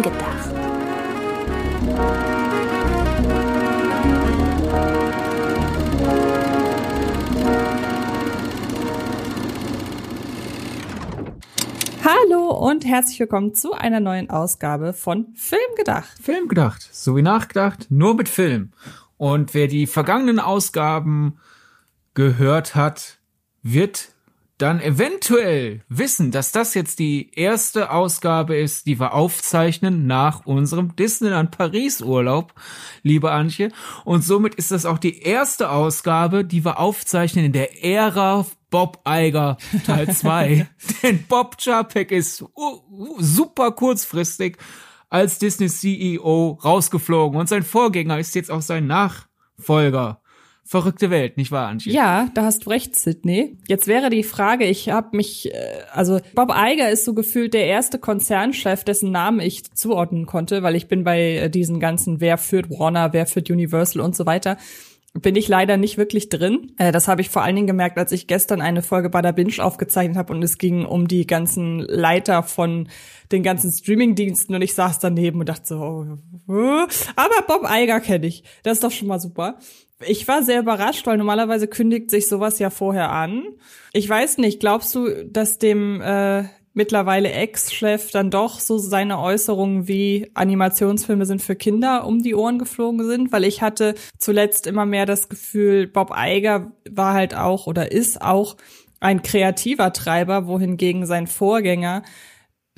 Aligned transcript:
Film 0.00 0.14
gedacht. 0.14 0.50
Hallo 12.04 12.50
und 12.50 12.84
herzlich 12.84 13.20
willkommen 13.20 13.54
zu 13.54 13.72
einer 13.72 14.00
neuen 14.00 14.30
Ausgabe 14.30 14.92
von 14.92 15.34
Film 15.34 15.60
gedacht. 15.76 16.18
Film 16.20 16.48
gedacht, 16.48 16.88
so 16.92 17.16
wie 17.16 17.22
nachgedacht, 17.22 17.86
nur 17.90 18.14
mit 18.14 18.28
Film. 18.28 18.72
Und 19.16 19.54
wer 19.54 19.68
die 19.68 19.86
vergangenen 19.86 20.38
Ausgaben 20.40 21.38
gehört 22.14 22.74
hat, 22.74 23.18
wird 23.62 24.14
dann 24.60 24.80
eventuell 24.80 25.82
wissen, 25.88 26.30
dass 26.30 26.52
das 26.52 26.74
jetzt 26.74 26.98
die 26.98 27.30
erste 27.34 27.90
Ausgabe 27.90 28.56
ist, 28.56 28.86
die 28.86 29.00
wir 29.00 29.14
aufzeichnen 29.14 30.06
nach 30.06 30.44
unserem 30.44 30.94
Disneyland 30.96 31.50
Paris 31.50 32.02
Urlaub, 32.02 32.54
liebe 33.02 33.32
Antje. 33.32 33.70
Und 34.04 34.22
somit 34.22 34.54
ist 34.54 34.70
das 34.70 34.86
auch 34.86 34.98
die 34.98 35.22
erste 35.22 35.70
Ausgabe, 35.70 36.44
die 36.44 36.64
wir 36.64 36.78
aufzeichnen 36.78 37.46
in 37.46 37.52
der 37.52 37.84
Ära 37.84 38.46
Bob 38.70 39.00
Eiger 39.04 39.56
Teil 39.84 40.08
2. 40.14 40.68
Denn 41.02 41.24
Bob 41.26 41.56
Chapek 41.58 42.12
ist 42.12 42.44
super 43.18 43.72
kurzfristig 43.72 44.58
als 45.08 45.38
Disney 45.38 45.68
CEO 45.68 46.58
rausgeflogen 46.62 47.40
und 47.40 47.48
sein 47.48 47.64
Vorgänger 47.64 48.18
ist 48.18 48.34
jetzt 48.34 48.50
auch 48.50 48.62
sein 48.62 48.86
Nachfolger 48.86 50.19
verrückte 50.70 51.10
Welt, 51.10 51.36
nicht 51.36 51.50
wahr, 51.50 51.66
Antje? 51.66 51.92
Ja, 51.92 52.28
da 52.34 52.44
hast 52.44 52.64
du 52.64 52.70
recht, 52.70 52.94
Sydney. 52.94 53.58
Jetzt 53.66 53.88
wäre 53.88 54.08
die 54.08 54.22
Frage, 54.22 54.66
ich 54.66 54.88
habe 54.88 55.16
mich, 55.16 55.52
äh, 55.52 55.58
also 55.92 56.20
Bob 56.36 56.52
Iger 56.56 56.88
ist 56.90 57.04
so 57.04 57.12
gefühlt 57.12 57.54
der 57.54 57.66
erste 57.66 57.98
Konzernchef, 57.98 58.84
dessen 58.84 59.10
Namen 59.10 59.40
ich 59.40 59.74
zuordnen 59.74 60.26
konnte, 60.26 60.62
weil 60.62 60.76
ich 60.76 60.86
bin 60.86 61.02
bei 61.02 61.38
äh, 61.38 61.50
diesen 61.50 61.80
ganzen, 61.80 62.20
wer 62.20 62.38
führt 62.38 62.70
Warner, 62.70 63.12
wer 63.12 63.26
führt 63.26 63.50
Universal 63.50 64.00
und 64.00 64.14
so 64.14 64.26
weiter 64.26 64.58
bin 65.12 65.34
ich 65.34 65.48
leider 65.48 65.76
nicht 65.76 65.98
wirklich 65.98 66.28
drin. 66.28 66.70
Äh, 66.78 66.92
das 66.92 67.08
habe 67.08 67.20
ich 67.20 67.30
vor 67.30 67.42
allen 67.42 67.56
Dingen 67.56 67.66
gemerkt, 67.66 67.98
als 67.98 68.12
ich 68.12 68.28
gestern 68.28 68.60
eine 68.60 68.80
Folge 68.80 69.10
bei 69.10 69.20
der 69.20 69.32
Binge 69.32 69.58
aufgezeichnet 69.58 70.16
habe 70.16 70.32
und 70.32 70.40
es 70.40 70.56
ging 70.56 70.84
um 70.84 71.08
die 71.08 71.26
ganzen 71.26 71.80
Leiter 71.80 72.44
von 72.44 72.88
den 73.32 73.42
ganzen 73.42 73.72
Streamingdiensten 73.72 74.54
und 74.54 74.62
ich 74.62 74.74
saß 74.74 75.00
daneben 75.00 75.40
und 75.40 75.48
dachte 75.48 75.66
so, 75.66 76.06
oh. 76.46 76.86
aber 77.16 77.42
Bob 77.48 77.64
Eiger 77.64 77.98
kenne 77.98 78.28
ich. 78.28 78.44
Das 78.62 78.74
ist 78.74 78.84
doch 78.84 78.92
schon 78.92 79.08
mal 79.08 79.18
super. 79.18 79.58
Ich 80.06 80.26
war 80.28 80.42
sehr 80.42 80.60
überrascht, 80.60 81.06
weil 81.06 81.18
normalerweise 81.18 81.68
kündigt 81.68 82.10
sich 82.10 82.28
sowas 82.28 82.58
ja 82.58 82.70
vorher 82.70 83.10
an. 83.10 83.44
Ich 83.92 84.08
weiß 84.08 84.38
nicht, 84.38 84.60
glaubst 84.60 84.94
du, 84.94 85.26
dass 85.26 85.58
dem 85.58 86.00
äh, 86.00 86.44
mittlerweile 86.72 87.30
Ex-Chef 87.30 88.10
dann 88.10 88.30
doch 88.30 88.60
so 88.60 88.78
seine 88.78 89.18
Äußerungen 89.18 89.88
wie 89.88 90.30
Animationsfilme 90.34 91.26
sind 91.26 91.42
für 91.42 91.56
Kinder 91.56 92.06
um 92.06 92.22
die 92.22 92.34
Ohren 92.34 92.58
geflogen 92.58 93.04
sind? 93.06 93.32
Weil 93.32 93.44
ich 93.44 93.60
hatte 93.60 93.94
zuletzt 94.18 94.66
immer 94.66 94.86
mehr 94.86 95.04
das 95.04 95.28
Gefühl, 95.28 95.86
Bob 95.86 96.12
Eiger 96.12 96.72
war 96.88 97.14
halt 97.14 97.34
auch 97.34 97.66
oder 97.66 97.92
ist 97.92 98.22
auch 98.22 98.56
ein 99.00 99.22
kreativer 99.22 99.92
Treiber, 99.92 100.46
wohingegen 100.46 101.06
sein 101.06 101.26
Vorgänger 101.26 102.02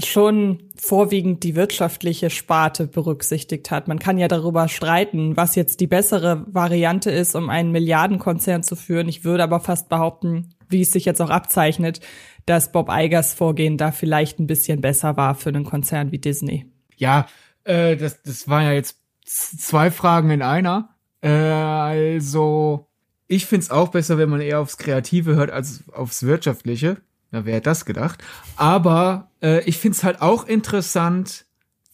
schon 0.06 0.70
vorwiegend 0.76 1.42
die 1.42 1.54
wirtschaftliche 1.54 2.30
Sparte 2.30 2.86
berücksichtigt 2.86 3.70
hat. 3.70 3.88
Man 3.88 3.98
kann 3.98 4.18
ja 4.18 4.28
darüber 4.28 4.68
streiten, 4.68 5.36
was 5.36 5.54
jetzt 5.54 5.80
die 5.80 5.86
bessere 5.86 6.44
Variante 6.46 7.10
ist, 7.10 7.34
um 7.34 7.50
einen 7.50 7.72
Milliardenkonzern 7.72 8.62
zu 8.62 8.76
führen. 8.76 9.08
Ich 9.08 9.24
würde 9.24 9.42
aber 9.42 9.60
fast 9.60 9.88
behaupten, 9.88 10.54
wie 10.68 10.82
es 10.82 10.92
sich 10.92 11.04
jetzt 11.04 11.20
auch 11.20 11.30
abzeichnet, 11.30 12.00
dass 12.46 12.72
Bob 12.72 12.88
Eigers 12.88 13.34
Vorgehen 13.34 13.76
da 13.76 13.92
vielleicht 13.92 14.38
ein 14.38 14.46
bisschen 14.46 14.80
besser 14.80 15.16
war 15.16 15.34
für 15.34 15.50
einen 15.50 15.64
Konzern 15.64 16.12
wie 16.12 16.18
Disney. 16.18 16.66
Ja, 16.96 17.26
äh, 17.64 17.96
das, 17.96 18.22
das 18.22 18.48
war 18.48 18.62
ja 18.62 18.72
jetzt 18.72 18.98
zwei 19.24 19.90
Fragen 19.90 20.30
in 20.30 20.42
einer. 20.42 20.90
Äh, 21.20 21.28
also, 21.30 22.88
ich 23.28 23.46
find's 23.46 23.70
auch 23.70 23.88
besser, 23.88 24.18
wenn 24.18 24.28
man 24.28 24.40
eher 24.40 24.60
aufs 24.60 24.76
Kreative 24.76 25.36
hört 25.36 25.50
als 25.50 25.84
aufs 25.92 26.24
Wirtschaftliche. 26.24 26.98
Na, 27.32 27.46
wer 27.46 27.54
hätte 27.54 27.70
das 27.70 27.86
gedacht? 27.86 28.22
Aber 28.56 29.30
äh, 29.42 29.64
ich 29.64 29.78
find's 29.78 30.04
halt 30.04 30.20
auch 30.20 30.46
interessant, 30.46 31.46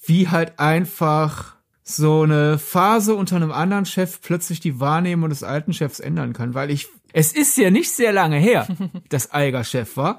wie 0.05 0.29
halt 0.29 0.59
einfach 0.59 1.57
so 1.85 2.23
eine 2.23 2.59
Phase 2.59 3.15
unter 3.15 3.37
einem 3.37 3.53
anderen 3.53 3.87
Chef 3.87 4.21
plötzlich 4.21 4.61
die 4.61 4.81
Wahrnehmung 4.81 5.31
des 5.31 5.43
alten 5.43 5.73
Chefs 5.73 6.01
ändern 6.01 6.35
kann, 6.35 6.53
weil 6.55 6.71
ich 6.71 6.89
es 7.15 7.33
ist 7.33 7.57
ja 7.57 7.71
nicht 7.71 7.91
sehr 7.93 8.13
lange 8.13 8.37
her, 8.37 8.67
dass 9.09 9.33
Eiger 9.33 9.65
Chef 9.65 9.97
war 9.97 10.19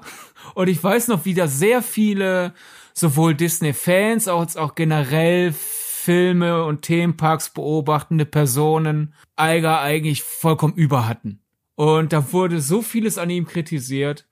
und 0.54 0.68
ich 0.68 0.82
weiß 0.82 1.08
noch, 1.08 1.24
wie 1.24 1.34
da 1.34 1.46
sehr 1.46 1.82
viele 1.82 2.54
sowohl 2.94 3.34
Disney 3.34 3.72
Fans 3.72 4.26
als 4.26 4.56
auch 4.56 4.74
generell 4.74 5.52
Filme 5.52 6.64
und 6.64 6.82
Themenparks 6.82 7.50
beobachtende 7.50 8.24
Personen 8.24 9.14
Eiger 9.36 9.80
eigentlich 9.80 10.22
vollkommen 10.22 10.74
über 10.74 11.06
hatten. 11.06 11.40
Und 11.76 12.12
da 12.12 12.32
wurde 12.32 12.60
so 12.60 12.82
vieles 12.82 13.18
an 13.18 13.30
ihm 13.30 13.46
kritisiert 13.46 14.26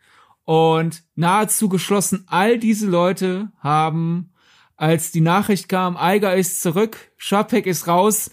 und 0.48 1.02
nahezu 1.14 1.68
geschlossen, 1.68 2.24
all 2.26 2.58
diese 2.58 2.86
Leute 2.86 3.52
haben, 3.58 4.30
als 4.78 5.10
die 5.10 5.20
Nachricht 5.20 5.68
kam, 5.68 5.94
Eiger 5.98 6.34
ist 6.36 6.62
zurück, 6.62 6.96
Schapek 7.18 7.66
ist 7.66 7.86
raus, 7.86 8.30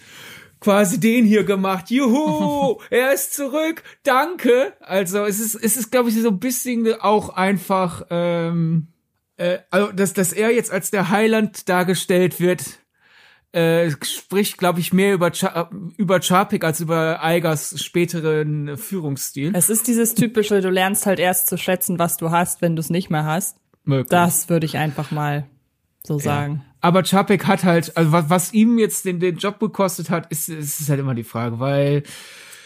quasi 0.62 0.98
den 0.98 1.26
hier 1.26 1.44
gemacht. 1.44 1.92
Juhu, 1.92 2.80
er 2.90 3.14
ist 3.14 3.34
zurück, 3.34 3.84
danke. 4.04 4.72
Also 4.80 5.26
es 5.26 5.42
ist, 5.42 5.56
es 5.56 5.76
ist, 5.76 5.92
glaube 5.92 6.08
ich, 6.08 6.16
so 6.16 6.30
ein 6.30 6.40
bisschen 6.40 6.90
auch 7.02 7.36
einfach, 7.36 8.04
ähm, 8.10 8.94
äh, 9.36 9.58
also 9.70 9.92
dass, 9.92 10.14
dass 10.14 10.32
er 10.32 10.54
jetzt 10.54 10.72
als 10.72 10.92
der 10.92 11.10
Heiland 11.10 11.68
dargestellt 11.68 12.40
wird, 12.40 12.80
äh, 13.56 13.90
spricht, 14.04 14.58
glaube 14.58 14.82
ich, 14.82 14.92
mehr 14.92 15.14
über, 15.14 15.32
Cha 15.32 15.70
über 15.96 16.20
Chapik 16.20 16.66
als 16.66 16.82
über 16.82 17.22
Eigers 17.24 17.82
späteren 17.82 18.78
Führungsstil. 18.78 19.54
Es 19.56 19.70
ist 19.70 19.88
dieses 19.88 20.14
typische, 20.14 20.60
du 20.60 20.70
lernst 20.70 21.06
halt 21.06 21.20
erst 21.20 21.48
zu 21.48 21.58
schätzen, 21.58 21.98
was 21.98 22.18
du 22.18 22.32
hast, 22.32 22.62
wenn 22.62 22.76
du 22.76 22.82
es 22.82 22.90
nicht 22.90 23.10
mehr 23.10 23.24
hast. 23.24 23.58
Möglich. 23.86 24.10
Das 24.10 24.50
würde 24.50 24.66
ich 24.66 24.78
einfach 24.78 25.12
mal 25.12 25.48
so 26.04 26.20
sagen. 26.20 26.64
Ja. 26.66 26.76
Aber 26.82 27.04
Chapek 27.04 27.48
hat 27.48 27.64
halt, 27.64 27.96
also 27.96 28.12
was, 28.12 28.30
was 28.30 28.54
ihm 28.54 28.78
jetzt 28.78 29.06
den, 29.06 29.22
den 29.22 29.38
Job 29.38 29.60
gekostet 29.60 30.10
hat, 30.10 30.30
ist, 30.32 30.50
ist 30.50 30.90
halt 30.90 31.00
immer 31.00 31.16
die 31.16 31.24
Frage, 31.24 31.60
weil 31.60 32.04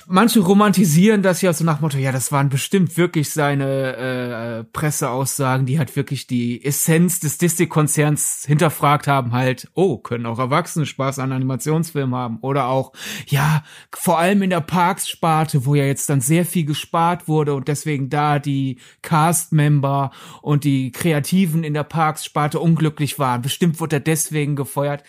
manche 0.10 0.40
romantisieren 0.40 1.22
das 1.22 1.42
ja 1.42 1.54
so 1.54 1.64
nach 1.64 1.80
Motto, 1.80 1.98
ja, 1.98 2.12
das 2.12 2.32
waren 2.32 2.50
bestimmt 2.50 2.98
wirklich 2.98 3.30
seine 3.30 3.96
äh, 3.96 4.64
Presseaussagen, 4.66 5.66
die 5.66 5.78
halt 5.78 5.96
wirklich 5.96 6.28
die 6.28 6.66
Essenz 6.66 7.20
des 7.20 7.38
Disney-Konzerns 7.38 8.44
hinterfragt 8.46 9.08
haben, 9.08 9.32
halt, 9.32 9.70
oh, 9.76 9.98
können 9.98 10.26
auch 10.26 10.40
Erwachsene 10.40 10.86
Spaß 10.86 11.20
an 11.20 11.32
Animationsfilmen 11.32 12.16
haben. 12.16 12.40
Oder 12.42 12.66
auch, 12.66 12.92
ja, 13.28 13.64
vor 13.94 14.20
allem 14.20 14.42
in 14.42 14.50
der 14.50 14.62
Parks-Sparte, 14.62 15.66
wo 15.66 15.76
ja 15.76 15.86
jetzt 15.86 16.10
dann 16.10 16.22
sehr 16.22 16.46
viel 16.46 16.66
gespart 16.66 17.28
wurde 17.28 17.54
und 17.54 17.68
deswegen 17.68 18.10
da 18.10 18.40
die 18.40 18.80
Cast-Member 19.04 20.12
und 20.42 20.64
die 20.64 20.92
Kreativen 20.92 21.64
in 21.64 21.74
der 21.74 21.84
Parks-Sparte 21.84 22.60
unglücklich 22.60 23.20
waren. 23.20 23.42
Bestimmt 23.42 23.80
wurde 23.80 23.98
er 23.98 24.02
deswegen 24.02 24.56
gefeuert. 24.56 25.04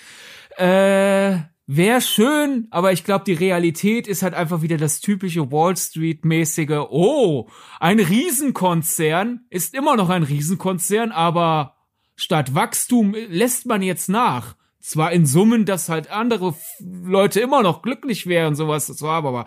Äh, 0.57 1.39
Wäre 1.73 2.01
schön, 2.01 2.67
aber 2.73 2.91
ich 2.91 3.05
glaube, 3.05 3.23
die 3.25 3.33
Realität 3.33 4.09
ist 4.09 4.25
halt 4.25 4.35
einfach 4.35 4.61
wieder 4.61 4.77
das 4.77 5.01
typische 5.01 5.53
Wall 5.53 5.77
Street-mäßige, 5.77 6.89
oh, 6.91 7.49
ein 7.79 8.01
Riesenkonzern 8.01 9.43
ist 9.51 9.73
immer 9.73 9.95
noch 9.95 10.09
ein 10.09 10.25
Riesenkonzern, 10.25 11.13
aber 11.13 11.77
statt 12.17 12.57
Wachstum 12.57 13.15
lässt 13.29 13.67
man 13.67 13.83
jetzt 13.83 14.09
nach. 14.09 14.57
Zwar 14.81 15.13
in 15.13 15.27
Summen, 15.27 15.65
dass 15.65 15.89
halt 15.89 16.11
andere 16.11 16.57
Leute 16.81 17.39
immer 17.39 17.63
noch 17.63 17.83
glücklich 17.83 18.27
wären, 18.27 18.57
sowas 18.57 18.87
zu 18.87 19.09
haben, 19.09 19.29
aber 19.29 19.47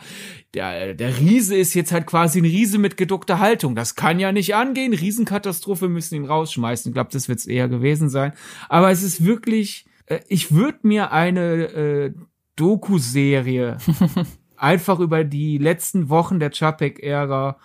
der, 0.53 0.93
der 0.93 1.19
Riese 1.19 1.57
ist 1.57 1.73
jetzt 1.73 1.91
halt 1.91 2.05
quasi 2.05 2.39
ein 2.39 2.45
Riese 2.45 2.77
mit 2.77 2.95
geduckter 2.95 3.39
Haltung. 3.39 3.75
Das 3.75 3.95
kann 3.95 4.21
ja 4.21 4.31
nicht 4.31 4.55
angehen. 4.55 4.93
Riesenkatastrophe 4.93 5.89
müssen 5.89 6.15
ihn 6.15 6.25
rausschmeißen. 6.25 6.91
Ich 6.91 6.93
glaube, 6.93 7.09
das 7.11 7.27
wird 7.27 7.39
es 7.39 7.47
eher 7.47 7.67
gewesen 7.67 8.07
sein. 8.07 8.31
Aber 8.69 8.91
es 8.91 9.03
ist 9.03 9.25
wirklich, 9.25 9.87
äh, 9.87 9.92
ich 10.27 10.53
würde 10.53 10.79
mir 10.83 11.11
eine 11.11 11.63
äh, 11.63 12.13
Doku-Serie 12.55 13.77
einfach 14.57 14.99
über 14.99 15.23
die 15.23 15.57
letzten 15.57 16.09
Wochen 16.09 16.39
der 16.39 16.51
Chapek-Ära 16.51 17.57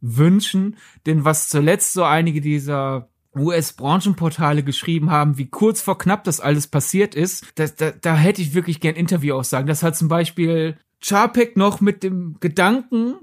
wünschen, 0.00 0.76
denn 1.06 1.24
was 1.24 1.48
zuletzt 1.48 1.92
so 1.92 2.04
einige 2.04 2.40
dieser 2.40 3.08
US-Branchenportale 3.34 4.62
geschrieben 4.62 5.10
haben, 5.10 5.38
wie 5.38 5.48
kurz 5.48 5.80
vor 5.80 5.96
knapp 5.96 6.24
das 6.24 6.40
alles 6.40 6.66
passiert 6.66 7.14
ist, 7.14 7.46
das, 7.54 7.76
da, 7.76 7.92
da 7.92 8.14
hätte 8.14 8.42
ich 8.42 8.54
wirklich 8.54 8.80
gern 8.80 8.94
Interviewaussagen. 8.94 9.66
Das 9.66 9.82
hat 9.82 9.96
zum 9.96 10.08
Beispiel 10.08 10.76
Chapek 11.00 11.56
noch 11.56 11.80
mit 11.80 12.02
dem 12.02 12.36
Gedanken 12.40 13.14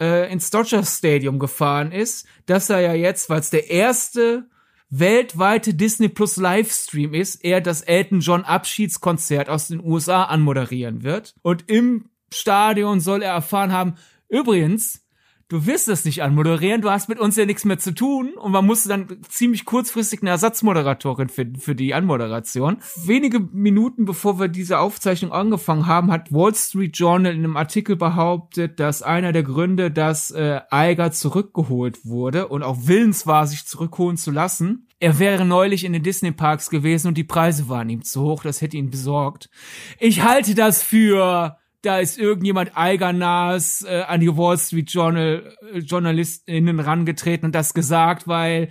äh, 0.00 0.30
ins 0.32 0.50
Dodger 0.50 0.84
Stadium 0.84 1.38
gefahren 1.38 1.90
ist, 1.90 2.26
dass 2.46 2.70
er 2.70 2.80
ja 2.80 2.94
jetzt, 2.94 3.28
weil 3.28 3.40
es 3.40 3.50
der 3.50 3.70
erste 3.70 4.48
weltweite 4.88 5.74
Disney 5.74 6.08
Plus 6.08 6.36
Livestream 6.36 7.14
ist, 7.14 7.44
er 7.44 7.60
das 7.60 7.82
Elton 7.82 8.20
John 8.20 8.44
Abschiedskonzert 8.44 9.48
aus 9.48 9.68
den 9.68 9.82
USA 9.84 10.24
anmoderieren 10.24 11.02
wird. 11.02 11.34
Und 11.42 11.68
im 11.68 12.10
Stadion 12.32 13.00
soll 13.00 13.22
er 13.22 13.32
erfahren 13.32 13.72
haben, 13.72 13.94
übrigens, 14.28 15.05
du 15.48 15.66
wirst 15.66 15.88
das 15.88 16.04
nicht 16.04 16.22
anmoderieren, 16.22 16.80
du 16.80 16.90
hast 16.90 17.08
mit 17.08 17.20
uns 17.20 17.36
ja 17.36 17.46
nichts 17.46 17.64
mehr 17.64 17.78
zu 17.78 17.94
tun 17.94 18.34
und 18.34 18.52
man 18.52 18.66
musste 18.66 18.88
dann 18.88 19.18
ziemlich 19.28 19.64
kurzfristig 19.64 20.22
eine 20.22 20.30
Ersatzmoderatorin 20.30 21.28
finden 21.28 21.60
für 21.60 21.74
die 21.74 21.94
Anmoderation. 21.94 22.78
Wenige 23.04 23.40
Minuten 23.40 24.04
bevor 24.04 24.40
wir 24.40 24.48
diese 24.48 24.78
Aufzeichnung 24.78 25.32
angefangen 25.32 25.86
haben, 25.86 26.10
hat 26.10 26.32
Wall 26.32 26.54
Street 26.54 26.96
Journal 26.96 27.32
in 27.32 27.44
einem 27.44 27.56
Artikel 27.56 27.96
behauptet, 27.96 28.80
dass 28.80 29.02
einer 29.02 29.32
der 29.32 29.42
Gründe, 29.42 29.90
dass 29.90 30.30
äh, 30.30 30.60
Eiger 30.70 31.12
zurückgeholt 31.12 32.04
wurde 32.04 32.48
und 32.48 32.62
auch 32.62 32.78
willens 32.82 33.26
war, 33.26 33.46
sich 33.46 33.66
zurückholen 33.66 34.16
zu 34.16 34.30
lassen, 34.30 34.86
er 34.98 35.18
wäre 35.18 35.44
neulich 35.44 35.84
in 35.84 35.92
den 35.92 36.02
Disney 36.02 36.32
Parks 36.32 36.70
gewesen 36.70 37.08
und 37.08 37.18
die 37.18 37.24
Preise 37.24 37.68
waren 37.68 37.90
ihm 37.90 38.02
zu 38.02 38.22
hoch, 38.22 38.42
das 38.42 38.62
hätte 38.62 38.78
ihn 38.78 38.90
besorgt. 38.90 39.50
Ich 39.98 40.22
halte 40.22 40.54
das 40.54 40.82
für 40.82 41.58
da 41.86 41.98
ist 41.98 42.18
irgendjemand 42.18 42.72
Eigernas 42.76 43.84
äh, 43.88 44.02
an 44.02 44.20
die 44.20 44.36
Wall 44.36 44.58
Street 44.58 44.90
Journal 44.90 45.56
äh, 45.72 45.78
JournalistInnen 45.78 46.80
rangetreten 46.80 47.46
und 47.46 47.54
das 47.54 47.74
gesagt, 47.74 48.26
weil 48.26 48.68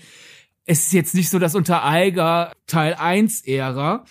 es 0.65 0.87
ist 0.87 0.93
jetzt 0.93 1.15
nicht 1.15 1.29
so, 1.29 1.39
dass 1.39 1.55
unter 1.55 1.85
Eiger 1.85 2.51
Teil 2.67 2.95
1 2.95 3.45
Ära 3.45 4.03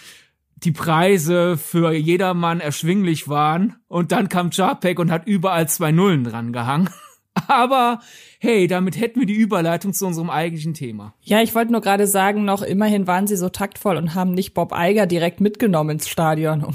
die 0.56 0.72
Preise 0.72 1.58
für 1.58 1.92
jedermann 1.92 2.60
erschwinglich 2.60 3.28
waren 3.28 3.76
und 3.88 4.12
dann 4.12 4.28
kam 4.28 4.50
Jarpek 4.50 4.98
und 4.98 5.10
hat 5.10 5.26
überall 5.26 5.68
zwei 5.68 5.92
Nullen 5.92 6.24
dran 6.24 6.52
gehangen. 6.52 6.88
Aber 7.48 8.00
hey, 8.38 8.68
damit 8.68 8.98
hätten 8.98 9.20
wir 9.20 9.26
die 9.26 9.34
Überleitung 9.34 9.92
zu 9.92 10.06
unserem 10.06 10.30
eigentlichen 10.30 10.72
Thema. 10.72 11.14
Ja, 11.20 11.42
ich 11.42 11.54
wollte 11.54 11.72
nur 11.72 11.80
gerade 11.80 12.06
sagen, 12.06 12.44
noch 12.44 12.62
immerhin 12.62 13.06
waren 13.06 13.26
sie 13.26 13.36
so 13.36 13.48
taktvoll 13.50 13.96
und 13.96 14.14
haben 14.14 14.32
nicht 14.32 14.54
Bob 14.54 14.72
Eiger 14.72 15.06
direkt 15.06 15.40
mitgenommen 15.40 15.90
ins 15.90 16.08
Stadion, 16.08 16.64
um 16.64 16.74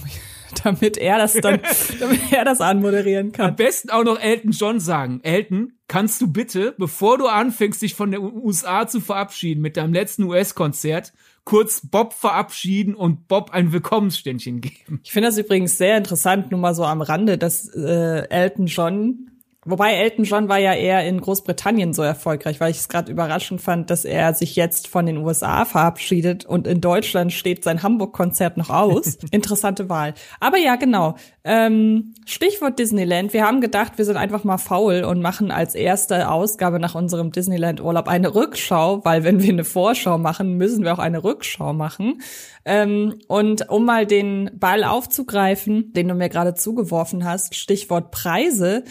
damit 0.63 0.97
er 0.97 1.17
das 1.17 1.33
dann, 1.33 1.59
damit 1.99 2.31
er 2.31 2.45
das 2.45 2.61
anmoderieren 2.61 3.31
kann. 3.31 3.49
Am 3.49 3.55
besten 3.55 3.89
auch 3.89 4.03
noch 4.03 4.19
Elton 4.19 4.51
John 4.51 4.79
sagen. 4.79 5.19
Elton, 5.23 5.73
kannst 5.87 6.21
du 6.21 6.31
bitte, 6.31 6.75
bevor 6.77 7.17
du 7.17 7.27
anfängst, 7.27 7.81
dich 7.81 7.95
von 7.95 8.11
der 8.11 8.21
USA 8.21 8.87
zu 8.87 9.01
verabschieden 9.01 9.61
mit 9.61 9.77
deinem 9.77 9.93
letzten 9.93 10.23
US-Konzert, 10.23 11.13
kurz 11.43 11.81
Bob 11.87 12.13
verabschieden 12.13 12.93
und 12.93 13.27
Bob 13.27 13.51
ein 13.51 13.71
Willkommensständchen 13.71 14.61
geben. 14.61 15.01
Ich 15.03 15.11
finde 15.11 15.29
das 15.29 15.37
übrigens 15.37 15.77
sehr 15.77 15.97
interessant, 15.97 16.51
nur 16.51 16.59
mal 16.59 16.75
so 16.75 16.85
am 16.85 17.01
Rande, 17.01 17.37
dass 17.37 17.67
äh, 17.73 18.27
Elton 18.29 18.67
John 18.67 19.28
Wobei 19.69 19.93
Elton 19.93 20.25
John 20.25 20.49
war 20.49 20.57
ja 20.57 20.73
eher 20.73 21.05
in 21.05 21.21
Großbritannien 21.21 21.93
so 21.93 22.01
erfolgreich, 22.01 22.59
weil 22.59 22.71
ich 22.71 22.77
es 22.77 22.89
gerade 22.89 23.11
überraschend 23.11 23.61
fand, 23.61 23.89
dass 23.89 24.05
er 24.05 24.33
sich 24.33 24.55
jetzt 24.55 24.87
von 24.87 25.05
den 25.05 25.17
USA 25.17 25.65
verabschiedet 25.65 26.45
und 26.45 26.65
in 26.65 26.81
Deutschland 26.81 27.31
steht 27.31 27.63
sein 27.63 27.83
Hamburg-Konzert 27.83 28.57
noch 28.57 28.69
aus. 28.69 29.17
Interessante 29.31 29.89
Wahl. 29.89 30.13
Aber 30.39 30.57
ja, 30.57 30.75
genau. 30.75 31.15
Ähm, 31.43 32.13
Stichwort 32.25 32.79
Disneyland. 32.79 33.33
Wir 33.33 33.45
haben 33.45 33.61
gedacht, 33.61 33.97
wir 33.97 34.05
sind 34.05 34.17
einfach 34.17 34.43
mal 34.43 34.57
faul 34.57 35.03
und 35.03 35.21
machen 35.21 35.51
als 35.51 35.75
erste 35.75 36.29
Ausgabe 36.29 36.79
nach 36.79 36.95
unserem 36.95 37.31
Disneyland-Urlaub 37.31 38.07
eine 38.07 38.33
Rückschau, 38.33 39.05
weil 39.05 39.23
wenn 39.23 39.41
wir 39.41 39.49
eine 39.49 39.63
Vorschau 39.63 40.17
machen, 40.17 40.57
müssen 40.57 40.83
wir 40.83 40.93
auch 40.93 40.99
eine 40.99 41.23
Rückschau 41.23 41.73
machen. 41.73 42.21
Ähm, 42.65 43.15
und 43.27 43.69
um 43.69 43.85
mal 43.85 44.05
den 44.05 44.51
Ball 44.53 44.83
aufzugreifen, 44.83 45.93
den 45.93 46.07
du 46.07 46.15
mir 46.15 46.29
gerade 46.29 46.53
zugeworfen 46.53 47.25
hast, 47.25 47.55
Stichwort 47.55 48.11
Preise 48.11 48.83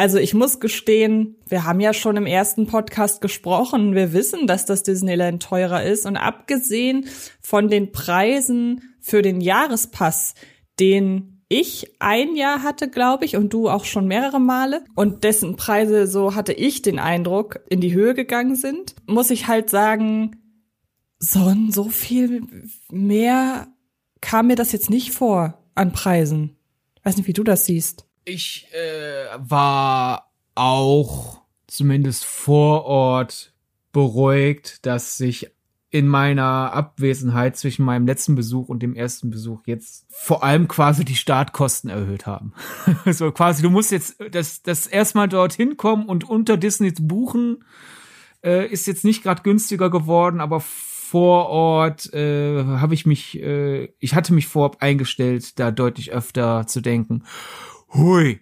also 0.00 0.16
ich 0.16 0.32
muss 0.32 0.60
gestehen, 0.60 1.36
wir 1.46 1.64
haben 1.64 1.78
ja 1.78 1.92
schon 1.92 2.16
im 2.16 2.24
ersten 2.24 2.66
Podcast 2.66 3.20
gesprochen. 3.20 3.94
Wir 3.94 4.14
wissen, 4.14 4.46
dass 4.46 4.64
das 4.64 4.82
Disneyland 4.82 5.42
teurer 5.42 5.82
ist. 5.82 6.06
Und 6.06 6.16
abgesehen 6.16 7.04
von 7.42 7.68
den 7.68 7.92
Preisen 7.92 8.94
für 9.02 9.20
den 9.20 9.42
Jahrespass, 9.42 10.32
den 10.80 11.42
ich 11.50 11.96
ein 11.98 12.34
Jahr 12.34 12.62
hatte, 12.62 12.88
glaube 12.88 13.26
ich, 13.26 13.36
und 13.36 13.52
du 13.52 13.68
auch 13.68 13.84
schon 13.84 14.06
mehrere 14.06 14.40
Male, 14.40 14.84
und 14.94 15.22
dessen 15.22 15.56
Preise, 15.56 16.06
so 16.06 16.34
hatte 16.34 16.54
ich 16.54 16.80
den 16.80 16.98
Eindruck, 16.98 17.60
in 17.68 17.82
die 17.82 17.92
Höhe 17.92 18.14
gegangen 18.14 18.56
sind, 18.56 18.94
muss 19.06 19.28
ich 19.28 19.48
halt 19.48 19.68
sagen, 19.68 20.40
so, 21.18 21.54
so 21.68 21.90
viel 21.90 22.40
mehr 22.90 23.68
kam 24.22 24.46
mir 24.46 24.56
das 24.56 24.72
jetzt 24.72 24.88
nicht 24.88 25.12
vor 25.12 25.62
an 25.74 25.92
Preisen. 25.92 26.56
Weiß 27.02 27.18
nicht, 27.18 27.26
wie 27.26 27.34
du 27.34 27.44
das 27.44 27.66
siehst 27.66 28.06
ich 28.24 28.66
äh, 28.72 29.26
war 29.38 30.30
auch 30.54 31.42
zumindest 31.66 32.24
vor 32.24 32.84
Ort 32.84 33.52
beruhigt, 33.92 34.84
dass 34.86 35.16
sich 35.16 35.50
in 35.92 36.06
meiner 36.06 36.72
Abwesenheit 36.72 37.56
zwischen 37.56 37.84
meinem 37.84 38.06
letzten 38.06 38.36
Besuch 38.36 38.68
und 38.68 38.80
dem 38.80 38.94
ersten 38.94 39.30
Besuch 39.30 39.62
jetzt 39.66 40.06
vor 40.08 40.44
allem 40.44 40.68
quasi 40.68 41.04
die 41.04 41.16
Startkosten 41.16 41.90
erhöht 41.90 42.26
haben. 42.26 42.52
so 43.06 43.32
quasi, 43.32 43.62
du 43.62 43.70
musst 43.70 43.90
jetzt 43.90 44.16
das, 44.30 44.62
das 44.62 44.86
erstmal 44.86 45.28
dorthin 45.28 45.76
kommen 45.76 46.06
und 46.06 46.28
unter 46.28 46.56
Disney 46.56 46.92
buchen, 46.92 47.64
äh, 48.44 48.68
ist 48.68 48.86
jetzt 48.86 49.04
nicht 49.04 49.24
gerade 49.24 49.42
günstiger 49.42 49.90
geworden, 49.90 50.40
aber 50.40 50.60
vor 50.60 51.48
Ort 51.48 52.12
äh, 52.14 52.62
habe 52.64 52.94
ich 52.94 53.04
mich, 53.04 53.40
äh, 53.42 53.88
ich 53.98 54.14
hatte 54.14 54.32
mich 54.32 54.46
vorab 54.46 54.76
eingestellt, 54.78 55.58
da 55.58 55.72
deutlich 55.72 56.12
öfter 56.12 56.68
zu 56.68 56.80
denken 56.80 57.24
hui, 57.94 58.40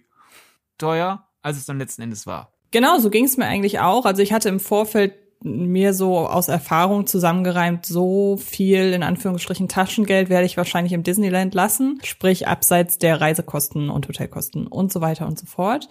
teuer, 0.77 1.27
als 1.41 1.57
es 1.57 1.65
dann 1.65 1.79
letzten 1.79 2.03
Endes 2.03 2.27
war. 2.27 2.53
Genau, 2.71 2.99
so 2.99 3.09
ging 3.09 3.25
es 3.25 3.37
mir 3.37 3.45
eigentlich 3.45 3.79
auch. 3.79 4.05
Also 4.05 4.21
ich 4.21 4.31
hatte 4.31 4.49
im 4.49 4.59
Vorfeld 4.59 5.13
mir 5.41 5.93
so 5.93 6.17
aus 6.17 6.49
Erfahrung 6.49 7.07
zusammengereimt, 7.07 7.85
so 7.85 8.37
viel 8.37 8.91
in 8.93 9.03
Anführungsstrichen 9.03 9.69
Taschengeld 9.69 10.29
werde 10.29 10.45
ich 10.45 10.57
wahrscheinlich 10.57 10.93
im 10.93 11.03
Disneyland 11.03 11.53
lassen, 11.53 11.99
sprich 12.03 12.47
abseits 12.47 12.97
der 12.97 13.21
Reisekosten 13.21 13.89
und 13.89 14.07
Hotelkosten 14.07 14.67
und 14.67 14.91
so 14.91 14.99
weiter 14.99 15.27
und 15.27 15.39
so 15.39 15.45
fort. 15.45 15.87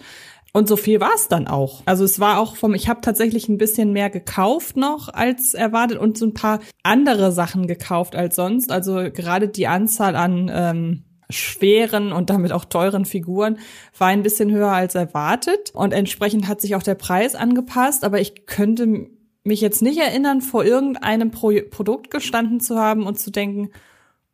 Und 0.51 0.67
so 0.67 0.77
viel 0.77 0.99
war 0.99 1.13
es 1.15 1.27
dann 1.27 1.47
auch. 1.47 1.83
Also 1.85 2.03
es 2.03 2.19
war 2.19 2.39
auch 2.39 2.55
vom, 2.55 2.73
ich 2.73 2.89
habe 2.89 3.01
tatsächlich 3.01 3.49
ein 3.49 3.57
bisschen 3.57 3.91
mehr 3.91 4.09
gekauft 4.09 4.77
noch 4.77 5.09
als 5.13 5.53
erwartet 5.53 5.99
und 5.99 6.17
so 6.17 6.25
ein 6.25 6.33
paar 6.33 6.59
andere 6.81 7.31
Sachen 7.31 7.67
gekauft 7.67 8.15
als 8.15 8.35
sonst. 8.35 8.71
Also 8.71 9.11
gerade 9.11 9.47
die 9.47 9.67
Anzahl 9.67 10.15
an 10.15 10.49
ähm, 10.51 11.03
schweren 11.29 12.11
und 12.11 12.29
damit 12.29 12.51
auch 12.51 12.65
teuren 12.65 13.05
Figuren 13.05 13.59
war 13.97 14.07
ein 14.07 14.23
bisschen 14.23 14.51
höher 14.51 14.71
als 14.71 14.95
erwartet 14.95 15.71
und 15.73 15.93
entsprechend 15.93 16.47
hat 16.47 16.59
sich 16.61 16.75
auch 16.75 16.83
der 16.83 16.95
Preis 16.95 17.35
angepasst, 17.35 18.03
aber 18.03 18.19
ich 18.19 18.45
könnte 18.47 19.09
mich 19.43 19.61
jetzt 19.61 19.81
nicht 19.81 19.99
erinnern, 19.99 20.41
vor 20.41 20.63
irgendeinem 20.63 21.31
Pro 21.31 21.51
Produkt 21.69 22.11
gestanden 22.11 22.59
zu 22.59 22.77
haben 22.77 23.05
und 23.05 23.19
zu 23.19 23.31
denken, 23.31 23.71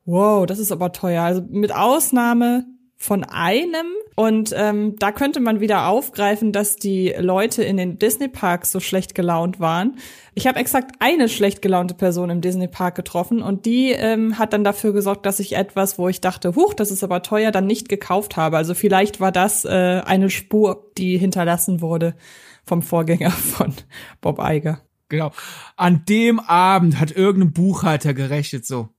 wow, 0.06 0.46
das 0.46 0.60
ist 0.60 0.72
aber 0.72 0.92
teuer. 0.92 1.24
Also 1.24 1.42
mit 1.50 1.74
Ausnahme 1.74 2.66
von 2.96 3.24
einem. 3.24 3.88
Und 4.16 4.54
ähm, 4.56 4.96
da 4.98 5.12
könnte 5.12 5.42
man 5.42 5.60
wieder 5.60 5.88
aufgreifen, 5.88 6.54
dass 6.54 6.78
die 6.78 7.14
Leute 7.20 7.64
in 7.64 7.76
den 7.76 8.00
Disney-Parks 8.00 8.72
so 8.72 8.80
schlecht 8.80 9.14
gelaunt 9.14 9.60
waren. 9.60 9.98
Ich 10.34 10.48
habe 10.48 10.58
exakt 10.58 10.96
eine 11.00 11.28
schlecht 11.28 11.62
gelaunte 11.62 11.96
Person 11.96 12.30
im 12.30 12.39
Disney-Park 12.39 12.96
getroffen 12.96 13.42
und 13.42 13.66
die 13.66 13.92
ähm, 13.92 14.39
hat 14.39 14.54
dann 14.54 14.63
dafür 14.63 14.94
gesorgt, 14.94 15.25
dass 15.25 15.42
ich 15.42 15.58
etwas, 15.58 15.98
wo 15.98 16.08
ich 16.08 16.22
dachte, 16.22 16.56
huch, 16.56 16.74
das 16.74 16.92
ist 16.92 17.04
aber 17.04 17.24
teuer, 17.24 17.51
dann 17.51 17.68
nicht 17.68 17.89
gekauft 17.89 18.38
habe. 18.38 18.56
Also 18.56 18.74
vielleicht 18.74 19.20
war 19.20 19.34
das 19.34 19.66
äh, 19.66 20.01
eine 20.06 20.30
Spur, 20.30 20.92
die 20.98 21.18
hinterlassen 21.18 21.82
wurde 21.82 22.16
vom 22.66 22.82
Vorgänger 22.82 23.32
von 23.32 23.74
Bob 24.22 24.39
Iger. 24.42 24.80
Genau. 25.10 25.34
An 25.75 26.04
dem 26.08 26.39
Abend 26.39 27.01
hat 27.01 27.12
irgendein 27.12 27.51
Buchhalter 27.51 28.13
gerechnet 28.13 28.66
so, 28.66 28.89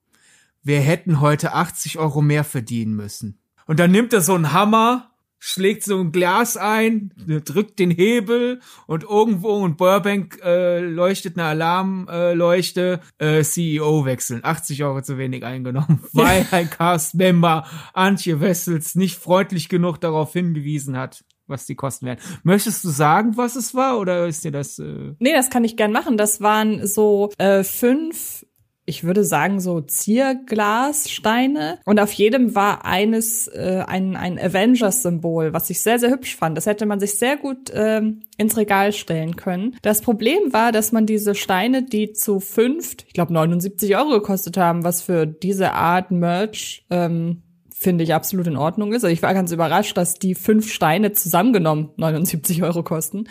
wir 0.62 0.80
hätten 0.80 1.20
heute 1.20 1.54
80 1.54 1.98
Euro 1.98 2.20
mehr 2.20 2.44
verdienen 2.44 2.94
müssen. 2.94 3.38
Und 3.66 3.80
dann 3.80 3.90
nimmt 3.90 4.12
er 4.12 4.20
so 4.20 4.34
einen 4.34 4.52
Hammer, 4.52 5.10
schlägt 5.38 5.84
so 5.84 5.98
ein 6.00 6.12
Glas 6.12 6.56
ein, 6.56 7.12
drückt 7.44 7.78
den 7.78 7.90
Hebel 7.90 8.60
und 8.86 9.04
irgendwo 9.04 9.64
in 9.64 9.76
Burbank 9.76 10.40
äh, 10.42 10.80
leuchtet 10.80 11.38
eine 11.38 11.48
Alarmleuchte, 11.48 13.00
äh, 13.18 13.42
CEO 13.42 14.04
wechseln. 14.04 14.40
80 14.42 14.82
Euro 14.84 15.02
zu 15.02 15.18
wenig 15.18 15.44
eingenommen, 15.44 16.00
weil 16.12 16.46
ein 16.50 16.70
Cast-Member 16.70 17.66
Antje 17.92 18.40
Wessels 18.40 18.94
nicht 18.94 19.18
freundlich 19.18 19.68
genug 19.68 20.00
darauf 20.00 20.32
hingewiesen 20.32 20.96
hat 20.96 21.24
was 21.48 21.66
die 21.66 21.76
Kosten 21.76 22.06
wären. 22.06 22.18
Möchtest 22.42 22.84
du 22.84 22.88
sagen, 22.88 23.36
was 23.36 23.56
es 23.56 23.74
war, 23.74 23.98
oder 23.98 24.26
ist 24.26 24.44
dir 24.44 24.50
das? 24.50 24.78
Äh 24.78 25.14
nee, 25.18 25.32
das 25.32 25.50
kann 25.50 25.64
ich 25.64 25.76
gern 25.76 25.92
machen. 25.92 26.16
Das 26.16 26.40
waren 26.40 26.86
so 26.86 27.30
äh, 27.38 27.62
fünf 27.62 28.45
ich 28.86 29.02
würde 29.02 29.24
sagen, 29.24 29.60
so 29.60 29.80
Zierglassteine. 29.80 31.80
Und 31.84 32.00
auf 32.00 32.12
jedem 32.12 32.54
war 32.54 32.84
eines 32.84 33.48
äh, 33.48 33.82
ein, 33.86 34.16
ein 34.16 34.38
Avengers-Symbol, 34.38 35.52
was 35.52 35.68
ich 35.70 35.82
sehr, 35.82 35.98
sehr 35.98 36.10
hübsch 36.10 36.36
fand. 36.36 36.56
Das 36.56 36.66
hätte 36.66 36.86
man 36.86 37.00
sich 37.00 37.18
sehr 37.18 37.36
gut 37.36 37.72
ähm, 37.74 38.22
ins 38.38 38.56
Regal 38.56 38.92
stellen 38.92 39.34
können. 39.34 39.76
Das 39.82 40.02
Problem 40.02 40.52
war, 40.52 40.70
dass 40.70 40.92
man 40.92 41.04
diese 41.04 41.34
Steine, 41.34 41.82
die 41.82 42.12
zu 42.12 42.38
fünft, 42.38 43.04
ich 43.08 43.14
glaube 43.14 43.32
79 43.32 43.96
Euro 43.96 44.10
gekostet 44.10 44.56
haben, 44.56 44.84
was 44.84 45.02
für 45.02 45.26
diese 45.26 45.72
Art 45.72 46.12
Merch 46.12 46.86
ähm, 46.88 47.42
finde 47.78 48.04
ich 48.04 48.14
absolut 48.14 48.46
in 48.46 48.56
Ordnung 48.56 48.92
ist. 48.92 49.04
Also 49.04 49.12
ich 49.12 49.22
war 49.22 49.34
ganz 49.34 49.52
überrascht, 49.52 49.96
dass 49.96 50.14
die 50.14 50.34
fünf 50.34 50.72
Steine 50.72 51.12
zusammengenommen 51.12 51.90
79 51.96 52.62
Euro 52.62 52.82
kosten. 52.82 53.24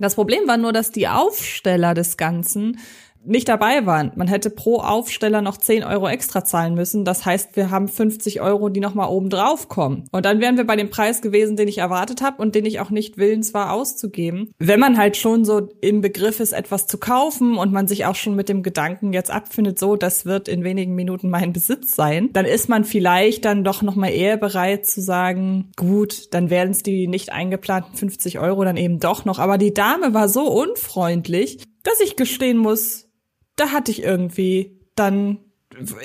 Das 0.00 0.16
Problem 0.16 0.48
war 0.48 0.56
nur, 0.56 0.72
dass 0.72 0.90
die 0.90 1.06
Aufsteller 1.06 1.94
des 1.94 2.16
Ganzen 2.16 2.78
nicht 3.24 3.48
dabei 3.48 3.86
waren. 3.86 4.12
Man 4.16 4.28
hätte 4.28 4.50
pro 4.50 4.78
Aufsteller 4.78 5.42
noch 5.42 5.56
10 5.56 5.84
Euro 5.84 6.08
extra 6.08 6.44
zahlen 6.44 6.74
müssen. 6.74 7.04
Das 7.04 7.24
heißt, 7.24 7.56
wir 7.56 7.70
haben 7.70 7.88
50 7.88 8.40
Euro, 8.40 8.68
die 8.68 8.80
nochmal 8.80 9.08
oben 9.08 9.30
drauf 9.30 9.68
kommen. 9.68 10.04
Und 10.10 10.24
dann 10.24 10.40
wären 10.40 10.56
wir 10.56 10.64
bei 10.64 10.76
dem 10.76 10.90
Preis 10.90 11.22
gewesen, 11.22 11.56
den 11.56 11.68
ich 11.68 11.78
erwartet 11.78 12.22
habe 12.22 12.42
und 12.42 12.54
den 12.54 12.64
ich 12.64 12.80
auch 12.80 12.90
nicht 12.90 13.18
willens 13.18 13.54
war 13.54 13.72
auszugeben. 13.72 14.52
Wenn 14.58 14.80
man 14.80 14.98
halt 14.98 15.16
schon 15.16 15.44
so 15.44 15.68
im 15.80 16.00
Begriff 16.00 16.40
ist, 16.40 16.52
etwas 16.52 16.86
zu 16.86 16.98
kaufen 16.98 17.56
und 17.56 17.72
man 17.72 17.88
sich 17.88 18.06
auch 18.06 18.14
schon 18.14 18.34
mit 18.34 18.48
dem 18.48 18.62
Gedanken 18.62 19.12
jetzt 19.12 19.30
abfindet, 19.30 19.78
so, 19.78 19.96
das 19.96 20.24
wird 20.24 20.48
in 20.48 20.64
wenigen 20.64 20.94
Minuten 20.94 21.30
mein 21.30 21.52
Besitz 21.52 21.94
sein, 21.94 22.30
dann 22.32 22.44
ist 22.44 22.68
man 22.68 22.84
vielleicht 22.84 23.44
dann 23.44 23.64
doch 23.64 23.82
nochmal 23.82 24.12
eher 24.12 24.36
bereit 24.36 24.86
zu 24.86 25.00
sagen, 25.00 25.70
gut, 25.76 26.34
dann 26.34 26.50
werden 26.50 26.70
es 26.70 26.82
die 26.82 27.06
nicht 27.06 27.32
eingeplanten 27.32 27.94
50 27.94 28.38
Euro 28.38 28.64
dann 28.64 28.76
eben 28.76 28.98
doch 28.98 29.24
noch. 29.24 29.38
Aber 29.38 29.58
die 29.58 29.74
Dame 29.74 30.14
war 30.14 30.28
so 30.28 30.42
unfreundlich, 30.42 31.64
dass 31.82 32.00
ich 32.00 32.16
gestehen 32.16 32.58
muss, 32.58 33.08
da 33.56 33.70
hatte 33.70 33.90
ich 33.90 34.02
irgendwie 34.02 34.78
dann 34.94 35.38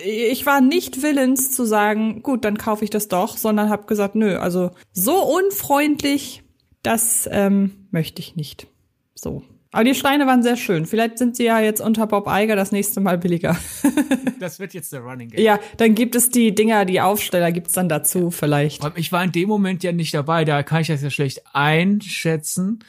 ich 0.03 0.45
war 0.45 0.61
nicht 0.61 1.01
willens 1.01 1.51
zu 1.51 1.65
sagen, 1.65 2.23
gut, 2.23 2.45
dann 2.45 2.57
kaufe 2.57 2.83
ich 2.83 2.89
das 2.89 3.09
doch, 3.09 3.37
sondern 3.37 3.69
habe 3.69 3.85
gesagt, 3.85 4.15
nö, 4.15 4.37
also 4.37 4.71
so 4.93 5.21
unfreundlich, 5.23 6.43
das 6.83 7.27
ähm, 7.31 7.87
möchte 7.91 8.21
ich 8.21 8.35
nicht. 8.35 8.67
So. 9.13 9.43
Aber 9.71 9.83
die 9.83 9.93
Steine 9.93 10.25
waren 10.25 10.41
sehr 10.41 10.55
schön. 10.55 10.85
Vielleicht 10.85 11.17
sind 11.17 11.35
sie 11.35 11.43
ja 11.43 11.59
jetzt 11.59 11.81
unter 11.81 12.07
Bob 12.07 12.27
Eiger 12.27 12.55
das 12.55 12.71
nächste 12.71 13.01
Mal 13.01 13.17
billiger. 13.17 13.57
das 14.39 14.59
wird 14.59 14.73
jetzt 14.73 14.93
der 14.93 15.01
Running 15.01 15.29
Game. 15.29 15.43
Ja, 15.43 15.59
dann 15.75 15.93
gibt 15.93 16.15
es 16.15 16.29
die 16.29 16.55
Dinger, 16.55 16.85
die 16.85 17.01
Aufsteller 17.01 17.51
gibt's 17.51 17.73
dann 17.73 17.89
dazu 17.89 18.19
ja. 18.19 18.29
vielleicht. 18.29 18.81
Ich 18.95 19.11
war 19.11 19.23
in 19.23 19.33
dem 19.33 19.49
Moment 19.49 19.83
ja 19.83 19.91
nicht 19.91 20.13
dabei, 20.13 20.45
da 20.45 20.63
kann 20.63 20.81
ich 20.81 20.87
das 20.87 21.01
ja 21.01 21.09
schlecht 21.09 21.43
einschätzen. 21.53 22.79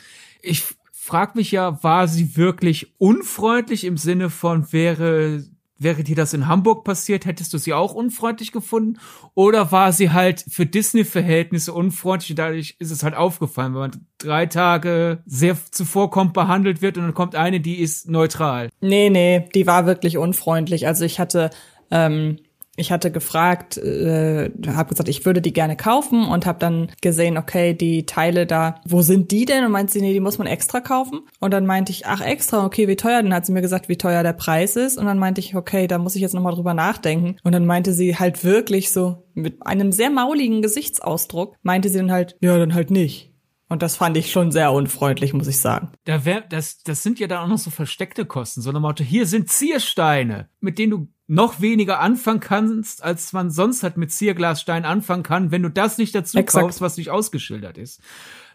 Ich 0.40 0.62
frag 1.08 1.34
mich 1.34 1.52
ja, 1.52 1.82
war 1.82 2.06
sie 2.06 2.36
wirklich 2.36 2.94
unfreundlich 2.98 3.84
im 3.84 3.96
Sinne 3.96 4.28
von 4.28 4.72
wäre 4.72 5.42
Wäre 5.80 6.02
dir 6.02 6.16
das 6.16 6.34
in 6.34 6.48
Hamburg 6.48 6.82
passiert, 6.82 7.24
hättest 7.24 7.54
du 7.54 7.58
sie 7.58 7.72
auch 7.72 7.94
unfreundlich 7.94 8.50
gefunden? 8.50 8.98
Oder 9.34 9.70
war 9.70 9.92
sie 9.92 10.10
halt 10.10 10.44
für 10.48 10.66
Disney-Verhältnisse 10.66 11.72
unfreundlich 11.72 12.30
und 12.30 12.38
dadurch 12.40 12.74
ist 12.80 12.90
es 12.90 13.04
halt 13.04 13.14
aufgefallen, 13.14 13.74
wenn 13.74 13.80
man 13.80 14.06
drei 14.18 14.46
Tage 14.46 15.22
sehr 15.24 15.56
zuvorkommt 15.70 16.32
behandelt 16.34 16.82
wird 16.82 16.96
und 16.96 17.04
dann 17.04 17.14
kommt 17.14 17.36
eine, 17.36 17.60
die 17.60 17.78
ist 17.78 18.08
neutral? 18.08 18.70
Nee, 18.80 19.08
nee, 19.08 19.48
die 19.54 19.68
war 19.68 19.86
wirklich 19.86 20.18
unfreundlich. 20.18 20.88
Also 20.88 21.04
ich 21.04 21.20
hatte 21.20 21.50
ähm, 21.92 22.38
ich 22.78 22.92
hatte 22.92 23.10
gefragt, 23.10 23.76
äh, 23.76 24.50
habe 24.68 24.90
gesagt, 24.90 25.08
ich 25.08 25.26
würde 25.26 25.42
die 25.42 25.52
gerne 25.52 25.76
kaufen 25.76 26.24
und 26.24 26.46
habe 26.46 26.60
dann 26.60 26.92
gesehen, 27.02 27.36
okay, 27.36 27.74
die 27.74 28.06
Teile 28.06 28.46
da, 28.46 28.80
wo 28.86 29.02
sind 29.02 29.32
die 29.32 29.44
denn? 29.44 29.64
Und 29.64 29.72
meinte 29.72 29.92
sie, 29.92 30.00
nee, 30.00 30.12
die 30.12 30.20
muss 30.20 30.38
man 30.38 30.46
extra 30.46 30.80
kaufen. 30.80 31.22
Und 31.40 31.52
dann 31.52 31.66
meinte 31.66 31.90
ich, 31.90 32.06
ach 32.06 32.20
extra, 32.20 32.64
okay, 32.64 32.86
wie 32.86 32.94
teuer? 32.94 33.22
Dann 33.22 33.34
hat 33.34 33.46
sie 33.46 33.52
mir 33.52 33.62
gesagt, 33.62 33.88
wie 33.88 33.98
teuer 33.98 34.22
der 34.22 34.32
Preis 34.32 34.76
ist. 34.76 34.96
Und 34.96 35.06
dann 35.06 35.18
meinte 35.18 35.40
ich, 35.40 35.56
okay, 35.56 35.88
da 35.88 35.98
muss 35.98 36.14
ich 36.14 36.22
jetzt 36.22 36.34
nochmal 36.34 36.54
drüber 36.54 36.72
nachdenken. 36.72 37.36
Und 37.42 37.52
dann 37.52 37.66
meinte 37.66 37.92
sie 37.92 38.16
halt 38.16 38.44
wirklich 38.44 38.92
so 38.92 39.24
mit 39.34 39.66
einem 39.66 39.90
sehr 39.90 40.10
mauligen 40.10 40.62
Gesichtsausdruck, 40.62 41.56
meinte 41.62 41.88
sie 41.88 41.98
dann 41.98 42.12
halt, 42.12 42.36
ja, 42.40 42.56
dann 42.58 42.74
halt 42.74 42.92
nicht. 42.92 43.34
Und 43.68 43.82
das 43.82 43.96
fand 43.96 44.16
ich 44.16 44.30
schon 44.30 44.50
sehr 44.50 44.72
unfreundlich, 44.72 45.34
muss 45.34 45.46
ich 45.46 45.60
sagen. 45.60 45.92
Da 46.04 46.24
wär, 46.24 46.40
das, 46.40 46.82
das 46.84 47.02
sind 47.02 47.18
ja 47.18 47.26
dann 47.26 47.44
auch 47.44 47.48
noch 47.48 47.58
so 47.58 47.70
versteckte 47.70 48.24
Kosten. 48.24 48.62
So 48.62 48.70
eine 48.70 48.80
Motto, 48.80 49.04
hier 49.04 49.26
sind 49.26 49.50
Ziersteine, 49.50 50.48
mit 50.60 50.78
denen 50.78 50.90
du 50.90 51.08
noch 51.28 51.60
weniger 51.60 52.00
anfangen 52.00 52.40
kannst, 52.40 53.04
als 53.04 53.32
man 53.32 53.50
sonst 53.50 53.82
halt 53.82 53.98
mit 53.98 54.10
Zierglasstein 54.10 54.84
anfangen 54.84 55.22
kann, 55.22 55.50
wenn 55.50 55.62
du 55.62 55.70
das 55.70 55.98
nicht 55.98 56.14
dazu 56.14 56.38
Exakt. 56.38 56.64
kaufst, 56.64 56.80
was 56.80 56.96
nicht 56.96 57.10
ausgeschildert 57.10 57.76
ist. 57.76 58.00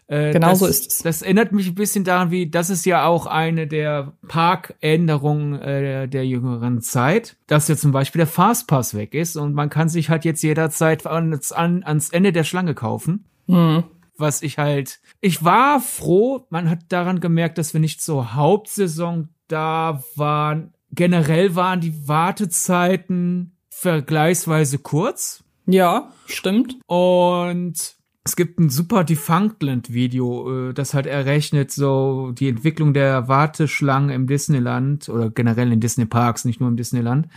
Äh, 0.06 0.32
genau 0.32 0.50
das, 0.50 0.58
so 0.58 0.66
ist 0.66 0.90
es. 0.90 0.98
Das 0.98 1.22
erinnert 1.22 1.52
mich 1.52 1.68
ein 1.68 1.76
bisschen 1.76 2.04
daran, 2.04 2.30
wie 2.30 2.50
das 2.50 2.68
ist 2.68 2.84
ja 2.84 3.06
auch 3.06 3.26
eine 3.26 3.66
der 3.66 4.12
Parkänderungen 4.28 5.60
äh, 5.62 6.08
der 6.08 6.26
jüngeren 6.26 6.82
Zeit, 6.82 7.36
dass 7.46 7.68
ja 7.68 7.76
zum 7.76 7.92
Beispiel 7.92 8.18
der 8.18 8.26
Fastpass 8.26 8.94
weg 8.94 9.14
ist 9.14 9.36
und 9.36 9.54
man 9.54 9.70
kann 9.70 9.88
sich 9.88 10.10
halt 10.10 10.24
jetzt 10.24 10.42
jederzeit 10.42 11.06
ans, 11.06 11.52
an, 11.52 11.84
ans 11.84 12.10
Ende 12.10 12.32
der 12.32 12.44
Schlange 12.44 12.74
kaufen. 12.74 13.24
Mhm. 13.46 13.84
Was 14.16 14.42
ich 14.42 14.58
halt, 14.58 15.00
ich 15.20 15.42
war 15.42 15.80
froh, 15.80 16.46
man 16.50 16.68
hat 16.68 16.80
daran 16.88 17.20
gemerkt, 17.20 17.56
dass 17.56 17.72
wir 17.72 17.80
nicht 17.80 18.02
zur 18.02 18.34
Hauptsaison 18.34 19.28
da 19.48 20.02
waren, 20.16 20.73
generell 20.94 21.54
waren 21.54 21.80
die 21.80 22.08
Wartezeiten 22.08 23.56
vergleichsweise 23.70 24.78
kurz. 24.78 25.44
Ja, 25.66 26.12
stimmt. 26.26 26.78
Und 26.86 27.96
es 28.24 28.36
gibt 28.36 28.58
ein 28.58 28.70
super 28.70 29.04
Defunctland-Video, 29.04 30.70
äh, 30.70 30.74
das 30.74 30.94
halt 30.94 31.06
errechnet 31.06 31.70
so 31.70 32.32
die 32.32 32.48
Entwicklung 32.48 32.94
der 32.94 33.28
Warteschlangen 33.28 34.10
im 34.10 34.26
Disneyland 34.26 35.08
oder 35.08 35.30
generell 35.30 35.72
in 35.72 35.80
Disney 35.80 36.06
Parks, 36.06 36.44
nicht 36.44 36.60
nur 36.60 36.70
im 36.70 36.76
Disneyland. 36.76 37.28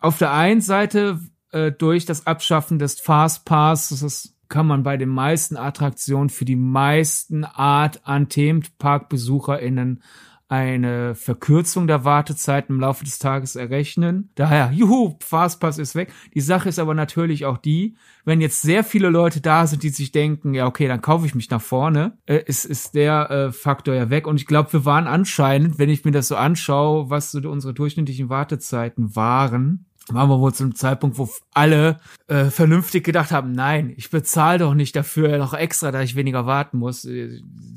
Auf 0.00 0.18
der 0.18 0.32
einen 0.32 0.62
Seite 0.62 1.20
äh, 1.50 1.70
durch 1.70 2.06
das 2.06 2.26
Abschaffen 2.26 2.78
des 2.78 2.98
Fast 2.98 3.44
Pass, 3.44 3.88
das 3.88 4.34
kann 4.48 4.66
man 4.66 4.82
bei 4.82 4.96
den 4.96 5.08
meisten 5.08 5.56
Attraktionen 5.56 6.30
für 6.30 6.44
die 6.44 6.56
meisten 6.56 7.44
Art 7.44 8.06
an 8.06 8.28
Themenparkbesucherinnen 8.28 10.02
eine 10.48 11.16
Verkürzung 11.16 11.88
der 11.88 12.04
Wartezeit 12.04 12.70
im 12.70 12.78
Laufe 12.78 13.04
des 13.04 13.18
Tages 13.18 13.56
errechnen. 13.56 14.30
Daher, 14.36 14.70
juhu, 14.72 15.16
Fastpass 15.20 15.78
ist 15.78 15.96
weg. 15.96 16.12
Die 16.34 16.40
Sache 16.40 16.68
ist 16.68 16.78
aber 16.78 16.94
natürlich 16.94 17.44
auch 17.46 17.58
die, 17.58 17.96
wenn 18.24 18.40
jetzt 18.40 18.62
sehr 18.62 18.84
viele 18.84 19.08
Leute 19.08 19.40
da 19.40 19.66
sind, 19.66 19.82
die 19.82 19.88
sich 19.88 20.12
denken, 20.12 20.54
ja, 20.54 20.66
okay, 20.66 20.86
dann 20.86 21.02
kaufe 21.02 21.26
ich 21.26 21.34
mich 21.34 21.50
nach 21.50 21.60
vorne, 21.60 22.16
äh, 22.26 22.42
ist, 22.46 22.64
ist 22.64 22.94
der 22.94 23.30
äh, 23.30 23.52
Faktor 23.52 23.94
ja 23.94 24.08
weg. 24.08 24.28
Und 24.28 24.36
ich 24.36 24.46
glaube, 24.46 24.72
wir 24.72 24.84
waren 24.84 25.08
anscheinend, 25.08 25.78
wenn 25.78 25.90
ich 25.90 26.04
mir 26.04 26.12
das 26.12 26.28
so 26.28 26.36
anschaue, 26.36 27.10
was 27.10 27.32
so 27.32 27.40
unsere 27.50 27.74
durchschnittlichen 27.74 28.28
Wartezeiten 28.28 29.16
waren, 29.16 29.86
waren 30.10 30.28
wir 30.28 30.40
wohl 30.40 30.54
zu 30.54 30.64
einem 30.64 30.74
Zeitpunkt, 30.74 31.18
wo 31.18 31.28
alle 31.52 31.98
äh, 32.28 32.46
vernünftig 32.46 33.04
gedacht 33.04 33.32
haben, 33.32 33.52
nein, 33.52 33.92
ich 33.96 34.10
bezahle 34.10 34.58
doch 34.58 34.74
nicht 34.74 34.94
dafür 34.94 35.38
noch 35.38 35.54
extra, 35.54 35.90
da 35.90 36.02
ich 36.02 36.16
weniger 36.16 36.46
warten 36.46 36.78
muss. 36.78 37.06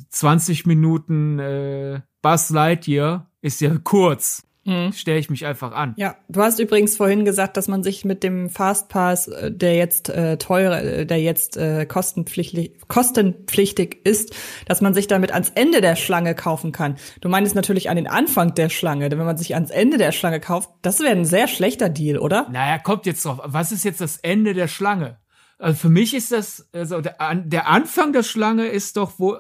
20 0.10 0.66
Minuten 0.66 1.40
äh, 1.40 2.02
Buzz 2.22 2.50
Lightyear 2.50 3.28
ist 3.42 3.62
ja 3.62 3.78
kurz. 3.84 4.44
Mhm. 4.66 4.92
Stelle 4.92 5.20
ich 5.20 5.30
mich 5.30 5.46
einfach 5.46 5.72
an. 5.72 5.94
Ja, 5.98 6.18
du 6.28 6.42
hast 6.42 6.60
übrigens 6.60 6.98
vorhin 6.98 7.26
gesagt, 7.26 7.56
dass 7.58 7.68
man 7.68 7.82
sich 7.82 8.04
mit 8.04 8.24
dem 8.24 8.50
Fastpass, 8.50 9.28
äh, 9.30 9.52
der 9.52 9.76
jetzt 9.76 10.10
äh, 10.10 10.38
teuer, 10.38 10.74
äh, 10.74 11.06
der 11.06 11.22
jetzt 11.22 11.58
äh, 11.58 11.86
kostenpflichtig, 11.86 12.74
kostenpflichtig 12.88 14.06
ist, 14.06 14.36
dass 14.68 14.82
man 14.82 14.94
sich 14.94 15.08
damit 15.08 15.32
ans 15.32 15.52
Ende 15.56 15.82
der 15.82 15.96
Schlange 15.96 16.36
kaufen 16.36 16.72
kann. 16.72 16.98
Du 17.22 17.30
meinst 17.30 17.56
natürlich 17.56 17.90
an 17.90 17.96
den 17.96 18.08
Anfang 18.08 18.54
der 18.54 18.70
Schlange, 18.70 19.10
denn 19.10 19.18
wenn 19.18 19.26
man 19.26 19.38
sich 19.38 19.56
ans 19.56 19.72
Ende 19.72 19.98
der 19.98 20.12
Schlange 20.12 20.40
kauft, 20.40 20.70
das 20.82 21.00
wäre 21.00 21.12
ein 21.12 21.26
sehr 21.26 21.48
schlechter 21.48 21.90
Deal, 21.90 22.18
oder? 22.18 22.48
Naja, 22.52 22.78
kommt 22.80 23.06
jetzt 23.06 23.24
drauf. 23.24 23.40
Was 23.44 23.72
ist 23.72 23.86
jetzt 23.86 24.02
das 24.02 24.18
Ende 24.18 24.54
der 24.54 24.68
Schlange? 24.68 25.18
Also 25.58 25.78
für 25.78 25.90
mich 25.90 26.14
ist 26.14 26.32
das, 26.32 26.70
also 26.74 27.02
der, 27.02 27.18
der 27.36 27.68
Anfang 27.68 28.14
der 28.14 28.24
Schlange 28.24 28.68
ist 28.68 28.98
doch, 28.98 29.14
wo 29.18 29.38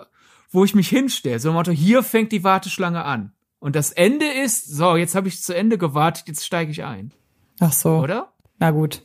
wo 0.51 0.63
ich 0.63 0.75
mich 0.75 0.89
hinstelle. 0.89 1.39
So 1.39 1.49
ein 1.49 1.55
Motto, 1.55 1.71
hier 1.71 2.03
fängt 2.03 2.31
die 2.31 2.43
Warteschlange 2.43 3.03
an. 3.05 3.33
Und 3.59 3.75
das 3.75 3.91
Ende 3.91 4.25
ist, 4.25 4.73
so, 4.73 4.95
jetzt 4.95 5.15
habe 5.15 5.27
ich 5.27 5.41
zu 5.41 5.55
Ende 5.55 5.77
gewartet, 5.77 6.27
jetzt 6.27 6.45
steige 6.45 6.71
ich 6.71 6.83
ein. 6.83 7.11
Ach 7.59 7.73
so. 7.73 7.97
Oder? 7.97 8.33
Na 8.57 8.71
gut. 8.71 9.03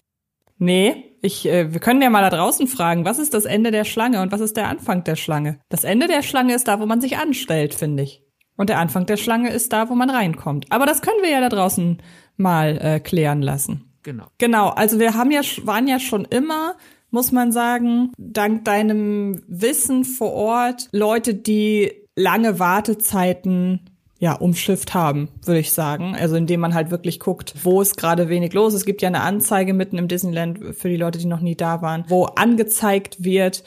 Nee, 0.59 1.17
ich, 1.21 1.47
äh, 1.47 1.73
wir 1.73 1.81
können 1.81 2.01
ja 2.01 2.11
mal 2.11 2.23
da 2.23 2.37
draußen 2.37 2.69
fragen, 2.69 3.05
was 3.05 3.19
ist 3.19 3.35
das 3.35 3.45
Ende 3.45 3.73
der 3.73 3.85
Schlange 3.85 4.23
und 4.23 4.31
was 4.31 4.41
ist 4.41 4.57
der 4.57 4.69
Anfang 4.69 5.03
der 5.03 5.17
Schlange? 5.17 5.59
Das 5.69 5.85
Ende 5.85 6.07
der 6.07 6.23
Schlange 6.23 6.55
ist 6.55 6.69
da, 6.69 6.81
wo 6.81 6.87
man 6.87 7.01
sich 7.01 7.17
anstellt, 7.17 7.75
finde 7.75 8.05
ich. 8.05 8.23
Und 8.57 8.69
der 8.69 8.79
Anfang 8.79 9.07
der 9.07 9.17
Schlange 9.17 9.51
ist 9.51 9.73
da, 9.73 9.89
wo 9.89 9.97
man 9.97 10.11
reinkommt. 10.11 10.71
Aber 10.71 10.87
das 10.87 11.03
können 11.03 11.23
wir 11.23 11.31
ja 11.31 11.41
da 11.41 11.49
draußen 11.49 12.01
mal 12.37 12.79
äh, 12.79 13.01
klären 13.01 13.43
lassen. 13.43 13.93
Genau. 14.05 14.27
Genau, 14.39 14.69
also 14.69 15.01
wir 15.01 15.15
haben 15.15 15.33
ja, 15.33 15.41
waren 15.65 15.89
ja 15.89 15.99
schon 15.99 16.25
immer 16.25 16.77
muss 17.15 17.31
man 17.31 17.53
sagen, 17.53 18.13
dank 18.19 18.65
deinem 18.65 19.41
Wissen 19.47 20.05
vor 20.05 20.33
Ort 20.33 20.89
Leute, 20.91 21.33
die 21.33 21.93
lange 22.17 22.59
Wartezeiten 22.59 23.89
ja, 24.25 24.33
umschifft 24.33 24.95
haben, 24.95 25.29
würde 25.45 25.61
ich 25.61 25.73
sagen. 25.73 26.17
Also 26.19 26.35
indem 26.37 26.61
man 26.61 26.73
halt 26.73 26.91
wirklich 26.91 27.21
guckt, 27.21 27.53
wo 27.63 27.83
ist 27.83 27.99
gerade 27.99 28.31
wenig 28.31 28.55
los. 28.55 28.73
Es 28.73 28.87
gibt 28.87 29.03
ja 29.03 29.09
eine 29.09 29.21
Anzeige 29.21 29.75
mitten 29.75 29.99
im 29.99 30.09
Disneyland 30.09 30.75
für 30.75 30.89
die 30.89 30.97
Leute, 30.97 31.19
die 31.19 31.27
noch 31.27 31.41
nie 31.41 31.57
da 31.57 31.83
waren, 31.83 32.07
wo 32.09 32.25
angezeigt 32.25 33.23
wird, 33.23 33.65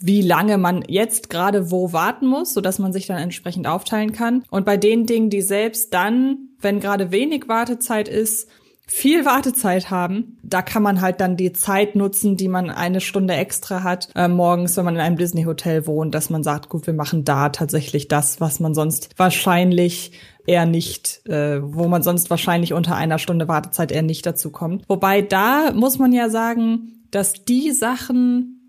wie 0.00 0.20
lange 0.20 0.58
man 0.58 0.82
jetzt 0.88 1.30
gerade 1.30 1.70
wo 1.70 1.92
warten 1.92 2.26
muss, 2.26 2.52
so 2.52 2.60
dass 2.60 2.80
man 2.80 2.92
sich 2.92 3.06
dann 3.06 3.18
entsprechend 3.18 3.68
aufteilen 3.68 4.10
kann. 4.10 4.42
Und 4.50 4.66
bei 4.66 4.76
den 4.76 5.06
Dingen, 5.06 5.30
die 5.30 5.40
selbst 5.40 5.94
dann, 5.94 6.48
wenn 6.60 6.80
gerade 6.80 7.12
wenig 7.12 7.46
Wartezeit 7.46 8.08
ist, 8.08 8.48
viel 8.86 9.24
Wartezeit 9.24 9.90
haben. 9.90 10.38
Da 10.42 10.62
kann 10.62 10.82
man 10.82 11.00
halt 11.00 11.20
dann 11.20 11.36
die 11.36 11.52
Zeit 11.52 11.96
nutzen, 11.96 12.36
die 12.36 12.48
man 12.48 12.70
eine 12.70 13.00
Stunde 13.00 13.34
extra 13.34 13.82
hat, 13.82 14.08
äh, 14.14 14.28
morgens, 14.28 14.76
wenn 14.76 14.84
man 14.84 14.96
in 14.96 15.00
einem 15.00 15.16
Disney-Hotel 15.16 15.86
wohnt, 15.86 16.14
dass 16.14 16.30
man 16.30 16.42
sagt, 16.42 16.68
gut, 16.68 16.86
wir 16.86 16.94
machen 16.94 17.24
da 17.24 17.48
tatsächlich 17.48 18.08
das, 18.08 18.40
was 18.40 18.60
man 18.60 18.74
sonst 18.74 19.10
wahrscheinlich 19.16 20.12
eher 20.46 20.66
nicht, 20.66 21.26
äh, 21.26 21.60
wo 21.62 21.88
man 21.88 22.02
sonst 22.02 22.30
wahrscheinlich 22.30 22.72
unter 22.72 22.96
einer 22.96 23.18
Stunde 23.18 23.48
Wartezeit 23.48 23.92
eher 23.92 24.02
nicht 24.02 24.26
dazu 24.26 24.50
kommt. 24.50 24.84
Wobei 24.88 25.22
da 25.22 25.72
muss 25.72 25.98
man 25.98 26.12
ja 26.12 26.28
sagen, 26.28 27.04
dass 27.10 27.44
die 27.44 27.70
Sachen 27.70 28.61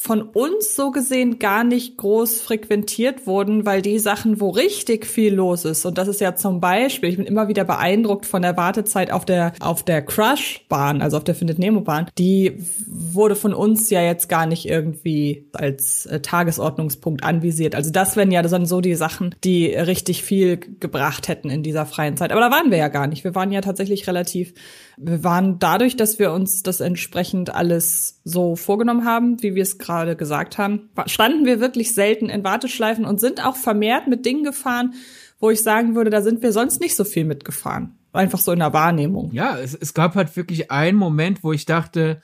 von 0.00 0.22
uns 0.22 0.76
so 0.76 0.92
gesehen 0.92 1.40
gar 1.40 1.64
nicht 1.64 1.96
groß 1.96 2.40
frequentiert 2.40 3.26
wurden, 3.26 3.66
weil 3.66 3.82
die 3.82 3.98
Sachen, 3.98 4.40
wo 4.40 4.50
richtig 4.50 5.04
viel 5.04 5.34
los 5.34 5.64
ist, 5.64 5.84
und 5.84 5.98
das 5.98 6.06
ist 6.06 6.20
ja 6.20 6.36
zum 6.36 6.60
Beispiel, 6.60 7.10
ich 7.10 7.16
bin 7.16 7.26
immer 7.26 7.48
wieder 7.48 7.64
beeindruckt 7.64 8.24
von 8.24 8.42
der 8.42 8.56
Wartezeit 8.56 9.10
auf 9.10 9.24
der, 9.24 9.54
auf 9.58 9.82
der 9.82 10.02
Crush-Bahn, 10.02 11.02
also 11.02 11.16
auf 11.16 11.24
der 11.24 11.34
Findet 11.34 11.58
Nemo-Bahn, 11.58 12.06
die 12.16 12.64
wurde 12.86 13.34
von 13.34 13.52
uns 13.52 13.90
ja 13.90 14.00
jetzt 14.00 14.28
gar 14.28 14.46
nicht 14.46 14.68
irgendwie 14.68 15.48
als 15.52 16.06
äh, 16.06 16.20
Tagesordnungspunkt 16.20 17.24
anvisiert. 17.24 17.74
Also 17.74 17.90
das 17.90 18.14
wären 18.14 18.30
ja 18.30 18.42
dann 18.42 18.66
so 18.66 18.80
die 18.80 18.94
Sachen, 18.94 19.34
die 19.42 19.66
richtig 19.66 20.22
viel 20.22 20.58
gebracht 20.58 21.26
hätten 21.26 21.50
in 21.50 21.64
dieser 21.64 21.86
freien 21.86 22.16
Zeit. 22.16 22.30
Aber 22.30 22.40
da 22.40 22.52
waren 22.52 22.70
wir 22.70 22.78
ja 22.78 22.88
gar 22.88 23.08
nicht. 23.08 23.24
Wir 23.24 23.34
waren 23.34 23.50
ja 23.50 23.62
tatsächlich 23.62 24.06
relativ 24.06 24.54
wir 25.00 25.24
waren 25.24 25.58
dadurch, 25.58 25.96
dass 25.96 26.18
wir 26.18 26.32
uns 26.32 26.62
das 26.62 26.80
entsprechend 26.80 27.54
alles 27.54 28.20
so 28.24 28.56
vorgenommen 28.56 29.04
haben, 29.04 29.42
wie 29.42 29.54
wir 29.54 29.62
es 29.62 29.78
gerade 29.78 30.16
gesagt 30.16 30.58
haben, 30.58 30.90
standen 31.06 31.46
wir 31.46 31.60
wirklich 31.60 31.94
selten 31.94 32.28
in 32.28 32.44
Warteschleifen 32.44 33.04
und 33.04 33.20
sind 33.20 33.44
auch 33.44 33.56
vermehrt 33.56 34.08
mit 34.08 34.26
Dingen 34.26 34.44
gefahren, 34.44 34.94
wo 35.38 35.50
ich 35.50 35.62
sagen 35.62 35.94
würde, 35.94 36.10
da 36.10 36.22
sind 36.22 36.42
wir 36.42 36.52
sonst 36.52 36.80
nicht 36.80 36.96
so 36.96 37.04
viel 37.04 37.24
mitgefahren. 37.24 37.96
Einfach 38.12 38.38
so 38.38 38.52
in 38.52 38.58
der 38.58 38.72
Wahrnehmung. 38.72 39.30
Ja, 39.32 39.58
es, 39.58 39.74
es 39.74 39.94
gab 39.94 40.14
halt 40.14 40.36
wirklich 40.36 40.70
einen 40.70 40.98
Moment, 40.98 41.44
wo 41.44 41.52
ich 41.52 41.66
dachte, 41.66 42.20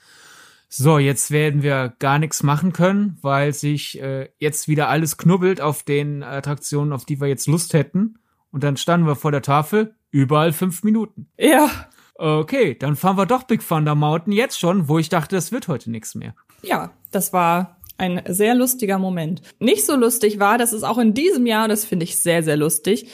so, 0.67 0.97
jetzt 0.97 1.31
werden 1.31 1.63
wir 1.63 1.93
gar 1.99 2.19
nichts 2.19 2.43
machen 2.43 2.73
können, 2.73 3.17
weil 3.21 3.53
sich 3.53 4.01
äh, 4.01 4.29
jetzt 4.39 4.67
wieder 4.67 4.89
alles 4.89 5.17
knubbelt 5.17 5.61
auf 5.61 5.83
den 5.83 6.23
Attraktionen, 6.23 6.91
auf 6.91 7.05
die 7.05 7.21
wir 7.21 7.27
jetzt 7.27 7.47
Lust 7.47 7.73
hätten. 7.73 8.17
Und 8.51 8.63
dann 8.63 8.75
standen 8.75 9.07
wir 9.07 9.15
vor 9.15 9.31
der 9.31 9.41
Tafel, 9.41 9.95
überall 10.11 10.51
fünf 10.51 10.83
Minuten. 10.83 11.27
Ja 11.37 11.69
okay, 12.15 12.75
dann 12.75 12.95
fahren 12.95 13.17
wir 13.17 13.25
doch 13.25 13.43
Big 13.43 13.67
Thunder 13.67 13.95
Mountain 13.95 14.33
jetzt 14.33 14.59
schon, 14.59 14.87
wo 14.87 14.99
ich 14.99 15.09
dachte, 15.09 15.35
das 15.35 15.51
wird 15.51 15.67
heute 15.67 15.91
nichts 15.91 16.15
mehr. 16.15 16.35
Ja, 16.61 16.91
das 17.11 17.33
war 17.33 17.77
ein 17.97 18.21
sehr 18.27 18.55
lustiger 18.55 18.99
Moment. 18.99 19.41
Nicht 19.59 19.85
so 19.85 19.95
lustig 19.95 20.39
war, 20.39 20.57
das 20.57 20.73
ist 20.73 20.83
auch 20.83 20.97
in 20.97 21.13
diesem 21.13 21.45
Jahr, 21.45 21.67
das 21.67 21.85
finde 21.85 22.03
ich 22.03 22.19
sehr, 22.21 22.43
sehr 22.43 22.57
lustig. 22.57 23.07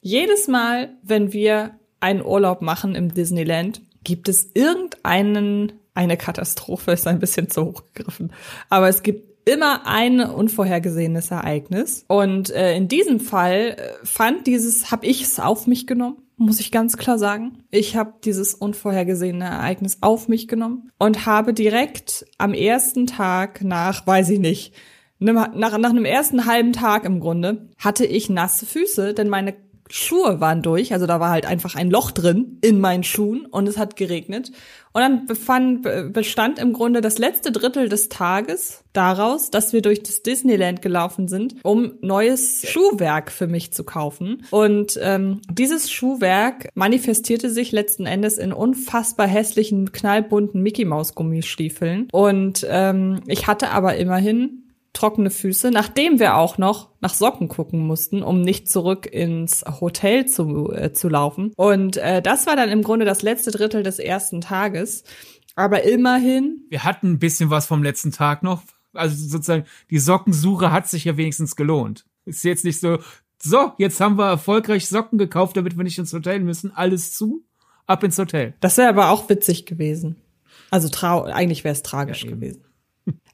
Jedes 0.00 0.48
Mal, 0.48 0.90
wenn 1.02 1.32
wir 1.32 1.72
einen 2.00 2.24
Urlaub 2.24 2.62
machen 2.62 2.94
im 2.94 3.12
Disneyland, 3.12 3.82
gibt 4.04 4.28
es 4.28 4.50
irgendeinen, 4.54 5.72
eine 5.94 6.16
Katastrophe 6.16 6.92
ist 6.92 7.08
ein 7.08 7.18
bisschen 7.18 7.50
zu 7.50 7.64
hoch 7.64 7.82
gegriffen, 7.92 8.32
aber 8.68 8.88
es 8.88 9.02
gibt 9.02 9.48
immer 9.48 9.86
ein 9.86 10.20
unvorhergesehenes 10.20 11.30
Ereignis. 11.30 12.04
Und 12.06 12.50
äh, 12.50 12.76
in 12.76 12.86
diesem 12.86 13.18
Fall 13.18 13.76
äh, 13.78 14.06
fand 14.06 14.46
dieses, 14.46 14.90
habe 14.90 15.06
ich 15.06 15.22
es 15.22 15.40
auf 15.40 15.66
mich 15.66 15.86
genommen 15.86 16.27
muss 16.38 16.60
ich 16.60 16.70
ganz 16.70 16.96
klar 16.96 17.18
sagen. 17.18 17.64
Ich 17.70 17.96
habe 17.96 18.14
dieses 18.24 18.54
unvorhergesehene 18.54 19.44
Ereignis 19.44 19.98
auf 20.00 20.28
mich 20.28 20.48
genommen 20.48 20.90
und 20.98 21.26
habe 21.26 21.52
direkt 21.52 22.24
am 22.38 22.54
ersten 22.54 23.06
Tag 23.06 23.62
nach, 23.62 24.06
weiß 24.06 24.30
ich 24.30 24.38
nicht, 24.38 24.74
nach, 25.18 25.52
nach 25.54 25.74
einem 25.74 26.04
ersten 26.04 26.46
halben 26.46 26.72
Tag 26.72 27.04
im 27.04 27.20
Grunde, 27.20 27.68
hatte 27.76 28.06
ich 28.06 28.30
nasse 28.30 28.66
Füße, 28.66 29.14
denn 29.14 29.28
meine 29.28 29.54
Schuhe 29.90 30.40
waren 30.40 30.62
durch, 30.62 30.92
also 30.92 31.06
da 31.06 31.20
war 31.20 31.30
halt 31.30 31.46
einfach 31.46 31.74
ein 31.74 31.90
Loch 31.90 32.10
drin 32.10 32.58
in 32.60 32.80
meinen 32.80 33.04
Schuhen 33.04 33.46
und 33.46 33.68
es 33.68 33.78
hat 33.78 33.96
geregnet. 33.96 34.52
Und 34.92 35.02
dann 35.02 35.26
befand, 35.26 36.12
bestand 36.12 36.58
im 36.58 36.72
Grunde 36.72 37.00
das 37.00 37.18
letzte 37.18 37.52
Drittel 37.52 37.88
des 37.88 38.08
Tages 38.08 38.82
daraus, 38.92 39.50
dass 39.50 39.72
wir 39.72 39.82
durch 39.82 40.02
das 40.02 40.22
Disneyland 40.22 40.82
gelaufen 40.82 41.28
sind, 41.28 41.56
um 41.62 41.92
neues 42.00 42.64
Schuhwerk 42.66 43.30
für 43.30 43.46
mich 43.46 43.72
zu 43.72 43.84
kaufen. 43.84 44.44
Und 44.50 44.98
ähm, 45.00 45.40
dieses 45.50 45.90
Schuhwerk 45.90 46.70
manifestierte 46.74 47.50
sich 47.50 47.70
letzten 47.70 48.06
Endes 48.06 48.38
in 48.38 48.52
unfassbar 48.52 49.26
hässlichen, 49.26 49.92
knallbunten 49.92 50.62
Mickey 50.62 50.84
Maus 50.84 51.14
Gummistiefeln. 51.14 52.08
Und 52.10 52.66
ähm, 52.68 53.20
ich 53.26 53.46
hatte 53.46 53.70
aber 53.70 53.96
immerhin 53.96 54.64
trockene 54.98 55.30
Füße, 55.30 55.70
nachdem 55.70 56.18
wir 56.18 56.36
auch 56.36 56.58
noch 56.58 56.90
nach 57.00 57.14
Socken 57.14 57.48
gucken 57.48 57.86
mussten, 57.86 58.22
um 58.22 58.40
nicht 58.40 58.68
zurück 58.68 59.06
ins 59.06 59.64
Hotel 59.80 60.26
zu, 60.26 60.72
äh, 60.72 60.92
zu 60.92 61.08
laufen. 61.08 61.52
Und 61.56 61.96
äh, 61.98 62.20
das 62.20 62.46
war 62.46 62.56
dann 62.56 62.68
im 62.70 62.82
Grunde 62.82 63.04
das 63.04 63.22
letzte 63.22 63.50
Drittel 63.50 63.82
des 63.82 63.98
ersten 63.98 64.40
Tages. 64.40 65.04
Aber 65.54 65.82
immerhin. 65.84 66.64
Wir 66.68 66.84
hatten 66.84 67.12
ein 67.12 67.18
bisschen 67.18 67.50
was 67.50 67.66
vom 67.66 67.82
letzten 67.82 68.12
Tag 68.12 68.42
noch. 68.42 68.62
Also 68.92 69.16
sozusagen, 69.16 69.64
die 69.90 69.98
Sockensuche 69.98 70.72
hat 70.72 70.88
sich 70.88 71.04
ja 71.04 71.16
wenigstens 71.16 71.56
gelohnt. 71.56 72.04
Ist 72.24 72.44
jetzt 72.44 72.64
nicht 72.64 72.80
so, 72.80 72.98
so, 73.40 73.72
jetzt 73.78 74.00
haben 74.00 74.18
wir 74.18 74.28
erfolgreich 74.28 74.88
Socken 74.88 75.18
gekauft, 75.18 75.56
damit 75.56 75.76
wir 75.76 75.84
nicht 75.84 75.98
ins 75.98 76.12
Hotel 76.12 76.40
müssen. 76.40 76.72
Alles 76.74 77.12
zu, 77.12 77.44
ab 77.86 78.02
ins 78.02 78.18
Hotel. 78.18 78.54
Das 78.60 78.76
wäre 78.76 78.88
aber 78.88 79.10
auch 79.10 79.28
witzig 79.28 79.66
gewesen. 79.66 80.16
Also 80.70 80.88
trau 80.88 81.22
eigentlich 81.22 81.64
wäre 81.64 81.72
es 81.72 81.82
tragisch 81.82 82.24
ja, 82.24 82.30
gewesen. 82.30 82.64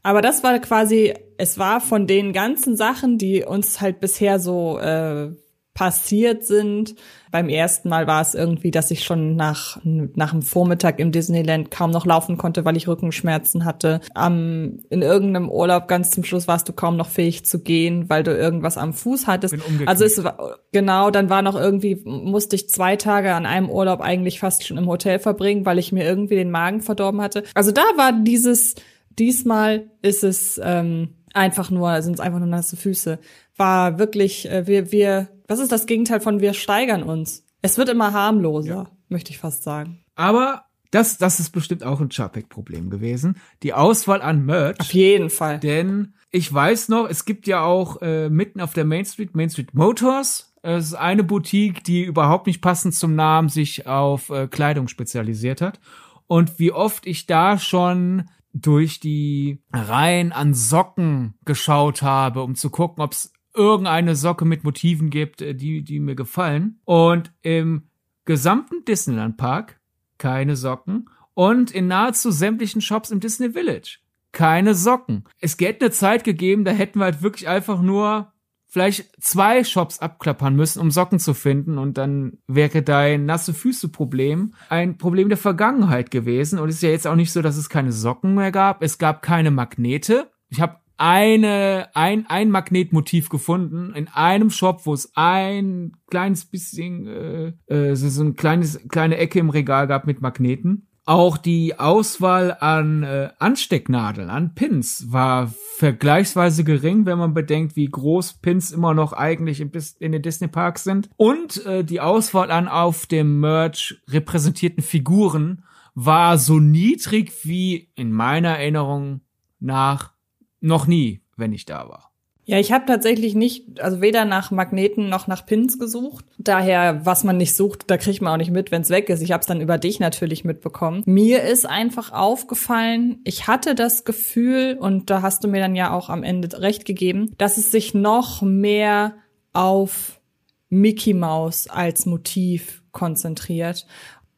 Aber 0.05 0.21
das 0.21 0.45
war 0.45 0.57
quasi, 0.61 1.14
es 1.38 1.59
war 1.59 1.81
von 1.81 2.07
den 2.07 2.33
ganzen 2.33 2.77
Sachen, 2.77 3.19
die 3.19 3.43
uns 3.43 3.81
halt 3.81 4.01
bisher 4.01 4.38
so 4.38 4.79
äh, 4.79 5.31
passiert 5.73 6.45
sind. 6.45 6.95
Beim 7.33 7.49
ersten 7.49 7.88
Mal 7.88 8.07
war 8.07 8.21
es 8.21 8.35
irgendwie, 8.35 8.71
dass 8.71 8.93
ich 8.93 9.03
schon 9.03 9.35
nach, 9.35 9.81
nach 9.83 10.31
dem 10.31 10.43
Vormittag 10.43 11.01
im 11.01 11.11
Disneyland 11.11 11.71
kaum 11.71 11.90
noch 11.90 12.07
laufen 12.07 12.37
konnte, 12.37 12.64
weil 12.64 12.77
ich 12.77 12.87
Rückenschmerzen 12.87 13.64
hatte. 13.64 14.01
Am, 14.14 14.79
in 14.90 15.03
irgendeinem 15.03 15.49
Urlaub 15.49 15.88
ganz 15.88 16.11
zum 16.12 16.23
Schluss 16.23 16.47
warst 16.47 16.69
du 16.69 16.75
kaum 16.75 16.97
noch 16.97 17.09
fähig 17.09 17.45
zu 17.45 17.61
gehen, 17.61 18.09
weil 18.09 18.23
du 18.23 18.37
irgendwas 18.37 18.79
am 18.79 18.93
Fuß 18.93 19.27
hattest. 19.27 19.57
Also 19.87 20.05
es 20.05 20.23
war, 20.23 20.59
genau, 20.71 21.11
dann 21.11 21.29
war 21.29 21.43
noch 21.43 21.57
irgendwie, 21.57 21.97
musste 22.05 22.57
ich 22.57 22.69
zwei 22.69 22.95
Tage 22.97 23.35
an 23.35 23.47
einem 23.47 23.69
Urlaub 23.69 24.01
eigentlich 24.01 24.38
fast 24.38 24.67
schon 24.67 24.77
im 24.77 24.87
Hotel 24.87 25.19
verbringen, 25.19 25.67
weil 25.67 25.79
ich 25.79 25.93
mir 25.93 26.05
irgendwie 26.05 26.37
den 26.37 26.51
Magen 26.53 26.83
verdorben 26.83 27.21
hatte. 27.21 27.43
Also 27.55 27.73
da 27.73 27.83
war 27.97 28.12
dieses, 28.12 28.77
Diesmal 29.18 29.90
ist 30.03 30.24
es 30.24 30.61
ähm, 30.62 31.14
einfach 31.33 31.70
nur, 31.70 32.00
sind 32.03 32.14
es 32.14 32.20
einfach 32.20 32.38
nur 32.38 32.48
nasse 32.48 32.77
Füße. 32.77 33.18
War 33.57 33.98
wirklich, 33.98 34.50
äh, 34.50 34.66
wir, 34.66 34.92
wir, 34.92 35.29
was 35.46 35.61
ist 35.61 35.72
das 35.72 35.87
Gegenteil 35.87 36.20
von 36.20 36.40
wir 36.40 36.55
steigern 36.55 37.03
uns? 37.03 37.44
Es 37.62 37.79
wird 37.79 37.88
immer 37.88 38.12
harmloser, 38.12 38.74
ja. 38.74 38.90
möchte 39.09 39.31
ich 39.31 39.38
fast 39.38 39.62
sagen. 39.62 40.05
Aber 40.14 40.64
das, 40.90 41.18
das 41.18 41.40
ist 41.40 41.50
bestimmt 41.50 41.83
auch 41.83 42.00
ein 42.00 42.11
Chapek-Problem 42.11 42.88
gewesen. 42.88 43.37
Die 43.62 43.72
Auswahl 43.72 44.22
an 44.22 44.44
Merch. 44.44 44.79
Auf 44.81 44.94
jeden 44.94 45.29
Fall. 45.29 45.59
Denn 45.59 46.14
ich 46.31 46.53
weiß 46.53 46.88
noch, 46.88 47.09
es 47.09 47.24
gibt 47.24 47.46
ja 47.46 47.62
auch 47.62 48.00
äh, 48.00 48.29
mitten 48.29 48.61
auf 48.61 48.74
der 48.74 48.85
Main 48.85 49.05
Street, 49.05 49.35
Main 49.35 49.50
Street 49.50 49.74
Motors. 49.74 50.55
Es 50.62 50.87
ist 50.87 50.94
eine 50.94 51.24
Boutique, 51.24 51.83
die 51.85 52.05
überhaupt 52.05 52.46
nicht 52.46 52.61
passend 52.61 52.94
zum 52.94 53.14
Namen 53.16 53.48
sich 53.48 53.87
auf 53.87 54.31
äh, 54.31 54.46
Kleidung 54.46 54.88
spezialisiert 54.88 55.61
hat. 55.61 55.81
Und 56.27 56.59
wie 56.59 56.72
oft 56.72 57.07
ich 57.07 57.27
da 57.27 57.59
schon 57.59 58.31
durch 58.55 59.01
die 59.01 59.62
Reihen 59.73 60.33
an 60.33 60.55
Socken 60.55 61.35
geschaut 61.45 62.03
habe, 62.03 62.43
um 62.43 62.55
zu 62.55 62.71
gucken, 62.71 63.03
ob 63.03 63.12
es 63.12 63.33
irgendeine 63.55 64.17
Socke 64.17 64.45
mit 64.45 64.64
Motiven 64.64 65.11
gibt, 65.11 65.43
äh, 65.43 65.55
die, 65.55 65.83
die 65.83 66.01
mir 66.01 66.14
gefallen. 66.14 66.81
Und 66.85 67.33
im 67.43 67.88
gesamten 68.25 68.85
Disneyland 68.85 69.37
Park 69.37 69.81
keine 70.17 70.57
Socken 70.57 71.11
und 71.35 71.73
in 71.73 71.88
nahezu 71.88 72.31
sämtlichen 72.31 72.81
Shops 72.81 73.11
im 73.11 73.21
Disney 73.21 73.53
Village 73.53 73.99
keine 74.35 74.75
Socken. 74.75 75.25
Es 75.40 75.57
hätte 75.59 75.87
eine 75.87 75.93
Zeit 75.93 76.25
gegeben, 76.25 76.64
da 76.64 76.73
hätten 76.73 76.99
wir 76.99 77.05
halt 77.05 77.23
wirklich 77.23 77.49
einfach 77.49 77.81
nur 77.81 78.34
vielleicht 78.75 79.09
zwei 79.23 79.63
Shops 79.63 80.01
abklappern 80.01 80.57
müssen, 80.57 80.81
um 80.81 80.91
Socken 80.91 81.21
zu 81.21 81.33
finden. 81.33 81.79
Und 81.79 81.97
dann 81.97 82.39
wäre 82.49 82.83
dein 82.83 83.25
nasse 83.25 83.55
Füße 83.55 83.89
Problem 83.89 84.55
ein 84.69 84.99
Problem 84.99 85.29
der 85.29 85.39
Vergangenheit 85.39 86.11
gewesen. 86.11 86.59
Und 86.59 86.69
es 86.69 86.77
ist 86.77 86.83
ja 86.83 86.91
jetzt 86.91 87.07
auch 87.07 87.15
nicht 87.15 87.31
so, 87.31 87.41
dass 87.41 87.57
es 87.57 87.69
keine 87.69 87.93
Socken 87.93 88.35
mehr 88.35 88.51
gab, 88.51 88.83
es 88.83 88.99
gab 88.99 89.23
keine 89.23 89.53
Magnete. 89.53 90.29
Ich 90.49 90.61
habe 90.61 90.81
eine 90.97 91.89
ein 91.95 92.27
ein 92.29 92.51
Magnetmotiv 92.51 93.29
gefunden 93.29 93.93
in 93.95 94.09
einem 94.09 94.51
Shop, 94.51 94.87
wo 94.87 94.93
es 94.93 95.13
ein 95.15 95.93
kleines 96.11 96.45
bisschen 96.45 97.07
äh, 97.07 97.53
äh, 97.73 97.95
so, 97.95 98.09
so 98.09 98.25
ein 98.25 98.35
kleines 98.35 98.81
kleine 98.89 99.19
Ecke 99.19 99.39
im 99.39 99.51
Regal 99.51 99.87
gab 99.87 100.05
mit 100.05 100.21
Magneten 100.21 100.89
auch 101.07 101.37
die 101.37 101.79
Auswahl 101.79 102.57
an 102.61 103.03
äh, 103.03 103.31
Anstecknadeln, 103.38 104.31
an 104.31 104.55
Pins 104.55 105.12
war 105.12 105.53
vergleichsweise 105.77 106.64
gering, 106.64 107.05
wenn 107.05 107.19
man 107.19 107.35
bedenkt, 107.35 107.77
wie 107.77 107.87
groß 107.87 108.35
Pins 108.35 108.73
immer 108.73 108.95
noch 108.95 109.12
eigentlich 109.12 109.61
in, 109.61 109.71
in 109.99 110.12
den 110.12 110.23
Disney 110.23 110.49
Parks 110.49 110.85
sind. 110.85 111.11
Und 111.17 111.64
äh, 111.67 111.85
die 111.85 112.01
Auswahl 112.01 112.51
an 112.51 112.69
auf 112.69 113.07
dem 113.07 113.40
Merch 113.40 114.01
repräsentierten 114.09 114.83
Figuren 114.83 115.64
war 115.95 116.38
so 116.38 116.59
niedrig 116.59 117.33
wie 117.45 117.90
in 117.95 118.11
meiner 118.11 118.59
Erinnerung 118.59 119.21
nach 119.61 120.12
noch 120.61 120.87
nie, 120.87 121.21
wenn 121.37 121.53
ich 121.53 121.67
da 121.67 121.88
war. 121.88 122.13
Ja, 122.46 122.59
ich 122.59 122.72
habe 122.72 122.85
tatsächlich 122.85 123.35
nicht, 123.35 123.80
also 123.80 124.00
weder 124.02 124.26
nach 124.26 124.50
Magneten 124.50 125.09
noch 125.09 125.26
nach 125.26 125.46
Pins 125.46 125.78
gesucht. 125.78 126.26
Daher, 126.37 127.04
was 127.07 127.24
man 127.24 127.38
nicht 127.38 127.57
sucht, 127.57 127.85
da 127.87 127.96
kriegt 127.96 128.20
man 128.20 128.35
auch 128.35 128.37
nicht 128.37 128.50
mit, 128.50 128.70
wenn 128.70 128.83
es 128.83 128.90
weg 128.90 129.09
ist. 129.09 129.22
Ich 129.22 129.33
habe 129.33 129.40
es 129.40 129.46
dann 129.46 129.62
über 129.62 129.78
dich 129.78 129.98
natürlich 129.98 130.44
mitbekommen. 130.44 131.02
Mir 131.07 131.42
ist 131.42 131.66
einfach 131.66 132.12
aufgefallen, 132.12 133.20
ich 133.24 133.46
hatte 133.46 133.74
das 133.74 134.04
Gefühl, 134.04 134.76
und 134.78 135.09
da 135.09 135.22
hast 135.22 135.42
du 135.42 135.48
mir 135.48 135.61
dann 135.61 135.74
ja 135.74 135.92
auch 135.92 136.11
am 136.11 136.22
Ende 136.22 136.61
recht 136.61 136.85
gegeben, 136.85 137.33
dass 137.38 137.57
es 137.57 137.70
sich 137.70 137.94
noch 137.94 138.42
mehr 138.42 139.14
auf 139.54 140.20
Mickey 140.68 141.14
Mouse 141.14 141.68
als 141.68 142.04
Motiv 142.04 142.83
konzentriert. 142.92 143.87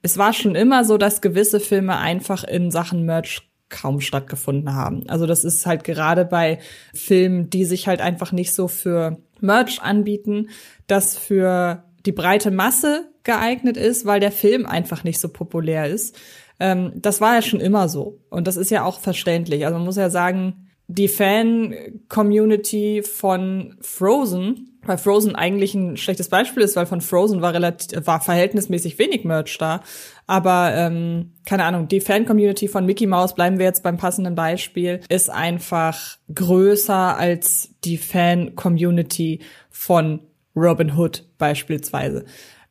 Es 0.02 0.18
war 0.18 0.32
schon 0.32 0.54
immer 0.54 0.84
so, 0.84 0.98
dass 0.98 1.20
gewisse 1.20 1.58
Filme 1.58 1.96
einfach 1.96 2.44
in 2.44 2.70
Sachen 2.70 3.04
Merch 3.04 3.45
kaum 3.68 4.00
stattgefunden 4.00 4.74
haben. 4.74 5.09
Also 5.09 5.26
das 5.26 5.44
ist 5.44 5.66
halt 5.66 5.85
gerade 5.85 6.24
bei 6.24 6.59
Filmen, 6.94 7.50
die 7.50 7.64
sich 7.64 7.88
halt 7.88 8.00
einfach 8.00 8.33
nicht 8.33 8.55
so 8.55 8.68
für 8.68 9.18
Merch 9.40 9.83
anbieten, 9.83 10.48
das 10.87 11.18
für 11.18 11.85
die 12.05 12.12
breite 12.12 12.50
Masse 12.50 13.11
geeignet 13.24 13.76
ist, 13.76 14.07
weil 14.07 14.20
der 14.20 14.33
Film 14.33 14.66
einfach 14.66 15.05
nicht 15.05 15.20
so 15.20 15.29
populär 15.29 15.88
ist. 15.88 16.16
Ähm, 16.61 16.92
das 16.94 17.20
war 17.20 17.35
ja 17.35 17.42
schon 17.42 17.61
immer 17.61 17.88
so. 17.88 18.20
Und 18.31 18.46
das 18.46 18.57
ist 18.57 18.70
ja 18.70 18.85
auch 18.85 19.00
verständlich. 19.00 19.66
Also 19.66 19.76
man 19.76 19.85
muss 19.85 19.96
ja 19.96 20.11
sagen, 20.11 20.65
die 20.88 21.09
Fan-Community 21.09 23.03
von 23.03 23.77
Frozen, 23.81 24.79
weil 24.83 24.99
Frozen 24.99 25.35
eigentlich 25.35 25.75
ein 25.75 25.96
schlechtes 25.96 26.29
Beispiel 26.29 26.62
ist, 26.62 26.77
weil 26.77 26.87
von 26.87 27.01
Frozen 27.01 27.42
war 27.42 27.53
relativ, 27.53 28.07
war 28.07 28.20
verhältnismäßig 28.20 28.99
wenig 28.99 29.25
Merch 29.25 29.59
da. 29.59 29.83
Aber 30.29 30.72
ähm, 30.75 31.33
keine 31.44 31.64
Ahnung, 31.64 31.88
die 31.88 32.01
Fan-Community 32.01 32.68
von 32.68 32.87
Mickey 32.87 33.07
Mouse, 33.07 33.35
bleiben 33.35 33.59
wir 33.59 33.66
jetzt 33.66 33.83
beim 33.83 33.96
passenden 33.96 34.37
Beispiel, 34.37 35.01
ist 35.09 35.29
einfach 35.29 36.18
größer 36.33 37.18
als 37.18 37.70
die 37.85 37.99
Fan-Community 37.99 39.40
von 39.70 40.20
Robin 40.55 40.96
Hood 40.96 41.25
beispielsweise. 41.37 42.25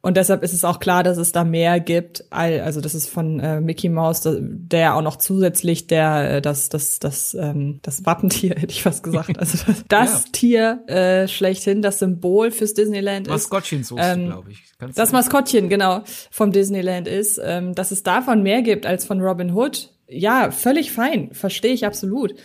Und 0.05 0.17
deshalb 0.17 0.43
ist 0.43 0.53
es 0.53 0.63
auch 0.63 0.79
klar, 0.79 1.01
dass 1.01 1.17
es 1.17 1.31
da 1.31 1.43
mehr 1.43 1.79
gibt. 1.79 2.25
Also 2.29 2.79
das 2.79 2.93
ist 2.93 3.09
von 3.09 3.39
äh, 3.39 3.59
Mickey 3.59 3.89
Mouse, 3.89 4.21
der 4.23 4.93
auch 4.93 5.01
noch 5.01 5.15
zusätzlich 5.15 5.87
der 5.87 6.35
äh, 6.35 6.41
das 6.43 6.69
das 6.69 6.99
das 6.99 7.33
ähm, 7.33 7.79
das 7.81 8.05
Wappentier 8.05 8.53
hätte 8.55 8.71
ich 8.71 8.83
fast 8.83 9.01
gesagt. 9.01 9.39
Also 9.39 9.57
das, 9.65 9.83
das 9.87 10.25
ja. 10.25 10.31
Tier 10.31 10.83
äh, 10.85 11.27
schlechthin, 11.27 11.81
das 11.81 11.97
Symbol 11.97 12.51
fürs 12.51 12.75
Disneyland 12.75 13.27
Maskottchen 13.27 13.81
ist. 13.81 13.93
Maskottchen 13.93 14.21
ähm, 14.21 14.29
glaube 14.29 14.51
ich. 14.51 14.63
Kannst 14.77 14.99
das 14.99 15.11
Maskottchen 15.11 15.69
genau 15.69 16.03
vom 16.29 16.51
Disneyland 16.51 17.07
ist, 17.07 17.41
ähm, 17.43 17.73
dass 17.73 17.89
es 17.89 18.03
davon 18.03 18.43
mehr 18.43 18.61
gibt 18.61 18.85
als 18.85 19.05
von 19.05 19.19
Robin 19.21 19.55
Hood. 19.55 19.89
Ja, 20.07 20.51
völlig 20.51 20.91
fein, 20.91 21.33
verstehe 21.33 21.73
ich 21.73 21.83
absolut. 21.83 22.35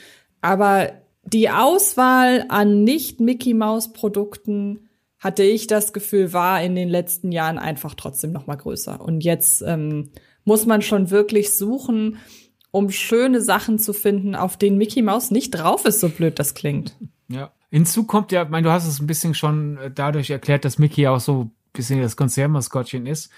Aber 0.40 0.92
die 1.24 1.50
Auswahl 1.50 2.46
an 2.48 2.84
nicht 2.84 3.20
Mickey 3.20 3.52
Mouse 3.52 3.92
Produkten 3.92 4.88
hatte 5.20 5.42
ich 5.42 5.66
das 5.66 5.92
Gefühl, 5.92 6.32
war 6.32 6.62
in 6.62 6.74
den 6.74 6.88
letzten 6.88 7.30
Jahren 7.30 7.58
einfach 7.58 7.94
trotzdem 7.94 8.32
noch 8.32 8.46
mal 8.46 8.56
größer. 8.56 9.00
Und 9.00 9.22
jetzt 9.22 9.62
ähm, 9.62 10.10
muss 10.44 10.66
man 10.66 10.82
schon 10.82 11.10
wirklich 11.10 11.56
suchen, 11.56 12.16
um 12.70 12.90
schöne 12.90 13.40
Sachen 13.40 13.78
zu 13.78 13.92
finden, 13.92 14.34
auf 14.34 14.56
denen 14.56 14.78
Mickey 14.78 15.02
Mouse 15.02 15.30
nicht 15.30 15.50
drauf 15.50 15.84
ist, 15.84 16.00
so 16.00 16.08
blöd 16.08 16.38
das 16.38 16.54
klingt. 16.54 16.96
Ja. 17.28 17.52
Hinzu 17.70 18.04
kommt 18.04 18.32
ja, 18.32 18.42
ich 18.42 18.48
meine, 18.48 18.64
du 18.64 18.72
hast 18.72 18.86
es 18.86 18.98
ein 18.98 19.06
bisschen 19.06 19.34
schon 19.34 19.76
äh, 19.76 19.90
dadurch 19.90 20.30
erklärt, 20.30 20.64
dass 20.64 20.78
Mickey 20.78 21.06
auch 21.06 21.20
so 21.20 21.44
ein 21.44 21.52
bisschen 21.72 22.00
das 22.00 22.16
Konzernmaskottchen 22.16 23.06
ist. 23.06 23.30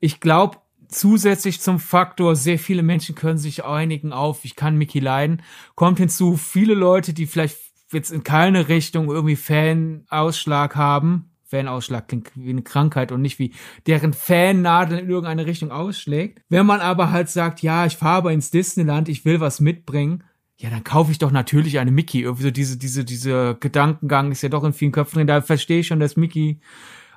Ich 0.00 0.20
glaube, 0.20 0.56
zusätzlich 0.88 1.60
zum 1.60 1.78
Faktor, 1.78 2.34
sehr 2.34 2.58
viele 2.58 2.82
Menschen 2.82 3.14
können 3.14 3.38
sich 3.38 3.64
einigen 3.64 4.12
auf, 4.12 4.44
ich 4.44 4.56
kann 4.56 4.76
Mickey 4.76 5.00
leiden, 5.00 5.42
kommt 5.74 5.98
hinzu, 5.98 6.36
viele 6.36 6.74
Leute, 6.74 7.12
die 7.12 7.26
vielleicht 7.26 7.58
jetzt 7.92 8.10
in 8.10 8.24
keine 8.24 8.68
Richtung 8.68 9.08
irgendwie 9.08 9.36
Fanausschlag 9.36 10.74
haben. 10.74 11.25
Fanausschlag 11.46 12.08
klingt 12.08 12.32
wie 12.34 12.50
eine 12.50 12.62
Krankheit 12.62 13.12
und 13.12 13.22
nicht 13.22 13.38
wie 13.38 13.52
deren 13.86 14.12
Fannadel 14.12 14.98
in 14.98 15.08
irgendeine 15.08 15.46
Richtung 15.46 15.70
ausschlägt. 15.70 16.42
Wenn 16.48 16.66
man 16.66 16.80
aber 16.80 17.12
halt 17.12 17.28
sagt, 17.28 17.62
ja, 17.62 17.86
ich 17.86 17.96
fahre 17.96 18.18
aber 18.18 18.32
ins 18.32 18.50
Disneyland, 18.50 19.08
ich 19.08 19.24
will 19.24 19.40
was 19.40 19.60
mitbringen, 19.60 20.24
ja, 20.58 20.70
dann 20.70 20.84
kaufe 20.84 21.12
ich 21.12 21.18
doch 21.18 21.30
natürlich 21.30 21.78
eine 21.78 21.90
Mickey. 21.90 22.22
Irgendwie 22.22 22.44
so 22.44 22.50
diese, 22.50 22.78
diese, 22.78 23.04
diese 23.04 23.56
Gedankengang 23.60 24.32
ist 24.32 24.42
ja 24.42 24.48
doch 24.48 24.64
in 24.64 24.72
vielen 24.72 24.92
Köpfen 24.92 25.18
drin. 25.18 25.26
Da 25.26 25.42
verstehe 25.42 25.80
ich 25.80 25.86
schon, 25.86 26.00
dass 26.00 26.16
Mickey 26.16 26.60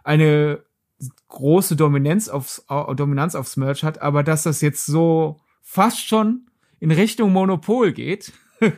eine 0.03 0.61
große 1.29 1.75
Dominanz 1.75 2.27
aufs, 2.27 2.65
Dominanz 2.67 3.35
aufs 3.35 3.55
Merch 3.55 3.83
hat, 3.83 4.01
aber 4.01 4.23
dass 4.23 4.43
das 4.43 4.61
jetzt 4.61 4.85
so 4.85 5.39
fast 5.61 6.05
schon 6.05 6.47
in 6.79 6.91
Richtung 6.91 7.31
Monopol 7.31 7.93
geht, 7.93 8.33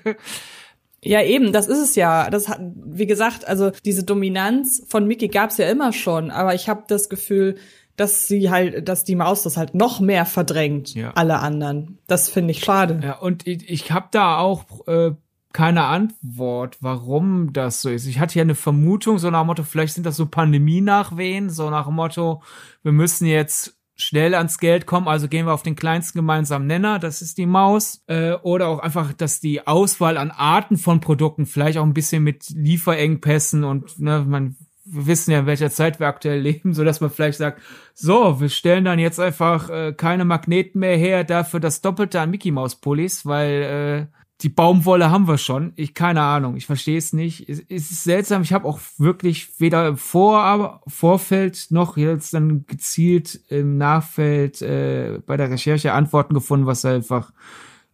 Ja, 1.04 1.22
eben, 1.24 1.52
das 1.52 1.68
ist 1.68 1.80
es 1.80 1.96
ja. 1.96 2.30
Das 2.30 2.48
hat, 2.48 2.60
wie 2.62 3.08
gesagt, 3.08 3.48
also 3.48 3.72
diese 3.86 4.04
Dominanz 4.04 4.84
von 4.88 5.08
Mickey 5.08 5.30
gab's 5.30 5.58
ja 5.58 5.70
immer 5.70 5.94
schon, 5.94 6.30
aber 6.30 6.54
ich 6.54 6.70
habe 6.70 6.84
das 6.88 7.10
Gefühl, 7.10 7.56
dass 7.96 8.28
sie 8.28 8.50
halt, 8.50 8.88
dass 8.88 9.04
die 9.04 9.16
Maus 9.16 9.44
das 9.44 9.58
halt 9.58 9.76
noch 9.76 10.00
mehr 10.00 10.26
verdrängt, 10.26 10.94
ja. 10.94 11.12
alle 11.12 11.40
anderen. 11.40 12.00
Das 12.08 12.30
finde 12.30 12.52
ich 12.52 12.64
schade. 12.64 13.00
Ja, 13.04 13.18
und 13.18 13.48
ich, 13.48 13.70
ich 13.70 13.92
habe 13.92 14.08
da 14.12 14.38
auch 14.38 14.88
äh, 14.88 15.12
keine 15.54 15.84
Antwort, 15.84 16.78
warum 16.82 17.52
das 17.54 17.82
so 17.82 17.90
ist. 17.90 18.06
Ich 18.06 18.20
hatte 18.20 18.38
ja 18.38 18.44
eine 18.44 18.56
Vermutung, 18.56 19.18
so 19.18 19.30
nach 19.30 19.42
dem 19.42 19.48
Motto, 19.48 19.64
vielleicht 19.64 19.94
sind 19.96 20.06
das 20.06 20.16
so 20.16 20.26
Pandemie-Nachwehen, 20.26 21.50
so 21.50 21.70
nach 21.70 21.86
dem 21.88 21.96
Motto, 21.96 22.42
wir 22.84 22.92
müssen 22.92 23.26
jetzt 23.26 23.81
schnell 24.02 24.36
ans 24.36 24.58
Geld 24.58 24.86
kommen, 24.86 25.08
also 25.08 25.28
gehen 25.28 25.46
wir 25.46 25.54
auf 25.54 25.64
den 25.64 25.76
kleinsten 25.76 26.20
gemeinsamen 26.20 26.68
Nenner, 26.68 27.00
das 27.00 27.22
ist 27.22 27.38
die 27.38 27.46
Maus. 27.46 28.04
Äh, 28.08 28.34
oder 28.34 28.68
auch 28.68 28.80
einfach, 28.80 29.14
dass 29.14 29.40
die 29.40 29.68
Auswahl 29.68 30.18
an 30.18 30.32
Arten 30.32 30.78
von 30.78 31.00
Produkten 31.00 31.46
vielleicht 31.46 31.78
auch 31.78 31.86
ein 31.86 31.94
bisschen 31.94 32.24
mit 32.24 32.50
Lieferengpässen 32.50 33.64
und 33.64 34.00
ne, 34.00 34.26
man 34.28 34.56
wir 34.84 35.08
wissen 35.08 35.32
ja, 35.32 35.40
in 35.40 35.46
welcher 35.46 35.70
Zeit 35.70 36.00
wir 36.00 36.08
aktuell 36.08 36.40
leben, 36.40 36.74
so 36.74 36.84
dass 36.84 37.02
man 37.02 37.10
vielleicht 37.10 37.38
sagt, 37.38 37.62
so, 37.94 38.40
wir 38.40 38.50
stellen 38.50 38.86
dann 38.86 39.00
jetzt 39.00 39.20
einfach 39.20 39.70
äh, 39.70 39.94
keine 39.94 40.26
Magneten 40.26 40.80
mehr 40.80 40.98
her, 40.98 41.24
dafür 41.24 41.60
das 41.60 41.82
Doppelte 41.82 42.20
an 42.20 42.32
Mickey 42.32 42.52
Maus 42.52 42.76
Pullis, 42.76 43.26
weil 43.26 44.08
äh, 44.12 44.21
die 44.42 44.50
Baumwolle 44.50 45.12
haben 45.12 45.28
wir 45.28 45.38
schon. 45.38 45.74
Ich 45.76 45.94
keine 45.94 46.22
Ahnung, 46.22 46.56
ich 46.56 46.66
verstehe 46.66 46.98
es 46.98 47.14
nicht. 47.14 47.48
Es, 47.48 47.60
ist 47.70 48.04
seltsam. 48.04 48.42
Ich 48.42 48.54
habe 48.54 48.68
auch 48.68 48.80
wirklich 48.98 49.60
weder 49.60 49.88
im 49.88 49.98
Vor 49.98 50.82
Vorfeld 50.88 51.68
noch 51.70 51.98
jetzt 51.98 52.34
dann 52.34 52.66
gezielt 52.66 53.40
im 53.50 53.78
Nachfeld 53.78 54.62
äh, 54.62 55.20
bei 55.26 55.38
der 55.38 55.52
Recherche 55.52 55.94
Antworten 55.94 56.34
gefunden, 56.34 56.66
was 56.66 56.86
einfach 56.86 57.32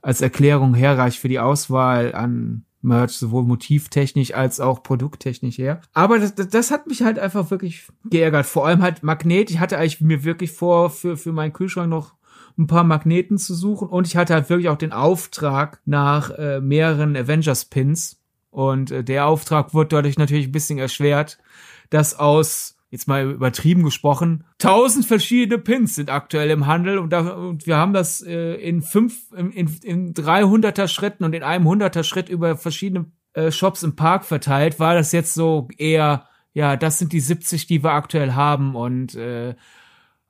als 0.02 0.22
Erklärung 0.22 0.74
herreicht 0.74 1.20
für 1.20 1.28
die 1.28 1.40
Auswahl 1.40 2.16
an 2.16 2.64
Merch, 2.82 3.14
sowohl 3.14 3.44
motivtechnisch 3.44 4.34
als 4.34 4.60
auch 4.60 4.84
produkttechnisch 4.84 5.58
her. 5.58 5.82
Aber 5.94 6.20
das, 6.20 6.36
das, 6.36 6.48
das 6.50 6.72
hat 6.72 6.88
mich 6.88 7.02
halt 7.02 7.20
einfach 7.20 7.52
wirklich 7.52 7.88
geärgert. 8.06 8.46
Vor 8.46 8.68
allem 8.68 8.82
halt 8.82 9.04
Magnet. 9.04 9.50
Ich 9.50 9.60
hatte 9.60 9.78
eigentlich 9.78 10.00
mir 10.00 10.24
wirklich 10.24 10.52
vor, 10.52 10.90
für, 10.90 11.18
für 11.18 11.34
meinen 11.34 11.54
Kühlschrank 11.54 11.90
noch 11.90 12.17
ein 12.58 12.68
paar 12.68 12.84
Magneten 12.84 13.38
zu 13.38 13.54
suchen. 13.54 13.88
Und 13.88 14.08
ich 14.08 14.16
hatte 14.16 14.34
halt 14.34 14.50
wirklich 14.50 14.70
auch 14.70 14.78
den 14.78 14.92
Auftrag 14.92 15.82
nach 15.86 16.32
äh, 16.32 16.60
mehreren 16.60 17.16
Avengers-Pins 17.16 18.22
und 18.50 18.92
äh, 18.92 19.04
der 19.04 19.28
Auftrag 19.28 19.74
wurde 19.74 19.90
dadurch 19.90 20.18
natürlich 20.18 20.48
ein 20.48 20.52
bisschen 20.52 20.80
erschwert, 20.80 21.38
dass 21.90 22.18
aus 22.18 22.78
jetzt 22.90 23.08
mal 23.08 23.32
übertrieben 23.32 23.84
gesprochen, 23.84 24.46
tausend 24.58 25.06
verschiedene 25.06 25.60
Pins 25.60 25.96
sind 25.96 26.10
aktuell 26.10 26.50
im 26.50 26.68
Handel. 26.68 27.00
Und, 27.00 27.12
da, 27.12 27.34
und 27.34 27.68
wir 27.68 27.78
haben 27.78 27.94
das 27.94 28.22
äh, 28.22 28.56
in 28.56 28.82
fünf, 28.82 29.32
in, 29.36 29.52
in, 29.52 29.68
in 29.84 30.14
300er 30.14 30.88
Schritten 30.88 31.24
und 31.24 31.36
in 31.36 31.44
einem 31.44 31.68
100er 31.68 32.04
Schritt 32.04 32.30
über 32.30 32.56
verschiedene 32.56 33.06
äh, 33.34 33.52
Shops 33.52 33.84
im 33.84 33.96
Park 33.96 34.26
verteilt, 34.26 34.80
war 34.80 34.96
das 34.96 35.12
jetzt 35.12 35.34
so 35.34 35.68
eher, 35.78 36.26
ja, 36.54 36.78
das 36.78 36.98
sind 36.98 37.12
die 37.14 37.20
70, 37.20 37.68
die 37.68 37.84
wir 37.84 37.92
aktuell 37.92 38.34
haben. 38.34 38.76
Und 38.76 39.16
äh, 39.16 39.56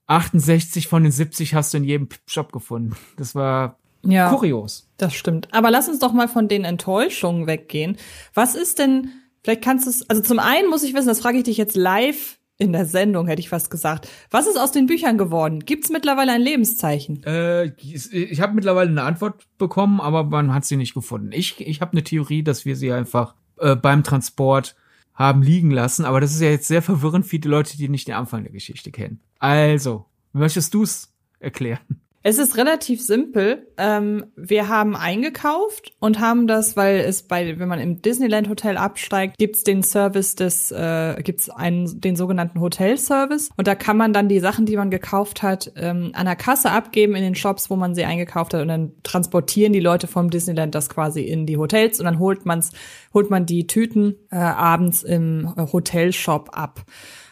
68 0.08 0.88
von 0.88 1.04
den 1.04 1.12
70 1.12 1.54
hast 1.54 1.74
du 1.74 1.78
in 1.78 1.84
jedem 1.84 2.10
Shop 2.26 2.52
gefunden. 2.52 2.96
Das 3.17 3.36
war 3.36 3.78
ja, 4.04 4.30
kurios. 4.30 4.89
Das 4.98 5.13
stimmt. 5.13 5.50
Aber 5.54 5.70
lass 5.70 5.89
uns 5.89 6.00
doch 6.00 6.13
mal 6.13 6.28
von 6.28 6.48
den 6.48 6.63
Enttäuschungen 6.63 7.46
weggehen. 7.46 7.98
Was 8.34 8.56
ist 8.56 8.80
denn, 8.80 9.12
vielleicht 9.43 9.63
kannst 9.63 9.86
du 9.86 9.89
es, 9.89 10.10
also 10.10 10.22
zum 10.22 10.39
einen 10.39 10.70
muss 10.70 10.84
ich 10.84 10.93
wissen, 10.93 11.08
das 11.08 11.20
frage 11.20 11.38
ich 11.38 11.43
dich 11.43 11.58
jetzt 11.58 11.76
live 11.76 12.38
in 12.58 12.72
der 12.72 12.86
Sendung, 12.86 13.28
hätte 13.28 13.39
ich 13.39 13.50
fast 13.50 13.70
gesagt. 13.70 14.08
Was 14.32 14.48
ist 14.48 14.58
aus 14.58 14.72
den 14.72 14.88
Büchern 14.88 15.17
geworden? 15.17 15.60
Gibt 15.65 15.86
es 15.86 15.91
mittlerweile 15.91 16.32
ein 16.32 16.41
Lebenszeichen? 16.41 17.24
Äh, 17.24 17.65
ich 17.76 18.41
habe 18.41 18.56
mittlerweile 18.56 18.89
eine 18.89 19.04
Antwort 19.04 19.43
bekommen, 19.58 20.02
aber 20.02 20.24
man 20.24 20.54
hat 20.54 20.65
sie 20.65 20.78
nicht 20.78 20.93
gefunden. 20.93 21.32
Ich, 21.34 21.60
ich 21.60 21.82
habe 21.82 21.91
eine 21.91 22.04
Theorie, 22.04 22.43
dass 22.43 22.65
wir 22.65 22.76
sie 22.76 22.91
einfach 22.91 23.36
äh, 23.60 23.76
beim 23.76 24.04
Transport 24.04 24.76
haben 25.18 25.42
liegen 25.42 25.72
lassen. 25.72 26.06
Aber 26.06 26.22
das 26.22 26.34
ist 26.34 26.42
ja 26.42 26.50
jetzt 26.50 26.68
sehr 26.68 26.82
verwirrend 26.82 27.26
für 27.26 27.40
die 27.40 27.48
Leute, 27.48 27.76
die 27.76 27.90
nicht 27.90 28.08
den 28.08 28.16
Anfang 28.16 28.44
der 28.44 28.54
Geschichte 28.54 28.92
kennen. 28.92 29.20
Also, 29.40 30.06
möchtest 30.32 30.74
du 30.74 30.84
es 30.84 31.12
erklären? 31.40 32.02
Es 32.30 32.40
ist 32.40 32.58
relativ 32.58 33.02
simpel. 33.02 33.70
Ähm, 33.78 34.26
wir 34.36 34.68
haben 34.68 34.98
eingekauft 34.98 35.94
und 36.02 36.20
haben 36.20 36.46
das, 36.46 36.76
weil 36.76 36.98
es 37.00 37.24
bei, 37.24 37.58
wenn 37.58 37.70
man 37.70 37.80
im 37.80 38.02
Disneyland 38.02 38.50
Hotel 38.50 38.76
absteigt, 38.76 39.38
gibt's 39.38 39.63
den 39.63 39.82
Service 39.82 40.36
des, 40.36 40.70
äh, 40.74 41.16
gibt's 41.24 41.50
einen, 41.50 42.02
den 42.02 42.18
sogenannten 42.18 42.60
Hotelservice. 42.60 43.50
Und 43.56 43.66
da 43.66 43.76
kann 43.76 43.96
man 43.96 44.12
dann 44.12 44.28
die 44.28 44.42
Sachen, 44.42 44.66
die 44.66 44.76
man 44.76 44.90
gekauft 44.90 45.42
hat, 45.42 45.72
ähm, 45.78 46.12
an 46.16 46.26
der 46.26 46.36
Kasse 46.36 46.72
abgeben 46.72 47.16
in 47.16 47.24
den 47.24 47.36
Shops, 47.36 47.70
wo 47.70 47.78
man 47.78 47.96
sie 47.96 48.04
eingekauft 48.04 48.54
hat. 48.54 48.62
Und 48.62 48.68
dann 48.68 48.92
transportieren 49.04 49.72
die 49.72 49.80
Leute 49.80 50.08
vom 50.08 50.30
Disneyland 50.30 50.76
das 50.76 50.90
quasi 50.90 51.22
in 51.22 51.46
die 51.46 51.56
Hotels 51.56 51.98
und 52.02 52.08
dann 52.08 52.20
holt 52.20 52.46
man's, 52.46 52.74
holt 53.13 53.30
man 53.30 53.46
die 53.46 53.68
Tüten 53.68 54.16
äh, 54.32 54.36
abends 54.36 55.02
im 55.02 55.54
Hotelshop 55.56 56.50
ab. 56.52 56.84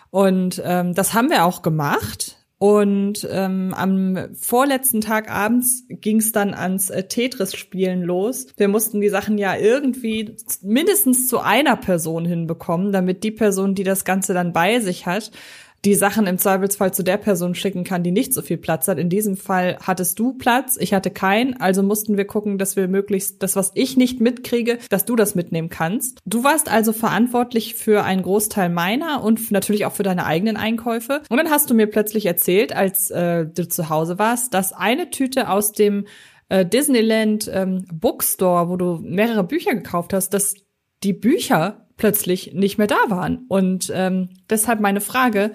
Und 0.09 0.61
ähm, 0.63 0.93
das 0.93 1.13
haben 1.13 1.29
wir 1.29 1.43
auch 1.43 1.63
gemacht. 1.63 2.44
Und 2.57 3.27
ähm, 3.29 3.73
am 3.75 4.33
vorletzten 4.33 5.01
Tag 5.01 5.29
abends 5.29 5.83
ging 5.89 6.17
es 6.17 6.31
dann 6.31 6.53
ans 6.53 6.89
äh, 6.89 7.03
Tetris-Spielen 7.03 8.01
los. 8.01 8.47
Wir 8.55 8.69
mussten 8.69 9.01
die 9.01 9.09
Sachen 9.09 9.37
ja 9.37 9.57
irgendwie 9.57 10.37
mindestens 10.61 11.27
zu 11.27 11.39
einer 11.39 11.75
Person 11.75 12.23
hinbekommen, 12.23 12.93
damit 12.93 13.23
die 13.25 13.31
Person, 13.31 13.75
die 13.75 13.83
das 13.83 14.05
Ganze 14.05 14.33
dann 14.33 14.53
bei 14.53 14.79
sich 14.79 15.05
hat, 15.05 15.31
die 15.85 15.95
Sachen 15.95 16.25
im 16.25 16.39
Zweifelsfall 16.39 16.93
zu 16.93 17.03
der 17.03 17.17
Person 17.17 17.53
schicken 17.53 17.83
kann, 17.83 18.03
die 18.03 18.11
nicht 18.11 18.33
so 18.33 18.41
viel 18.41 18.57
Platz 18.57 18.87
hat. 18.87 18.97
In 18.97 19.09
diesem 19.09 19.37
Fall 19.37 19.77
hattest 19.81 20.17
du 20.17 20.33
Platz, 20.33 20.77
ich 20.79 20.93
hatte 20.93 21.11
keinen, 21.11 21.61
also 21.61 21.83
mussten 21.83 22.17
wir 22.17 22.25
gucken, 22.25 22.57
dass 22.57 22.75
wir 22.75 22.87
möglichst 22.87 23.43
das, 23.43 23.55
was 23.55 23.71
ich 23.75 23.95
nicht 23.95 24.19
mitkriege, 24.19 24.79
dass 24.89 25.05
du 25.05 25.15
das 25.15 25.35
mitnehmen 25.35 25.69
kannst. 25.69 26.19
Du 26.25 26.43
warst 26.43 26.71
also 26.71 26.91
verantwortlich 26.91 27.75
für 27.75 28.03
einen 28.03 28.23
Großteil 28.23 28.69
meiner 28.69 29.23
und 29.23 29.51
natürlich 29.51 29.85
auch 29.85 29.93
für 29.93 30.03
deine 30.03 30.25
eigenen 30.25 30.57
Einkäufe. 30.57 31.21
Und 31.29 31.37
dann 31.37 31.51
hast 31.51 31.69
du 31.69 31.75
mir 31.75 31.87
plötzlich 31.87 32.25
erzählt, 32.25 32.75
als 32.75 33.11
äh, 33.11 33.45
du 33.45 33.67
zu 33.67 33.89
Hause 33.89 34.17
warst, 34.17 34.53
dass 34.53 34.73
eine 34.73 35.11
Tüte 35.11 35.49
aus 35.49 35.71
dem 35.71 36.07
äh, 36.49 36.65
Disneyland 36.65 37.49
ähm, 37.53 37.85
Bookstore, 37.93 38.69
wo 38.69 38.77
du 38.77 38.99
mehrere 39.03 39.43
Bücher 39.43 39.75
gekauft 39.75 40.13
hast, 40.13 40.33
dass 40.33 40.55
die 41.03 41.13
Bücher 41.13 41.84
plötzlich 41.97 42.53
nicht 42.53 42.77
mehr 42.77 42.87
da 42.87 42.97
waren. 43.09 43.45
Und 43.47 43.91
ähm, 43.93 44.29
deshalb 44.49 44.79
meine 44.79 45.01
Frage, 45.01 45.51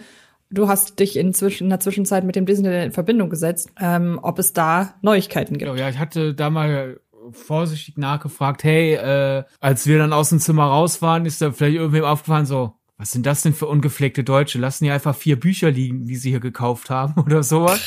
du 0.51 0.69
hast 0.69 0.99
dich 0.99 1.17
inzwischen 1.17 1.65
in 1.65 1.71
der 1.71 1.81
Zwischenzeit 1.81 2.25
mit 2.25 2.37
dem 2.37 2.47
Disneyland 2.47 2.87
in 2.87 2.93
Verbindung 2.93 3.31
gesetzt, 3.31 3.71
ähm, 3.81 4.19
ob 4.23 4.39
es 4.39 4.53
da 4.53 4.95
Neuigkeiten 5.03 5.55
gibt. 5.55 5.71
Genau, 5.71 5.75
ja, 5.75 5.89
ich 5.89 5.99
hatte 5.99 6.35
da 6.35 6.51
mal 6.51 7.01
vorsichtig 7.33 7.97
nachgefragt, 7.97 8.65
hey, 8.65 8.95
äh, 8.95 9.45
als 9.61 9.87
wir 9.87 9.99
dann 9.99 10.13
aus 10.13 10.31
dem 10.31 10.41
Zimmer 10.41 10.65
raus 10.65 11.03
waren, 11.03 11.27
ist 11.27 11.41
da 11.43 11.53
vielleicht 11.53 11.77
irgendwem 11.77 12.05
aufgefallen, 12.05 12.47
so, 12.47 12.75
was 12.97 13.13
sind 13.13 13.25
das 13.25 13.43
denn 13.43 13.55
für 13.55 13.67
ungepflegte 13.67 14.25
Deutsche? 14.25 14.59
Lassen 14.59 14.85
die 14.85 14.91
einfach 14.91 15.15
vier 15.15 15.39
Bücher 15.39 15.71
liegen, 15.71 16.07
die 16.07 16.17
sie 16.17 16.31
hier 16.31 16.41
gekauft 16.41 16.91
haben 16.91 17.21
oder 17.25 17.43
sowas. 17.43 17.81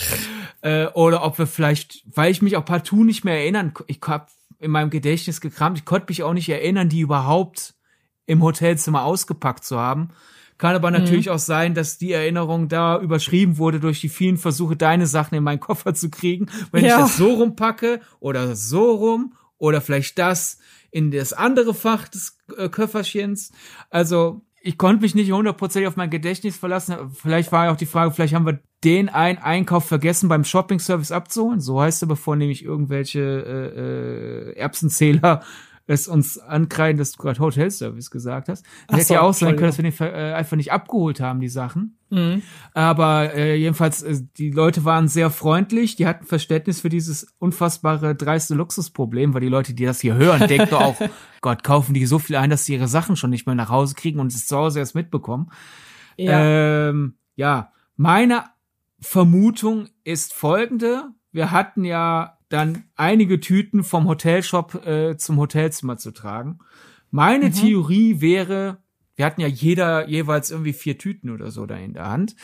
äh, 0.62 0.88
oder 0.88 1.24
ob 1.24 1.38
wir 1.38 1.48
vielleicht, 1.48 2.04
weil 2.16 2.32
ich 2.32 2.42
mich 2.42 2.58
auch 2.58 2.66
partout 2.66 3.04
nicht 3.04 3.24
mehr 3.24 3.40
erinnern, 3.40 3.74
ich 3.88 4.00
hab 4.08 4.30
in 4.60 4.72
meinem 4.72 4.90
Gedächtnis 4.90 5.42
gekramt, 5.42 5.78
ich 5.78 5.86
konnte 5.86 6.08
mich 6.10 6.24
auch 6.24 6.34
nicht 6.34 6.50
erinnern, 6.50 6.90
die 6.90 7.02
überhaupt 7.02 7.76
im 8.26 8.42
Hotelzimmer 8.42 9.04
ausgepackt 9.04 9.64
zu 9.64 9.80
haben. 9.80 10.10
Kann 10.58 10.76
aber 10.76 10.92
natürlich 10.92 11.26
mhm. 11.26 11.34
auch 11.34 11.40
sein, 11.40 11.74
dass 11.74 11.98
die 11.98 12.12
Erinnerung 12.12 12.68
da 12.70 13.00
überschrieben 13.00 13.58
wurde 13.58 13.80
durch 13.80 14.02
die 14.02 14.10
vielen 14.10 14.38
Versuche, 14.38 14.76
deine 14.76 15.08
Sachen 15.08 15.36
in 15.36 15.44
meinen 15.44 15.60
Koffer 15.60 15.94
zu 15.94 16.10
kriegen. 16.10 16.48
Wenn 16.72 16.86
ja. 16.86 16.96
ich 16.96 17.04
das 17.04 17.18
so 17.18 17.34
rumpacke 17.34 18.00
oder 18.20 18.56
so 18.56 18.92
rum 18.92 19.34
oder 19.58 19.82
vielleicht 19.82 20.20
das 20.20 20.60
in 20.92 21.12
das 21.12 21.34
andere 21.34 21.74
Fach 21.74 22.08
des 22.08 22.38
äh, 22.56 22.70
Köfferchens. 22.70 23.52
Also 23.90 24.42
ich 24.62 24.78
konnte 24.78 25.02
mich 25.02 25.16
nicht 25.16 25.32
hundertprozentig 25.32 25.88
auf 25.88 25.98
mein 25.98 26.10
Gedächtnis 26.10 26.56
verlassen. 26.56 26.96
Vielleicht 27.14 27.52
war 27.52 27.66
ja 27.66 27.72
auch 27.72 27.78
die 27.78 27.86
Frage, 27.86 28.12
vielleicht 28.12 28.34
haben 28.34 28.46
wir 28.46 28.60
den 28.84 29.10
einen 29.10 29.40
Einkauf 29.40 29.86
vergessen 29.86 30.30
beim 30.30 30.46
Shopping-Service 30.46 31.12
abzuholen. 31.12 31.60
So 31.60 31.82
heißt 31.82 32.04
er, 32.04 32.08
bevor 32.08 32.36
nämlich 32.36 32.64
irgendwelche 32.64 33.20
äh, 33.20 34.52
äh, 34.52 34.58
Erbsenzähler 34.58 35.42
es 35.86 36.08
uns 36.08 36.40
ankreiden, 36.40 36.98
dass 36.98 37.12
du 37.12 37.22
gerade 37.22 37.40
Hotelservice 37.40 38.10
gesagt 38.10 38.48
hast. 38.48 38.66
Das 38.88 38.98
hätte 38.98 39.08
so, 39.08 39.14
ja 39.16 39.22
auch 39.22 39.34
sein 39.34 39.56
können, 39.56 39.68
dass 39.68 39.78
wir 39.78 39.90
den 39.90 40.00
äh, 40.00 40.34
einfach 40.34 40.56
nicht 40.56 40.72
abgeholt 40.72 41.20
haben, 41.20 41.42
die 41.42 41.50
Sachen. 41.50 41.98
Mhm. 42.10 42.42
Aber 42.74 43.34
äh, 43.34 43.56
jedenfalls, 43.56 44.02
äh, 44.02 44.22
die 44.38 44.52
Leute 44.52 44.86
waren 44.86 45.10
sehr 45.10 45.30
freundlich, 45.30 45.96
die 45.96 46.08
hatten 46.08 46.26
Verständnis 46.26 46.80
für 46.82 46.90
dieses 46.90 47.34
unfassbare, 47.40 48.16
dreiste 48.16 48.56
Luxusproblem, 48.56 49.34
weil 49.34 49.42
die 49.42 49.50
Leute, 49.50 49.74
die 49.74 49.86
das 49.86 50.00
hier 50.00 50.16
hören, 50.16 50.48
denken 50.48 50.74
auch, 50.74 50.96
Gott, 51.42 51.64
kaufen 51.64 51.94
die 51.94 52.06
so 52.06 52.20
viel 52.20 52.38
ein, 52.38 52.50
dass 52.50 52.66
sie 52.66 52.74
ihre 52.74 52.88
Sachen 52.88 53.18
schon 53.18 53.30
nicht 53.30 53.46
mehr 53.46 53.56
nach 53.56 53.70
Hause 53.70 53.96
kriegen 53.96 54.20
und 54.20 54.34
es 54.34 54.46
zu 54.46 54.56
Hause 54.56 54.80
erst 54.80 54.96
mitbekommen. 54.96 55.52
Ja, 56.16 56.90
ähm, 56.90 57.16
ja 57.36 57.72
meine 57.98 58.46
Vermutung 59.02 59.90
ist 60.06 60.34
folgende. 60.34 61.10
Wir 61.32 61.52
hatten 61.52 61.84
ja 61.84 62.38
dann 62.54 62.84
einige 62.96 63.40
Tüten 63.40 63.84
vom 63.84 64.08
Hotelshop 64.08 64.86
äh, 64.86 65.18
zum 65.18 65.38
Hotelzimmer 65.38 65.98
zu 65.98 66.12
tragen. 66.12 66.60
Meine 67.10 67.48
mhm. 67.48 67.54
Theorie 67.54 68.22
wäre, 68.22 68.78
wir 69.16 69.26
hatten 69.26 69.42
ja 69.42 69.48
jeder 69.48 70.08
jeweils 70.08 70.52
irgendwie 70.52 70.74
vier 70.74 70.98
Tüten 70.98 71.32
oder 71.32 71.50
so 71.50 71.66
da 71.66 71.76
in 71.76 71.94
der 71.94 72.10
Hand. 72.10 72.36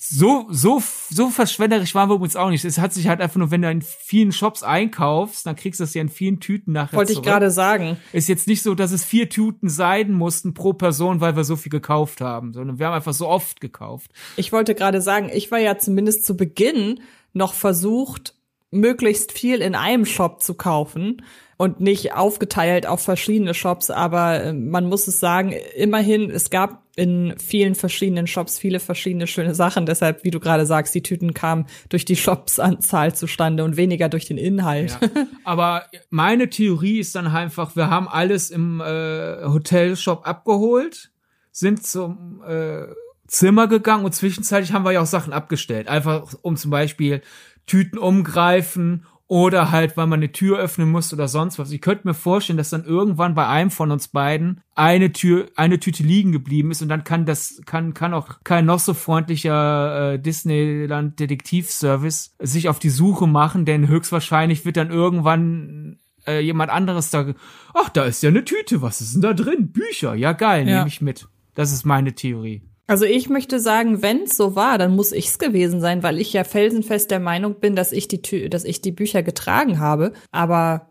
So, 0.00 0.46
so, 0.48 0.82
so 1.10 1.28
verschwenderisch 1.28 1.94
waren 1.94 2.08
wir 2.08 2.14
übrigens 2.14 2.36
auch 2.36 2.48
nicht. 2.48 2.64
Es 2.64 2.78
hat 2.78 2.94
sich 2.94 3.08
halt 3.08 3.20
einfach 3.20 3.36
nur, 3.36 3.50
wenn 3.50 3.60
du 3.60 3.70
in 3.70 3.82
vielen 3.82 4.32
Shops 4.32 4.62
einkaufst, 4.62 5.44
dann 5.44 5.54
kriegst 5.54 5.80
du 5.80 5.84
das 5.84 5.92
ja 5.92 6.00
in 6.00 6.08
vielen 6.08 6.40
Tüten 6.40 6.72
nachher 6.72 6.96
Wollte 6.96 7.12
zurück. 7.12 7.26
ich 7.26 7.30
gerade 7.30 7.50
sagen. 7.50 7.98
Ist 8.12 8.28
jetzt 8.28 8.46
nicht 8.46 8.62
so, 8.62 8.74
dass 8.74 8.92
es 8.92 9.04
vier 9.04 9.28
Tüten 9.28 9.68
sein 9.68 10.12
mussten 10.12 10.54
pro 10.54 10.72
Person, 10.72 11.20
weil 11.20 11.36
wir 11.36 11.44
so 11.44 11.56
viel 11.56 11.70
gekauft 11.70 12.22
haben, 12.22 12.54
sondern 12.54 12.78
wir 12.78 12.86
haben 12.86 12.94
einfach 12.94 13.12
so 13.12 13.28
oft 13.28 13.60
gekauft. 13.60 14.12
Ich 14.36 14.52
wollte 14.52 14.74
gerade 14.74 15.02
sagen, 15.02 15.30
ich 15.34 15.50
war 15.50 15.58
ja 15.58 15.76
zumindest 15.76 16.24
zu 16.24 16.36
Beginn 16.36 17.00
noch 17.34 17.52
versucht, 17.52 18.34
möglichst 18.72 19.30
viel 19.30 19.60
in 19.60 19.76
einem 19.76 20.04
Shop 20.04 20.42
zu 20.42 20.54
kaufen 20.54 21.22
und 21.56 21.80
nicht 21.80 22.14
aufgeteilt 22.14 22.88
auf 22.88 23.02
verschiedene 23.02 23.54
Shops. 23.54 23.90
Aber 23.90 24.42
äh, 24.42 24.52
man 24.52 24.86
muss 24.86 25.06
es 25.06 25.20
sagen, 25.20 25.54
immerhin, 25.76 26.28
es 26.30 26.50
gab 26.50 26.82
in 26.96 27.34
vielen 27.38 27.74
verschiedenen 27.74 28.26
Shops 28.26 28.58
viele 28.58 28.80
verschiedene 28.80 29.26
schöne 29.26 29.54
Sachen. 29.54 29.86
Deshalb, 29.86 30.24
wie 30.24 30.30
du 30.30 30.40
gerade 30.40 30.66
sagst, 30.66 30.94
die 30.94 31.02
Tüten 31.02 31.34
kamen 31.34 31.66
durch 31.88 32.04
die 32.04 32.16
Shopsanzahl 32.16 33.14
zustande 33.14 33.64
und 33.64 33.76
weniger 33.76 34.08
durch 34.08 34.24
den 34.24 34.38
Inhalt. 34.38 34.98
Ja. 35.00 35.26
Aber 35.44 35.84
meine 36.10 36.50
Theorie 36.50 36.98
ist 36.98 37.14
dann 37.14 37.28
einfach, 37.28 37.76
wir 37.76 37.88
haben 37.88 38.08
alles 38.08 38.50
im 38.50 38.80
äh, 38.80 39.44
Hotelshop 39.44 40.26
abgeholt, 40.26 41.12
sind 41.52 41.86
zum 41.86 42.42
äh, 42.46 42.86
Zimmer 43.32 43.66
gegangen 43.66 44.04
und 44.04 44.14
zwischenzeitlich 44.14 44.74
haben 44.74 44.84
wir 44.84 44.92
ja 44.92 45.00
auch 45.00 45.06
Sachen 45.06 45.32
abgestellt. 45.32 45.88
Einfach 45.88 46.34
um 46.42 46.56
zum 46.56 46.70
Beispiel 46.70 47.22
Tüten 47.66 47.96
umgreifen 47.96 49.06
oder 49.26 49.70
halt, 49.70 49.96
weil 49.96 50.06
man 50.06 50.18
eine 50.18 50.32
Tür 50.32 50.58
öffnen 50.58 50.90
muss 50.90 51.14
oder 51.14 51.26
sonst 51.28 51.58
was. 51.58 51.70
Ich 51.70 51.80
könnte 51.80 52.06
mir 52.06 52.12
vorstellen, 52.12 52.58
dass 52.58 52.68
dann 52.68 52.84
irgendwann 52.84 53.34
bei 53.34 53.46
einem 53.46 53.70
von 53.70 53.90
uns 53.90 54.08
beiden 54.08 54.60
eine 54.74 55.12
Tür, 55.12 55.46
eine 55.56 55.80
Tüte 55.80 56.02
liegen 56.02 56.32
geblieben 56.32 56.70
ist 56.70 56.82
und 56.82 56.90
dann 56.90 57.04
kann 57.04 57.24
das, 57.24 57.62
kann, 57.64 57.94
kann 57.94 58.12
auch 58.12 58.40
kein 58.44 58.66
noch 58.66 58.80
so 58.80 58.92
freundlicher 58.92 60.12
äh, 60.12 60.18
Disneyland 60.18 61.18
Detektivservice 61.18 62.34
sich 62.38 62.68
auf 62.68 62.80
die 62.80 62.90
Suche 62.90 63.26
machen, 63.26 63.64
denn 63.64 63.88
höchstwahrscheinlich 63.88 64.66
wird 64.66 64.76
dann 64.76 64.90
irgendwann 64.90 66.00
äh, 66.26 66.40
jemand 66.40 66.70
anderes 66.70 67.08
da, 67.08 67.32
ach, 67.72 67.88
da 67.88 68.04
ist 68.04 68.22
ja 68.22 68.28
eine 68.28 68.44
Tüte, 68.44 68.82
was 68.82 69.00
ist 69.00 69.14
denn 69.14 69.22
da 69.22 69.32
drin? 69.32 69.72
Bücher, 69.72 70.14
ja 70.14 70.32
geil, 70.32 70.68
ja. 70.68 70.76
nehme 70.76 70.88
ich 70.88 71.00
mit. 71.00 71.28
Das 71.54 71.72
ist 71.72 71.86
meine 71.86 72.12
Theorie. 72.14 72.60
Also 72.92 73.06
ich 73.06 73.30
möchte 73.30 73.58
sagen, 73.58 74.02
wenn 74.02 74.24
es 74.24 74.36
so 74.36 74.54
war, 74.54 74.76
dann 74.76 74.94
muss 74.94 75.12
ich's 75.12 75.38
gewesen 75.38 75.80
sein, 75.80 76.02
weil 76.02 76.18
ich 76.18 76.34
ja 76.34 76.44
felsenfest 76.44 77.10
der 77.10 77.20
Meinung 77.20 77.58
bin, 77.58 77.74
dass 77.74 77.90
ich 77.90 78.06
die 78.06 78.20
Tü 78.20 78.50
dass 78.50 78.64
ich 78.64 78.82
die 78.82 78.92
Bücher 78.92 79.22
getragen 79.22 79.80
habe. 79.80 80.12
Aber 80.30 80.90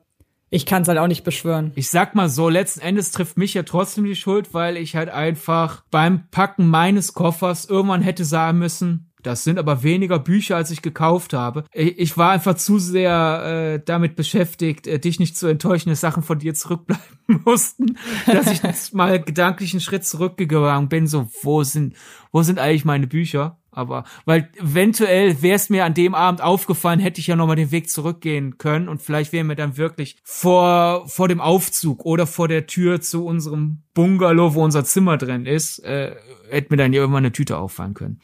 ich 0.49 0.65
kann 0.65 0.81
es 0.81 0.87
halt 0.87 0.97
auch 0.97 1.05
nicht 1.05 1.23
beschwören. 1.23 1.73
Ich 1.75 1.91
sag 1.91 2.15
mal 2.15 2.27
so, 2.27 2.49
letzten 2.49 2.79
Endes 2.79 3.11
trifft 3.11 3.37
mich 3.37 3.53
ja 3.53 3.61
trotzdem 3.61 4.05
die 4.05 4.15
Schuld, 4.15 4.51
weil 4.51 4.77
ich 4.77 4.95
halt 4.95 5.09
einfach 5.09 5.83
beim 5.91 6.27
Packen 6.31 6.67
meines 6.67 7.13
Koffers 7.13 7.65
irgendwann 7.65 8.01
hätte 8.01 8.25
sagen 8.25 8.57
müssen, 8.57 9.10
das 9.23 9.43
sind 9.43 9.59
aber 9.59 9.83
weniger 9.83 10.19
Bücher, 10.19 10.55
als 10.55 10.71
ich 10.71 10.81
gekauft 10.81 11.33
habe. 11.33 11.63
Ich 11.73 12.17
war 12.17 12.31
einfach 12.31 12.55
zu 12.55 12.79
sehr 12.79 13.75
äh, 13.75 13.83
damit 13.83 14.15
beschäftigt, 14.15 14.87
äh, 14.87 14.99
dich 14.99 15.19
nicht 15.19 15.37
zu 15.37 15.47
enttäuschen, 15.47 15.89
dass 15.89 16.01
Sachen 16.01 16.23
von 16.23 16.39
dir 16.39 16.53
zurückbleiben 16.53 17.03
mussten, 17.45 17.97
dass 18.25 18.51
ich 18.51 18.63
jetzt 18.63 18.93
mal 18.93 19.21
gedanklich 19.21 19.73
einen 19.73 19.81
Schritt 19.81 20.05
zurückgegangen 20.05 20.89
bin. 20.89 21.07
So, 21.07 21.29
wo 21.41 21.63
sind, 21.63 21.95
wo 22.31 22.41
sind 22.41 22.59
eigentlich 22.59 22.85
meine 22.85 23.07
Bücher? 23.07 23.57
Aber 23.73 24.03
weil 24.25 24.49
eventuell 24.57 25.41
wäre 25.41 25.55
es 25.55 25.69
mir 25.69 25.85
an 25.85 25.93
dem 25.93 26.13
Abend 26.13 26.41
aufgefallen, 26.41 26.99
hätte 26.99 27.21
ich 27.21 27.27
ja 27.27 27.37
nochmal 27.37 27.55
den 27.55 27.71
Weg 27.71 27.89
zurückgehen 27.89 28.57
können 28.57 28.89
und 28.89 29.01
vielleicht 29.01 29.31
wäre 29.31 29.45
mir 29.45 29.55
dann 29.55 29.77
wirklich 29.77 30.17
vor 30.23 31.07
vor 31.07 31.29
dem 31.29 31.39
Aufzug 31.39 32.05
oder 32.05 32.27
vor 32.27 32.49
der 32.49 32.67
Tür 32.67 32.99
zu 32.99 33.25
unserem 33.25 33.83
Bungalow, 33.93 34.55
wo 34.55 34.63
unser 34.63 34.83
Zimmer 34.83 35.17
drin 35.17 35.45
ist, 35.45 35.79
äh, 35.79 36.15
hätte 36.49 36.67
mir 36.71 36.77
dann 36.77 36.91
irgendwann 36.91 37.23
eine 37.23 37.31
Tüte 37.31 37.57
auffallen 37.57 37.93
können. 37.93 38.19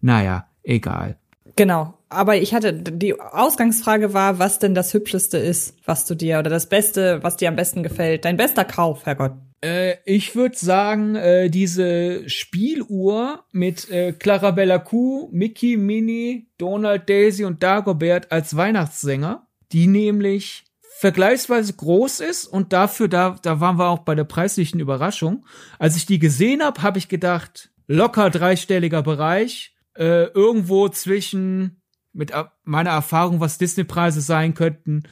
Naja, 0.00 0.48
egal. 0.62 1.16
Genau. 1.56 1.94
Aber 2.08 2.36
ich 2.36 2.54
hatte, 2.54 2.72
die 2.72 3.20
Ausgangsfrage 3.20 4.14
war, 4.14 4.38
was 4.38 4.58
denn 4.58 4.74
das 4.74 4.94
Hübscheste 4.94 5.38
ist, 5.38 5.76
was 5.84 6.06
du 6.06 6.14
dir, 6.14 6.38
oder 6.38 6.50
das 6.50 6.68
Beste, 6.68 7.22
was 7.22 7.36
dir 7.36 7.48
am 7.48 7.56
besten 7.56 7.82
gefällt. 7.82 8.24
Dein 8.24 8.36
bester 8.36 8.64
Kauf, 8.64 9.04
Herrgott. 9.04 9.32
Äh, 9.60 9.96
ich 10.04 10.36
würde 10.36 10.56
sagen, 10.56 11.16
äh, 11.16 11.50
diese 11.50 12.28
Spieluhr 12.28 13.44
mit 13.52 13.90
äh, 13.90 14.12
Clarabella 14.12 14.78
Q, 14.78 15.28
Mickey, 15.32 15.76
Minnie, 15.76 16.46
Donald, 16.58 17.08
Daisy 17.10 17.44
und 17.44 17.62
Dagobert 17.62 18.30
als 18.30 18.56
Weihnachtssänger, 18.56 19.46
die 19.72 19.86
nämlich 19.86 20.64
vergleichsweise 20.98 21.74
groß 21.74 22.20
ist 22.20 22.46
und 22.46 22.72
dafür, 22.72 23.08
da, 23.08 23.36
da 23.42 23.60
waren 23.60 23.78
wir 23.78 23.88
auch 23.88 24.00
bei 24.00 24.14
der 24.14 24.24
preislichen 24.24 24.80
Überraschung. 24.80 25.44
Als 25.78 25.96
ich 25.96 26.06
die 26.06 26.18
gesehen 26.18 26.62
habe, 26.62 26.82
habe 26.82 26.98
ich 26.98 27.08
gedacht, 27.08 27.70
locker 27.86 28.30
dreistelliger 28.30 29.02
Bereich 29.02 29.74
äh, 29.98 30.26
irgendwo 30.26 30.88
zwischen, 30.88 31.82
mit 32.12 32.32
meiner 32.64 32.90
Erfahrung, 32.90 33.40
was 33.40 33.58
Disney-Preise 33.58 34.20
sein 34.20 34.54
könnten, 34.54 35.02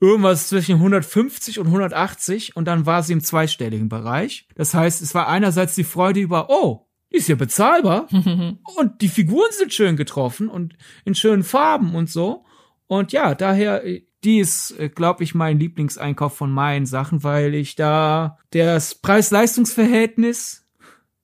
irgendwas 0.00 0.48
zwischen 0.48 0.76
150 0.76 1.58
und 1.58 1.66
180 1.66 2.56
und 2.56 2.66
dann 2.66 2.86
war 2.86 3.02
sie 3.02 3.12
im 3.12 3.20
zweistelligen 3.20 3.88
Bereich. 3.88 4.46
Das 4.54 4.74
heißt, 4.74 5.02
es 5.02 5.14
war 5.14 5.28
einerseits 5.28 5.74
die 5.74 5.84
Freude 5.84 6.20
über, 6.20 6.48
oh, 6.50 6.86
die 7.12 7.16
ist 7.16 7.28
ja 7.28 7.34
bezahlbar 7.34 8.06
und 8.76 9.00
die 9.00 9.08
Figuren 9.08 9.50
sind 9.50 9.74
schön 9.74 9.96
getroffen 9.96 10.48
und 10.48 10.76
in 11.04 11.14
schönen 11.14 11.42
Farben 11.42 11.94
und 11.94 12.08
so. 12.08 12.44
Und 12.86 13.12
ja, 13.12 13.34
daher, 13.34 13.82
die 14.24 14.38
ist, 14.38 14.78
äh, 14.78 14.88
glaube 14.88 15.24
ich, 15.24 15.34
mein 15.34 15.58
Lieblingseinkauf 15.58 16.36
von 16.36 16.50
meinen 16.50 16.86
Sachen, 16.86 17.24
weil 17.24 17.54
ich 17.54 17.74
da 17.74 18.38
das 18.50 18.94
Preis-Leistungs-Verhältnis 18.94 20.67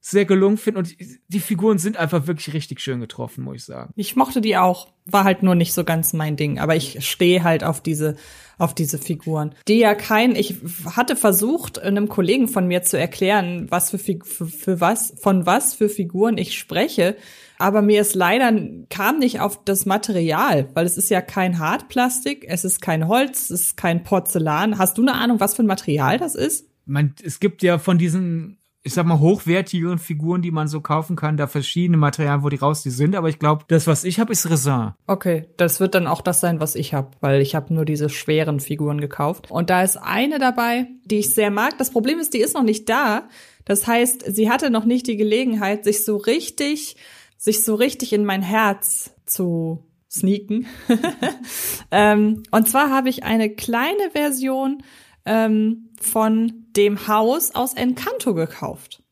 sehr 0.07 0.27
gelungen 0.27 0.59
finde 0.59 0.81
und 0.81 0.95
die 1.29 1.41
Figuren 1.41 1.79
sind 1.79 1.97
einfach 1.97 2.27
wirklich 2.27 2.53
richtig 2.53 2.81
schön 2.81 3.01
getroffen, 3.01 3.43
muss 3.43 3.57
ich 3.57 3.65
sagen. 3.65 3.91
Ich 3.97 4.17
mochte 4.17 4.43
die 4.43 4.59
auch, 4.59 4.89
war 5.07 5.25
halt 5.25 5.43
nur 5.43 5.55
nicht 5.55 5.73
so 5.73 5.83
ganz 5.83 6.13
mein 6.13 6.37
Ding, 6.37 6.59
aber 6.59 6.77
ich 6.77 7.09
stehe 7.09 7.43
halt 7.43 7.65
auf 7.65 7.81
diese 7.81 8.17
auf 8.59 8.75
diese 8.75 8.99
Figuren. 8.99 9.55
Die 9.67 9.79
ja 9.79 9.95
kein 9.95 10.37
ich 10.37 10.57
hatte 10.95 11.17
versucht 11.17 11.79
einem 11.79 12.11
Kollegen 12.11 12.49
von 12.49 12.69
mir 12.69 12.83
zu 12.83 12.99
erklären, 12.99 13.67
was 13.71 13.93
für, 13.93 13.99
für, 13.99 14.47
für 14.47 14.79
was 14.79 15.15
von 15.23 15.47
was 15.47 15.73
für 15.73 15.89
Figuren 15.89 16.37
ich 16.37 16.59
spreche, 16.59 17.17
aber 17.59 17.81
mir 17.81 18.03
ist 18.03 18.15
leider 18.15 18.53
kam 18.91 19.19
nicht 19.19 19.41
auf 19.41 19.65
das 19.65 19.87
Material, 19.87 20.69
weil 20.75 20.85
es 20.85 20.99
ist 20.99 21.09
ja 21.09 21.23
kein 21.23 21.59
Hartplastik, 21.59 22.45
es 22.47 22.67
ist 22.67 22.83
kein 22.83 23.09
Holz, 23.09 23.49
es 23.49 23.63
ist 23.63 23.77
kein 23.79 24.03
Porzellan. 24.03 24.77
Hast 24.77 24.99
du 24.99 25.03
eine 25.03 25.15
Ahnung, 25.15 25.41
was 25.41 25.55
für 25.55 25.63
ein 25.63 25.67
Material 25.67 26.19
das 26.19 26.35
ist? 26.35 26.69
Man, 26.85 27.15
es 27.25 27.41
gibt 27.41 27.63
ja 27.63 27.79
von 27.79 27.97
diesen 27.97 28.59
ich 28.87 28.93
sag 28.93 29.07
mal, 29.07 29.19
hochwertigeren 29.19 29.99
Figuren, 29.99 30.43
die 30.43 30.51
man 30.51 30.69
so 30.69 30.83
kaufen 30.83 31.17
kann, 31.17 31.39
da 31.39 31.47
verschiedene 31.47 31.97
Materialien, 31.97 32.45
wo 32.45 32.51
die 32.51 32.57
raus 32.57 32.83
die 32.83 32.91
sind. 32.91 33.17
Aber 33.17 33.31
ich 33.31 33.39
glaube, 33.39 33.65
das, 33.69 33.87
was 33.87 34.05
ich 34.05 34.21
habe, 34.21 34.33
ist 34.33 34.49
Resin. 34.49 34.93
Okay, 35.07 35.47
das 35.57 35.81
wird 35.81 35.95
dann 35.95 36.07
auch 36.07 36.21
das 36.21 36.41
sein, 36.41 36.61
was 36.61 36.75
ich 36.75 36.93
habe, 36.93 37.11
weil 37.21 37.41
ich 37.41 37.55
habe 37.55 37.73
nur 37.73 37.87
diese 37.87 38.11
schweren 38.11 38.61
Figuren 38.61 39.01
gekauft. 39.01 39.51
Und 39.51 39.71
da 39.71 39.83
ist 39.83 39.97
eine 39.97 40.39
dabei, 40.39 40.87
die 41.07 41.21
ich 41.21 41.33
sehr 41.33 41.51
mag. 41.51 41.79
Das 41.79 41.91
Problem 41.91 42.19
ist, 42.19 42.35
die 42.35 42.41
ist 42.41 42.55
noch 42.55 42.63
nicht 42.63 42.87
da. 42.91 43.27
Das 43.65 43.87
heißt, 43.87 44.23
sie 44.27 44.51
hatte 44.51 44.69
noch 44.69 44.85
nicht 44.85 45.07
die 45.07 45.17
Gelegenheit, 45.17 45.85
sich 45.85 46.05
so 46.05 46.19
richtig, 46.19 46.97
sich 47.39 47.65
so 47.65 47.77
richtig 47.77 48.13
in 48.13 48.27
mein 48.27 48.43
Herz 48.43 49.15
zu 49.25 49.83
sneaken. 50.11 50.67
ähm, 51.91 52.43
und 52.51 52.69
zwar 52.69 52.91
habe 52.91 53.09
ich 53.09 53.25
eine 53.25 53.49
kleine 53.49 54.11
Version 54.13 54.83
ähm, 55.27 55.91
von 56.01 56.67
dem 56.77 57.07
Haus 57.09 57.55
aus 57.55 57.75
Encanto 57.75 58.35
gekauft. 58.35 59.03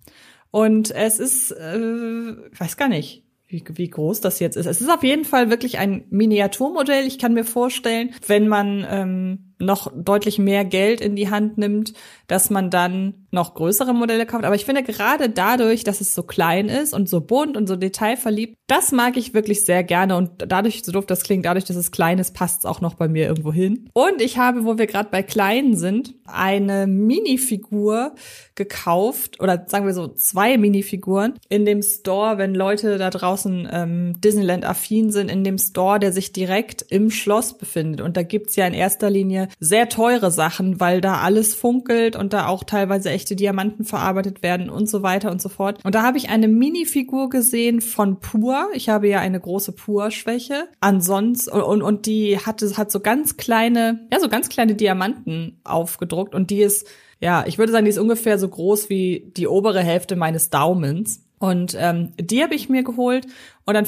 Und 0.50 0.90
es 0.90 1.18
ist, 1.18 1.50
äh, 1.52 2.36
weiß 2.58 2.76
gar 2.76 2.88
nicht, 2.88 3.24
wie, 3.52 3.62
wie 3.74 3.88
groß 3.88 4.20
das 4.20 4.38
jetzt 4.40 4.56
ist. 4.56 4.66
Es 4.66 4.80
ist 4.80 4.90
auf 4.90 5.02
jeden 5.02 5.24
Fall 5.24 5.50
wirklich 5.50 5.78
ein 5.78 6.04
Miniaturmodell. 6.10 7.06
Ich 7.06 7.18
kann 7.18 7.34
mir 7.34 7.44
vorstellen, 7.44 8.14
wenn 8.26 8.48
man 8.48 8.86
ähm, 8.88 9.54
noch 9.58 9.92
deutlich 9.94 10.38
mehr 10.38 10.64
Geld 10.64 11.00
in 11.00 11.16
die 11.16 11.30
Hand 11.30 11.58
nimmt, 11.58 11.92
dass 12.32 12.48
man 12.48 12.70
dann 12.70 13.26
noch 13.30 13.52
größere 13.52 13.92
Modelle 13.94 14.24
kauft. 14.24 14.44
Aber 14.44 14.54
ich 14.54 14.64
finde 14.64 14.82
gerade 14.82 15.28
dadurch, 15.28 15.84
dass 15.84 16.00
es 16.00 16.14
so 16.14 16.22
klein 16.22 16.70
ist 16.70 16.94
und 16.94 17.06
so 17.06 17.20
bunt 17.20 17.58
und 17.58 17.66
so 17.66 17.76
detailverliebt, 17.76 18.56
das 18.66 18.90
mag 18.90 19.18
ich 19.18 19.34
wirklich 19.34 19.66
sehr 19.66 19.84
gerne. 19.84 20.16
Und 20.16 20.30
dadurch, 20.38 20.82
so 20.82 20.92
doof 20.92 21.04
das 21.04 21.24
klingt, 21.24 21.44
dadurch, 21.44 21.64
dass 21.66 21.76
es 21.76 21.90
klein 21.90 22.18
ist, 22.18 22.34
passt 22.34 22.60
es 22.60 22.64
auch 22.64 22.80
noch 22.80 22.94
bei 22.94 23.06
mir 23.06 23.26
irgendwo 23.26 23.52
hin. 23.52 23.90
Und 23.92 24.22
ich 24.22 24.38
habe, 24.38 24.64
wo 24.64 24.78
wir 24.78 24.86
gerade 24.86 25.10
bei 25.10 25.22
kleinen 25.22 25.76
sind, 25.76 26.14
eine 26.24 26.86
Minifigur 26.86 28.14
gekauft 28.54 29.40
oder 29.40 29.64
sagen 29.66 29.86
wir 29.86 29.94
so 29.94 30.08
zwei 30.08 30.56
Minifiguren 30.56 31.34
in 31.50 31.66
dem 31.66 31.82
Store, 31.82 32.38
wenn 32.38 32.54
Leute 32.54 32.96
da 32.96 33.10
draußen 33.10 33.68
ähm, 33.70 34.20
Disneyland-affin 34.20 35.10
sind, 35.10 35.30
in 35.30 35.44
dem 35.44 35.58
Store, 35.58 35.98
der 35.98 36.12
sich 36.12 36.32
direkt 36.32 36.82
im 36.88 37.10
Schloss 37.10 37.58
befindet. 37.58 38.00
Und 38.00 38.16
da 38.16 38.22
gibt's 38.22 38.56
ja 38.56 38.66
in 38.66 38.74
erster 38.74 39.10
Linie 39.10 39.48
sehr 39.58 39.88
teure 39.88 40.30
Sachen, 40.30 40.80
weil 40.80 41.00
da 41.00 41.18
alles 41.18 41.54
funkelt 41.54 42.16
und 42.22 42.32
da 42.32 42.46
auch 42.46 42.64
teilweise 42.64 43.10
echte 43.10 43.36
Diamanten 43.36 43.84
verarbeitet 43.84 44.42
werden 44.42 44.70
und 44.70 44.88
so 44.88 45.02
weiter 45.02 45.30
und 45.30 45.42
so 45.42 45.48
fort. 45.48 45.80
Und 45.84 45.94
da 45.94 46.02
habe 46.02 46.16
ich 46.16 46.30
eine 46.30 46.48
Minifigur 46.48 47.28
gesehen 47.28 47.80
von 47.80 48.20
Pur. 48.20 48.68
Ich 48.74 48.88
habe 48.88 49.08
ja 49.08 49.18
eine 49.18 49.40
große 49.40 49.72
Pur-Schwäche. 49.72 50.68
Ansonsten, 50.80 51.50
und, 51.50 51.82
und 51.82 52.06
die 52.06 52.38
hatte, 52.38 52.76
hat 52.76 52.92
so 52.92 53.00
ganz 53.00 53.36
kleine, 53.36 54.06
ja, 54.12 54.20
so 54.20 54.28
ganz 54.28 54.48
kleine 54.48 54.76
Diamanten 54.76 55.60
aufgedruckt 55.64 56.34
und 56.34 56.50
die 56.50 56.62
ist, 56.62 56.86
ja, 57.18 57.44
ich 57.46 57.58
würde 57.58 57.72
sagen, 57.72 57.84
die 57.84 57.90
ist 57.90 57.98
ungefähr 57.98 58.38
so 58.38 58.48
groß 58.48 58.88
wie 58.88 59.32
die 59.36 59.48
obere 59.48 59.80
Hälfte 59.80 60.16
meines 60.16 60.50
Daumens. 60.50 61.24
Und 61.38 61.76
ähm, 61.76 62.12
die 62.20 62.40
habe 62.40 62.54
ich 62.54 62.68
mir 62.68 62.84
geholt 62.84 63.26
und 63.64 63.74
dann 63.74 63.86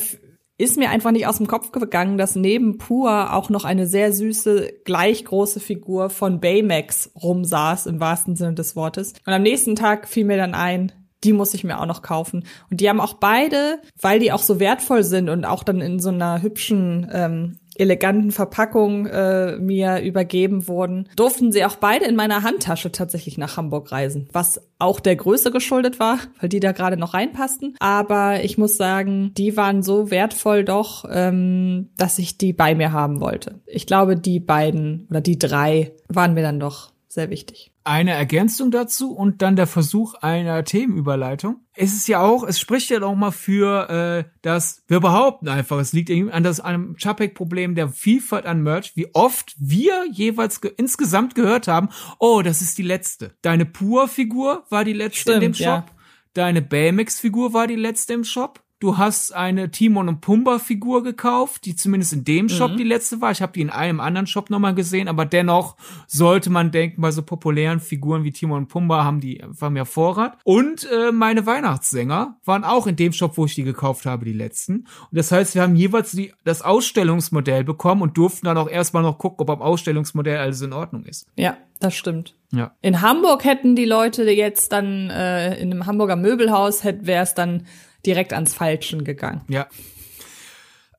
ist 0.56 0.76
mir 0.76 0.90
einfach 0.90 1.10
nicht 1.10 1.26
aus 1.26 1.38
dem 1.38 1.46
Kopf 1.46 1.72
gegangen, 1.72 2.16
dass 2.16 2.36
neben 2.36 2.78
Pur 2.78 3.32
auch 3.32 3.50
noch 3.50 3.64
eine 3.64 3.86
sehr 3.86 4.12
süße, 4.12 4.72
gleich 4.84 5.24
große 5.24 5.58
Figur 5.60 6.10
von 6.10 6.40
Baymax 6.40 7.10
rumsaß, 7.20 7.86
im 7.86 8.00
wahrsten 8.00 8.36
Sinne 8.36 8.54
des 8.54 8.76
Wortes. 8.76 9.14
Und 9.26 9.32
am 9.32 9.42
nächsten 9.42 9.74
Tag 9.74 10.08
fiel 10.08 10.24
mir 10.24 10.36
dann 10.36 10.54
ein, 10.54 10.92
die 11.24 11.32
muss 11.32 11.54
ich 11.54 11.64
mir 11.64 11.80
auch 11.80 11.86
noch 11.86 12.02
kaufen. 12.02 12.44
Und 12.70 12.80
die 12.80 12.88
haben 12.88 13.00
auch 13.00 13.14
beide, 13.14 13.80
weil 14.00 14.20
die 14.20 14.30
auch 14.30 14.42
so 14.42 14.60
wertvoll 14.60 15.02
sind 15.02 15.28
und 15.28 15.44
auch 15.44 15.64
dann 15.64 15.80
in 15.80 15.98
so 15.98 16.10
einer 16.10 16.42
hübschen 16.42 17.08
ähm, 17.12 17.58
eleganten 17.76 18.30
Verpackung 18.30 19.06
äh, 19.06 19.56
mir 19.56 20.00
übergeben 20.00 20.68
wurden, 20.68 21.08
durften 21.16 21.52
sie 21.52 21.64
auch 21.64 21.76
beide 21.76 22.04
in 22.04 22.16
meiner 22.16 22.42
Handtasche 22.42 22.92
tatsächlich 22.92 23.38
nach 23.38 23.56
Hamburg 23.56 23.92
reisen, 23.92 24.28
was 24.32 24.60
auch 24.78 25.00
der 25.00 25.16
Größe 25.16 25.50
geschuldet 25.50 25.98
war, 25.98 26.18
weil 26.40 26.48
die 26.48 26.60
da 26.60 26.72
gerade 26.72 26.96
noch 26.96 27.14
reinpassten. 27.14 27.76
Aber 27.80 28.44
ich 28.44 28.58
muss 28.58 28.76
sagen, 28.76 29.32
die 29.36 29.56
waren 29.56 29.82
so 29.82 30.10
wertvoll 30.10 30.64
doch, 30.64 31.04
ähm, 31.10 31.90
dass 31.96 32.18
ich 32.18 32.38
die 32.38 32.52
bei 32.52 32.74
mir 32.74 32.92
haben 32.92 33.20
wollte. 33.20 33.60
Ich 33.66 33.86
glaube, 33.86 34.16
die 34.16 34.40
beiden 34.40 35.06
oder 35.10 35.20
die 35.20 35.38
drei 35.38 35.92
waren 36.08 36.34
mir 36.34 36.42
dann 36.42 36.60
doch 36.60 36.93
sehr 37.14 37.30
wichtig 37.30 37.74
eine 37.84 38.12
Ergänzung 38.12 38.70
dazu 38.70 39.12
und 39.12 39.42
dann 39.42 39.56
der 39.56 39.66
Versuch 39.66 40.14
einer 40.14 40.64
Themenüberleitung. 40.64 41.60
Es 41.74 41.92
ist 41.92 42.08
ja 42.08 42.22
auch, 42.22 42.42
es 42.42 42.58
spricht 42.58 42.88
ja 42.88 43.02
auch 43.02 43.14
mal 43.14 43.30
für, 43.30 43.90
äh, 43.90 44.30
dass 44.40 44.82
wir 44.88 45.00
behaupten 45.00 45.48
einfach, 45.48 45.78
es 45.78 45.92
liegt 45.92 46.10
an 46.10 46.42
das 46.42 46.60
einem 46.60 46.96
Chapek-Problem 46.96 47.74
der 47.74 47.90
Vielfalt 47.90 48.46
an 48.46 48.62
Merch, 48.62 48.92
wie 48.96 49.14
oft 49.14 49.54
wir 49.58 50.06
jeweils 50.10 50.62
ge 50.62 50.72
insgesamt 50.76 51.34
gehört 51.34 51.68
haben, 51.68 51.90
oh, 52.18 52.40
das 52.42 52.62
ist 52.62 52.78
die 52.78 52.82
letzte. 52.82 53.34
Deine 53.42 53.66
Pur-Figur 53.66 54.64
war 54.70 54.84
die 54.84 54.94
letzte 54.94 55.20
Stimmt, 55.20 55.36
in 55.36 55.42
dem 55.42 55.54
Shop. 55.54 55.64
Ja. 55.64 55.86
Deine 56.32 56.62
Baymax-Figur 56.62 57.52
war 57.52 57.66
die 57.66 57.76
letzte 57.76 58.14
im 58.14 58.24
Shop. 58.24 58.63
Du 58.84 58.98
hast 58.98 59.34
eine 59.34 59.70
Timon 59.70 60.10
und 60.10 60.20
Pumba 60.20 60.58
Figur 60.58 61.02
gekauft, 61.02 61.64
die 61.64 61.74
zumindest 61.74 62.12
in 62.12 62.24
dem 62.24 62.50
Shop 62.50 62.72
mhm. 62.72 62.76
die 62.76 62.84
letzte 62.84 63.22
war. 63.22 63.30
Ich 63.30 63.40
habe 63.40 63.54
die 63.54 63.62
in 63.62 63.70
einem 63.70 63.98
anderen 63.98 64.26
Shop 64.26 64.50
nochmal 64.50 64.74
gesehen, 64.74 65.08
aber 65.08 65.24
dennoch 65.24 65.76
sollte 66.06 66.50
man 66.50 66.70
denken, 66.70 67.00
bei 67.00 67.10
so 67.10 67.22
populären 67.22 67.80
Figuren 67.80 68.24
wie 68.24 68.32
Timon 68.32 68.58
und 68.58 68.68
Pumba 68.68 69.02
haben 69.02 69.22
die 69.22 69.42
einfach 69.42 69.70
mehr 69.70 69.86
Vorrat. 69.86 70.36
Und 70.44 70.86
äh, 70.92 71.12
meine 71.12 71.46
Weihnachtssänger 71.46 72.36
waren 72.44 72.62
auch 72.62 72.86
in 72.86 72.96
dem 72.96 73.14
Shop, 73.14 73.38
wo 73.38 73.46
ich 73.46 73.54
die 73.54 73.64
gekauft 73.64 74.04
habe, 74.04 74.26
die 74.26 74.34
letzten. 74.34 74.80
Und 74.80 74.86
das 75.12 75.32
heißt, 75.32 75.54
wir 75.54 75.62
haben 75.62 75.76
jeweils 75.76 76.12
die, 76.12 76.34
das 76.44 76.60
Ausstellungsmodell 76.60 77.64
bekommen 77.64 78.02
und 78.02 78.18
durften 78.18 78.44
dann 78.44 78.58
auch 78.58 78.68
erstmal 78.68 79.02
noch 79.02 79.16
gucken, 79.16 79.44
ob 79.44 79.48
am 79.48 79.62
Ausstellungsmodell 79.62 80.36
alles 80.36 80.60
in 80.60 80.74
Ordnung 80.74 81.06
ist. 81.06 81.26
Ja, 81.36 81.56
das 81.80 81.94
stimmt. 81.94 82.34
Ja. 82.52 82.72
In 82.82 83.00
Hamburg 83.00 83.46
hätten 83.46 83.76
die 83.76 83.86
Leute 83.86 84.24
jetzt 84.30 84.72
dann 84.72 85.08
äh, 85.08 85.58
in 85.58 85.72
einem 85.72 85.86
Hamburger 85.86 86.16
Möbelhaus 86.16 86.84
wäre 86.84 87.22
es 87.22 87.32
dann 87.32 87.64
direkt 88.06 88.32
ans 88.32 88.54
Falschen 88.54 89.04
gegangen. 89.04 89.42
Ja. 89.48 89.66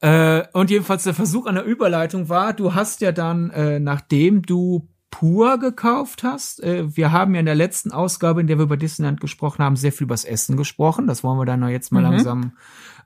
Äh, 0.01 0.43
und 0.53 0.69
jedenfalls 0.69 1.03
der 1.03 1.13
Versuch 1.13 1.45
einer 1.45 1.63
Überleitung 1.63 2.29
war, 2.29 2.53
du 2.53 2.73
hast 2.73 3.01
ja 3.01 3.11
dann, 3.11 3.49
äh, 3.51 3.79
nachdem 3.79 4.41
du 4.41 4.87
pur 5.09 5.59
gekauft 5.59 6.23
hast. 6.23 6.61
Äh, 6.61 6.95
wir 6.95 7.11
haben 7.11 7.33
ja 7.33 7.39
in 7.39 7.45
der 7.45 7.55
letzten 7.55 7.91
Ausgabe, 7.91 8.41
in 8.41 8.47
der 8.47 8.57
wir 8.57 8.63
über 8.63 8.77
Disneyland 8.77 9.21
gesprochen 9.21 9.63
haben, 9.63 9.77
sehr 9.77 9.93
viel 9.93 10.05
über 10.05 10.13
das 10.13 10.25
Essen 10.25 10.57
gesprochen. 10.57 11.07
Das 11.07 11.23
wollen 11.23 11.39
wir 11.39 11.45
dann 11.45 11.67
jetzt 11.69 11.91
mal 11.91 12.03
mhm. 12.03 12.11
langsam 12.11 12.51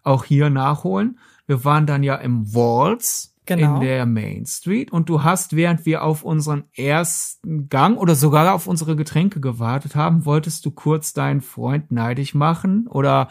auch 0.04 0.26
hier 0.26 0.50
nachholen. 0.50 1.20
Wir 1.46 1.64
waren 1.66 1.86
dann 1.86 2.02
ja 2.02 2.16
im 2.16 2.54
Walls 2.54 3.36
genau. 3.46 3.76
in 3.76 3.82
der 3.82 4.06
Main 4.06 4.46
Street 4.46 4.92
und 4.92 5.10
du 5.10 5.24
hast, 5.24 5.56
während 5.56 5.86
wir 5.86 6.04
auf 6.04 6.24
unseren 6.24 6.64
ersten 6.76 7.70
Gang 7.70 7.98
oder 7.98 8.16
sogar 8.16 8.54
auf 8.54 8.68
unsere 8.68 8.96
Getränke 8.96 9.40
gewartet 9.40 9.96
haben, 9.96 10.26
wolltest 10.26 10.66
du 10.66 10.72
kurz 10.72 11.14
deinen 11.14 11.42
Freund 11.42 11.92
neidisch 11.92 12.34
machen 12.34 12.88
oder 12.88 13.30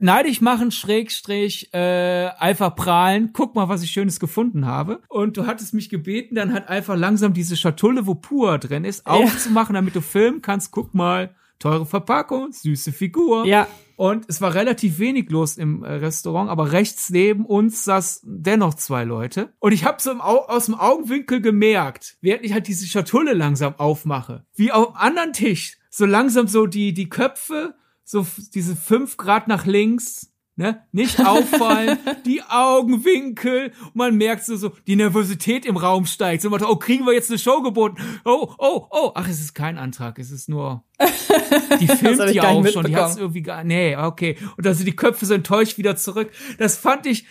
neidisch 0.00 0.40
machen, 0.40 0.70
Schrägstrich, 0.70 1.72
äh, 1.72 2.28
einfach 2.38 2.74
prahlen, 2.74 3.30
guck 3.32 3.54
mal, 3.54 3.68
was 3.68 3.82
ich 3.82 3.90
Schönes 3.90 4.20
gefunden 4.20 4.66
habe. 4.66 5.00
Und 5.08 5.36
du 5.36 5.46
hattest 5.46 5.74
mich 5.74 5.88
gebeten, 5.88 6.34
dann 6.34 6.52
halt 6.52 6.68
einfach 6.68 6.96
langsam 6.96 7.32
diese 7.32 7.56
Schatulle, 7.56 8.06
wo 8.06 8.14
Pur 8.14 8.58
drin 8.58 8.84
ist, 8.84 9.06
ja. 9.06 9.12
aufzumachen, 9.12 9.74
damit 9.74 9.94
du 9.94 10.00
filmen 10.00 10.42
kannst. 10.42 10.70
Guck 10.72 10.94
mal, 10.94 11.34
teure 11.60 11.86
Verpackung, 11.86 12.52
süße 12.52 12.92
Figur. 12.92 13.44
Ja. 13.46 13.68
Und 13.96 14.24
es 14.28 14.40
war 14.40 14.54
relativ 14.54 14.98
wenig 14.98 15.30
los 15.30 15.58
im 15.58 15.84
äh, 15.84 15.92
Restaurant, 15.92 16.48
aber 16.48 16.72
rechts 16.72 17.10
neben 17.10 17.44
uns 17.44 17.84
saß 17.84 18.22
dennoch 18.24 18.74
zwei 18.74 19.04
Leute. 19.04 19.52
Und 19.58 19.72
ich 19.72 19.84
habe 19.84 20.00
so 20.00 20.10
im 20.10 20.22
aus 20.22 20.66
dem 20.66 20.74
Augenwinkel 20.74 21.42
gemerkt, 21.42 22.16
während 22.22 22.44
ich 22.44 22.54
halt 22.54 22.66
diese 22.66 22.86
Schatulle 22.86 23.34
langsam 23.34 23.74
aufmache, 23.76 24.46
wie 24.54 24.72
auf 24.72 24.86
dem 24.86 24.96
anderen 24.96 25.32
Tisch 25.34 25.76
so 25.90 26.06
langsam 26.06 26.48
so 26.48 26.66
die, 26.66 26.94
die 26.94 27.10
Köpfe 27.10 27.74
so 28.04 28.26
diese 28.54 28.76
fünf 28.76 29.16
Grad 29.16 29.48
nach 29.48 29.66
links, 29.66 30.30
ne? 30.56 30.86
Nicht 30.92 31.18
auffallen, 31.24 31.98
die 32.26 32.42
Augenwinkel. 32.42 33.72
Und 33.86 33.96
man 33.96 34.16
merkt 34.16 34.44
so, 34.44 34.56
so, 34.56 34.72
die 34.86 34.96
Nervosität 34.96 35.64
im 35.64 35.76
Raum 35.76 36.06
steigt. 36.06 36.42
So, 36.42 36.50
oh, 36.50 36.76
kriegen 36.76 37.06
wir 37.06 37.12
jetzt 37.12 37.30
eine 37.30 37.38
Show 37.38 37.62
geboten? 37.62 37.96
Oh, 38.24 38.54
oh, 38.58 38.86
oh. 38.90 39.12
Ach, 39.14 39.28
es 39.28 39.40
ist 39.40 39.54
kein 39.54 39.78
Antrag, 39.78 40.18
es 40.18 40.30
ist 40.30 40.48
nur, 40.48 40.84
die 41.80 41.88
filmt 41.88 42.30
die 42.32 42.40
auch 42.40 42.66
schon, 42.68 42.84
die 42.84 42.96
hat's 42.96 43.16
irgendwie 43.16 43.42
gar, 43.42 43.64
nee, 43.64 43.96
okay. 43.96 44.36
Und 44.56 44.66
dann 44.66 44.74
sind 44.74 44.86
die 44.86 44.96
Köpfe 44.96 45.26
so 45.26 45.34
enttäuscht 45.34 45.78
wieder 45.78 45.96
zurück. 45.96 46.30
Das 46.58 46.76
fand 46.76 47.06
ich 47.06 47.26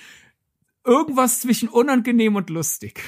irgendwas 0.85 1.39
zwischen 1.41 1.69
unangenehm 1.69 2.35
und 2.35 2.49
lustig. 2.49 3.01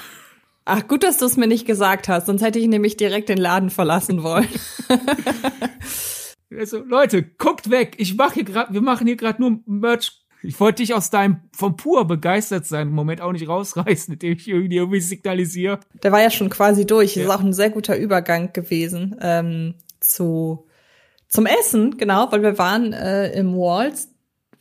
Ach, 0.65 0.87
gut, 0.87 1.03
dass 1.03 1.17
du 1.17 1.25
es 1.25 1.37
mir 1.37 1.47
nicht 1.47 1.65
gesagt 1.65 2.07
hast, 2.07 2.27
sonst 2.27 2.43
hätte 2.43 2.59
ich 2.59 2.67
nämlich 2.67 2.95
direkt 2.95 3.29
den 3.29 3.39
Laden 3.39 3.71
verlassen 3.71 4.21
wollen. 4.21 4.47
Also, 6.57 6.83
Leute, 6.83 7.23
guckt 7.23 7.69
weg. 7.69 7.95
Ich 7.97 8.15
mache 8.15 8.35
hier 8.35 8.43
gerade, 8.43 8.73
wir 8.73 8.81
machen 8.81 9.07
hier 9.07 9.15
gerade 9.15 9.41
nur 9.41 9.59
Merch. 9.65 10.17
Ich 10.43 10.59
wollte 10.59 10.81
dich 10.81 10.93
aus 10.93 11.11
deinem 11.11 11.41
vom 11.51 11.75
pur 11.75 12.05
begeistert 12.05 12.65
sein 12.65 12.89
Moment 12.89 13.21
auch 13.21 13.31
nicht 13.31 13.47
rausreißen, 13.47 14.13
indem 14.15 14.33
ich 14.33 14.47
irgendwie, 14.47 14.75
irgendwie 14.75 14.99
signalisiere. 14.99 15.79
Der 16.01 16.11
war 16.11 16.21
ja 16.21 16.31
schon 16.31 16.49
quasi 16.49 16.85
durch. 16.85 17.15
Ja. 17.15 17.23
Ist 17.23 17.29
auch 17.29 17.41
ein 17.41 17.53
sehr 17.53 17.69
guter 17.69 17.95
Übergang 17.97 18.51
gewesen 18.53 19.15
ähm, 19.21 19.75
zu 19.99 20.65
zum 21.27 21.45
Essen, 21.45 21.97
genau, 21.97 22.29
weil 22.31 22.43
wir 22.43 22.57
waren 22.57 22.91
äh, 22.91 23.31
im 23.31 23.55
Walls. 23.55 24.09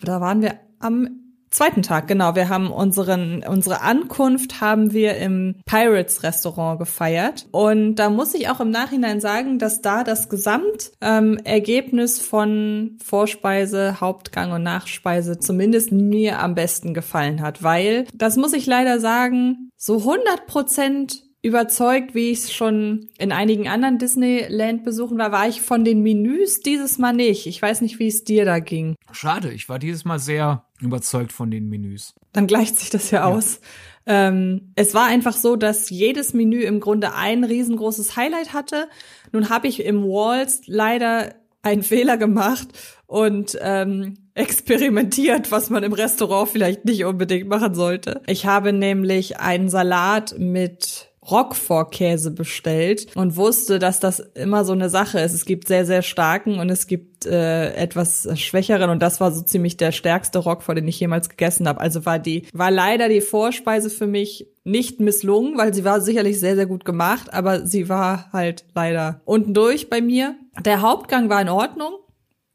Da 0.01 0.21
waren 0.21 0.41
wir 0.41 0.61
am 0.79 1.20
zweiten 1.51 1.83
Tag, 1.83 2.07
genau. 2.09 2.35
Wir 2.35 2.49
haben 2.49 2.71
unseren, 2.71 3.45
unsere 3.47 3.83
Ankunft 3.83 4.61
haben 4.61 4.93
wir 4.93 5.17
im 5.17 5.57
Pirates 5.67 6.23
Restaurant 6.23 6.79
gefeiert. 6.79 7.47
Und 7.51 7.97
da 7.97 8.09
muss 8.11 8.35
ich 8.35 8.49
auch 8.49 8.61
im 8.61 8.71
Nachhinein 8.71 9.21
sagen, 9.21 9.59
dass 9.59 9.83
da 9.83 10.05
das 10.05 10.29
Gesamtergebnis 10.29 12.19
ähm, 12.19 12.25
von 12.25 12.99
Vorspeise, 13.05 14.01
Hauptgang 14.01 14.53
und 14.53 14.63
Nachspeise 14.63 15.39
zumindest 15.39 15.93
mir 15.93 16.41
am 16.41 16.55
besten 16.55 16.95
gefallen 16.95 17.43
hat, 17.43 17.63
weil, 17.63 18.07
das 18.15 18.37
muss 18.37 18.53
ich 18.53 18.67
leider 18.67 19.01
sagen, 19.01 19.71
so 19.77 19.99
100 19.99 20.47
Prozent 20.47 21.30
überzeugt, 21.43 22.15
wie 22.15 22.31
ich 22.31 22.41
es 22.41 22.53
schon 22.53 23.09
in 23.19 23.33
einigen 23.33 23.69
anderen 23.69 23.99
Disneyland-Besuchen 23.99 25.19
war, 25.19 25.33
war 25.33 25.49
ich 25.49 25.63
von 25.63 25.85
den 25.85 26.03
Menüs 26.03 26.61
dieses 26.61 26.99
Mal 26.99 27.15
nicht. 27.15 27.47
Ich 27.47 27.61
weiß 27.61 27.81
nicht, 27.81 27.99
wie 27.99 28.09
es 28.09 28.25
dir 28.25 28.45
da 28.45 28.59
ging. 28.59 28.97
Schade, 29.13 29.51
ich 29.53 29.69
war 29.69 29.79
dieses 29.79 30.05
Mal 30.05 30.19
sehr 30.19 30.65
überzeugt 30.81 31.33
von 31.33 31.51
den 31.51 31.69
Menüs. 31.69 32.15
Dann 32.33 32.47
gleicht 32.47 32.79
sich 32.79 32.91
das 32.91 33.11
ja, 33.11 33.21
ja. 33.21 33.35
aus. 33.35 33.61
Ähm, 34.07 34.73
es 34.77 34.95
war 34.95 35.07
einfach 35.07 35.35
so, 35.35 35.57
dass 35.57 35.89
jedes 35.89 36.35
Menü 36.35 36.61
im 36.63 36.81
Grunde 36.81 37.15
ein 37.15 37.45
riesengroßes 37.45 38.17
Highlight 38.17 38.53
hatte. 38.53 38.89
Nun 39.33 39.49
habe 39.49 39.69
ich 39.69 39.85
im 39.85 40.05
Walls 40.05 40.63
leider 40.67 41.35
einen 41.63 41.83
Fehler 41.85 42.19
gemacht 42.19 42.69
und 43.07 43.59
ähm, 43.61 44.19
experimentiert, 44.35 45.51
was 45.51 45.71
man 45.71 45.83
im 45.83 45.93
Restaurant 45.93 46.49
vielleicht 46.49 46.85
nicht 46.85 47.05
unbedingt 47.05 47.49
machen 47.49 47.75
sollte. 47.75 48.23
Ich 48.27 48.47
habe 48.47 48.73
nämlich 48.73 49.39
einen 49.39 49.69
Salat 49.69 50.35
mit 50.39 51.10
Roquefort-Käse 51.31 52.31
bestellt 52.31 53.07
und 53.15 53.37
wusste, 53.37 53.79
dass 53.79 54.01
das 54.01 54.21
immer 54.21 54.65
so 54.65 54.73
eine 54.73 54.89
Sache 54.89 55.21
ist. 55.21 55.33
Es 55.33 55.45
gibt 55.45 55.69
sehr, 55.69 55.87
sehr 55.87 56.03
starken 56.03 56.59
und 56.59 56.71
es 56.71 56.87
gibt 56.87 57.27
äh, 57.27 57.73
etwas 57.75 58.29
schwächeren 58.39 58.91
und 58.91 59.01
das 59.01 59.21
war 59.21 59.33
so 59.33 59.43
ziemlich 59.43 59.77
der 59.77 59.93
stärkste 59.93 60.39
Roquefort, 60.39 60.77
den 60.77 60.89
ich 60.89 61.01
jemals 61.01 61.29
gegessen 61.29 61.69
habe. 61.69 61.81
Also 61.81 62.07
war 62.07 62.19
die, 62.19 62.47
war 62.53 62.71
leider 62.71 63.09
die 63.09 63.21
Vorspeise 63.21 63.91
für 63.91 64.07
mich 64.07 64.49
nicht 64.65 65.01
misslungen, 65.01 65.59
weil 65.59 65.75
sie 65.75 65.85
war 65.85 66.01
sicherlich 66.01 66.39
sehr, 66.39 66.57
sehr 66.57 66.67
gut 66.67 66.85
gemacht, 66.85 67.33
aber 67.33 67.67
sie 67.67 67.89
war 67.89 68.31
halt 68.33 68.65
leider 68.75 69.21
unten 69.25 69.55
durch 69.55 69.91
bei 69.91 70.01
mir. 70.01 70.37
Der 70.65 70.83
Hauptgang 70.83 71.29
war 71.29 71.41
in 71.41 71.49
Ordnung. 71.49 71.93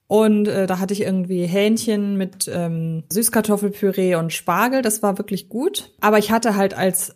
Und 0.07 0.47
äh, 0.47 0.67
da 0.67 0.77
hatte 0.79 0.93
ich 0.93 1.01
irgendwie 1.01 1.47
Hähnchen 1.47 2.15
mit 2.15 2.49
ähm, 2.53 3.03
Süßkartoffelpüree 3.11 4.15
und 4.15 4.33
Spargel. 4.33 4.83
Das 4.83 5.01
war 5.01 5.17
wirklich 5.17 5.49
gut. 5.49 5.93
Aber 5.99 6.19
ich 6.19 6.31
hatte 6.31 6.55
halt 6.55 6.75
als 6.75 7.15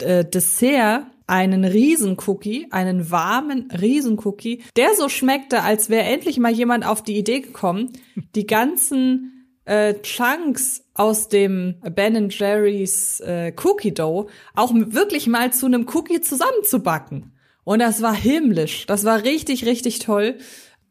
äh, 0.00 0.24
Dessert 0.24 1.06
einen 1.26 1.64
Riesencookie, 1.64 2.68
einen 2.70 3.10
warmen 3.10 3.70
Riesencookie, 3.70 4.62
der 4.76 4.94
so 4.94 5.08
schmeckte, 5.08 5.62
als 5.62 5.90
wäre 5.90 6.04
endlich 6.04 6.38
mal 6.38 6.52
jemand 6.52 6.86
auf 6.86 7.02
die 7.02 7.16
Idee 7.16 7.40
gekommen, 7.40 7.92
die 8.34 8.46
ganzen 8.46 9.36
äh, 9.64 9.94
Chunks 10.02 10.84
aus 10.94 11.28
dem 11.28 11.76
Ben 11.94 12.30
Jerry's 12.30 13.20
äh, 13.20 13.52
Cookie 13.64 13.92
Dough 13.92 14.30
auch 14.54 14.72
wirklich 14.74 15.26
mal 15.26 15.52
zu 15.52 15.66
einem 15.66 15.86
Cookie 15.92 16.20
zusammenzubacken. 16.20 17.32
Und 17.64 17.80
das 17.80 18.00
war 18.00 18.14
himmlisch. 18.14 18.86
Das 18.86 19.04
war 19.04 19.24
richtig, 19.24 19.66
richtig 19.66 19.98
toll. 19.98 20.38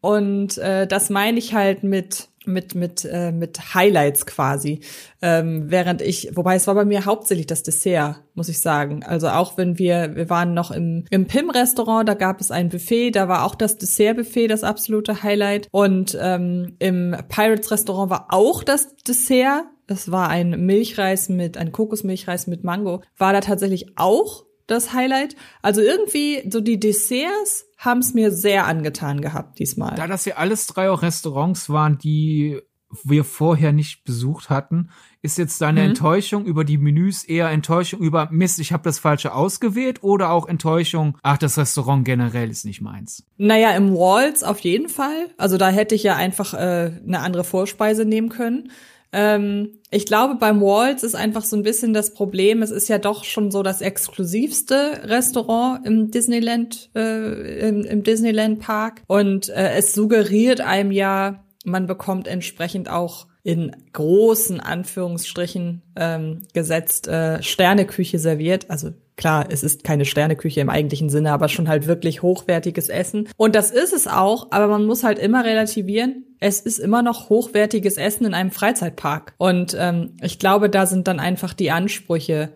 Und 0.02 0.58
äh, 0.58 0.86
das 0.86 1.08
meine 1.08 1.38
ich 1.38 1.54
halt 1.54 1.82
mit 1.82 2.28
mit 2.46 2.74
mit 2.74 3.04
äh, 3.04 3.32
mit 3.32 3.74
Highlights 3.74 4.26
quasi, 4.26 4.80
ähm, 5.22 5.70
während 5.70 6.02
ich, 6.02 6.30
wobei 6.34 6.56
es 6.56 6.66
war 6.66 6.74
bei 6.74 6.84
mir 6.84 7.04
hauptsächlich 7.04 7.46
das 7.46 7.62
Dessert, 7.62 8.22
muss 8.34 8.48
ich 8.48 8.60
sagen. 8.60 9.02
Also 9.02 9.28
auch 9.28 9.56
wenn 9.56 9.78
wir 9.78 10.14
wir 10.16 10.30
waren 10.30 10.54
noch 10.54 10.70
im 10.70 11.04
im 11.10 11.26
Pim 11.26 11.50
Restaurant, 11.50 12.08
da 12.08 12.14
gab 12.14 12.40
es 12.40 12.50
ein 12.50 12.68
Buffet, 12.68 13.12
da 13.12 13.28
war 13.28 13.44
auch 13.44 13.54
das 13.54 13.78
Dessertbuffet 13.78 14.48
das 14.48 14.64
absolute 14.64 15.22
Highlight 15.22 15.68
und 15.70 16.16
ähm, 16.20 16.76
im 16.78 17.16
Pirates 17.28 17.70
Restaurant 17.70 18.10
war 18.10 18.26
auch 18.30 18.62
das 18.62 18.96
Dessert. 18.96 19.64
Das 19.86 20.10
war 20.10 20.28
ein 20.28 20.66
Milchreis 20.66 21.28
mit 21.28 21.56
ein 21.56 21.70
Kokosmilchreis 21.70 22.48
mit 22.48 22.64
Mango, 22.64 23.02
war 23.16 23.32
da 23.32 23.40
tatsächlich 23.40 23.92
auch 23.96 24.46
das 24.66 24.92
Highlight. 24.92 25.36
Also 25.62 25.80
irgendwie 25.80 26.42
so 26.50 26.60
die 26.60 26.80
Desserts 26.80 27.66
haben 27.78 28.00
es 28.00 28.14
mir 28.14 28.30
sehr 28.32 28.66
angetan 28.66 29.20
gehabt 29.20 29.58
diesmal. 29.58 29.94
Da 29.96 30.06
das 30.06 30.24
ja 30.24 30.36
alles 30.36 30.66
drei 30.66 30.90
auch 30.90 31.02
Restaurants 31.02 31.68
waren, 31.68 31.98
die 31.98 32.60
wir 33.04 33.24
vorher 33.24 33.72
nicht 33.72 34.04
besucht 34.04 34.48
hatten, 34.48 34.90
ist 35.20 35.38
jetzt 35.38 35.60
deine 35.60 35.80
mhm. 35.80 35.88
Enttäuschung 35.88 36.44
über 36.46 36.64
die 36.64 36.78
Menüs 36.78 37.24
eher 37.24 37.50
Enttäuschung 37.50 38.00
über 38.00 38.28
Mist, 38.30 38.60
ich 38.60 38.72
habe 38.72 38.84
das 38.84 38.98
falsche 38.98 39.34
ausgewählt 39.34 40.02
oder 40.02 40.30
auch 40.30 40.46
Enttäuschung, 40.46 41.18
ach, 41.22 41.36
das 41.36 41.58
Restaurant 41.58 42.04
generell 42.04 42.48
ist 42.48 42.64
nicht 42.64 42.80
meins? 42.80 43.24
Naja, 43.36 43.72
im 43.72 43.92
Walls 43.92 44.44
auf 44.44 44.60
jeden 44.60 44.88
Fall. 44.88 45.30
Also 45.36 45.58
da 45.58 45.68
hätte 45.68 45.94
ich 45.94 46.04
ja 46.04 46.14
einfach 46.14 46.54
äh, 46.54 47.00
eine 47.04 47.20
andere 47.20 47.44
Vorspeise 47.44 48.04
nehmen 48.04 48.28
können. 48.28 48.70
Ähm, 49.12 49.78
ich 49.90 50.06
glaube, 50.06 50.34
beim 50.34 50.60
Waltz 50.60 51.02
ist 51.02 51.14
einfach 51.14 51.44
so 51.44 51.56
ein 51.56 51.62
bisschen 51.62 51.92
das 51.94 52.12
Problem. 52.12 52.62
Es 52.62 52.70
ist 52.70 52.88
ja 52.88 52.98
doch 52.98 53.24
schon 53.24 53.50
so 53.50 53.62
das 53.62 53.80
exklusivste 53.80 55.02
Restaurant 55.04 55.86
im 55.86 56.10
Disneyland, 56.10 56.90
äh, 56.94 57.68
im, 57.68 57.84
im 57.84 58.02
Disneyland 58.02 58.60
Park. 58.60 59.02
Und 59.06 59.48
äh, 59.48 59.74
es 59.74 59.94
suggeriert 59.94 60.60
einem 60.60 60.92
ja, 60.92 61.44
man 61.64 61.86
bekommt 61.86 62.28
entsprechend 62.28 62.90
auch 62.90 63.26
in 63.46 63.70
großen 63.92 64.58
Anführungsstrichen 64.58 65.80
ähm, 65.94 66.42
gesetzt 66.52 67.06
äh, 67.06 67.40
Sterneküche 67.44 68.18
serviert. 68.18 68.68
Also 68.72 68.90
klar, 69.14 69.46
es 69.48 69.62
ist 69.62 69.84
keine 69.84 70.04
Sterneküche 70.04 70.60
im 70.60 70.68
eigentlichen 70.68 71.10
Sinne, 71.10 71.30
aber 71.30 71.48
schon 71.48 71.68
halt 71.68 71.86
wirklich 71.86 72.22
hochwertiges 72.22 72.88
Essen. 72.88 73.28
Und 73.36 73.54
das 73.54 73.70
ist 73.70 73.92
es 73.92 74.08
auch, 74.08 74.48
aber 74.50 74.66
man 74.66 74.84
muss 74.84 75.04
halt 75.04 75.20
immer 75.20 75.44
relativieren. 75.44 76.24
Es 76.40 76.58
ist 76.58 76.80
immer 76.80 77.02
noch 77.02 77.28
hochwertiges 77.28 77.98
Essen 77.98 78.26
in 78.26 78.34
einem 78.34 78.50
Freizeitpark. 78.50 79.34
Und 79.38 79.76
ähm, 79.78 80.16
ich 80.20 80.40
glaube, 80.40 80.68
da 80.68 80.84
sind 80.86 81.06
dann 81.06 81.20
einfach 81.20 81.54
die 81.54 81.70
Ansprüche 81.70 82.48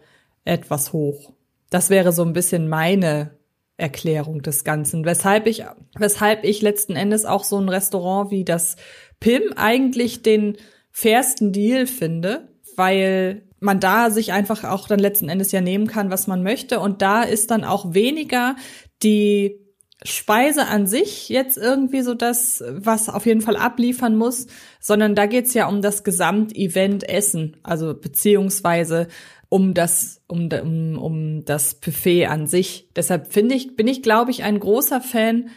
etwas 0.44 0.92
hoch. 0.92 1.32
Das 1.70 1.90
wäre 1.90 2.10
so 2.10 2.24
ein 2.24 2.32
bisschen 2.32 2.68
meine 2.68 3.30
Erklärung 3.76 4.42
des 4.42 4.64
Ganzen. 4.64 5.04
Weshalb 5.04 5.46
ich, 5.46 5.64
weshalb 5.96 6.42
ich 6.42 6.62
letzten 6.62 6.96
Endes 6.96 7.26
auch 7.26 7.44
so 7.44 7.58
ein 7.60 7.68
Restaurant 7.68 8.32
wie 8.32 8.44
das 8.44 8.74
Pim 9.20 9.52
eigentlich 9.54 10.22
den 10.22 10.56
fairsten 10.92 11.52
Deal 11.52 11.86
finde, 11.86 12.48
weil 12.76 13.42
man 13.60 13.78
da 13.78 14.10
sich 14.10 14.32
einfach 14.32 14.64
auch 14.64 14.88
dann 14.88 14.98
letzten 14.98 15.28
Endes 15.28 15.52
ja 15.52 15.60
nehmen 15.60 15.86
kann, 15.86 16.10
was 16.10 16.26
man 16.26 16.42
möchte. 16.42 16.80
Und 16.80 17.02
da 17.02 17.22
ist 17.22 17.50
dann 17.50 17.64
auch 17.64 17.92
weniger 17.94 18.56
die 19.02 19.60
Speise 20.02 20.66
an 20.66 20.86
sich 20.86 21.28
jetzt 21.28 21.58
irgendwie 21.58 22.00
so 22.00 22.14
das, 22.14 22.64
was 22.70 23.10
auf 23.10 23.26
jeden 23.26 23.42
Fall 23.42 23.56
abliefern 23.56 24.16
muss, 24.16 24.46
sondern 24.80 25.14
da 25.14 25.26
geht's 25.26 25.52
ja 25.52 25.68
um 25.68 25.82
das 25.82 26.04
Gesamtevent 26.04 27.06
Essen, 27.06 27.58
also 27.62 27.94
beziehungsweise 27.94 29.08
um 29.50 29.74
das, 29.74 30.22
um, 30.26 30.48
um, 30.48 30.98
um 30.98 31.44
das 31.44 31.74
Buffet 31.74 32.26
an 32.26 32.46
sich. 32.46 32.88
Deshalb 32.96 33.32
finde 33.32 33.56
ich, 33.56 33.76
bin 33.76 33.88
ich, 33.88 34.02
glaube 34.02 34.30
ich, 34.30 34.42
ein 34.42 34.58
großer 34.58 35.02
Fan 35.02 35.50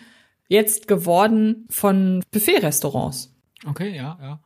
jetzt 0.49 0.87
geworden 0.89 1.65
von 1.69 2.21
Buffet-Restaurants. 2.31 3.33
Okay, 3.65 3.95
ja, 3.95 4.17
ja. 4.21 4.41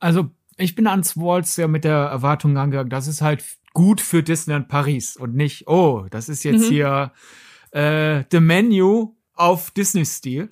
Also 0.00 0.30
ich 0.56 0.74
bin 0.74 0.86
ans 0.86 1.16
Waltz 1.16 1.56
ja 1.56 1.68
mit 1.68 1.84
der 1.84 1.96
Erwartung 1.96 2.56
angegangen, 2.56 2.90
das 2.90 3.06
ist 3.06 3.22
halt 3.22 3.44
gut 3.72 4.00
für 4.00 4.22
Disneyland 4.22 4.68
Paris 4.68 5.16
und 5.16 5.34
nicht, 5.34 5.68
oh, 5.68 6.06
das 6.10 6.28
ist 6.28 6.42
jetzt 6.42 6.66
mhm. 6.66 6.72
hier 6.72 7.12
äh, 7.70 8.24
The 8.30 8.40
Menu 8.40 9.14
auf 9.34 9.70
Disney-Stil. 9.70 10.48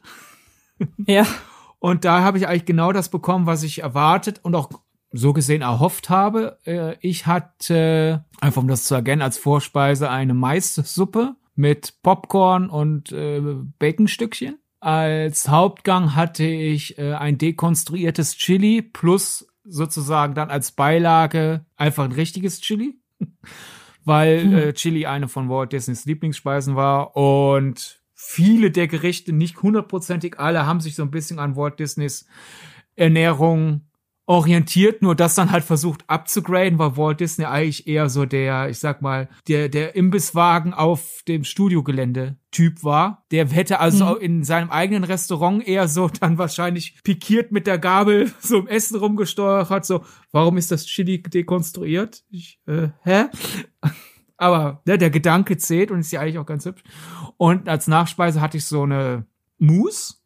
Ja. 1.06 1.26
Und 1.80 2.04
da 2.04 2.22
habe 2.22 2.38
ich 2.38 2.46
eigentlich 2.46 2.66
genau 2.66 2.92
das 2.92 3.08
bekommen, 3.08 3.46
was 3.46 3.64
ich 3.64 3.82
erwartet 3.82 4.38
und 4.44 4.54
auch 4.54 4.70
so 5.10 5.32
gesehen 5.32 5.62
erhofft 5.62 6.08
habe. 6.08 6.58
Äh, 6.64 6.94
ich 7.00 7.26
hatte, 7.26 8.24
einfach 8.40 8.62
um 8.62 8.68
das 8.68 8.84
zu 8.84 8.94
erkennen, 8.94 9.22
als 9.22 9.38
Vorspeise 9.38 10.08
eine 10.08 10.34
Maissuppe 10.34 11.34
mit 11.56 12.00
Popcorn 12.02 12.70
und 12.70 13.10
äh, 13.10 13.40
Baconstückchen. 13.80 14.58
Als 14.80 15.48
Hauptgang 15.48 16.14
hatte 16.14 16.44
ich 16.44 16.98
äh, 16.98 17.14
ein 17.14 17.36
dekonstruiertes 17.36 18.36
Chili 18.36 18.82
plus 18.82 19.46
sozusagen 19.64 20.34
dann 20.34 20.50
als 20.50 20.72
Beilage 20.72 21.66
einfach 21.76 22.04
ein 22.04 22.12
richtiges 22.12 22.60
Chili, 22.60 23.00
weil 24.04 24.42
hm. 24.42 24.54
äh, 24.54 24.72
Chili 24.74 25.06
eine 25.06 25.28
von 25.28 25.48
Walt 25.48 25.72
Disneys 25.72 26.04
Lieblingsspeisen 26.04 26.76
war 26.76 27.16
und 27.16 28.02
viele 28.14 28.70
der 28.70 28.88
Gerichte, 28.88 29.32
nicht 29.32 29.62
hundertprozentig 29.62 30.38
alle, 30.38 30.66
haben 30.66 30.80
sich 30.80 30.94
so 30.94 31.02
ein 31.02 31.10
bisschen 31.10 31.38
an 31.38 31.56
Walt 31.56 31.78
Disneys 31.78 32.26
Ernährung 32.94 33.87
orientiert, 34.28 35.00
nur 35.00 35.14
das 35.14 35.34
dann 35.34 35.50
halt 35.50 35.64
versucht 35.64 36.04
abzugraden, 36.06 36.78
weil 36.78 36.98
Walt 36.98 37.18
Disney 37.18 37.46
eigentlich 37.46 37.86
eher 37.86 38.10
so 38.10 38.26
der, 38.26 38.68
ich 38.68 38.78
sag 38.78 39.00
mal, 39.00 39.30
der, 39.48 39.70
der 39.70 39.96
Imbisswagen 39.96 40.74
auf 40.74 41.22
dem 41.26 41.44
Studiogelände 41.44 42.36
Typ 42.50 42.84
war. 42.84 43.24
Der 43.30 43.48
hätte 43.48 43.80
also 43.80 44.16
mhm. 44.16 44.20
in 44.20 44.44
seinem 44.44 44.68
eigenen 44.68 45.04
Restaurant 45.04 45.66
eher 45.66 45.88
so 45.88 46.08
dann 46.08 46.36
wahrscheinlich 46.36 47.02
pikiert 47.04 47.52
mit 47.52 47.66
der 47.66 47.78
Gabel 47.78 48.30
so 48.40 48.58
im 48.58 48.66
Essen 48.66 48.98
rumgesteuert 48.98 49.70
hat, 49.70 49.86
so, 49.86 50.04
warum 50.30 50.58
ist 50.58 50.70
das 50.70 50.84
Chili 50.84 51.22
dekonstruiert? 51.22 52.22
Ich, 52.28 52.60
äh, 52.66 52.88
hä? 53.04 53.28
Aber 54.36 54.82
ne, 54.84 54.98
der 54.98 55.10
Gedanke 55.10 55.56
zählt 55.56 55.90
und 55.90 56.00
ist 56.00 56.12
ja 56.12 56.20
eigentlich 56.20 56.38
auch 56.38 56.46
ganz 56.46 56.66
hübsch. 56.66 56.82
Und 57.38 57.66
als 57.66 57.86
Nachspeise 57.86 58.42
hatte 58.42 58.58
ich 58.58 58.66
so 58.66 58.82
eine 58.82 59.24
Mousse 59.56 60.17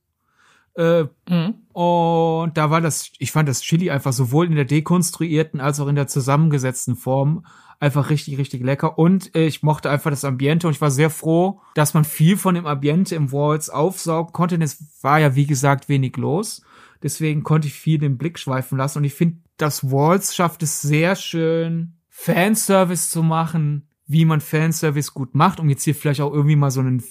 äh, 0.74 1.04
mhm. 1.28 1.54
Und 1.72 2.56
da 2.56 2.70
war 2.70 2.80
das, 2.80 3.10
ich 3.18 3.32
fand 3.32 3.48
das 3.48 3.62
Chili 3.62 3.90
einfach 3.90 4.12
sowohl 4.12 4.46
in 4.46 4.54
der 4.54 4.64
dekonstruierten 4.64 5.60
als 5.60 5.80
auch 5.80 5.88
in 5.88 5.96
der 5.96 6.06
zusammengesetzten 6.06 6.96
Form 6.96 7.44
einfach 7.80 8.10
richtig, 8.10 8.38
richtig 8.38 8.62
lecker. 8.62 8.98
Und 8.98 9.34
äh, 9.34 9.46
ich 9.46 9.62
mochte 9.62 9.90
einfach 9.90 10.10
das 10.10 10.24
Ambiente 10.24 10.66
und 10.66 10.74
ich 10.74 10.80
war 10.80 10.90
sehr 10.90 11.10
froh, 11.10 11.60
dass 11.74 11.94
man 11.94 12.04
viel 12.04 12.36
von 12.36 12.54
dem 12.54 12.66
Ambiente 12.66 13.16
im 13.16 13.32
Walls 13.32 13.70
aufsaugen 13.70 14.32
konnte. 14.32 14.54
Denn 14.54 14.62
es 14.62 15.02
war 15.02 15.18
ja, 15.18 15.34
wie 15.34 15.46
gesagt, 15.46 15.88
wenig 15.88 16.16
los. 16.16 16.62
Deswegen 17.02 17.42
konnte 17.42 17.68
ich 17.68 17.74
viel 17.74 17.98
den 17.98 18.18
Blick 18.18 18.38
schweifen 18.38 18.78
lassen. 18.78 18.98
Und 18.98 19.04
ich 19.04 19.14
finde, 19.14 19.38
das 19.56 19.90
Walls 19.90 20.34
schafft 20.34 20.62
es 20.62 20.80
sehr 20.80 21.16
schön, 21.16 21.94
Fanservice 22.08 23.10
zu 23.10 23.22
machen, 23.22 23.88
wie 24.06 24.24
man 24.24 24.40
Fanservice 24.40 25.12
gut 25.12 25.34
macht, 25.34 25.58
um 25.58 25.68
jetzt 25.68 25.82
hier 25.82 25.94
vielleicht 25.94 26.20
auch 26.20 26.32
irgendwie 26.32 26.56
mal 26.56 26.70
so 26.70 26.80
einen 26.80 27.02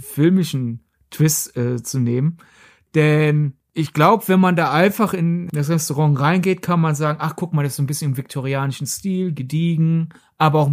filmischen 0.00 0.80
Twist 1.10 1.56
äh, 1.56 1.82
zu 1.82 2.00
nehmen. 2.00 2.38
Denn 2.96 3.52
ich 3.74 3.92
glaube, 3.92 4.26
wenn 4.26 4.40
man 4.40 4.56
da 4.56 4.72
einfach 4.72 5.12
in 5.12 5.48
das 5.52 5.68
Restaurant 5.68 6.18
reingeht, 6.18 6.62
kann 6.62 6.80
man 6.80 6.94
sagen, 6.94 7.18
ach 7.20 7.36
guck 7.36 7.52
mal, 7.52 7.62
das 7.62 7.72
ist 7.72 7.76
so 7.76 7.82
ein 7.82 7.86
bisschen 7.86 8.12
im 8.12 8.16
viktorianischen 8.16 8.86
Stil, 8.86 9.34
gediegen, 9.34 10.08
aber 10.38 10.60
auch 10.60 10.70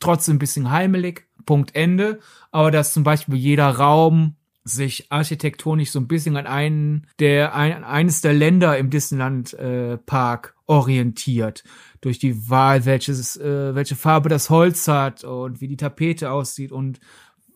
trotzdem 0.00 0.36
ein 0.36 0.40
bisschen 0.40 0.70
heimelig. 0.70 1.28
Punkt 1.46 1.74
Ende. 1.74 2.18
Aber 2.50 2.70
dass 2.70 2.92
zum 2.92 3.04
Beispiel 3.04 3.36
jeder 3.36 3.68
Raum 3.68 4.34
sich 4.64 5.10
architektonisch 5.10 5.90
so 5.90 6.00
ein 6.00 6.08
bisschen 6.08 6.36
an 6.36 6.46
einen 6.46 7.06
der 7.18 7.54
ein, 7.54 7.82
eines 7.82 8.20
der 8.20 8.32
Länder 8.32 8.78
im 8.78 8.90
Disneyland 8.90 9.54
äh, 9.54 9.98
Park 9.98 10.54
orientiert 10.66 11.64
durch 12.00 12.20
die 12.20 12.48
Wahl 12.48 12.84
welches 12.84 13.36
äh, 13.36 13.74
welche 13.74 13.96
Farbe 13.96 14.28
das 14.28 14.50
Holz 14.50 14.86
hat 14.86 15.24
und 15.24 15.60
wie 15.60 15.66
die 15.66 15.76
Tapete 15.76 16.30
aussieht 16.30 16.70
und 16.70 17.00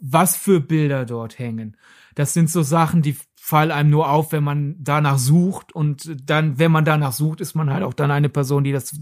was 0.01 0.37
für 0.37 0.61
Bilder 0.61 1.05
dort 1.05 1.39
hängen. 1.39 1.77
Das 2.15 2.33
sind 2.33 2.51
so 2.51 2.63
Sachen, 2.63 3.03
die 3.03 3.17
fallen 3.35 3.71
einem 3.71 3.91
nur 3.91 4.11
auf, 4.11 4.33
wenn 4.33 4.43
man 4.43 4.75
danach 4.81 5.19
sucht. 5.19 5.73
Und 5.73 6.17
dann, 6.29 6.59
wenn 6.59 6.73
man 6.73 6.85
danach 6.85 7.13
sucht, 7.13 7.41
ist 7.41 7.55
man 7.55 7.71
halt 7.71 7.85
auch 7.85 7.95
dann 7.95 8.11
eine 8.11 8.29
Person, 8.29 8.65
die 8.65 8.73
das 8.73 8.99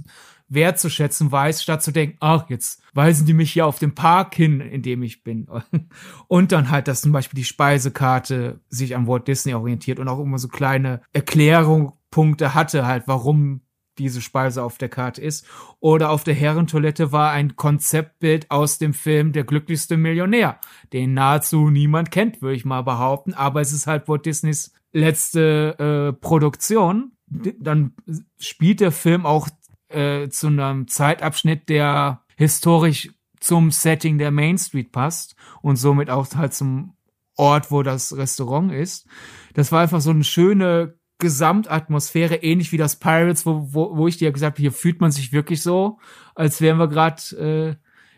wertzuschätzen 0.48 1.32
weiß, 1.32 1.62
statt 1.62 1.82
zu 1.82 1.92
denken, 1.92 2.18
ach, 2.20 2.50
jetzt 2.50 2.82
weisen 2.92 3.26
die 3.26 3.32
mich 3.32 3.52
hier 3.52 3.66
auf 3.66 3.78
den 3.78 3.94
Park 3.94 4.34
hin, 4.34 4.60
in 4.60 4.82
dem 4.82 5.02
ich 5.02 5.24
bin. 5.24 5.48
Und 6.28 6.52
dann 6.52 6.70
halt, 6.70 6.88
dass 6.88 7.00
zum 7.00 7.12
Beispiel 7.12 7.38
die 7.38 7.44
Speisekarte 7.44 8.60
sich 8.68 8.94
an 8.94 9.06
Walt 9.06 9.28
Disney 9.28 9.54
orientiert 9.54 9.98
und 9.98 10.08
auch 10.08 10.20
immer 10.20 10.38
so 10.38 10.48
kleine 10.48 11.00
Erklärungspunkte 11.12 12.54
hatte, 12.54 12.86
halt, 12.86 13.04
warum 13.06 13.62
diese 13.98 14.20
Speise 14.20 14.62
auf 14.62 14.78
der 14.78 14.88
Karte 14.88 15.20
ist. 15.20 15.46
Oder 15.80 16.10
auf 16.10 16.24
der 16.24 16.34
Herrentoilette 16.34 17.12
war 17.12 17.30
ein 17.30 17.56
Konzeptbild 17.56 18.50
aus 18.50 18.78
dem 18.78 18.94
Film 18.94 19.32
Der 19.32 19.44
glücklichste 19.44 19.96
Millionär, 19.96 20.58
den 20.92 21.14
nahezu 21.14 21.70
niemand 21.70 22.10
kennt, 22.10 22.42
würde 22.42 22.56
ich 22.56 22.64
mal 22.64 22.82
behaupten. 22.82 23.34
Aber 23.34 23.60
es 23.60 23.72
ist 23.72 23.86
halt 23.86 24.08
Walt 24.08 24.26
Disneys 24.26 24.72
letzte 24.92 25.78
äh, 25.78 26.20
Produktion. 26.20 27.12
Dann 27.26 27.94
spielt 28.38 28.80
der 28.80 28.92
Film 28.92 29.26
auch 29.26 29.48
äh, 29.88 30.28
zu 30.28 30.48
einem 30.48 30.88
Zeitabschnitt, 30.88 31.68
der 31.68 32.22
historisch 32.36 33.10
zum 33.40 33.70
Setting 33.70 34.18
der 34.18 34.30
Main 34.30 34.56
Street 34.56 34.92
passt 34.92 35.36
und 35.60 35.76
somit 35.76 36.10
auch 36.10 36.26
halt 36.34 36.54
zum 36.54 36.94
Ort, 37.36 37.70
wo 37.70 37.82
das 37.82 38.16
Restaurant 38.16 38.72
ist. 38.72 39.06
Das 39.54 39.72
war 39.72 39.82
einfach 39.82 40.00
so 40.00 40.10
eine 40.10 40.24
schöne 40.24 40.94
Gesamtatmosphäre, 41.24 42.36
ähnlich 42.36 42.70
wie 42.70 42.76
das 42.76 42.96
Pirates, 42.96 43.46
wo, 43.46 43.68
wo, 43.72 43.96
wo 43.96 44.06
ich 44.06 44.18
dir 44.18 44.30
gesagt 44.30 44.56
habe, 44.56 44.60
hier 44.60 44.72
fühlt 44.72 45.00
man 45.00 45.10
sich 45.10 45.32
wirklich 45.32 45.62
so, 45.62 45.98
als 46.34 46.60
wären 46.60 46.76
wir 46.76 46.88
gerade 46.88 47.22
äh, 47.38 47.74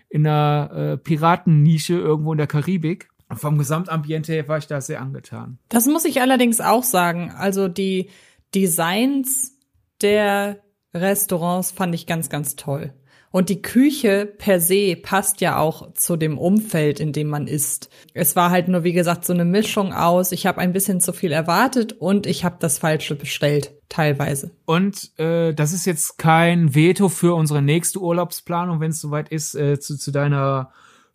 in 0.09 0.27
einer 0.27 0.71
äh, 0.73 0.97
Piratennische 0.97 1.95
irgendwo 1.95 2.33
in 2.33 2.39
der 2.39 2.49
Karibik. 2.49 3.09
Vom 3.33 3.59
Gesamtambiente 3.59 4.33
her 4.33 4.49
war 4.49 4.59
ich 4.59 4.67
da 4.67 4.81
sehr 4.81 5.01
angetan. 5.01 5.59
Das 5.69 5.87
muss 5.87 6.05
ich 6.05 6.21
allerdings 6.21 6.61
auch 6.61 6.83
sagen. 6.83 7.31
Also 7.31 7.69
die 7.69 8.11
Designs 8.53 9.57
der 10.03 10.59
Restaurants 10.93 11.71
fand 11.71 11.95
ich 11.95 12.07
ganz, 12.07 12.29
ganz 12.29 12.57
toll. 12.57 12.93
Und 13.31 13.49
die 13.49 13.63
Küche 13.63 14.33
per 14.39 14.61
se 14.61 14.97
passt 14.97 15.41
ja 15.41 15.59
auch 15.59 15.93
zu 15.95 16.17
dem 16.17 16.39
Umfeld, 16.39 17.01
in 17.01 17.13
dem 17.13 17.29
man 17.29 17.47
isst. 17.47 17.89
Es 18.15 18.35
war 18.37 18.51
halt 18.51 18.69
nur, 18.69 18.85
wie 18.85 18.93
gesagt, 18.93 19.25
so 19.25 19.33
eine 19.33 19.45
Mischung 19.45 19.93
aus, 19.93 20.31
ich 20.33 20.47
habe 20.47 20.59
ein 20.59 20.73
bisschen 20.73 21.01
zu 21.01 21.13
viel 21.13 21.33
erwartet 21.33 21.93
und 21.93 22.27
ich 22.27 22.45
habe 22.45 22.57
das 22.61 22.79
Falsche 22.79 23.15
bestellt, 23.15 23.73
teilweise. 23.89 24.51
Und 24.65 25.19
äh, 25.19 25.53
das 25.53 25.73
ist 25.73 25.87
jetzt 25.87 26.19
kein 26.19 26.75
Veto 26.75 27.09
für 27.09 27.35
unsere 27.35 27.63
nächste 27.63 28.01
Urlaubsplanung, 28.01 28.81
wenn 28.81 28.91
es 28.91 29.01
soweit 29.01 29.31
ist, 29.31 29.55
äh, 29.55 29.79
zu, 29.79 29.97
zu 29.99 30.11
deiner 30.13 30.73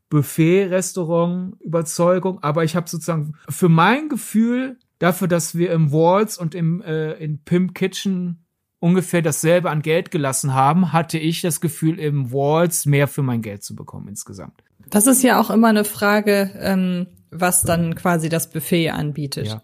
Buffet-Restaurant-Überzeugung. 0.09 2.43
Aber 2.43 2.63
ich 2.63 2.75
habe 2.75 2.87
sozusagen 2.87 3.33
für 3.49 3.69
mein 3.69 4.09
Gefühl 4.09 4.77
dafür, 4.99 5.27
dass 5.27 5.55
wir 5.55 5.71
im 5.71 5.91
Walls 5.91 6.37
und 6.37 6.53
im 6.53 6.83
äh, 6.83 7.13
in 7.13 7.43
Pimp 7.43 7.73
Kitchen 7.73 8.40
ungefähr 8.81 9.21
dasselbe 9.21 9.69
an 9.69 9.81
Geld 9.81 10.11
gelassen 10.11 10.53
haben, 10.53 10.91
hatte 10.91 11.17
ich 11.17 11.41
das 11.41 11.61
Gefühl, 11.61 11.99
im 11.99 12.33
Walls 12.33 12.85
mehr 12.85 13.07
für 13.07 13.21
mein 13.21 13.41
Geld 13.41 13.63
zu 13.63 13.75
bekommen 13.75 14.09
insgesamt. 14.09 14.63
Das 14.89 15.07
ist 15.07 15.23
ja 15.23 15.39
auch 15.39 15.51
immer 15.51 15.67
eine 15.67 15.85
Frage, 15.85 16.51
ähm, 16.59 17.07
was 17.29 17.61
dann 17.61 17.95
quasi 17.95 18.27
das 18.27 18.49
Buffet 18.49 18.89
anbietet. 18.89 19.47
Ja. 19.47 19.61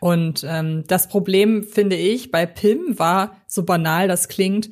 Und 0.00 0.44
ähm, 0.46 0.84
das 0.88 1.08
Problem, 1.08 1.62
finde 1.62 1.96
ich, 1.96 2.30
bei 2.30 2.44
Pim 2.44 2.98
war, 2.98 3.36
so 3.46 3.64
banal 3.64 4.08
das 4.08 4.28
klingt, 4.28 4.68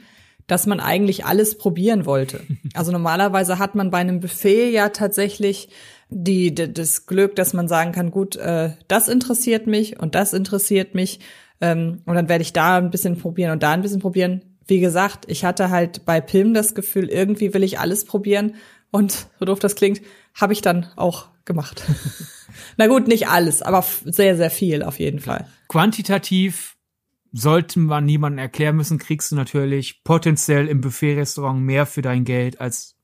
dass 0.49 0.67
man 0.67 0.81
eigentlich 0.81 1.25
alles 1.25 1.57
probieren 1.57 2.05
wollte. 2.05 2.41
Also 2.75 2.91
normalerweise 2.91 3.61
hat 3.61 3.77
man 3.77 3.93
bei 3.93 3.99
einem 3.99 4.19
Buffet 4.19 4.71
ja 4.71 4.89
tatsächlich 4.89 5.69
die, 6.11 6.53
das 6.53 7.07
Glück, 7.07 7.37
dass 7.37 7.53
man 7.53 7.69
sagen 7.69 7.93
kann, 7.93 8.11
gut, 8.11 8.35
äh, 8.35 8.71
das 8.89 9.09
interessiert 9.09 9.69
mich 9.69 10.01
und 10.01 10.17
das 10.17 10.33
interessiert 10.33 10.97
mich 10.97 11.21
ähm, 11.61 12.03
und 12.05 12.15
dann 12.15 12.29
werde 12.29 12.43
ich 12.43 12.53
da 12.53 12.79
ein 12.79 12.91
bisschen 12.91 13.19
probieren 13.19 13.53
und 13.53 13.63
da 13.63 13.73
ein 13.73 13.83
bisschen 13.83 14.01
probieren. 14.01 14.43
Wie 14.67 14.81
gesagt, 14.81 15.25
ich 15.29 15.45
hatte 15.45 15.71
halt 15.71 16.05
bei 16.05 16.21
Pilm 16.21 16.55
das 16.55 16.75
Gefühl, 16.75 17.09
irgendwie 17.09 17.53
will 17.55 17.63
ich 17.63 17.79
alles 17.79 18.05
probieren. 18.05 18.55
Und 18.91 19.27
so 19.39 19.45
doof 19.45 19.59
das 19.59 19.75
klingt, 19.75 20.01
habe 20.35 20.53
ich 20.53 20.63
dann 20.63 20.87
auch 20.97 21.29
gemacht. 21.45 21.85
Na 22.77 22.87
gut, 22.87 23.09
nicht 23.09 23.29
alles, 23.29 23.61
aber 23.61 23.85
sehr, 24.05 24.37
sehr 24.37 24.51
viel 24.51 24.83
auf 24.83 24.99
jeden 25.01 25.21
Fall. 25.21 25.49
Quantitativ 25.69 26.77
sollte 27.33 27.81
man 27.81 28.05
niemandem 28.05 28.39
erklären 28.39 28.77
müssen, 28.77 28.99
kriegst 28.99 29.33
du 29.33 29.37
natürlich 29.37 30.05
potenziell 30.05 30.69
im 30.69 30.81
Buffet-Restaurant 30.81 31.61
mehr 31.61 31.85
für 31.85 32.01
dein 32.01 32.25
Geld 32.25 32.61
als 32.61 32.97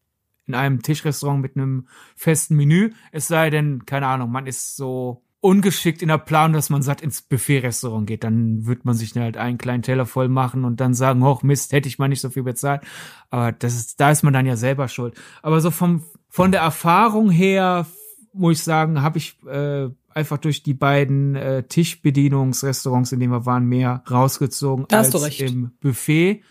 in 0.47 0.55
einem 0.55 0.83
Tischrestaurant 0.83 1.43
mit 1.43 1.57
einem 1.57 1.89
festen 2.17 2.57
Menü. 2.57 2.93
Es 3.13 3.29
sei 3.29 3.51
denn, 3.51 3.87
keine 3.87 4.07
Ahnung, 4.07 4.31
man 4.31 4.47
ist 4.47 4.77
so 4.77 5.25
ungeschickt 5.41 6.03
in 6.03 6.09
der 6.09 6.19
Planung, 6.19 6.53
dass 6.53 6.71
man 6.71 6.83
satt 6.83 7.01
ins 7.01 7.23
Buffet-Restaurant 7.23 8.07
geht. 8.07 8.25
Dann 8.25 8.67
wird 8.67 8.85
man 8.85 8.95
sich 8.95 9.15
halt 9.15 9.37
einen 9.37 9.59
kleinen 9.59 9.83
Teller 9.83 10.07
voll 10.07 10.29
machen 10.29 10.65
und 10.65 10.81
dann 10.81 10.95
sagen, 10.95 11.25
hoch 11.25 11.43
Mist, 11.43 11.73
hätte 11.73 11.89
ich 11.89 11.99
mal 11.99 12.09
nicht 12.09 12.21
so 12.21 12.29
viel 12.29 12.43
bezahlt. 12.43 12.83
Aber 13.31 13.53
das 13.53 13.75
ist, 13.75 14.01
da 14.01 14.11
ist 14.11 14.23
man 14.23 14.33
dann 14.33 14.47
ja 14.47 14.57
selber 14.57 14.89
schuld. 14.89 15.15
Aber 15.43 15.61
so 15.61 15.71
vom, 15.71 16.05
von 16.29 16.53
der 16.53 16.61
Erfahrung 16.61 17.31
her, 17.31 17.87
muss 18.33 18.59
ich 18.59 18.65
sagen, 18.65 19.03
habe 19.03 19.19
ich 19.19 19.37
äh, 19.47 19.89
einfach 20.11 20.39
durch 20.39 20.63
die 20.63 20.75
beiden 20.75 21.37
äh, 21.37 21.63
Tischbedienungsrestaurants, 21.63 23.13
in 23.13 23.21
denen 23.21 23.33
wir 23.33 23.47
waren, 23.47 23.65
mehr 23.65 24.03
rausgezogen 24.11 24.87
da 24.89 24.99
als 24.99 25.41
im 25.41 25.73
Buffet. 25.81 26.43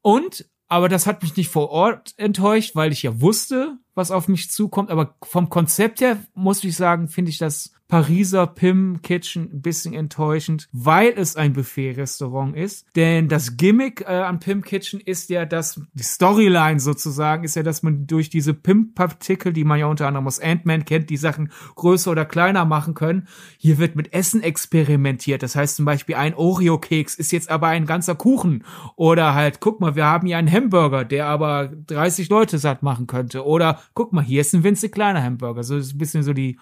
Und 0.00 0.46
aber 0.68 0.88
das 0.88 1.06
hat 1.06 1.22
mich 1.22 1.36
nicht 1.36 1.50
vor 1.50 1.68
Ort 1.68 2.14
enttäuscht, 2.16 2.74
weil 2.74 2.92
ich 2.92 3.02
ja 3.02 3.20
wusste, 3.20 3.76
was 3.94 4.10
auf 4.10 4.26
mich 4.26 4.50
zukommt. 4.50 4.90
Aber 4.90 5.16
vom 5.22 5.50
Konzept 5.50 6.00
her 6.00 6.16
muss 6.32 6.64
ich 6.64 6.74
sagen, 6.74 7.08
finde 7.08 7.30
ich 7.30 7.36
das 7.36 7.74
Pariser 7.92 8.46
Pim 8.46 9.02
Kitchen 9.02 9.50
ein 9.52 9.60
bisschen 9.60 9.92
enttäuschend, 9.92 10.66
weil 10.72 11.12
es 11.14 11.36
ein 11.36 11.52
Buffet-Restaurant 11.52 12.56
ist. 12.56 12.86
Denn 12.96 13.28
das 13.28 13.58
Gimmick 13.58 14.00
äh, 14.00 14.14
an 14.14 14.40
Pim 14.40 14.62
Kitchen 14.62 14.98
ist 14.98 15.28
ja, 15.28 15.44
dass 15.44 15.78
die 15.92 16.02
Storyline 16.02 16.80
sozusagen 16.80 17.44
ist 17.44 17.54
ja, 17.54 17.62
dass 17.62 17.82
man 17.82 18.06
durch 18.06 18.30
diese 18.30 18.54
Pim-Partikel, 18.54 19.52
die 19.52 19.64
man 19.64 19.78
ja 19.78 19.88
unter 19.88 20.06
anderem 20.06 20.26
aus 20.26 20.40
Ant-Man 20.40 20.86
kennt, 20.86 21.10
die 21.10 21.18
Sachen 21.18 21.52
größer 21.74 22.10
oder 22.10 22.24
kleiner 22.24 22.64
machen 22.64 22.94
können. 22.94 23.28
Hier 23.58 23.76
wird 23.76 23.94
mit 23.94 24.14
Essen 24.14 24.42
experimentiert. 24.42 25.42
Das 25.42 25.54
heißt 25.54 25.76
zum 25.76 25.84
Beispiel 25.84 26.14
ein 26.14 26.32
Oreo-Keks 26.32 27.16
ist 27.16 27.30
jetzt 27.30 27.50
aber 27.50 27.66
ein 27.66 27.84
ganzer 27.84 28.14
Kuchen. 28.14 28.64
Oder 28.96 29.34
halt, 29.34 29.60
guck 29.60 29.82
mal, 29.82 29.96
wir 29.96 30.06
haben 30.06 30.26
hier 30.26 30.38
einen 30.38 30.50
Hamburger, 30.50 31.04
der 31.04 31.26
aber 31.26 31.70
30 31.88 32.30
Leute 32.30 32.56
satt 32.56 32.82
machen 32.82 33.06
könnte. 33.06 33.44
Oder 33.44 33.82
guck 33.92 34.14
mal, 34.14 34.24
hier 34.24 34.40
ist 34.40 34.54
ein 34.54 34.64
winzig 34.64 34.92
kleiner 34.92 35.22
Hamburger. 35.22 35.62
So 35.62 35.76
ist 35.76 35.92
ein 35.92 35.98
bisschen 35.98 36.22
so 36.22 36.32
die 36.32 36.56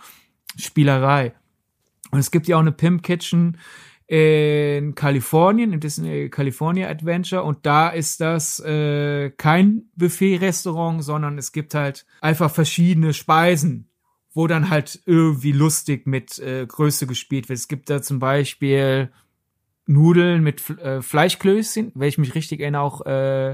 Spielerei. 0.57 1.35
Und 2.11 2.19
es 2.19 2.31
gibt 2.31 2.49
ja 2.49 2.57
auch 2.57 2.61
eine 2.61 2.73
Pimp 2.73 3.03
Kitchen 3.03 3.59
in 4.11 4.97
Kalifornien, 4.97 5.73
im 5.73 5.79
Disney 5.79 6.29
California 6.31 6.89
Adventure 6.89 7.45
und 7.45 7.65
da 7.65 7.91
ist 7.91 8.21
das 8.21 8.59
äh, 8.59 9.31
kein 9.31 9.85
Buffet-Restaurant, 9.95 11.05
sondern 11.05 11.39
es 11.39 11.53
gibt 11.53 11.75
halt 11.75 12.07
einfach 12.21 12.51
verschiedene 12.51 13.15
Speisen, 13.15 13.89
wo 14.33 14.49
dann 14.49 14.69
halt 14.69 15.01
irgendwie 15.07 15.53
lustig 15.53 16.09
mit 16.09 16.41
äh, 16.41 16.67
Größe 16.67 17.07
gespielt 17.07 17.49
wird. 17.49 17.61
Es 17.61 17.69
gibt 17.69 17.89
da 17.89 18.03
zum 18.03 18.19
Beispiel 18.19 19.13
Nudeln 19.87 20.43
mit 20.43 20.69
äh, 20.71 21.03
Fleischklößchen, 21.03 21.93
wenn 21.95 22.09
ich 22.09 22.19
mich 22.19 22.35
richtig 22.35 22.61
erinnere, 22.61 22.83
auch 22.83 23.07
äh, 23.07 23.53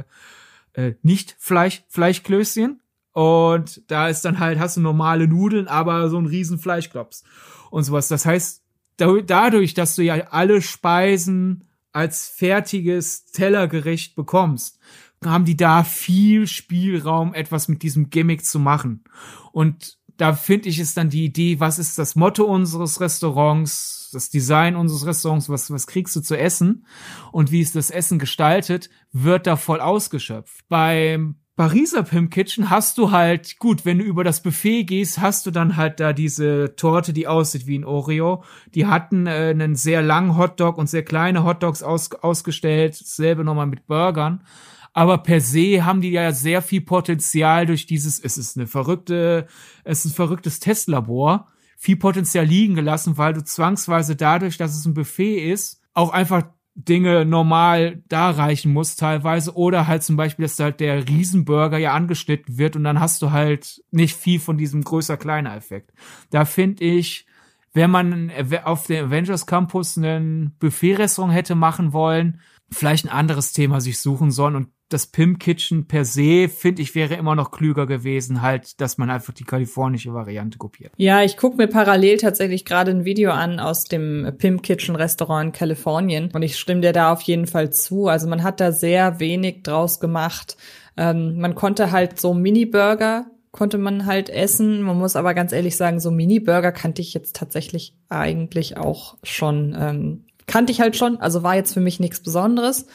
äh, 0.73 0.95
nicht 1.03 1.37
Fleisch, 1.39 1.83
Fleischklößchen. 1.89 2.81
Und 3.17 3.81
da 3.87 4.11
ist 4.11 4.27
dann 4.27 4.41
halt, 4.41 4.59
hast 4.59 4.77
du 4.77 4.83
normale 4.83 5.27
Nudeln, 5.27 5.69
aber 5.69 6.11
so 6.11 6.19
ein 6.19 6.27
riesen 6.27 6.59
Fleischklops 6.59 7.25
und 7.71 7.83
sowas. 7.83 8.09
Das 8.09 8.27
heißt, 8.27 8.63
dadurch, 8.99 9.73
dass 9.73 9.97
du 9.97 10.03
ja 10.03 10.17
alle 10.33 10.61
Speisen 10.61 11.65
als 11.93 12.29
fertiges 12.29 13.25
Tellergericht 13.25 14.17
bekommst, 14.17 14.79
haben 15.25 15.47
die 15.47 15.57
da 15.57 15.83
viel 15.83 16.47
Spielraum, 16.47 17.33
etwas 17.33 17.69
mit 17.69 17.83
diesem 17.83 18.11
Gimmick 18.11 18.45
zu 18.45 18.59
machen. 18.59 19.05
Und 19.51 19.97
da 20.19 20.35
finde 20.35 20.69
ich 20.69 20.79
es 20.79 20.93
dann 20.93 21.09
die 21.09 21.25
Idee, 21.25 21.59
was 21.59 21.79
ist 21.79 21.99
das 21.99 22.17
Motto 22.17 22.45
unseres 22.45 23.01
Restaurants, 23.01 24.11
das 24.13 24.29
Design 24.29 24.77
unseres 24.77 25.07
Restaurants, 25.07 25.49
was, 25.49 25.71
was 25.71 25.87
kriegst 25.87 26.15
du 26.17 26.21
zu 26.21 26.37
essen 26.37 26.85
und 27.33 27.51
wie 27.51 27.63
ist 27.63 27.77
das 27.77 27.91
Essen 27.91 28.19
gestaltet, 28.19 28.91
wird 29.11 29.47
da 29.47 29.57
voll 29.57 29.81
ausgeschöpft. 29.81 30.69
Beim 30.69 31.37
Pariser 31.57 32.03
Pimp 32.03 32.31
Kitchen 32.33 32.69
hast 32.69 32.99
du 32.99 33.13
halt, 33.13 33.59
gut, 33.59 33.87
wenn 33.87 33.99
du 33.99 34.05
über 34.05 34.25
das 34.25 34.43
Buffet 34.43 34.85
gehst, 34.85 35.23
hast 35.23 35.47
du 35.47 35.51
dann 35.51 35.79
halt 35.79 36.01
da 36.01 36.13
diese 36.13 36.77
Torte, 36.77 37.15
die 37.15 37.27
aussieht 37.27 37.67
wie 37.67 37.79
ein 37.79 37.85
Oreo. 37.87 38.45
Die 38.75 38.85
hatten 38.85 39.27
äh, 39.27 39.49
einen 39.51 39.75
sehr 39.75 40.03
langen 40.03 40.37
Hotdog 40.37 40.77
und 40.77 40.91
sehr 40.91 41.03
kleine 41.03 41.45
Hotdogs 41.45 41.83
aus, 41.83 42.13
ausgestellt. 42.13 43.01
Dasselbe 43.01 43.43
nochmal 43.43 43.67
mit 43.67 43.87
Burgern. 43.87 44.45
Aber 44.93 45.19
per 45.19 45.41
se 45.41 45.83
haben 45.87 46.03
die 46.03 46.11
ja 46.11 46.33
sehr 46.33 46.61
viel 46.61 46.83
Potenzial 46.83 47.65
durch 47.65 47.87
dieses, 47.87 48.21
es 48.21 48.37
ist 48.37 48.59
eine 48.59 48.67
verrückte, 48.67 49.47
es 49.83 50.05
ist 50.05 50.13
ein 50.13 50.15
verrücktes 50.15 50.61
Testlabor, 50.61 51.49
viel 51.79 51.97
Potenzial 51.97 52.45
liegen 52.45 52.75
gelassen, 52.75 53.17
weil 53.17 53.33
du 53.33 53.43
zwangsweise 53.43 54.15
dadurch, 54.15 54.59
dass 54.59 54.77
es 54.77 54.85
ein 54.85 54.95
Buffet 54.95 55.51
ist, 55.51 55.83
auch 55.95 56.11
einfach 56.11 56.45
Dinge 56.79 57.25
normal 57.25 58.03
da 58.09 58.31
reichen 58.31 58.73
muss 58.73 58.97
teilweise 58.97 59.57
oder 59.57 59.87
halt 59.87 60.03
zum 60.03 60.17
Beispiel, 60.17 60.45
dass 60.45 60.59
halt 60.59 60.79
der 60.81 61.09
Riesenburger 61.09 61.79
ja 61.79 61.95
angeschnitten 61.95 62.59
wird 62.59 62.77
und 62.77 62.85
dann 62.85 63.01
hast 63.01 63.23
du 63.23 63.31
halt 63.31 63.83
nicht 63.91 64.15
viel 64.15 64.39
von 64.39 64.59
diesem 64.59 64.85
größer-kleiner 64.85 65.57
Effekt. 65.57 65.93
Da 66.31 66.45
finde 66.45 66.85
ich, 66.85 67.27
wenn 67.73 67.91
man 67.91 68.31
auf 68.65 68.87
dem 68.87 69.07
Avengers 69.07 69.47
Campus 69.47 69.97
einen 69.97 70.55
Buffet-Restaurant 70.59 71.33
hätte 71.33 71.55
machen 71.55 71.95
wollen, 71.95 72.41
vielleicht 72.71 73.07
ein 73.07 73.13
anderes 73.13 73.53
Thema 73.53 73.81
sich 73.81 73.99
suchen 73.99 74.31
sollen 74.31 74.57
und 74.57 74.69
das 74.89 75.09
Pimp 75.09 75.41
Kitchen 75.41 75.87
per 75.87 76.05
se, 76.05 76.49
finde 76.49 76.83
ich, 76.83 76.95
wäre 76.95 77.15
immer 77.15 77.35
noch 77.35 77.51
klüger 77.51 77.87
gewesen, 77.87 78.43
halt, 78.43 78.81
dass 78.81 78.99
man 78.99 79.11
einfach 79.11 79.33
die 79.33 79.45
kalifornische 79.45 80.15
Variante 80.15 80.59
kopiert. 80.59 80.93
Ja, 80.97 81.23
ich 81.23 81.37
gucke 81.37 81.57
mir 81.57 81.67
parallel 81.67 82.19
tatsächlich 82.19 82.65
gerade 82.65 82.93
ein 82.93 83.05
Video 83.05 83.33
an 83.33 83.59
aus 83.59 83.85
dem 83.85 84.33
Pimp 84.39 84.63
Kitchen 84.63 84.95
Restaurant 84.95 85.47
in 85.47 85.53
Kalifornien 85.53 86.31
und 86.33 86.43
ich 86.43 86.57
stimme 86.57 86.83
dir 86.83 86.93
da 86.93 87.13
auf 87.13 87.23
jeden 87.23 87.47
Fall 87.47 87.73
zu. 87.73 88.07
Also 88.07 88.29
man 88.29 88.43
hat 88.43 88.61
da 88.61 88.73
sehr 88.73 89.19
wenig 89.19 89.63
draus 89.65 89.99
gemacht. 89.99 90.57
Ähm, 90.97 91.39
man 91.39 91.55
konnte 91.55 91.91
halt 91.91 92.21
so 92.21 92.33
Mini-Burger 92.33 93.27
konnte 93.57 93.79
man 93.79 94.07
halt 94.07 94.29
essen. 94.29 94.83
Man 94.83 94.99
muss 94.99 95.17
aber 95.17 95.35
ganz 95.35 95.51
ehrlich 95.53 95.77
sagen, 95.77 95.99
so 95.99 96.11
Mini-Burger 96.11 96.73
kannte 96.73 97.03
ich 97.03 97.15
jetzt 97.15 97.35
tatsächlich 97.37 97.95
eigentlich 98.09 98.77
auch 98.77 99.17
schon, 99.25 99.75
ähm, 99.79 100.25
kannte 100.47 100.71
ich 100.73 100.81
halt 100.81 100.95
schon, 100.95 101.17
also 101.17 101.43
war 101.43 101.57
jetzt 101.57 101.75
für 101.75 101.81
mich 101.81 101.99
nichts 101.99 102.21
Besonderes. 102.23 102.87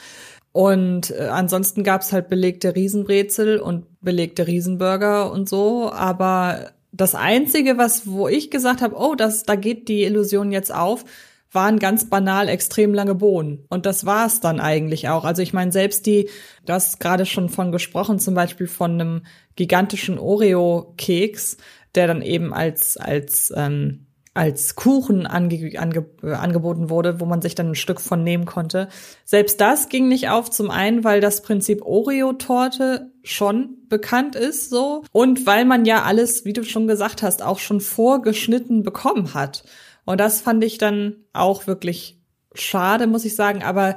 Und 0.52 1.12
äh, 1.12 1.28
ansonsten 1.32 1.84
gab's 1.84 2.12
halt 2.12 2.28
belegte 2.28 2.76
Riesenbrezel 2.76 3.60
und 3.60 3.86
belegte 4.02 4.48
Riesenburger 4.48 5.32
und 5.32 5.48
so. 5.48 5.92
Aber 5.92 6.72
das 6.92 7.16
Einzige, 7.16 7.78
was, 7.78 8.08
wo 8.08 8.28
ich 8.28 8.52
gesagt 8.52 8.82
habe, 8.82 8.96
oh, 8.98 9.16
das, 9.16 9.44
da 9.44 9.56
geht 9.56 9.88
die 9.88 10.04
Illusion 10.04 10.52
jetzt 10.52 10.74
auf, 10.74 11.06
waren 11.54 11.80
ganz 11.80 12.10
banal 12.10 12.48
extrem 12.48 12.94
lange 12.94 13.16
Bohnen. 13.16 13.66
Und 13.70 13.86
das 13.86 14.06
war's 14.06 14.40
dann 14.40 14.60
eigentlich 14.60 15.10
auch. 15.10 15.26
Also 15.26 15.42
ich 15.42 15.54
meine, 15.54 15.72
selbst 15.72 16.06
die, 16.06 16.30
du 16.66 16.74
hast 16.74 17.00
gerade 17.00 17.26
schon 17.26 17.50
von 17.50 17.72
gesprochen, 17.72 18.20
zum 18.20 18.36
Beispiel 18.36 18.68
von 18.68 18.92
einem 18.92 19.22
gigantischen 19.56 20.18
Oreo-Keks, 20.18 21.58
der 21.96 22.08
dann 22.08 22.22
eben 22.22 22.54
als, 22.54 22.98
als 22.98 23.54
ähm, 23.56 24.06
als 24.34 24.76
Kuchen 24.76 25.28
ange 25.28 25.78
ange 25.78 26.06
angeboten 26.22 26.90
wurde, 26.90 27.20
wo 27.20 27.26
man 27.26 27.42
sich 27.42 27.54
dann 27.54 27.72
ein 27.72 27.76
Stück 27.76 28.00
von 28.00 28.24
nehmen 28.24 28.46
konnte. 28.46 28.88
Selbst 29.26 29.60
das 29.60 29.90
ging 29.90 30.08
nicht 30.08 30.30
auf, 30.30 30.50
zum 30.50 30.72
einen, 30.72 31.04
weil 31.04 31.20
das 31.20 31.42
Prinzip 31.42 31.82
Oreo-Torte 31.82 33.12
schon 33.24 33.78
bekannt 33.90 34.36
ist, 34.36 34.70
so. 34.70 35.04
Und 35.12 35.46
weil 35.46 35.66
man 35.66 35.84
ja 35.84 36.04
alles, 36.04 36.46
wie 36.46 36.54
du 36.54 36.64
schon 36.64 36.88
gesagt 36.88 37.24
hast, 37.24 37.44
auch 37.44 37.60
schon 37.60 37.82
vorgeschnitten 37.82 38.84
bekommen 38.84 39.34
hat. 39.34 39.64
Und 40.06 40.20
das 40.20 40.40
fand 40.40 40.64
ich 40.64 40.78
dann 40.78 41.18
auch 41.34 41.68
wirklich 41.68 42.20
schade, 42.54 43.08
muss 43.08 43.26
ich 43.26 43.36
sagen. 43.36 43.64
Aber 43.64 43.96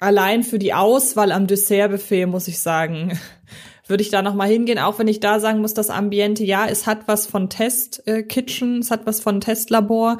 allein 0.00 0.42
für 0.42 0.58
die 0.58 0.74
Auswahl 0.74 1.30
am 1.30 1.46
Dessertbuffet, 1.46 2.26
muss 2.26 2.48
ich 2.48 2.58
sagen, 2.58 3.18
würde 3.88 4.02
ich 4.02 4.10
da 4.10 4.22
noch 4.22 4.34
mal 4.34 4.48
hingehen, 4.48 4.78
auch 4.78 4.98
wenn 4.98 5.08
ich 5.08 5.20
da 5.20 5.40
sagen 5.40 5.60
muss, 5.60 5.74
das 5.74 5.90
Ambiente, 5.90 6.44
ja, 6.44 6.66
es 6.66 6.86
hat 6.86 7.08
was 7.08 7.26
von 7.26 7.48
Test 7.48 8.06
äh, 8.06 8.22
es 8.22 8.90
hat 8.90 9.06
was 9.06 9.20
von 9.20 9.40
Testlabor. 9.40 10.18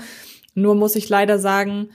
Nur 0.54 0.74
muss 0.74 0.96
ich 0.96 1.08
leider 1.08 1.38
sagen, 1.38 1.90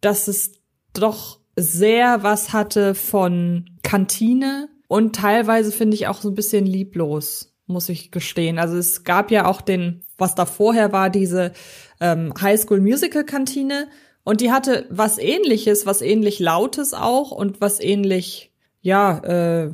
dass 0.00 0.28
es 0.28 0.52
doch 0.92 1.40
sehr 1.56 2.22
was 2.22 2.52
hatte 2.52 2.94
von 2.94 3.70
Kantine 3.82 4.68
und 4.88 5.14
teilweise 5.14 5.72
finde 5.72 5.94
ich 5.94 6.08
auch 6.08 6.20
so 6.20 6.30
ein 6.30 6.34
bisschen 6.34 6.66
lieblos, 6.66 7.52
muss 7.66 7.88
ich 7.88 8.10
gestehen. 8.10 8.58
Also 8.58 8.76
es 8.76 9.04
gab 9.04 9.30
ja 9.30 9.46
auch 9.46 9.60
den, 9.60 10.02
was 10.18 10.34
da 10.34 10.46
vorher 10.46 10.92
war, 10.92 11.10
diese 11.10 11.52
ähm, 12.00 12.32
High 12.40 12.60
School 12.60 12.80
Musical 12.80 13.24
Kantine 13.24 13.88
und 14.24 14.40
die 14.40 14.50
hatte 14.50 14.86
was 14.90 15.18
ähnliches, 15.18 15.86
was 15.86 16.02
ähnlich 16.02 16.40
lautes 16.40 16.94
auch 16.94 17.30
und 17.30 17.60
was 17.60 17.80
ähnlich, 17.80 18.52
ja, 18.80 19.18
äh, 19.18 19.72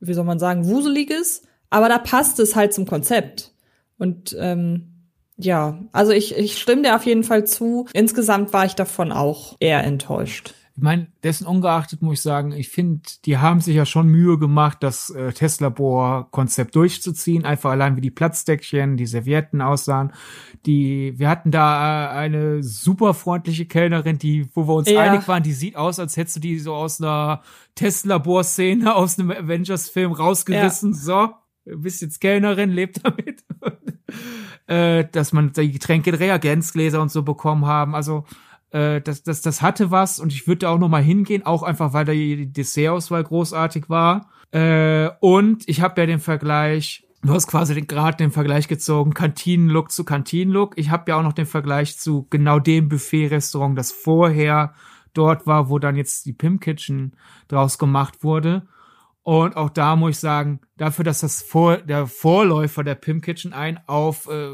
wie 0.00 0.14
soll 0.14 0.24
man 0.24 0.38
sagen, 0.38 0.66
wuseliges, 0.66 1.42
aber 1.68 1.88
da 1.88 1.98
passt 1.98 2.40
es 2.40 2.56
halt 2.56 2.74
zum 2.74 2.86
Konzept. 2.86 3.52
Und 3.98 4.36
ähm, 4.38 5.06
ja, 5.36 5.78
also 5.92 6.12
ich, 6.12 6.36
ich 6.36 6.58
stimme 6.58 6.82
dir 6.82 6.96
auf 6.96 7.06
jeden 7.06 7.24
Fall 7.24 7.46
zu. 7.46 7.86
Insgesamt 7.92 8.52
war 8.52 8.64
ich 8.64 8.74
davon 8.74 9.12
auch 9.12 9.56
eher 9.60 9.84
enttäuscht. 9.84 10.54
Ich 10.80 10.82
meine, 10.82 11.08
dessen 11.22 11.46
ungeachtet 11.46 12.00
muss 12.00 12.14
ich 12.14 12.22
sagen, 12.22 12.52
ich 12.52 12.70
finde, 12.70 13.02
die 13.26 13.36
haben 13.36 13.60
sich 13.60 13.76
ja 13.76 13.84
schon 13.84 14.08
Mühe 14.08 14.38
gemacht, 14.38 14.78
das 14.80 15.10
äh, 15.10 15.30
Testlabor-Konzept 15.30 16.74
durchzuziehen. 16.74 17.44
Einfach 17.44 17.72
allein 17.72 17.96
wie 17.96 18.00
die 18.00 18.10
Platzdeckchen, 18.10 18.96
die 18.96 19.04
Servietten 19.04 19.60
aussahen. 19.60 20.14
Die, 20.64 21.12
wir 21.18 21.28
hatten 21.28 21.50
da 21.50 22.06
äh, 22.06 22.16
eine 22.16 22.62
super 22.62 23.12
freundliche 23.12 23.66
Kellnerin, 23.66 24.16
die, 24.16 24.48
wo 24.54 24.66
wir 24.66 24.72
uns 24.72 24.88
ja. 24.88 25.00
einig 25.00 25.28
waren, 25.28 25.42
die 25.42 25.52
sieht 25.52 25.76
aus, 25.76 25.98
als 25.98 26.16
hättest 26.16 26.36
du 26.36 26.40
die 26.40 26.58
so 26.58 26.72
aus 26.72 26.98
einer 26.98 27.42
Testlabor-Szene 27.74 28.94
aus 28.94 29.18
einem 29.18 29.32
Avengers-Film 29.32 30.12
rausgerissen. 30.12 30.92
Ja. 30.92 30.98
So, 30.98 31.28
bist 31.76 32.00
jetzt 32.00 32.22
Kellnerin, 32.22 32.70
lebt 32.70 33.04
damit. 33.04 33.44
äh, 34.66 35.04
dass 35.12 35.34
man 35.34 35.52
die 35.52 35.72
Getränke, 35.72 36.18
Reagenzgläser 36.18 37.02
und 37.02 37.10
so 37.10 37.22
bekommen 37.22 37.66
haben. 37.66 37.94
Also 37.94 38.24
äh, 38.70 39.00
das, 39.00 39.22
das, 39.22 39.42
das 39.42 39.62
hatte 39.62 39.90
was 39.90 40.20
und 40.20 40.32
ich 40.32 40.46
würde 40.46 40.60
da 40.60 40.70
auch 40.70 40.78
noch 40.78 40.88
mal 40.88 41.02
hingehen, 41.02 41.44
auch 41.44 41.62
einfach, 41.62 41.92
weil 41.92 42.04
die 42.04 42.52
Dessertauswahl 42.52 43.24
großartig 43.24 43.88
war. 43.88 44.30
Äh, 44.52 45.10
und 45.20 45.68
ich 45.68 45.80
habe 45.80 46.00
ja 46.00 46.06
den 46.06 46.20
Vergleich, 46.20 47.06
du 47.22 47.32
hast 47.32 47.46
quasi 47.46 47.74
den, 47.74 47.86
gerade 47.86 48.16
den 48.16 48.30
Vergleich 48.30 48.68
gezogen, 48.68 49.14
Kantinenlook 49.14 49.90
zu 49.90 50.04
Kantinenlook. 50.04 50.74
Ich 50.76 50.90
habe 50.90 51.10
ja 51.10 51.18
auch 51.18 51.22
noch 51.22 51.32
den 51.32 51.46
Vergleich 51.46 51.98
zu 51.98 52.26
genau 52.30 52.58
dem 52.58 52.88
Buffet-Restaurant, 52.88 53.78
das 53.78 53.92
vorher 53.92 54.74
dort 55.14 55.46
war, 55.46 55.68
wo 55.68 55.78
dann 55.78 55.96
jetzt 55.96 56.26
die 56.26 56.32
Pimp 56.32 56.60
Kitchen 56.60 57.16
draus 57.48 57.78
gemacht 57.78 58.22
wurde. 58.22 58.66
Und 59.22 59.56
auch 59.56 59.70
da 59.70 59.96
muss 59.96 60.10
ich 60.12 60.18
sagen, 60.18 60.60
dafür, 60.76 61.04
dass 61.04 61.20
das 61.20 61.42
vor, 61.42 61.76
der 61.76 62.06
Vorläufer 62.06 62.84
der 62.84 62.94
Pimp 62.94 63.24
Kitchen 63.24 63.52
ein 63.52 63.80
auf 63.86 64.28
äh, 64.28 64.52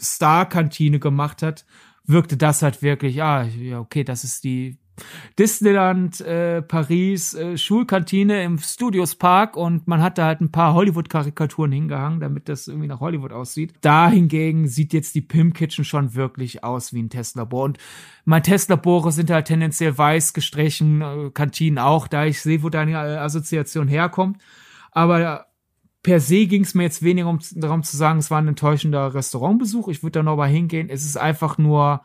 Star-Kantine 0.00 0.98
gemacht 0.98 1.42
hat, 1.42 1.66
wirkte 2.08 2.36
das 2.36 2.62
halt 2.62 2.82
wirklich, 2.82 3.22
ah, 3.22 3.44
ja, 3.44 3.80
okay, 3.80 4.04
das 4.04 4.24
ist 4.24 4.44
die 4.44 4.78
Disneyland 5.38 6.20
äh, 6.20 6.62
Paris 6.62 7.34
äh, 7.34 7.56
Schulkantine 7.56 8.42
im 8.42 8.58
Studios 8.58 9.14
Park 9.14 9.56
und 9.56 9.86
man 9.86 10.02
hat 10.02 10.18
da 10.18 10.24
halt 10.24 10.40
ein 10.40 10.50
paar 10.50 10.74
Hollywood-Karikaturen 10.74 11.72
hingehangen, 11.72 12.20
damit 12.20 12.48
das 12.48 12.66
irgendwie 12.66 12.88
nach 12.88 13.00
Hollywood 13.00 13.32
aussieht. 13.32 13.74
Da 13.80 14.08
hingegen 14.10 14.66
sieht 14.66 14.92
jetzt 14.92 15.14
die 15.14 15.20
Pimp 15.20 15.54
Kitchen 15.54 15.84
schon 15.84 16.14
wirklich 16.14 16.64
aus 16.64 16.92
wie 16.92 17.02
ein 17.02 17.10
Testlabor. 17.10 17.64
Und 17.64 17.78
mein 18.24 18.42
Testlabore 18.42 19.12
sind 19.12 19.30
halt 19.30 19.46
tendenziell 19.46 19.96
weiß 19.96 20.32
gestrichen, 20.32 21.02
äh, 21.02 21.30
Kantinen 21.32 21.78
auch, 21.78 22.08
da 22.08 22.24
ich 22.24 22.40
sehe, 22.40 22.62
wo 22.62 22.68
deine 22.68 22.98
Assoziation 23.20 23.88
herkommt. 23.88 24.38
Aber 24.90 25.47
per 26.02 26.20
se 26.20 26.46
ging 26.46 26.62
es 26.62 26.74
mir 26.74 26.84
jetzt 26.84 27.02
weniger 27.02 27.28
um, 27.28 27.40
darum 27.54 27.82
zu 27.82 27.96
sagen, 27.96 28.18
es 28.18 28.30
war 28.30 28.38
ein 28.38 28.48
enttäuschender 28.48 29.14
Restaurantbesuch. 29.14 29.88
Ich 29.88 30.02
würde 30.02 30.20
da 30.20 30.22
noch 30.22 30.36
mal 30.36 30.48
hingehen. 30.48 30.88
Es 30.88 31.04
ist 31.04 31.16
einfach 31.16 31.58
nur, 31.58 32.02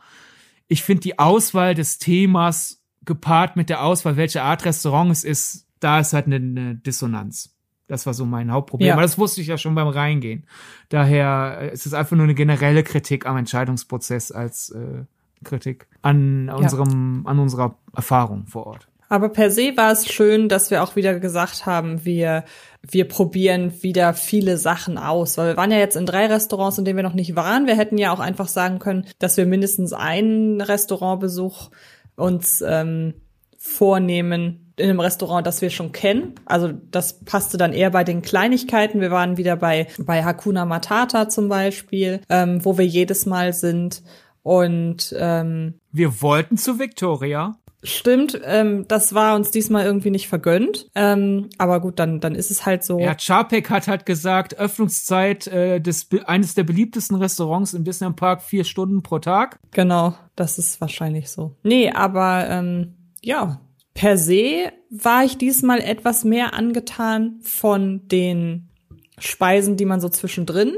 ich 0.68 0.82
finde 0.82 1.02
die 1.02 1.18
Auswahl 1.18 1.74
des 1.74 1.98
Themas 1.98 2.82
gepaart 3.04 3.56
mit 3.56 3.68
der 3.68 3.84
Auswahl, 3.84 4.16
welche 4.16 4.42
Art 4.42 4.64
Restaurant 4.64 5.10
es 5.10 5.24
ist, 5.24 5.66
da 5.80 6.00
ist 6.00 6.12
halt 6.12 6.26
eine, 6.26 6.36
eine 6.36 6.74
Dissonanz. 6.76 7.54
Das 7.86 8.06
war 8.06 8.14
so 8.14 8.24
mein 8.24 8.50
Hauptproblem. 8.50 8.88
Ja. 8.88 8.94
Aber 8.94 9.02
das 9.02 9.18
wusste 9.18 9.42
ich 9.42 9.46
ja 9.46 9.58
schon 9.58 9.74
beim 9.74 9.88
Reingehen. 9.88 10.46
Daher 10.88 11.58
äh, 11.60 11.72
ist 11.72 11.84
es 11.84 11.92
einfach 11.92 12.16
nur 12.16 12.24
eine 12.24 12.34
generelle 12.34 12.82
Kritik 12.82 13.26
am 13.26 13.36
Entscheidungsprozess 13.36 14.32
als 14.32 14.70
äh, 14.70 15.04
Kritik 15.44 15.86
an 16.00 16.48
unserem, 16.48 17.22
ja. 17.24 17.30
an 17.30 17.38
unserer 17.38 17.76
Erfahrung 17.94 18.46
vor 18.46 18.66
Ort. 18.66 18.88
Aber 19.14 19.28
per 19.28 19.52
se 19.52 19.76
war 19.76 19.92
es 19.92 20.08
schön, 20.08 20.48
dass 20.48 20.72
wir 20.72 20.82
auch 20.82 20.96
wieder 20.96 21.20
gesagt 21.20 21.66
haben, 21.66 22.04
wir, 22.04 22.42
wir 22.82 23.06
probieren 23.06 23.72
wieder 23.80 24.12
viele 24.12 24.58
Sachen 24.58 24.98
aus. 24.98 25.38
Weil 25.38 25.52
wir 25.52 25.56
waren 25.56 25.70
ja 25.70 25.78
jetzt 25.78 25.94
in 25.94 26.04
drei 26.04 26.26
Restaurants, 26.26 26.78
in 26.78 26.84
denen 26.84 26.96
wir 26.96 27.04
noch 27.04 27.14
nicht 27.14 27.36
waren. 27.36 27.68
Wir 27.68 27.76
hätten 27.76 27.96
ja 27.96 28.12
auch 28.12 28.18
einfach 28.18 28.48
sagen 28.48 28.80
können, 28.80 29.06
dass 29.20 29.36
wir 29.36 29.46
mindestens 29.46 29.92
einen 29.92 30.60
Restaurantbesuch 30.60 31.70
uns 32.16 32.60
ähm, 32.66 33.14
vornehmen 33.56 34.72
in 34.74 34.90
einem 34.90 34.98
Restaurant, 34.98 35.46
das 35.46 35.62
wir 35.62 35.70
schon 35.70 35.92
kennen. 35.92 36.34
Also 36.44 36.72
das 36.72 37.20
passte 37.20 37.56
dann 37.56 37.72
eher 37.72 37.90
bei 37.90 38.02
den 38.02 38.20
Kleinigkeiten. 38.20 39.00
Wir 39.00 39.12
waren 39.12 39.36
wieder 39.36 39.54
bei, 39.54 39.86
bei 39.96 40.24
Hakuna 40.24 40.64
Matata 40.64 41.28
zum 41.28 41.48
Beispiel, 41.48 42.20
ähm, 42.28 42.64
wo 42.64 42.78
wir 42.78 42.86
jedes 42.86 43.26
Mal 43.26 43.52
sind. 43.52 44.02
Und 44.42 45.14
ähm, 45.16 45.74
wir 45.92 46.20
wollten 46.20 46.56
zu 46.56 46.80
Victoria. 46.80 47.54
Stimmt, 47.86 48.40
ähm, 48.44 48.86
das 48.88 49.14
war 49.14 49.36
uns 49.36 49.50
diesmal 49.50 49.84
irgendwie 49.84 50.10
nicht 50.10 50.26
vergönnt. 50.26 50.88
Ähm, 50.94 51.50
aber 51.58 51.80
gut, 51.80 51.98
dann, 51.98 52.18
dann 52.18 52.34
ist 52.34 52.50
es 52.50 52.64
halt 52.64 52.82
so. 52.82 52.98
Ja, 52.98 53.14
Charpek 53.18 53.68
hat 53.68 53.88
halt 53.88 54.06
gesagt, 54.06 54.58
Öffnungszeit 54.58 55.46
äh, 55.48 55.80
des 55.80 56.08
eines 56.24 56.54
der 56.54 56.64
beliebtesten 56.64 57.18
Restaurants 57.18 57.74
im 57.74 57.84
Disneyland 57.84 58.16
Park 58.16 58.42
vier 58.42 58.64
Stunden 58.64 59.02
pro 59.02 59.18
Tag. 59.18 59.58
Genau, 59.72 60.14
das 60.34 60.58
ist 60.58 60.80
wahrscheinlich 60.80 61.30
so. 61.30 61.56
Nee, 61.62 61.90
aber 61.90 62.48
ähm, 62.48 62.94
ja, 63.22 63.60
per 63.92 64.16
se 64.16 64.72
war 64.90 65.24
ich 65.24 65.36
diesmal 65.36 65.80
etwas 65.80 66.24
mehr 66.24 66.54
angetan 66.54 67.40
von 67.42 68.08
den 68.08 68.70
Speisen, 69.18 69.76
die 69.76 69.84
man 69.84 70.00
so 70.00 70.08
zwischendrin 70.08 70.72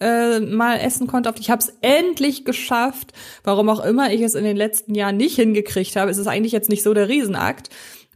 äh, 0.00 0.40
mal 0.40 0.78
essen 0.78 1.06
konnte. 1.06 1.32
Ich 1.38 1.50
habe 1.50 1.62
es 1.62 1.72
endlich 1.80 2.44
geschafft. 2.44 3.12
Warum 3.42 3.68
auch 3.68 3.84
immer 3.84 4.12
ich 4.12 4.20
es 4.20 4.34
in 4.34 4.44
den 4.44 4.56
letzten 4.56 4.94
Jahren 4.94 5.16
nicht 5.16 5.36
hingekriegt 5.36 5.96
habe, 5.96 6.10
ist 6.10 6.18
es 6.18 6.26
eigentlich 6.26 6.52
jetzt 6.52 6.70
nicht 6.70 6.82
so 6.82 6.94
der 6.94 7.08
Riesenakt. 7.08 7.70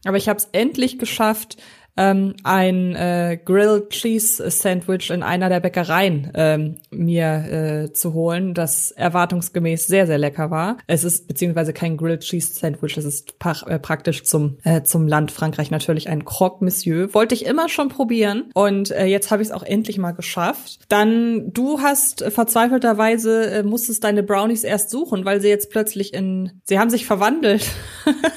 Aber 0.05 0.17
ich 0.17 0.29
habe 0.29 0.39
es 0.39 0.49
endlich 0.53 0.99
geschafft, 0.99 1.57
ähm, 1.99 2.35
ein 2.45 2.95
äh, 2.95 3.39
Grilled 3.45 3.91
Cheese 3.91 4.51
Sandwich 4.51 5.11
in 5.11 5.23
einer 5.23 5.49
der 5.49 5.61
Bäckereien 5.61 6.31
ähm, 6.35 6.77
mir 6.91 7.89
äh, 7.89 7.93
zu 7.93 8.15
holen, 8.15 8.55
das 8.55 8.93
erwartungsgemäß 8.93 9.89
sehr, 9.89 10.07
sehr 10.07 10.17
lecker 10.17 10.51
war. 10.51 10.79
Es 10.87 11.03
ist 11.03 11.27
beziehungsweise 11.27 11.73
kein 11.73 11.97
Grilled 11.97 12.21
Cheese 12.21 12.55
Sandwich, 12.55 12.97
es 12.97 13.05
ist 13.05 13.39
pra 13.41 13.57
äh, 13.67 13.79
praktisch 13.81 14.23
zum, 14.23 14.59
äh, 14.63 14.83
zum 14.83 15.09
Land 15.09 15.33
Frankreich 15.33 15.71
natürlich 15.71 16.09
ein 16.09 16.25
Croque 16.25 16.63
Monsieur. 16.65 17.13
Wollte 17.13 17.35
ich 17.35 17.45
immer 17.45 17.69
schon 17.69 17.89
probieren 17.89 18.51
und 18.55 18.93
äh, 18.93 19.07
jetzt 19.07 19.33
habe 19.33 19.43
ich 19.43 19.49
es 19.49 19.55
auch 19.55 19.65
endlich 19.65 19.99
mal 19.99 20.13
geschafft. 20.13 20.79
Dann, 20.89 21.53
du 21.53 21.81
hast 21.81 22.23
äh, 22.23 22.31
verzweifelterweise, 22.31 23.51
äh, 23.51 23.63
musstest 23.65 24.05
deine 24.05 24.23
Brownies 24.23 24.63
erst 24.63 24.91
suchen, 24.91 25.25
weil 25.25 25.41
sie 25.41 25.49
jetzt 25.49 25.71
plötzlich 25.71 26.15
in, 26.15 26.61
sie 26.63 26.79
haben 26.79 26.91
sich 26.91 27.07
verwandelt. 27.07 27.67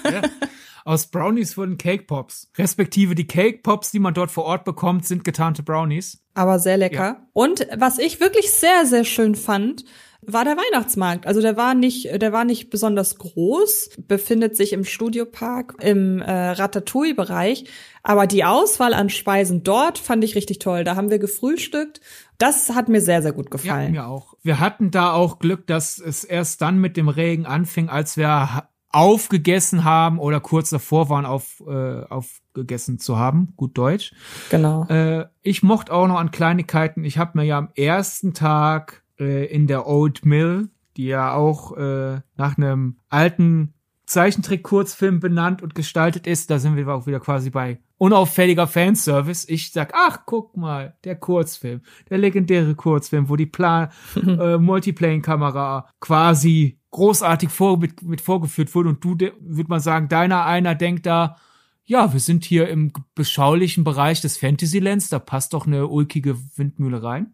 Ja. 0.06 0.22
Aus 0.86 1.08
Brownies 1.08 1.58
wurden 1.58 1.78
Cake 1.78 2.04
Pops. 2.04 2.50
Respektive 2.58 3.16
die 3.16 3.28
Cake 3.28 3.60
Pops, 3.64 3.92
die 3.92 4.00
man 4.00 4.14
dort 4.14 4.32
vor 4.32 4.46
Ort 4.46 4.66
bekommt, 4.66 5.06
sind 5.06 5.24
getarnte 5.24 5.64
Brownies. 5.64 6.24
Aber 6.34 6.60
sehr 6.60 6.78
lecker. 6.78 6.96
Ja. 6.96 7.28
Und 7.34 7.68
was 7.76 8.00
ich 8.00 8.20
wirklich 8.20 8.52
sehr, 8.52 8.86
sehr 8.86 9.04
schön 9.04 9.36
fand, 9.36 9.84
war 10.24 10.46
der 10.46 10.56
Weihnachtsmarkt. 10.56 11.26
Also 11.26 11.42
der 11.42 11.58
war 11.58 11.74
nicht, 11.74 12.22
der 12.22 12.32
war 12.32 12.46
nicht 12.46 12.70
besonders 12.70 13.18
groß, 13.18 13.90
befindet 14.08 14.56
sich 14.56 14.72
im 14.72 14.86
Studiopark 14.86 15.76
im 15.82 16.22
äh, 16.22 16.32
Ratatouille-Bereich. 16.32 17.66
Aber 18.04 18.28
die 18.28 18.44
Auswahl 18.44 18.94
an 18.94 19.10
Speisen 19.10 19.64
dort 19.64 19.98
fand 19.98 20.24
ich 20.24 20.36
richtig 20.36 20.60
toll. 20.60 20.84
Da 20.84 20.96
haben 20.96 21.10
wir 21.10 21.20
gefrühstückt. 21.20 22.02
Das 22.38 22.70
hat 22.70 22.88
mir 22.88 23.02
sehr, 23.02 23.22
sehr 23.22 23.34
gut 23.34 23.50
gefallen. 23.50 23.94
Ja, 23.94 24.04
mir 24.04 24.08
auch. 24.08 24.36
Wir 24.44 24.60
hatten 24.60 24.92
da 24.92 25.14
auch 25.14 25.40
Glück, 25.40 25.66
dass 25.68 25.98
es 25.98 26.24
erst 26.24 26.62
dann 26.62 26.78
mit 26.78 26.98
dem 26.98 27.10
Regen 27.10 27.46
anfing, 27.46 27.90
als 27.90 28.16
wir 28.16 28.68
aufgegessen 28.92 29.84
haben 29.84 30.20
oder 30.20 30.40
kurz 30.40 30.70
davor 30.70 31.10
waren, 31.10 31.26
auf, 31.26 31.64
äh, 31.68 32.04
aufgegessen 32.04 33.00
zu 33.00 33.18
haben. 33.18 33.54
Gut 33.56 33.78
Deutsch. 33.78 34.14
Genau. 34.50 34.86
Äh, 34.86 35.28
ich 35.42 35.64
mochte 35.64 35.94
auch 35.94 36.08
noch 36.08 36.20
an 36.20 36.32
Kleinigkeiten. 36.32 37.04
Ich 37.04 37.18
habe 37.18 37.38
mir 37.38 37.46
ja 37.46 37.58
am 37.58 37.70
ersten 37.76 38.34
Tag 38.34 39.04
äh, 39.20 39.46
in 39.46 39.68
der 39.68 39.88
Old 39.88 40.26
Mill, 40.26 40.70
die 40.98 41.06
ja 41.06 41.34
auch 41.34 41.78
äh, 41.78 42.20
nach 42.36 42.58
einem 42.58 42.98
alten 43.10 43.74
Zeichentrick-Kurzfilm 44.12 45.22
benannt 45.22 45.62
und 45.62 45.74
gestaltet 45.74 46.28
ist, 46.28 46.50
da 46.50 46.60
sind 46.60 46.76
wir 46.76 46.88
auch 46.90 47.08
wieder 47.08 47.22
quasi 47.22 47.50
bei 47.50 47.80
unauffälliger 47.98 48.68
Fanservice. 48.68 49.48
Ich 49.48 49.72
sag, 49.72 49.94
ach, 49.96 50.24
guck 50.26 50.58
mal, 50.58 50.98
der 51.06 51.16
Kurzfilm, 51.16 51.82
der 52.10 52.18
legendäre 52.18 52.76
Kurzfilm, 52.76 53.30
wo 53.30 53.38
die 53.38 53.46
Plan 53.46 53.90
äh, 54.16 54.58
Multiplaying-Kamera 54.58 55.88
quasi 56.02 56.81
großartig 56.92 57.50
vor, 57.50 57.78
mit, 57.78 58.02
mit 58.04 58.22
vorgeführt 58.22 58.74
wurde 58.76 58.90
und 58.90 59.04
du, 59.04 59.18
würde 59.18 59.70
man 59.70 59.80
sagen, 59.80 60.10
deiner 60.10 60.46
einer 60.46 60.76
denkt 60.76 61.06
da, 61.06 61.38
ja, 61.84 62.14
wir 62.14 62.20
sind 62.20 62.46
hier 62.46 62.70
im 62.70 62.94
beschaulichen 63.16 63.84
Bereich 63.84 64.22
des 64.22 64.38
Fantasylands, 64.38 65.10
da 65.10 65.20
passt 65.20 65.54
doch 65.54 65.66
eine 65.66 65.88
ulkige 65.88 66.38
Windmühle 66.58 67.02
rein. 67.02 67.34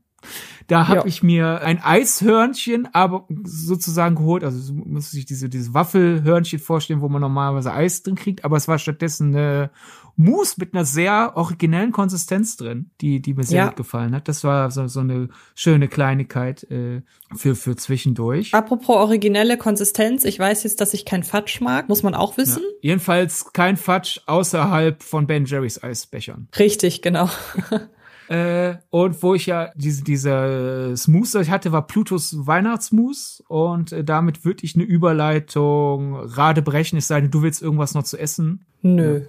Da 0.68 0.89
habe 0.89 0.99
ja. 0.99 1.05
ich 1.05 1.24
mir 1.24 1.61
ein 1.61 1.82
Eishörnchen, 1.82 2.89
aber 2.93 3.26
sozusagen 3.43 4.15
geholt. 4.15 4.43
Also 4.43 4.74
muss 4.74 5.11
sich 5.11 5.26
diese 5.26 5.47
diese 5.47 5.74
Waffelhörnchen 5.74 6.59
vorstellen, 6.59 6.99
wo 6.99 7.07
man 7.07 7.22
normalerweise 7.22 7.72
Eis 7.72 8.03
drin 8.03 8.15
kriegt, 8.15 8.43
aber 8.43 8.57
es 8.57 8.68
war 8.68 8.78
stattdessen 8.78 9.34
eine 9.34 9.72
Mousse 10.18 10.55
mit 10.57 10.74
einer 10.74 10.84
sehr 10.84 11.34
originellen 11.36 11.93
Konsistenz 11.93 12.57
drin, 12.57 12.91
die 12.99 13.22
die 13.22 13.34
mir 13.34 13.43
sehr 13.43 13.57
ja. 13.57 13.68
gut 13.68 13.78
gefallen 13.78 14.13
hat. 14.13 14.28
Das 14.28 14.43
war 14.43 14.70
so, 14.70 14.88
so 14.88 14.99
eine 14.99 15.30
schöne 15.55 15.88
Kleinigkeit 15.88 16.63
äh, 16.70 17.01
für 17.34 17.55
für 17.55 17.78
zwischendurch. 17.78 18.53
Apropos 18.53 18.97
originelle 18.97 19.57
Konsistenz, 19.57 20.26
ich 20.26 20.38
weiß 20.38 20.63
jetzt, 20.63 20.82
dass 20.82 20.93
ich 20.93 21.05
kein 21.05 21.24
Fatsch 21.24 21.61
mag, 21.61 21.88
muss 21.88 22.03
man 22.03 22.13
auch 22.13 22.36
wissen. 22.36 22.63
Ja. 22.63 22.89
Jedenfalls 22.89 23.53
kein 23.53 23.78
Fatsch 23.78 24.20
außerhalb 24.26 25.01
von 25.01 25.28
Ben 25.28 25.45
Jerry's 25.45 25.82
Eisbechern. 25.82 26.49
Richtig, 26.57 27.01
genau. 27.01 27.30
Äh, 28.30 28.75
und 28.89 29.21
wo 29.23 29.36
ich 29.36 29.45
ja 29.45 29.71
diese, 29.75 30.03
diese 30.03 30.93
Smoothie 30.95 31.41
ich 31.41 31.49
hatte, 31.49 31.71
war 31.71 31.88
Plutos 31.88 32.36
Weihnachtsmus. 32.45 33.43
Und 33.47 33.91
äh, 33.91 34.03
damit 34.03 34.45
würde 34.45 34.63
ich 34.63 34.75
eine 34.75 34.84
Überleitung 34.84 36.15
rade 36.15 36.61
brechen, 36.61 36.97
es 36.97 37.07
sei 37.07 37.21
denn, 37.21 37.32
du 37.32 37.41
willst 37.41 37.61
irgendwas 37.61 37.93
noch 37.93 38.03
zu 38.03 38.17
essen. 38.17 38.65
Nö. 38.82 39.21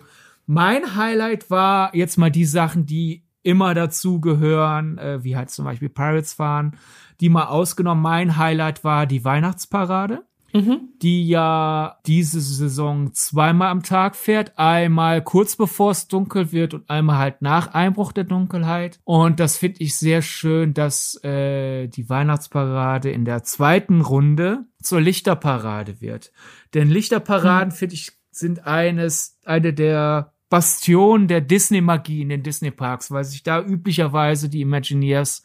Mein 0.46 0.96
Highlight 0.96 1.50
war 1.50 1.94
jetzt 1.94 2.16
mal 2.16 2.30
die 2.30 2.46
Sachen, 2.46 2.86
die 2.86 3.24
immer 3.42 3.74
dazu 3.74 4.20
gehören, 4.20 4.98
äh, 4.98 5.22
wie 5.22 5.36
halt 5.36 5.50
zum 5.50 5.64
Beispiel 5.64 5.88
Pirates 5.88 6.34
fahren, 6.34 6.76
die 7.20 7.28
mal 7.28 7.46
ausgenommen. 7.46 8.02
Mein 8.02 8.36
Highlight 8.36 8.84
war 8.84 9.06
die 9.06 9.24
Weihnachtsparade 9.24 10.22
mhm. 10.52 10.88
die 11.02 11.28
ja 11.28 11.98
diese 12.06 12.40
Saison 12.40 13.12
zweimal 13.12 13.68
am 13.68 13.82
Tag 13.82 14.16
fährt. 14.16 14.58
Einmal 14.58 15.22
kurz 15.22 15.56
bevor 15.56 15.90
es 15.92 16.08
dunkel 16.08 16.52
wird 16.52 16.74
und 16.74 16.88
einmal 16.90 17.18
halt 17.18 17.42
nach 17.42 17.74
Einbruch 17.74 18.12
der 18.12 18.24
Dunkelheit. 18.24 19.00
Und 19.04 19.40
das 19.40 19.56
finde 19.56 19.80
ich 19.80 19.96
sehr 19.96 20.22
schön, 20.22 20.74
dass 20.74 21.22
äh, 21.24 21.88
die 21.88 22.08
Weihnachtsparade 22.08 23.10
in 23.10 23.24
der 23.24 23.42
zweiten 23.42 24.00
Runde 24.00 24.64
zur 24.82 25.00
Lichterparade 25.00 26.00
wird. 26.00 26.32
Denn 26.74 26.88
Lichterparaden, 26.88 27.70
mhm. 27.70 27.76
finde 27.76 27.94
ich, 27.94 28.12
sind 28.30 28.66
eines, 28.66 29.38
eine 29.44 29.72
der 29.72 30.32
Bastionen 30.48 31.28
der 31.28 31.40
Disney-Magie 31.40 32.22
in 32.22 32.30
den 32.30 32.42
Disney-Parks, 32.42 33.10
weil 33.10 33.24
sich 33.24 33.42
da 33.42 33.60
üblicherweise 33.60 34.48
die 34.48 34.62
Imagineers 34.62 35.42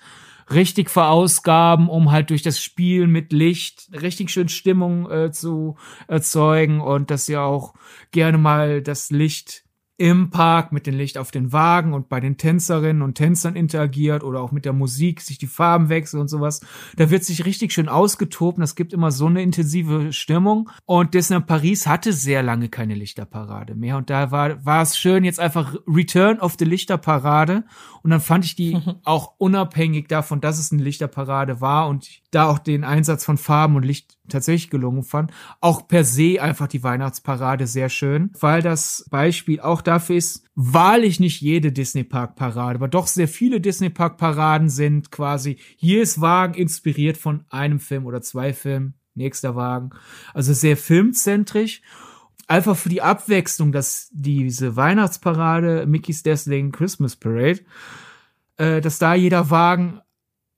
richtig 0.52 0.89
verausgaben, 0.89 1.89
um 1.89 2.12
halt 2.12 2.30
durch 2.30 2.41
das 2.41 2.62
Spiel 2.62 3.08
mit 3.08 3.32
Licht 3.34 3.89
richtig 3.94 4.30
schön 4.32 4.50
Stimmung 4.50 5.10
äh, 5.10 5.32
zu 5.32 5.76
erzeugen 6.08 6.82
und 6.82 7.12
dass 7.12 7.26
sie 7.26 7.38
auch 7.38 7.74
gerne 8.12 8.38
mal 8.38 8.82
das 8.82 9.12
Licht 9.12 9.62
im 9.98 10.32
Park 10.32 10.72
mit 10.72 10.88
dem 10.88 10.96
Licht 10.96 11.20
auf 11.20 11.30
den 11.30 11.54
Wagen 11.54 11.94
und 11.94 12.10
bei 12.10 12.20
den 12.20 12.38
Tänzerinnen 12.38 13.04
und 13.04 13.16
Tänzern 13.16 13.56
interagiert 13.56 14.24
oder 14.24 14.41
auch 14.41 14.52
mit 14.52 14.66
der 14.66 14.74
Musik, 14.74 15.22
sich 15.22 15.38
die 15.38 15.48
Farben 15.48 15.89
wechseln 15.89 16.20
und 16.20 16.30
sowas. 16.30 16.62
Da 16.96 17.12
wird 17.12 17.24
sich 17.24 17.46
richtig 17.46 17.74
schön 17.74 17.88
ausgetobt 17.88 18.58
und 18.58 18.64
es 18.64 18.76
gibt 18.76 18.91
immer 18.91 19.12
so 19.12 19.28
eine 19.28 19.44
intensive 19.44 20.12
Stimmung. 20.12 20.70
Und 20.86 21.14
Disneyland 21.14 21.46
Paris 21.46 21.86
hatte 21.86 22.12
sehr 22.12 22.41
lange 22.41 22.70
keine 22.70 22.96
Lichterparade 22.96 23.76
mehr 23.76 23.98
und 23.98 24.10
da 24.10 24.32
war, 24.32 24.66
war 24.66 24.82
es 24.82 24.98
schön 24.98 25.24
jetzt 25.24 25.39
einfach 25.39 25.76
Return 25.88 26.39
of 26.39 26.56
the 26.58 26.66
Lichterparade 26.66 27.64
und 28.02 28.10
dann 28.10 28.22
fand 28.22 28.46
ich 28.46 28.56
die 28.56 28.80
auch 29.04 29.36
unabhängig 29.38 30.08
davon, 30.08 30.41
dass 30.41 30.58
es 30.58 30.72
eine 30.72 30.82
Lichterparade 30.82 31.62
war 31.62 31.88
und 31.88 32.10
da 32.32 32.48
auch 32.50 32.60
den 32.60 32.84
Einsatz 32.84 33.24
von 33.26 33.38
Farben 33.38 33.76
und 33.76 33.84
Licht 33.84 34.18
tatsächlich 34.30 34.69
gelungen 34.69 35.03
fand. 35.03 35.32
Auch 35.59 35.88
per 35.88 36.03
se 36.03 36.41
einfach 36.41 36.67
die 36.67 36.84
Weihnachtsparade 36.84 37.67
sehr 37.67 37.89
schön, 37.89 38.32
weil 38.39 38.61
das 38.61 39.05
Beispiel 39.09 39.59
auch 39.59 39.82
dafür 39.82 40.15
ist, 40.15 40.45
wahrlich 40.55 41.19
nicht 41.19 41.41
jede 41.41 41.71
Disney 41.71 42.03
Park 42.03 42.36
Parade, 42.36 42.76
aber 42.76 42.88
doch 42.88 43.07
sehr 43.07 43.28
viele 43.28 43.59
Disney 43.59 43.89
Park 43.89 44.17
Paraden 44.17 44.69
sind 44.69 45.11
quasi, 45.11 45.57
hier 45.78 46.01
ist 46.01 46.21
Wagen 46.21 46.53
inspiriert 46.53 47.17
von 47.17 47.43
einem 47.49 47.80
Film 47.80 48.05
oder 48.05 48.21
zwei 48.21 48.53
Filmen, 48.53 48.93
nächster 49.15 49.55
Wagen. 49.55 49.91
Also 50.34 50.53
sehr 50.53 50.78
filmzentrisch. 50.78 51.82
einfach 52.47 52.76
für 52.76 52.89
die 52.89 53.01
Abwechslung, 53.01 53.71
dass 53.71 54.09
diese 54.11 54.76
Weihnachtsparade, 54.76 55.86
Mickey's 55.86 56.24
Dazzling 56.24 56.71
Christmas 56.71 57.15
Parade, 57.15 57.61
äh, 58.57 58.82
dass 58.82 58.99
da 58.99 59.15
jeder 59.15 59.49
Wagen 59.49 60.01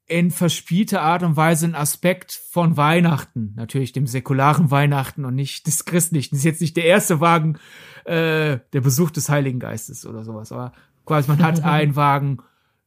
in 0.07 0.29
verspielter 0.31 1.01
Art 1.01 1.23
und 1.23 1.35
Weise 1.35 1.65
ein 1.65 1.75
Aspekt 1.75 2.31
von 2.31 2.77
Weihnachten, 2.77 3.53
natürlich 3.55 3.91
dem 3.91 4.05
säkularen 4.05 4.69
Weihnachten 4.69 5.25
und 5.25 5.35
nicht 5.35 5.67
des 5.67 5.85
christlichen. 5.85 6.35
Das 6.35 6.39
ist 6.39 6.45
jetzt 6.45 6.61
nicht 6.61 6.77
der 6.77 6.85
erste 6.85 7.19
Wagen, 7.19 7.57
äh, 8.05 8.59
der 8.73 8.81
Besuch 8.81 9.09
des 9.09 9.29
Heiligen 9.29 9.59
Geistes 9.59 10.05
oder 10.05 10.23
sowas, 10.23 10.51
aber 10.51 10.73
quasi 11.05 11.29
man 11.29 11.41
hat 11.41 11.63
einen 11.63 11.95
Wagen 11.95 12.39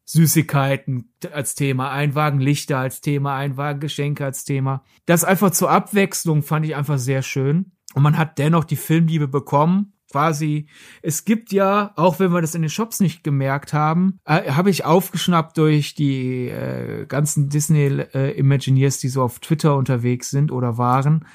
Süßigkeiten 0.04 1.12
als 1.32 1.54
Thema, 1.54 1.90
ein 1.90 2.14
Wagen 2.14 2.40
Lichter 2.40 2.78
als 2.78 3.00
Thema, 3.00 3.36
ein 3.36 3.56
Wagen 3.56 3.80
Geschenke 3.80 4.24
als 4.24 4.44
Thema. 4.44 4.82
Das 5.04 5.24
einfach 5.24 5.50
zur 5.50 5.70
Abwechslung 5.70 6.42
fand 6.42 6.64
ich 6.64 6.76
einfach 6.76 6.98
sehr 6.98 7.22
schön. 7.22 7.72
Und 7.94 8.02
man 8.02 8.16
hat 8.16 8.38
dennoch 8.38 8.64
die 8.64 8.76
Filmliebe 8.76 9.28
bekommen 9.28 9.92
quasi, 10.10 10.66
es 11.02 11.24
gibt 11.24 11.52
ja, 11.52 11.92
auch 11.96 12.18
wenn 12.18 12.32
wir 12.32 12.40
das 12.40 12.54
in 12.54 12.62
den 12.62 12.70
Shops 12.70 13.00
nicht 13.00 13.22
gemerkt 13.24 13.72
haben, 13.72 14.18
äh, 14.24 14.50
habe 14.50 14.70
ich 14.70 14.84
aufgeschnappt 14.84 15.58
durch 15.58 15.94
die 15.94 16.48
äh, 16.48 17.06
ganzen 17.06 17.48
Disney 17.48 17.86
äh, 18.14 18.38
Imagineers, 18.38 18.98
die 18.98 19.08
so 19.08 19.22
auf 19.22 19.38
Twitter 19.40 19.76
unterwegs 19.76 20.30
sind 20.30 20.50
oder 20.50 20.78
waren. 20.78 21.26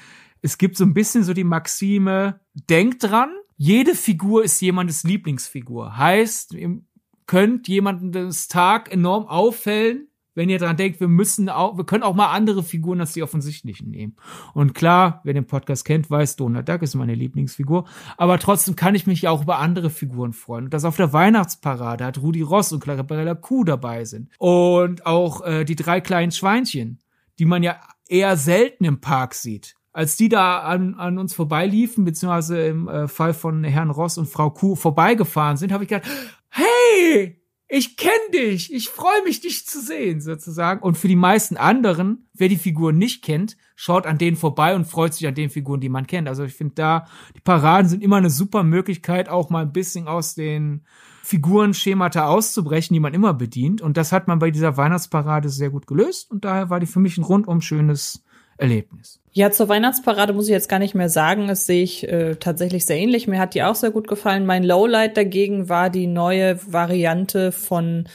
Es 0.42 0.58
gibt 0.58 0.76
so 0.76 0.84
ein 0.84 0.94
bisschen 0.94 1.24
so 1.24 1.32
die 1.32 1.44
Maxime, 1.44 2.40
denkt 2.68 3.04
dran, 3.04 3.30
jede 3.56 3.94
Figur 3.94 4.44
ist 4.44 4.60
jemandes 4.60 5.04
Lieblingsfigur. 5.04 5.96
Heißt, 5.96 6.54
ihr 6.54 6.80
könnt 7.26 7.68
jemanden 7.68 8.12
das 8.12 8.48
Tag 8.48 8.92
enorm 8.92 9.26
auffällen, 9.26 10.08
wenn 10.34 10.48
ihr 10.48 10.58
dran 10.58 10.76
denkt, 10.76 11.00
wir 11.00 11.08
müssen 11.08 11.48
auch, 11.48 11.76
wir 11.76 11.84
können 11.84 12.02
auch 12.02 12.14
mal 12.14 12.32
andere 12.32 12.62
Figuren 12.62 13.00
als 13.00 13.12
die 13.12 13.22
offensichtlichen 13.22 13.90
nehmen. 13.90 14.16
Und 14.52 14.74
klar, 14.74 15.20
wer 15.24 15.34
den 15.34 15.46
Podcast 15.46 15.84
kennt, 15.84 16.10
weiß, 16.10 16.36
Donald 16.36 16.68
Duck 16.68 16.82
ist 16.82 16.94
meine 16.94 17.14
Lieblingsfigur. 17.14 17.84
Aber 18.16 18.38
trotzdem 18.38 18.76
kann 18.76 18.94
ich 18.94 19.06
mich 19.06 19.22
ja 19.22 19.30
auch 19.30 19.42
über 19.42 19.58
andere 19.58 19.90
Figuren 19.90 20.32
freuen. 20.32 20.64
Und 20.64 20.74
dass 20.74 20.84
auf 20.84 20.96
der 20.96 21.12
Weihnachtsparade 21.12 22.04
hat 22.04 22.20
Rudi 22.20 22.42
Ross 22.42 22.72
und 22.72 22.80
Clarabella 22.80 23.34
Kuh 23.34 23.64
dabei 23.64 24.04
sind. 24.04 24.30
Und 24.38 25.06
auch 25.06 25.44
äh, 25.44 25.64
die 25.64 25.76
drei 25.76 26.00
kleinen 26.00 26.32
Schweinchen, 26.32 26.98
die 27.38 27.46
man 27.46 27.62
ja 27.62 27.76
eher 28.08 28.36
selten 28.36 28.84
im 28.84 29.00
Park 29.00 29.34
sieht. 29.34 29.76
Als 29.92 30.16
die 30.16 30.28
da 30.28 30.58
an, 30.58 30.94
an 30.94 31.18
uns 31.18 31.34
vorbeiliefen, 31.34 32.04
beziehungsweise 32.04 32.66
im 32.66 32.88
äh, 32.88 33.06
Fall 33.06 33.32
von 33.32 33.62
Herrn 33.62 33.90
Ross 33.90 34.18
und 34.18 34.28
Frau 34.28 34.50
Kuh 34.50 34.74
vorbeigefahren 34.74 35.56
sind, 35.56 35.72
habe 35.72 35.84
ich 35.84 35.90
gedacht, 35.90 36.10
hey, 36.48 37.40
ich 37.68 37.96
kenne 37.96 38.12
dich, 38.32 38.72
ich 38.72 38.88
freue 38.88 39.22
mich, 39.24 39.40
dich 39.40 39.66
zu 39.66 39.80
sehen, 39.80 40.20
sozusagen. 40.20 40.80
Und 40.80 40.98
für 40.98 41.08
die 41.08 41.16
meisten 41.16 41.56
anderen, 41.56 42.28
wer 42.34 42.48
die 42.48 42.56
Figuren 42.56 42.98
nicht 42.98 43.24
kennt, 43.24 43.56
schaut 43.74 44.06
an 44.06 44.18
denen 44.18 44.36
vorbei 44.36 44.74
und 44.74 44.84
freut 44.84 45.14
sich 45.14 45.26
an 45.26 45.34
den 45.34 45.50
Figuren, 45.50 45.80
die 45.80 45.88
man 45.88 46.06
kennt. 46.06 46.28
Also 46.28 46.44
ich 46.44 46.54
finde 46.54 46.74
da, 46.74 47.06
die 47.34 47.40
Paraden 47.40 47.88
sind 47.88 48.02
immer 48.02 48.16
eine 48.16 48.30
super 48.30 48.62
Möglichkeit, 48.62 49.28
auch 49.28 49.48
mal 49.48 49.62
ein 49.62 49.72
bisschen 49.72 50.08
aus 50.08 50.34
den 50.34 50.84
Figurenschemata 51.22 52.26
auszubrechen, 52.26 52.92
die 52.92 53.00
man 53.00 53.14
immer 53.14 53.32
bedient. 53.32 53.80
Und 53.80 53.96
das 53.96 54.12
hat 54.12 54.28
man 54.28 54.38
bei 54.38 54.50
dieser 54.50 54.76
Weihnachtsparade 54.76 55.48
sehr 55.48 55.70
gut 55.70 55.86
gelöst. 55.86 56.30
Und 56.30 56.44
daher 56.44 56.68
war 56.68 56.80
die 56.80 56.86
für 56.86 57.00
mich 57.00 57.16
ein 57.16 57.24
rundum 57.24 57.62
schönes 57.62 58.22
Erlebnis. 58.56 59.20
Ja, 59.32 59.50
zur 59.50 59.68
Weihnachtsparade 59.68 60.32
muss 60.32 60.46
ich 60.46 60.52
jetzt 60.52 60.68
gar 60.68 60.78
nicht 60.78 60.94
mehr 60.94 61.08
sagen. 61.08 61.48
Das 61.48 61.66
sehe 61.66 61.82
ich 61.82 62.08
äh, 62.08 62.36
tatsächlich 62.36 62.86
sehr 62.86 62.98
ähnlich. 62.98 63.26
Mir 63.26 63.40
hat 63.40 63.54
die 63.54 63.64
auch 63.64 63.74
sehr 63.74 63.90
gut 63.90 64.06
gefallen. 64.06 64.46
Mein 64.46 64.62
Lowlight 64.62 65.16
dagegen 65.16 65.68
war 65.68 65.90
die 65.90 66.06
neue 66.06 66.58
Variante 66.72 67.50
von, 67.50 68.08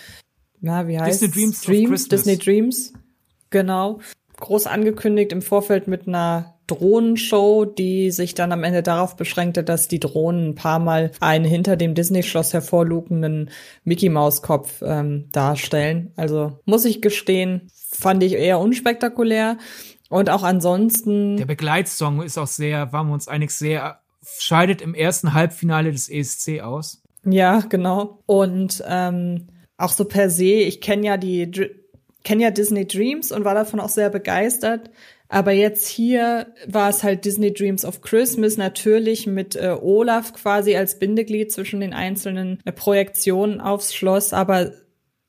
na, 0.62 0.88
wie 0.88 0.98
heißt 1.00 1.22
Disney 1.22 1.32
Dreams, 1.32 1.62
Dreams 1.62 2.08
Disney 2.08 2.38
Dreams. 2.38 2.94
Genau. 3.50 4.00
Groß 4.38 4.68
angekündigt 4.68 5.34
im 5.34 5.42
Vorfeld 5.42 5.88
mit 5.88 6.08
einer 6.08 6.56
Drohnenshow, 6.70 7.66
die 7.66 8.12
sich 8.12 8.36
dann 8.36 8.52
am 8.52 8.64
Ende 8.64 8.84
darauf 8.84 9.16
beschränkte, 9.16 9.64
dass 9.64 9.88
die 9.88 10.00
Drohnen 10.00 10.50
ein 10.50 10.56
paar 10.56 10.80
Mal 10.80 11.12
einen 11.20 11.46
hinter 11.46 11.76
dem 11.76 11.96
Disney-Schloss 11.96 12.54
hervorlugenden 12.54 13.50
Mickey-Maus-Kopf 13.84 14.82
ähm, 14.84 15.26
darstellen. 15.32 16.14
Also 16.16 16.60
muss 16.66 16.86
ich 16.86 17.02
gestehen, 17.02 17.70
fand 17.74 18.24
ich 18.24 18.34
eher 18.34 18.60
unspektakulär. 18.60 19.58
Und 20.10 20.30
auch 20.30 20.44
ansonsten. 20.44 21.38
Der 21.38 21.46
Begleitsong 21.46 22.22
ist 22.22 22.38
auch 22.38 22.48
sehr, 22.48 22.92
waren 22.92 23.08
wir 23.08 23.14
uns 23.14 23.28
einig, 23.28 23.52
sehr, 23.52 24.02
scheidet 24.40 24.82
im 24.82 24.94
ersten 24.94 25.34
Halbfinale 25.34 25.92
des 25.92 26.10
ESC 26.10 26.62
aus. 26.62 27.02
Ja, 27.24 27.60
genau. 27.60 28.20
Und 28.26 28.84
ähm, 28.88 29.48
auch 29.78 29.92
so 29.92 30.06
per 30.06 30.30
se, 30.30 30.46
ich 30.46 30.82
kenne 30.82 31.06
ja 31.06 31.18
die 31.18 31.52
kenne 32.24 32.44
ja 32.44 32.52
Disney 32.52 32.86
Dreams 32.86 33.32
und 33.32 33.46
war 33.46 33.56
davon 33.56 33.80
auch 33.80 33.90
sehr 33.90 34.10
begeistert. 34.10 34.90
Aber 35.30 35.52
jetzt 35.52 35.88
hier 35.88 36.48
war 36.68 36.90
es 36.90 37.04
halt 37.04 37.24
Disney 37.24 37.54
Dreams 37.54 37.86
of 37.86 38.02
Christmas, 38.02 38.58
natürlich 38.58 39.28
mit 39.28 39.56
äh, 39.56 39.76
Olaf 39.80 40.34
quasi 40.34 40.76
als 40.76 40.98
Bindeglied 40.98 41.52
zwischen 41.52 41.80
den 41.80 41.94
einzelnen 41.94 42.60
äh, 42.66 42.72
Projektionen 42.72 43.62
aufs 43.62 43.94
Schloss, 43.94 44.34
aber 44.34 44.72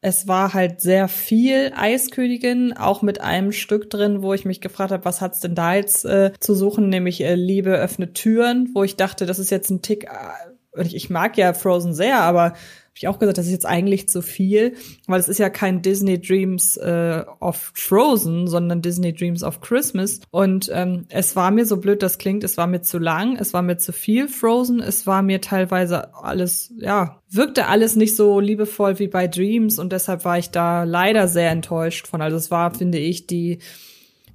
es 0.03 0.27
war 0.27 0.55
halt 0.55 0.81
sehr 0.81 1.09
viel 1.09 1.73
Eiskönigin, 1.77 2.73
auch 2.75 3.03
mit 3.03 3.21
einem 3.21 3.53
Stück 3.53 3.91
drin, 3.91 4.23
wo 4.23 4.33
ich 4.33 4.47
mich 4.47 4.61
gefragt 4.61 4.93
habe, 4.93 5.05
was 5.05 5.21
hat's 5.21 5.41
denn 5.41 5.55
da 5.55 5.75
jetzt 5.75 6.05
äh, 6.07 6.33
zu 6.41 6.55
suchen, 6.55 6.89
nämlich 6.89 7.23
äh, 7.23 7.35
Liebe 7.35 7.73
öffnet 7.73 8.15
Türen, 8.15 8.71
wo 8.75 8.83
ich 8.83 8.97
dachte, 8.97 9.27
das 9.27 9.39
ist 9.39 9.51
jetzt 9.51 9.71
ein 9.71 9.83
Tick, 9.83 10.05
äh, 10.05 10.83
ich, 10.83 10.95
ich 10.95 11.11
mag 11.11 11.37
ja 11.37 11.53
Frozen 11.53 11.93
sehr, 11.93 12.21
aber 12.21 12.55
ich 13.01 13.09
auch 13.09 13.19
gesagt, 13.19 13.39
das 13.39 13.47
ist 13.47 13.53
jetzt 13.53 13.67
eigentlich 13.67 14.11
zu 14.11 14.21
viel, 14.21 14.75
weil 15.07 15.19
es 15.19 15.29
ist 15.29 15.39
ja 15.39 15.49
kein 15.49 15.81
Disney 15.81 16.21
Dreams 16.21 16.77
äh, 16.77 17.25
of 17.41 17.73
Frozen, 17.75 18.47
sondern 18.47 18.83
Disney 18.83 19.15
Dreams 19.15 19.43
of 19.43 19.63
Christmas. 19.63 20.21
Und 20.31 20.71
ähm, 20.71 21.07
es 21.09 21.35
war 21.35 21.51
mir 21.51 21.65
so 21.65 21.79
blöd, 21.79 22.03
das 22.03 22.19
klingt, 22.19 22.45
es 22.45 22.59
war 22.59 22.67
mir 22.67 22.83
zu 22.83 22.99
lang, 22.99 23.37
es 23.37 23.55
war 23.55 23.63
mir 23.63 23.79
zu 23.79 23.95
viel 23.95 24.29
Frozen, 24.29 24.81
es 24.81 25.07
war 25.07 25.23
mir 25.23 25.41
teilweise 25.41 26.15
alles, 26.15 26.75
ja, 26.77 27.23
wirkte 27.31 27.69
alles 27.69 27.97
nicht 27.97 28.17
so 28.17 28.39
liebevoll 28.39 28.99
wie 28.99 29.09
bei 29.09 29.29
Dreams 29.29 29.79
und 29.79 29.95
deshalb 29.95 30.27
war 30.27 30.37
ich 30.37 30.51
da 30.51 30.85
leider 30.85 31.27
sehr 31.27 31.51
enttäuscht 31.51 32.07
von. 32.07 32.21
Also 32.21 32.37
es 32.37 32.51
war, 32.51 32.75
finde 32.75 32.99
ich, 32.99 33.27
die 33.27 33.61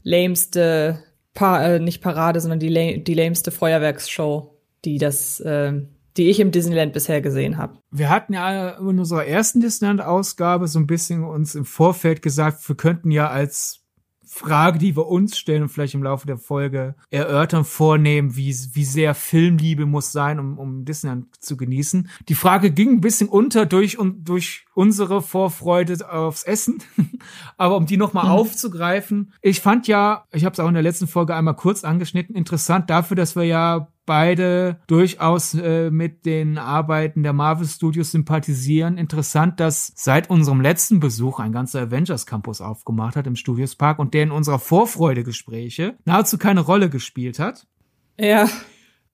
lämste, 0.01 1.03
pa 1.36 1.63
äh, 1.63 1.80
nicht 1.80 2.01
Parade, 2.01 2.39
sondern 2.39 2.59
die, 2.59 3.03
die 3.03 3.13
lämste 3.13 3.51
Feuerwerksshow, 3.51 4.57
die 4.86 4.97
das 4.97 5.39
äh, 5.41 5.82
die 6.18 6.30
ich 6.30 6.39
im 6.39 6.51
Disneyland 6.51 6.93
bisher 6.93 7.22
gesehen 7.22 7.57
habe. 7.57 7.78
Wir 7.91 8.09
hatten 8.09 8.34
ja 8.34 8.70
in 8.70 8.99
unserer 8.99 9.26
ersten 9.26 9.59
Disneyland-Ausgabe 9.59 10.68
so 10.68 10.80
ein 10.80 10.88
bisschen 10.88 11.24
uns 11.24 11.55
im 11.55 11.66
Vorfeld 11.66 12.22
gesagt, 12.22 12.68
wir 12.68 12.76
könnten 12.76 13.11
ja 13.11 13.30
als 13.30 13.86
Frage, 14.28 14.80
die 14.80 14.97
wir 14.97 15.07
uns 15.07 15.38
stellen 15.38 15.63
und 15.63 15.70
vielleicht 15.70 15.93
im 15.93 16.03
Laufe 16.03 16.28
der 16.28 16.38
Folge 16.38 16.95
erörtern, 17.09 17.63
vornehmen, 17.63 18.36
wie, 18.36 18.53
wie 18.74 18.84
sehr 18.84 19.16
Filmliebe 19.16 19.86
muss 19.86 20.11
sein, 20.11 20.39
um, 20.39 20.57
um 20.57 20.84
Disneyland 20.84 21.28
zu 21.41 21.55
genießen. 21.55 22.09
Die 22.28 22.36
Frage 22.36 22.72
ging 22.72 22.93
ein 22.93 23.01
bisschen 23.01 23.30
unter 23.30 23.66
durch, 23.66 23.97
und 23.97 24.28
durch 24.28 24.66
unsere 24.74 25.22
Vorfreude 25.22 26.11
aufs 26.11 26.43
Essen. 26.43 26.84
Aber 27.57 27.78
um 27.78 27.86
die 27.86 27.97
nochmal 27.97 28.26
mhm. 28.26 28.32
aufzugreifen, 28.32 29.32
ich 29.41 29.61
fand 29.61 29.88
ja, 29.88 30.26
ich 30.34 30.43
habe 30.43 30.53
es 30.53 30.59
auch 30.59 30.68
in 30.68 30.74
der 30.74 30.84
letzten 30.84 31.07
Folge 31.07 31.34
einmal 31.34 31.55
kurz 31.55 31.86
angeschnitten, 31.86 32.36
interessant 32.36 32.89
dafür, 32.89 33.16
dass 33.16 33.38
wir 33.38 33.43
ja 33.43 33.88
beide 34.06 34.80
durchaus 34.88 35.53
äh, 35.53 35.89
mit 35.89 36.26
den 36.26 36.58
Arbeiten 36.58 37.24
der 37.24 37.34
Marvel 37.34 37.68
Studios 37.68 38.12
sympathisieren. 38.12 38.97
Interessant, 38.97 39.60
dass 39.60 39.91
seit 39.95 40.30
unserem 40.30 40.62
letzten 40.62 40.99
Besuch 40.99 41.39
ein 41.39 41.51
ganzer 41.51 41.82
Avengers 41.82 42.26
Campus 42.26 42.62
aufgemacht 42.62 43.16
hat 43.16 43.28
im 43.28 43.36
Studios 43.36 43.76
Park 43.76 43.99
und 43.99 44.14
der 44.14 44.24
in 44.24 44.32
unserer 44.32 44.60
Vorfreudegespräche 44.60 45.95
nahezu 46.06 46.38
keine 46.38 46.62
Rolle 46.62 46.89
gespielt 46.89 47.39
hat. 47.39 47.68
Ja. 48.20 48.47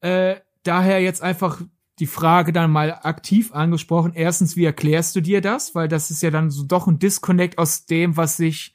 Äh, 0.01 0.35
daher 0.63 1.01
jetzt 1.01 1.21
einfach 1.21 1.61
die 1.99 2.07
Frage 2.07 2.51
dann 2.51 2.71
mal 2.71 2.99
aktiv 3.03 3.53
angesprochen. 3.53 4.13
Erstens, 4.15 4.55
wie 4.55 4.65
erklärst 4.65 5.15
du 5.15 5.21
dir 5.21 5.39
das? 5.39 5.75
Weil 5.75 5.87
das 5.87 6.09
ist 6.09 6.23
ja 6.23 6.31
dann 6.31 6.49
so 6.49 6.63
doch 6.63 6.87
ein 6.87 6.99
Disconnect 6.99 7.57
aus 7.57 7.85
dem, 7.85 8.17
was 8.17 8.37
sich 8.37 8.73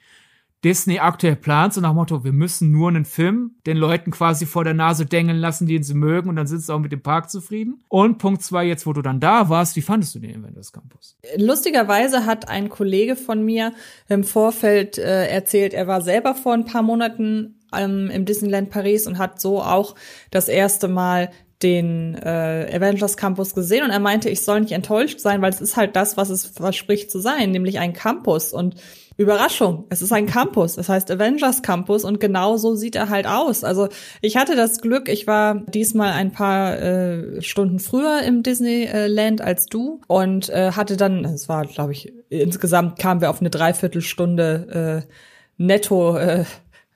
Disney 0.67 0.99
aktuell 0.99 1.37
plant, 1.37 1.75
so 1.75 1.81
nach 1.81 1.95
Motto, 1.95 2.25
wir 2.25 2.33
müssen 2.33 2.73
nur 2.73 2.89
einen 2.89 3.05
Film 3.05 3.53
den 3.69 3.77
Leuten 3.77 4.11
quasi 4.11 4.47
vor 4.47 4.65
der 4.65 4.75
Nase 4.75 5.07
dengeln 5.07 5.39
lassen, 5.39 5.69
den 5.69 5.85
sie 5.85 5.95
mögen, 5.95 6.29
und 6.29 6.35
dann 6.35 6.49
sind 6.49 6.59
sie 6.59 6.75
auch 6.75 6.81
mit 6.81 6.91
dem 6.91 7.03
Park 7.03 7.31
zufrieden. 7.31 7.85
Und 7.87 8.19
Punkt 8.19 8.43
zwei, 8.43 8.65
jetzt 8.65 8.85
wo 8.85 8.93
du 8.93 9.01
dann 9.01 9.21
da 9.21 9.49
warst, 9.49 9.77
wie 9.77 9.81
fandest 9.81 10.17
du 10.17 10.19
den 10.19 10.43
Avengers 10.43 10.73
Campus? 10.73 11.17
Lustigerweise 11.37 12.27
hat 12.27 12.49
ein 12.49 12.69
Kollege 12.69 13.15
von 13.15 13.45
mir 13.45 13.75
im 14.09 14.25
Vorfeld 14.25 14.99
äh, 14.99 15.29
erzählt, 15.29 15.73
er 15.73 15.87
war 15.87 16.01
selber 16.01 16.35
vor 16.35 16.55
ein 16.55 16.65
paar 16.65 16.83
Monaten 16.83 17.61
ähm, 17.73 18.11
im 18.11 18.25
Disneyland 18.25 18.71
Paris 18.71 19.07
und 19.07 19.19
hat 19.19 19.41
so 19.41 19.63
auch 19.63 19.95
das 20.33 20.49
erste 20.49 20.89
Mal 20.89 21.31
den 21.63 22.17
äh, 22.17 22.73
Avengers 22.75 23.17
Campus 23.17 23.55
gesehen 23.55 23.85
und 23.85 23.91
er 23.91 24.01
meinte, 24.01 24.29
ich 24.29 24.43
soll 24.43 24.63
nicht 24.63 24.73
enttäuscht 24.73 25.21
sein, 25.21 25.41
weil 25.43 25.53
es 25.53 25.61
ist 25.61 25.77
halt 25.77 25.95
das, 25.95 26.17
was 26.17 26.29
es 26.29 26.45
verspricht 26.45 27.09
zu 27.09 27.21
sein, 27.21 27.53
nämlich 27.53 27.79
ein 27.79 27.93
Campus 27.93 28.53
und 28.53 28.75
Überraschung, 29.19 29.85
es 29.89 30.03
ist 30.03 30.13
ein 30.13 30.27
Campus, 30.27 30.77
das 30.77 30.91
heißt 30.91 31.11
Avengers 31.11 31.63
Campus 31.63 32.05
und 32.05 32.21
genau 32.21 32.59
so 32.59 32.75
sieht 32.75 32.97
er 32.97 33.09
halt 33.09 33.27
aus. 33.27 33.65
Also 33.65 33.89
ich 34.21 34.37
hatte 34.37 34.57
das 34.57 34.81
Glück, 34.81 35.09
ich 35.09 35.27
war 35.27 35.55
diesmal 35.55 36.13
ein 36.13 36.33
paar 36.33 36.79
äh, 36.79 37.41
Stunden 37.41 37.79
früher 37.79 38.23
im 38.23 38.43
Disneyland 38.43 39.41
als 39.41 39.67
du 39.67 40.01
und 40.07 40.51
äh, 40.51 40.73
hatte 40.73 40.99
dann, 40.99 41.25
es 41.25 41.49
war 41.49 41.65
glaube 41.65 41.93
ich, 41.93 42.13
insgesamt 42.29 42.99
kamen 42.99 43.23
wir 43.23 43.31
auf 43.31 43.41
eine 43.41 43.49
Dreiviertelstunde 43.49 45.05
äh, 45.09 45.13
netto 45.57 46.19
äh, 46.19 46.45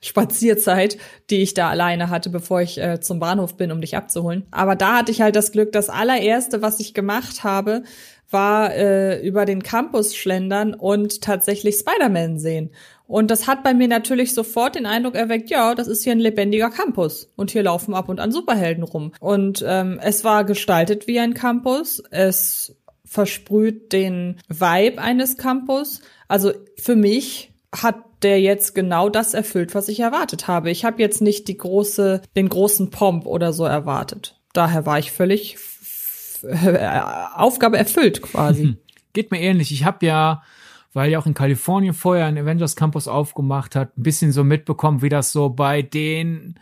Spazierzeit, 0.03 0.97
die 1.29 1.43
ich 1.43 1.53
da 1.53 1.69
alleine 1.69 2.09
hatte, 2.09 2.31
bevor 2.31 2.61
ich 2.61 2.79
äh, 2.79 2.99
zum 2.99 3.19
Bahnhof 3.19 3.55
bin, 3.55 3.71
um 3.71 3.81
dich 3.81 3.95
abzuholen. 3.95 4.47
Aber 4.49 4.75
da 4.75 4.97
hatte 4.97 5.11
ich 5.11 5.21
halt 5.21 5.35
das 5.35 5.51
Glück, 5.51 5.71
das 5.71 5.89
allererste, 5.89 6.63
was 6.63 6.79
ich 6.79 6.95
gemacht 6.95 7.43
habe, 7.43 7.83
war 8.31 8.73
äh, 8.73 9.25
über 9.25 9.45
den 9.45 9.63
Campus 9.63 10.15
schlendern 10.15 10.73
und 10.73 11.21
tatsächlich 11.21 11.75
Spider-Man 11.75 12.39
sehen. 12.39 12.71
Und 13.07 13.29
das 13.29 13.45
hat 13.45 13.63
bei 13.63 13.73
mir 13.73 13.89
natürlich 13.89 14.33
sofort 14.33 14.75
den 14.75 14.85
Eindruck 14.85 15.15
erweckt, 15.15 15.49
ja, 15.49 15.75
das 15.75 15.89
ist 15.89 16.03
hier 16.05 16.13
ein 16.13 16.19
lebendiger 16.19 16.69
Campus. 16.69 17.29
Und 17.35 17.51
hier 17.51 17.63
laufen 17.63 17.93
ab 17.93 18.07
und 18.07 18.21
an 18.21 18.31
Superhelden 18.31 18.83
rum. 18.83 19.11
Und 19.19 19.63
ähm, 19.67 19.99
es 20.01 20.23
war 20.23 20.45
gestaltet 20.45 21.07
wie 21.07 21.19
ein 21.19 21.33
Campus. 21.33 22.01
Es 22.11 22.77
versprüht 23.03 23.91
den 23.91 24.37
Vibe 24.47 25.01
eines 25.01 25.35
Campus. 25.35 26.01
Also 26.29 26.53
für 26.77 26.95
mich 26.95 27.51
hat 27.75 27.97
der 28.21 28.39
jetzt 28.39 28.75
genau 28.75 29.09
das 29.09 29.33
erfüllt, 29.33 29.75
was 29.75 29.89
ich 29.89 29.99
erwartet 29.99 30.47
habe. 30.47 30.69
Ich 30.69 30.85
habe 30.85 31.01
jetzt 31.01 31.21
nicht 31.21 31.47
die 31.49 31.57
große, 31.57 32.21
den 32.35 32.47
großen 32.47 32.91
Pomp 32.91 33.25
oder 33.25 33.51
so 33.51 33.65
erwartet. 33.65 34.39
Daher 34.53 34.85
war 34.85 34.99
ich 34.99 35.11
völlig 35.11 35.57
Aufgabe 36.43 37.77
erfüllt 37.77 38.21
quasi. 38.21 38.77
Geht 39.13 39.31
mir 39.31 39.41
ähnlich. 39.41 39.71
Ich 39.71 39.83
habe 39.85 40.05
ja 40.05 40.43
weil 40.93 41.11
ja 41.11 41.19
auch 41.19 41.25
in 41.25 41.33
Kalifornien 41.33 41.93
vorher 41.93 42.25
ein 42.25 42.37
Avengers 42.37 42.75
Campus 42.75 43.07
aufgemacht 43.07 43.75
hat, 43.75 43.97
ein 43.97 44.03
bisschen 44.03 44.31
so 44.31 44.43
mitbekommen, 44.43 45.01
wie 45.01 45.09
das 45.09 45.31
so 45.31 45.49
bei 45.49 45.81
den 45.81 46.59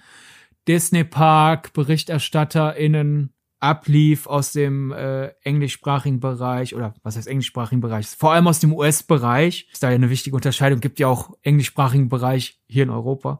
Disney 0.67 1.03
Park 1.03 1.73
BerichterstatterInnen 1.73 3.33
ablief 3.59 4.25
aus 4.27 4.53
dem 4.53 4.91
äh, 4.93 5.27
englischsprachigen 5.43 6.21
Bereich 6.21 6.75
oder 6.75 6.93
was 7.03 7.17
heißt 7.17 7.27
englischsprachigen 7.27 7.81
Bereich, 7.81 8.07
vor 8.07 8.31
allem 8.31 8.47
aus 8.47 8.59
dem 8.59 8.73
US-Bereich. 8.73 9.67
Ist 9.71 9.83
da 9.83 9.89
ja 9.89 9.95
eine 9.95 10.09
wichtige 10.09 10.35
Unterscheidung, 10.35 10.79
gibt 10.79 10.99
ja 10.99 11.07
auch 11.07 11.31
englischsprachigen 11.41 12.07
Bereich 12.07 12.61
hier 12.67 12.83
in 12.83 12.89
Europa. 12.89 13.39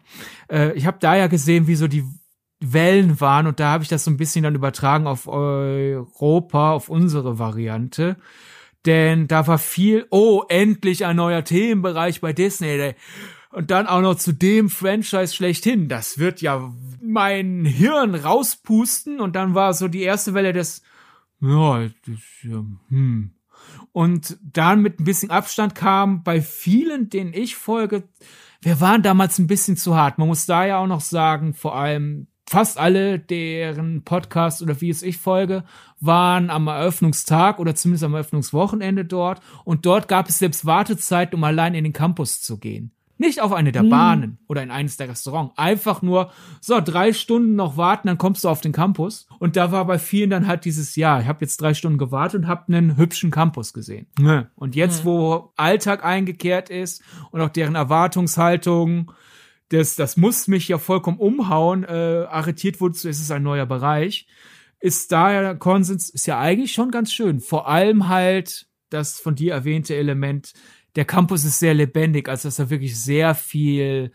Äh, 0.52 0.74
ich 0.74 0.86
habe 0.86 0.98
da 1.00 1.16
ja 1.16 1.28
gesehen, 1.28 1.68
wie 1.68 1.76
so 1.76 1.88
die 1.88 2.04
Wellen 2.60 3.22
waren 3.22 3.47
und 3.47 3.60
da 3.60 3.72
habe 3.72 3.84
ich 3.84 3.89
das 3.89 4.03
so 4.03 4.12
ein 4.12 4.18
bisschen 4.18 4.43
dann 4.43 4.55
übertragen 4.55 5.07
auf 5.07 5.28
Europa, 5.28 6.72
auf 6.72 6.89
unsere 6.89 7.39
Variante 7.39 8.18
denn 8.86 9.28
da 9.28 9.45
war 9.47 9.57
viel, 9.57 10.07
oh, 10.10 10.43
endlich 10.47 11.05
ein 11.05 11.18
neuer 11.18 11.43
Themenbereich 11.43 12.22
bei 12.22 12.34
Disney. 12.34 12.95
Und 13.51 13.72
dann 13.72 13.88
auch 13.88 14.01
noch 14.01 14.16
zu 14.16 14.32
dem 14.32 14.70
Franchise 14.70 15.34
schlechthin. 15.36 15.89
Das 15.89 16.20
wird 16.20 16.41
ja 16.41 16.74
mein 17.01 17.66
Hirn 17.66 18.16
rauspusten. 18.16 19.20
Und 19.20 19.36
dann 19.36 19.55
war 19.55 19.74
so 19.74 19.88
die 19.88 20.01
erste 20.01 20.34
Welle 20.34 20.53
des, 20.53 20.84
ja, 21.41 21.88
das, 22.05 22.20
ja 22.43 22.64
hm. 22.89 23.32
Und 23.91 24.38
dann 24.41 24.82
mit 24.82 24.99
ein 24.99 25.03
bisschen 25.03 25.32
Abstand 25.32 25.76
kam 25.76 26.24
bei 26.24 26.41
vielen, 26.41 27.10
denen 27.10 27.34
ich 27.34 27.55
folge, 27.55 28.07
wir 28.62 28.80
waren 28.82 29.01
damals 29.01 29.39
ein 29.39 29.47
bisschen 29.47 29.78
zu 29.78 29.95
hart. 29.95 30.18
Man 30.20 30.28
muss 30.28 30.45
da 30.45 30.66
ja 30.66 30.78
auch 30.78 30.88
noch 30.88 31.01
sagen, 31.01 31.53
vor 31.53 31.76
allem 31.76 32.28
fast 32.50 32.80
alle, 32.80 33.20
deren 33.20 34.02
Podcast 34.04 34.64
oder 34.64 34.82
wie 34.82 34.89
es 34.89 35.04
ich 35.04 35.18
folge, 35.18 35.64
waren 36.00 36.50
am 36.50 36.66
Eröffnungstag 36.66 37.60
oder 37.60 37.76
zumindest 37.76 38.04
am 38.04 38.16
Eröffnungswochenende 38.16 39.06
dort. 39.06 39.39
Und 39.66 39.86
dort 39.86 40.08
gab 40.08 40.28
es 40.30 40.39
selbst 40.39 40.66
Wartezeiten, 40.66 41.36
um 41.36 41.43
allein 41.43 41.76
in 41.76 41.84
den 41.84 41.93
Campus 41.93 42.41
zu 42.41 42.58
gehen. 42.58 42.91
Nicht 43.20 43.41
auf 43.41 43.52
eine 43.52 43.72
der 43.72 43.84
hm. 43.84 43.89
Bahnen 43.89 44.38
oder 44.47 44.64
in 44.64 44.72
eines 44.72 44.97
der 44.97 45.10
Restaurants. 45.10 45.56
Einfach 45.58 46.02
nur, 46.02 46.32
so, 46.60 46.80
drei 46.82 47.14
Stunden 47.14 47.56
noch 47.56 47.78
warten, 47.78 48.08
dann 48.08 48.18
kommst 48.18 48.43
du 48.43 48.50
auf 48.50 48.62
den 48.62 48.72
Campus. 48.72 49.28
Und 49.38 49.56
da 49.56 49.72
war 49.72 49.86
bei 49.86 50.00
vielen 50.00 50.32
dann 50.32 50.47
halt 50.47 50.66
dieses, 50.66 50.95
ja, 50.95 51.20
ich 51.20 51.28
habe 51.28 51.41
jetzt 51.41 51.62
drei 51.62 51.76
Stunden 51.76 52.00
gewartet 52.00 52.41
und 52.41 52.47
habe 52.47 52.74
einen 52.74 52.97
hübschen 52.97 53.30
Campus 53.30 53.74
gesehen. 53.74 54.08
Und 54.56 54.76
jetzt, 54.76 55.00
hm. 55.00 55.06
wo 55.06 55.54
Alltag 55.56 56.04
eingekehrt 56.04 56.72
ist 56.72 57.04
und 57.30 57.41
auch 57.41 57.50
deren 57.50 57.76
Erwartungshaltung 57.76 59.12
das, 59.70 59.95
das 59.95 60.17
muss 60.17 60.47
mich 60.47 60.67
ja 60.67 60.78
vollkommen 60.78 61.20
umhauen, 61.20 61.84
äh, 61.84 62.26
arretiert 62.30 62.82
wurde, 62.82 62.95
es 62.95 63.05
ist 63.05 63.32
ein 63.32 63.43
neuer 63.43 63.65
Bereich, 63.65 64.28
ist 64.80 65.11
da 65.11 65.53
Konsens, 65.55 66.09
ist 66.09 66.26
ja 66.26 66.39
eigentlich 66.39 66.74
schon 66.74 66.91
ganz 66.91 67.13
schön. 67.13 67.39
Vor 67.39 67.67
allem 67.67 68.07
halt 68.07 68.67
das 68.89 69.20
von 69.20 69.36
dir 69.36 69.53
erwähnte 69.53 69.95
Element, 69.95 70.53
der 70.95 71.05
Campus 71.05 71.45
ist 71.45 71.59
sehr 71.59 71.74
lebendig, 71.74 72.28
also 72.28 72.47
dass 72.47 72.55
da 72.55 72.70
wirklich 72.70 72.99
sehr 72.99 73.36
viel 73.36 74.11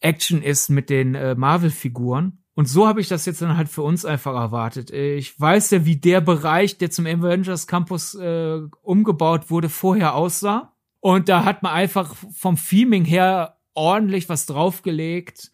Action 0.00 0.42
ist 0.42 0.68
mit 0.68 0.90
den 0.90 1.14
äh, 1.14 1.34
Marvel-Figuren. 1.34 2.38
Und 2.54 2.66
so 2.66 2.86
habe 2.86 3.00
ich 3.00 3.08
das 3.08 3.26
jetzt 3.26 3.42
dann 3.42 3.56
halt 3.56 3.68
für 3.68 3.82
uns 3.82 4.04
einfach 4.04 4.34
erwartet. 4.34 4.90
Ich 4.90 5.38
weiß 5.38 5.72
ja, 5.72 5.84
wie 5.84 5.96
der 5.96 6.20
Bereich, 6.20 6.78
der 6.78 6.90
zum 6.90 7.06
Avengers 7.06 7.66
Campus 7.66 8.14
äh, 8.14 8.60
umgebaut 8.82 9.50
wurde, 9.50 9.68
vorher 9.68 10.14
aussah. 10.14 10.72
Und 11.00 11.28
da 11.28 11.44
hat 11.44 11.62
man 11.62 11.72
einfach 11.72 12.14
vom 12.32 12.56
Theming 12.56 13.04
her 13.04 13.56
ordentlich 13.76 14.28
was 14.28 14.46
draufgelegt. 14.46 15.52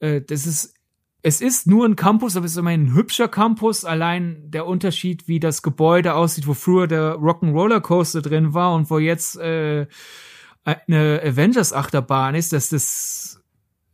Äh, 0.00 0.22
das 0.22 0.46
ist, 0.46 0.74
es 1.22 1.40
ist 1.40 1.66
nur 1.66 1.86
ein 1.86 1.96
Campus, 1.96 2.36
aber 2.36 2.46
es 2.46 2.52
ist 2.52 2.58
immerhin 2.58 2.86
ein 2.86 2.94
hübscher 2.94 3.28
Campus. 3.28 3.84
Allein 3.84 4.50
der 4.50 4.66
Unterschied, 4.66 5.28
wie 5.28 5.38
das 5.38 5.62
Gebäude 5.62 6.14
aussieht, 6.14 6.46
wo 6.46 6.54
früher 6.54 6.86
der 6.86 7.16
Rock'n'Roller 7.16 7.80
Coaster 7.80 8.22
drin 8.22 8.54
war 8.54 8.74
und 8.74 8.90
wo 8.90 8.98
jetzt 8.98 9.36
äh, 9.36 9.86
eine 10.64 11.22
Avengers 11.22 11.72
Achterbahn 11.72 12.34
ist, 12.34 12.52
dass 12.52 12.70
das 12.70 13.40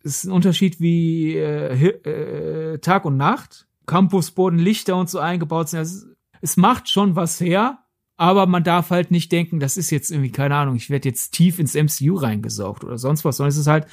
ist 0.03 0.25
ein 0.25 0.33
Unterschied 0.33 0.81
wie 0.81 1.35
äh, 1.37 1.89
äh, 1.89 2.79
Tag 2.79 3.05
und 3.05 3.17
Nacht. 3.17 3.67
Campusboden, 3.87 4.59
Lichter 4.59 4.97
und 4.97 5.11
so 5.11 5.19
eingebaut 5.19 5.69
sind. 5.69 5.81
Also, 5.81 6.07
es 6.41 6.57
macht 6.57 6.89
schon 6.89 7.17
was 7.17 7.41
her, 7.41 7.79
aber 8.17 8.47
man 8.47 8.65
darf 8.65 8.91
halt 8.91 9.11
nicht 9.11 9.31
denken, 9.33 9.61
das 9.61 9.77
ist 9.77 9.91
jetzt 9.91 10.11
irgendwie, 10.11 10.33
keine 10.33 10.57
Ahnung, 10.57 10.77
ich 10.77 10.91
werde 10.91 11.09
jetzt 11.09 11.33
tief 11.33 11.59
ins 11.59 11.75
MCU 11.75 12.15
reingesaugt 12.15 12.85
oder 12.85 12.99
sonst 12.99 13.25
was, 13.25 13.37
sondern 13.37 13.51
es 13.51 13.59
ist 13.59 13.67
halt 13.67 13.87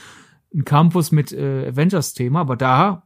ein 0.53 0.65
Campus 0.65 1.11
mit 1.11 1.32
äh, 1.32 1.67
Avengers-Thema, 1.67 2.41
aber 2.41 2.55
da, 2.55 3.03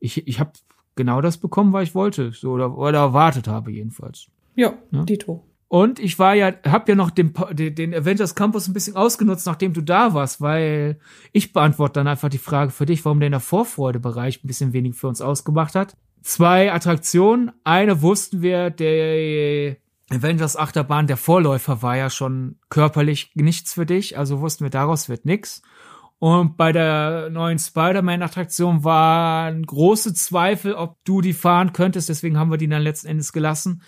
ich, 0.00 0.26
ich 0.26 0.40
habe 0.40 0.52
genau 0.94 1.20
das 1.20 1.38
bekommen, 1.38 1.72
was 1.72 1.84
ich 1.84 1.94
wollte, 1.94 2.32
so 2.32 2.52
oder, 2.52 2.76
oder 2.76 2.98
erwartet 2.98 3.48
habe 3.48 3.72
jedenfalls. 3.72 4.28
Ja, 4.54 4.74
ja? 4.90 5.04
Dito. 5.04 5.44
Und 5.68 5.98
ich 5.98 6.18
war 6.20 6.34
ja, 6.34 6.52
hab 6.64 6.88
ja 6.88 6.94
noch 6.94 7.10
den, 7.10 7.32
den 7.52 7.94
Avengers 7.94 8.36
Campus 8.36 8.68
ein 8.68 8.74
bisschen 8.74 8.94
ausgenutzt, 8.94 9.46
nachdem 9.46 9.72
du 9.72 9.80
da 9.80 10.14
warst, 10.14 10.40
weil 10.40 11.00
ich 11.32 11.52
beantworte 11.52 11.94
dann 11.94 12.06
einfach 12.06 12.28
die 12.28 12.38
Frage 12.38 12.70
für 12.70 12.86
dich, 12.86 13.04
warum 13.04 13.18
der 13.18 13.26
in 13.26 13.32
der 13.32 13.40
Vorfreudebereich 13.40 14.44
ein 14.44 14.46
bisschen 14.46 14.72
wenig 14.72 14.94
für 14.94 15.08
uns 15.08 15.20
ausgemacht 15.20 15.74
hat. 15.74 15.96
Zwei 16.22 16.72
Attraktionen. 16.72 17.50
Eine 17.64 18.02
wussten 18.02 18.40
wir, 18.40 18.70
der 18.70 19.76
Avengers 20.10 20.56
Achterbahn, 20.56 21.06
der 21.06 21.16
Vorläufer 21.16 21.82
war 21.82 21.96
ja 21.96 22.10
schon 22.10 22.56
körperlich 22.68 23.32
nichts 23.34 23.72
für 23.72 23.86
dich, 23.86 24.18
also 24.18 24.40
wussten 24.40 24.64
wir, 24.64 24.70
daraus 24.70 25.08
wird 25.08 25.24
nix. 25.24 25.62
Und 26.18 26.56
bei 26.56 26.72
der 26.72 27.30
neuen 27.30 27.58
Spider-Man-Attraktion 27.58 28.84
waren 28.84 29.64
große 29.64 30.14
Zweifel, 30.14 30.74
ob 30.74 31.02
du 31.04 31.20
die 31.20 31.32
fahren 31.32 31.72
könntest, 31.72 32.08
deswegen 32.08 32.38
haben 32.38 32.50
wir 32.50 32.58
die 32.58 32.68
dann 32.68 32.82
letzten 32.82 33.08
Endes 33.08 33.32
gelassen. 33.32 33.82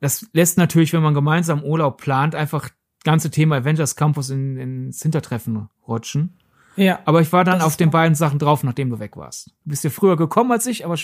Das 0.00 0.26
lässt 0.32 0.58
natürlich, 0.58 0.92
wenn 0.92 1.02
man 1.02 1.14
gemeinsam 1.14 1.62
Urlaub 1.62 2.00
plant, 2.00 2.34
einfach 2.34 2.68
ganze 3.02 3.30
Thema 3.30 3.56
Avengers 3.56 3.96
Campus 3.96 4.30
in, 4.30 4.56
ins 4.56 5.02
Hintertreffen 5.02 5.68
rutschen. 5.86 6.38
Ja. 6.76 7.00
Aber 7.06 7.22
ich 7.22 7.32
war 7.32 7.44
dann 7.44 7.62
auf 7.62 7.76
den 7.76 7.90
beiden 7.90 8.14
Sachen 8.14 8.38
drauf, 8.38 8.62
nachdem 8.62 8.90
du 8.90 8.98
weg 8.98 9.16
warst. 9.16 9.48
Du 9.64 9.70
bist 9.70 9.84
ja 9.84 9.90
früher 9.90 10.16
gekommen 10.16 10.52
als 10.52 10.66
ich, 10.66 10.84
aber 10.84 10.96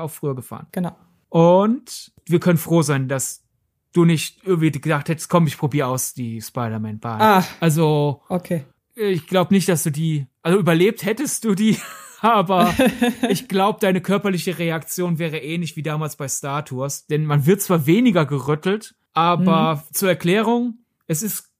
auch 0.00 0.10
früher 0.10 0.34
gefahren. 0.34 0.66
Genau. 0.72 0.96
Und 1.28 2.12
wir 2.26 2.40
können 2.40 2.58
froh 2.58 2.80
sein, 2.82 3.08
dass 3.08 3.44
du 3.92 4.04
nicht 4.04 4.40
irgendwie 4.44 4.70
gedacht 4.70 5.08
hättest, 5.08 5.28
komm, 5.28 5.46
ich 5.46 5.58
probier 5.58 5.88
aus 5.88 6.14
die 6.14 6.40
Spider-Man-Bahn. 6.40 7.20
Ah. 7.20 7.44
Also, 7.60 8.22
okay. 8.28 8.64
Ich 8.94 9.26
glaube 9.26 9.54
nicht, 9.54 9.68
dass 9.68 9.84
du 9.84 9.90
die, 9.90 10.26
also 10.42 10.58
überlebt 10.58 11.04
hättest 11.04 11.44
du 11.44 11.54
die, 11.54 11.78
aber 12.20 12.74
ich 13.28 13.48
glaube, 13.48 13.78
deine 13.80 14.00
körperliche 14.00 14.58
Reaktion 14.58 15.18
wäre 15.18 15.38
ähnlich 15.38 15.76
wie 15.76 15.82
damals 15.82 16.16
bei 16.16 16.28
Star 16.28 16.64
Tours, 16.64 17.06
denn 17.06 17.24
man 17.24 17.46
wird 17.46 17.62
zwar 17.62 17.86
weniger 17.86 18.26
gerüttelt, 18.26 18.94
aber 19.12 19.76
mhm. 19.76 19.94
zur 19.94 20.08
Erklärung, 20.08 20.78
es 21.06 21.22
ist 21.22 21.50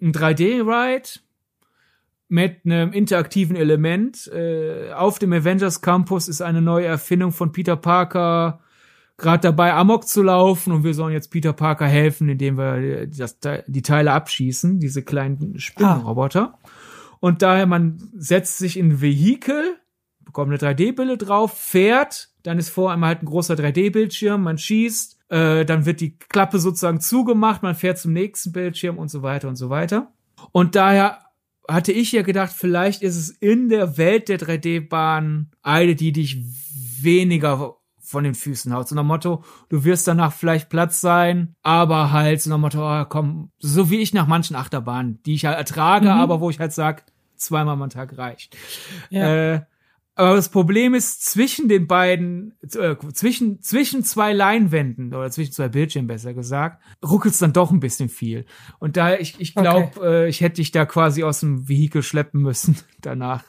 ein 0.00 0.12
3D-Ride 0.12 1.20
mit 2.28 2.60
einem 2.64 2.92
interaktiven 2.92 3.56
Element. 3.56 4.26
Äh, 4.28 4.92
auf 4.92 5.18
dem 5.18 5.32
Avengers 5.32 5.80
Campus 5.80 6.28
ist 6.28 6.42
eine 6.42 6.60
neue 6.60 6.86
Erfindung 6.86 7.32
von 7.32 7.52
Peter 7.52 7.76
Parker 7.76 8.60
gerade 9.18 9.42
dabei, 9.42 9.74
Amok 9.74 10.06
zu 10.06 10.22
laufen 10.22 10.72
und 10.72 10.84
wir 10.84 10.94
sollen 10.94 11.12
jetzt 11.12 11.28
Peter 11.28 11.52
Parker 11.52 11.86
helfen, 11.86 12.28
indem 12.28 12.56
wir 12.56 13.06
das, 13.06 13.38
die 13.66 13.82
Teile 13.82 14.12
abschießen, 14.12 14.78
diese 14.78 15.02
kleinen 15.02 15.58
Spinnenroboter. 15.58 16.54
Ah. 16.54 16.68
Und 17.20 17.42
daher, 17.42 17.66
man 17.66 18.10
setzt 18.16 18.58
sich 18.58 18.78
in 18.78 18.90
ein 18.90 19.00
Vehikel, 19.00 19.76
bekommt 20.24 20.50
eine 20.50 20.58
3D-Brille 20.58 21.18
drauf, 21.18 21.58
fährt, 21.58 22.28
dann 22.44 22.58
ist 22.58 22.68
vor 22.68 22.92
einem 22.92 23.04
halt 23.04 23.22
ein 23.22 23.26
großer 23.26 23.54
3D-Bildschirm, 23.54 24.42
man 24.42 24.56
schießt, 24.56 25.18
äh, 25.30 25.64
dann 25.64 25.84
wird 25.84 26.00
die 26.00 26.16
Klappe 26.16 26.60
sozusagen 26.60 27.00
zugemacht, 27.00 27.62
man 27.62 27.74
fährt 27.74 27.98
zum 27.98 28.12
nächsten 28.12 28.52
Bildschirm 28.52 28.98
und 28.98 29.08
so 29.08 29.22
weiter 29.22 29.48
und 29.48 29.56
so 29.56 29.68
weiter. 29.68 30.12
Und 30.52 30.76
daher 30.76 31.18
hatte 31.66 31.92
ich 31.92 32.12
ja 32.12 32.22
gedacht, 32.22 32.52
vielleicht 32.56 33.02
ist 33.02 33.16
es 33.16 33.30
in 33.30 33.68
der 33.68 33.98
Welt 33.98 34.28
der 34.28 34.38
3D-Bahn 34.38 35.50
eine, 35.62 35.96
die 35.96 36.12
dich 36.12 36.38
weniger 37.00 37.77
von 38.08 38.24
den 38.24 38.34
Füßen 38.34 38.72
haut. 38.72 38.88
So 38.88 38.94
nach 38.94 39.04
Motto, 39.04 39.44
du 39.68 39.84
wirst 39.84 40.08
danach 40.08 40.32
vielleicht 40.32 40.70
Platz 40.70 41.00
sein, 41.02 41.54
aber 41.62 42.10
halt 42.10 42.40
so 42.40 42.48
nach 42.48 42.58
Motto, 42.58 42.80
oh, 42.80 43.04
komm, 43.04 43.50
so 43.58 43.90
wie 43.90 43.98
ich 43.98 44.14
nach 44.14 44.26
manchen 44.26 44.56
Achterbahnen, 44.56 45.22
die 45.24 45.34
ich 45.34 45.44
halt 45.44 45.58
ertrage, 45.58 46.06
mhm. 46.06 46.12
aber 46.12 46.40
wo 46.40 46.48
ich 46.48 46.58
halt 46.58 46.72
sag, 46.72 47.04
zweimal 47.36 47.80
am 47.80 47.90
Tag 47.90 48.16
reicht. 48.16 48.56
Ja. 49.10 49.54
Äh, 49.54 49.60
aber 50.14 50.34
das 50.34 50.48
Problem 50.48 50.94
ist, 50.94 51.22
zwischen 51.22 51.68
den 51.68 51.86
beiden, 51.86 52.54
äh, 52.74 52.96
zwischen, 53.12 53.60
zwischen 53.60 54.02
zwei 54.02 54.32
Leinwänden 54.32 55.14
oder 55.14 55.30
zwischen 55.30 55.52
zwei 55.52 55.68
Bildschirmen 55.68 56.08
besser 56.08 56.32
gesagt, 56.32 56.82
ruckelt 57.04 57.34
es 57.34 57.38
dann 57.38 57.52
doch 57.52 57.70
ein 57.70 57.78
bisschen 57.78 58.08
viel. 58.08 58.46
Und 58.78 58.96
da, 58.96 59.16
ich, 59.16 59.38
ich 59.38 59.54
glaube, 59.54 59.90
okay. 59.94 60.24
äh, 60.24 60.28
ich 60.28 60.40
hätte 60.40 60.56
dich 60.56 60.72
da 60.72 60.86
quasi 60.86 61.22
aus 61.24 61.40
dem 61.40 61.68
Vehikel 61.68 62.02
schleppen 62.02 62.40
müssen 62.40 62.76
danach. 63.02 63.44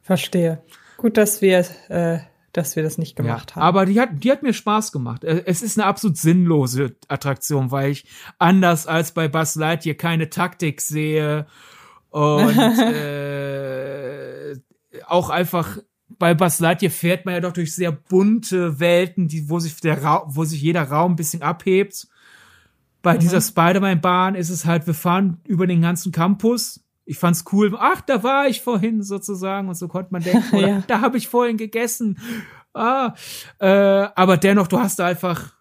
Verstehe. 0.00 0.62
Gut, 0.96 1.16
dass 1.16 1.42
wir, 1.42 1.66
äh, 1.88 2.20
dass 2.52 2.76
wir 2.76 2.82
das 2.82 2.98
nicht 2.98 3.16
gemacht 3.16 3.50
ja, 3.50 3.56
haben. 3.56 3.62
Aber 3.62 3.86
die 3.86 4.00
hat, 4.00 4.10
die 4.12 4.30
hat 4.30 4.42
mir 4.42 4.52
Spaß 4.52 4.92
gemacht. 4.92 5.24
Äh, 5.24 5.42
es 5.46 5.62
ist 5.62 5.78
eine 5.78 5.86
absolut 5.86 6.16
sinnlose 6.16 6.96
Attraktion, 7.08 7.70
weil 7.70 7.90
ich 7.90 8.04
anders 8.38 8.86
als 8.86 9.12
bei 9.12 9.28
Buzz 9.28 9.54
Lightyear 9.54 9.96
keine 9.96 10.30
Taktik 10.30 10.80
sehe 10.80 11.46
und 12.10 12.58
äh, 12.58 14.56
auch 15.06 15.30
einfach 15.30 15.78
bei 16.08 16.34
Buzz 16.34 16.58
Lightyear 16.60 16.90
fährt 16.90 17.26
man 17.26 17.34
ja 17.34 17.40
doch 17.40 17.52
durch 17.52 17.74
sehr 17.74 17.92
bunte 17.92 18.80
Welten, 18.80 19.28
die, 19.28 19.50
wo 19.50 19.58
sich 19.58 19.76
der 19.80 20.02
Ra 20.02 20.24
wo 20.26 20.44
sich 20.44 20.62
jeder 20.62 20.84
Raum 20.84 21.12
ein 21.12 21.16
bisschen 21.16 21.42
abhebt. 21.42 22.08
Bei 23.02 23.14
mhm. 23.14 23.20
dieser 23.20 23.40
Spider-Man-Bahn 23.40 24.34
ist 24.34 24.50
es 24.50 24.64
halt, 24.64 24.86
wir 24.86 24.94
fahren 24.94 25.40
über 25.46 25.66
den 25.66 25.82
ganzen 25.82 26.12
Campus. 26.12 26.80
Ich 27.08 27.16
fand's 27.18 27.46
cool. 27.52 27.74
Ach, 27.78 28.02
da 28.02 28.22
war 28.22 28.48
ich 28.48 28.60
vorhin 28.60 29.02
sozusagen 29.02 29.70
und 29.70 29.76
so 29.76 29.88
konnte 29.88 30.12
man 30.12 30.22
denken. 30.22 30.44
Oder, 30.56 30.68
ja. 30.68 30.84
Da 30.86 31.00
habe 31.00 31.16
ich 31.16 31.28
vorhin 31.28 31.56
gegessen. 31.56 32.18
Ah, 32.74 33.14
äh, 33.58 33.66
aber 33.66 34.36
dennoch, 34.36 34.68
du 34.68 34.78
hast 34.78 34.98
da 34.98 35.06
einfach 35.06 35.54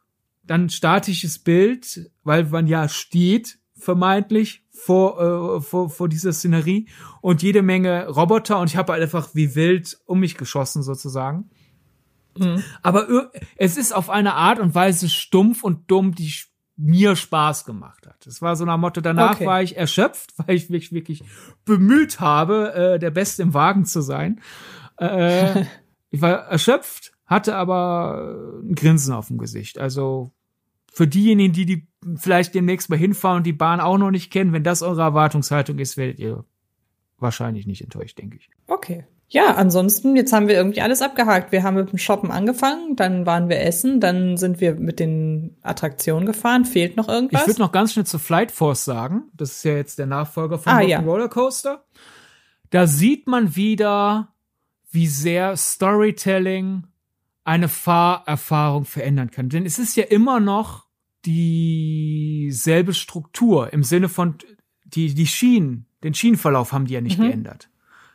dann 0.43 0.65
ein 0.65 0.69
statisches 0.69 1.39
Bild, 1.39 2.11
weil 2.25 2.43
man 2.43 2.67
ja 2.67 2.89
steht 2.89 3.59
vermeintlich 3.77 4.65
vor, 4.71 5.57
äh, 5.57 5.61
vor, 5.61 5.89
vor 5.89 6.09
dieser 6.09 6.33
Szenerie 6.33 6.89
und 7.21 7.41
jede 7.41 7.61
Menge 7.61 8.09
Roboter 8.09 8.59
und 8.59 8.69
ich 8.69 8.75
habe 8.75 8.91
halt 8.91 9.01
einfach 9.01 9.33
wie 9.33 9.55
wild 9.55 9.97
um 10.05 10.19
mich 10.19 10.35
geschossen 10.35 10.83
sozusagen. 10.83 11.49
Mhm. 12.37 12.61
Aber 12.81 13.31
es 13.55 13.77
ist 13.77 13.95
auf 13.95 14.09
eine 14.09 14.33
Art 14.33 14.59
und 14.59 14.75
Weise 14.75 15.07
stumpf 15.07 15.63
und 15.63 15.89
dumm, 15.89 16.13
die 16.13 16.33
mir 16.77 17.15
Spaß 17.15 17.65
gemacht 17.65 18.05
hat. 18.05 18.25
Es 18.27 18.41
war 18.41 18.55
so 18.55 18.63
nach 18.63 18.77
Motto, 18.77 19.01
danach 19.01 19.35
okay. 19.35 19.45
war 19.45 19.61
ich 19.63 19.75
erschöpft, 19.75 20.33
weil 20.45 20.55
ich 20.55 20.69
mich 20.69 20.91
wirklich 20.91 21.23
bemüht 21.65 22.19
habe, 22.19 22.73
äh, 22.73 22.99
der 22.99 23.11
Beste 23.11 23.41
im 23.41 23.53
Wagen 23.53 23.85
zu 23.85 24.01
sein. 24.01 24.39
Äh, 24.97 25.65
ich 26.09 26.21
war 26.21 26.31
erschöpft, 26.31 27.13
hatte 27.25 27.55
aber 27.55 28.61
ein 28.63 28.75
Grinsen 28.75 29.13
auf 29.13 29.27
dem 29.27 29.37
Gesicht. 29.37 29.79
Also 29.79 30.31
für 30.91 31.07
diejenigen, 31.07 31.53
die 31.53 31.65
die 31.65 31.87
vielleicht 32.15 32.55
demnächst 32.55 32.89
mal 32.89 32.97
hinfahren 32.97 33.37
und 33.37 33.45
die 33.45 33.53
Bahn 33.53 33.79
auch 33.79 33.97
noch 33.97 34.11
nicht 34.11 34.31
kennen, 34.31 34.53
wenn 34.53 34.63
das 34.63 34.81
eure 34.81 35.01
Erwartungshaltung 35.01 35.79
ist, 35.79 35.97
werdet 35.97 36.19
ihr 36.19 36.45
wahrscheinlich 37.17 37.65
nicht 37.67 37.81
enttäuscht, 37.81 38.17
denke 38.17 38.37
ich. 38.37 38.49
Okay. 38.67 39.05
Ja, 39.29 39.55
ansonsten, 39.55 40.15
jetzt 40.15 40.31
haben 40.31 40.47
wir 40.47 40.55
irgendwie 40.55 40.79
alles 40.81 41.01
abgehakt. 41.01 41.51
Wir 41.51 41.63
haben 41.63 41.75
mit 41.75 41.91
dem 41.91 41.97
Shoppen 41.97 42.31
angefangen, 42.31 42.95
dann 42.95 43.25
waren 43.25 43.49
wir 43.49 43.59
essen, 43.59 43.99
dann 43.99 44.37
sind 44.37 44.61
wir 44.61 44.75
mit 44.75 44.99
den 44.99 45.57
Attraktionen 45.63 46.25
gefahren. 46.25 46.63
Fehlt 46.63 46.95
noch 46.95 47.09
irgendwas? 47.09 47.41
Ich 47.41 47.47
würde 47.47 47.61
noch 47.61 47.73
ganz 47.73 47.91
schnell 47.91 48.05
zu 48.05 48.19
Flight 48.19 48.51
Force 48.51 48.85
sagen. 48.85 49.23
Das 49.35 49.51
ist 49.51 49.63
ja 49.63 49.75
jetzt 49.75 49.99
der 49.99 50.05
Nachfolger 50.05 50.59
von 50.59 50.71
ah, 50.71 50.81
ja. 50.81 51.01
Rollercoaster. 51.01 51.83
Da 52.69 52.87
sieht 52.87 53.27
man 53.27 53.55
wieder, 53.57 54.29
wie 54.91 55.07
sehr 55.07 55.57
Storytelling 55.57 56.87
eine 57.43 57.67
Fahrerfahrung 57.67 58.85
verändern 58.85 59.31
kann. 59.31 59.49
Denn 59.49 59.65
es 59.65 59.77
ist 59.77 59.97
ja 59.97 60.05
immer 60.05 60.39
noch 60.39 60.85
dieselbe 61.25 62.93
Struktur 62.93 63.73
im 63.73 63.83
Sinne 63.83 64.07
von 64.07 64.35
die, 64.85 65.13
die 65.13 65.27
Schienen, 65.27 65.85
den 66.03 66.13
Schienenverlauf 66.13 66.71
haben 66.71 66.85
die 66.85 66.93
ja 66.93 67.01
nicht 67.01 67.19
mhm. 67.19 67.23
geändert. 67.23 67.69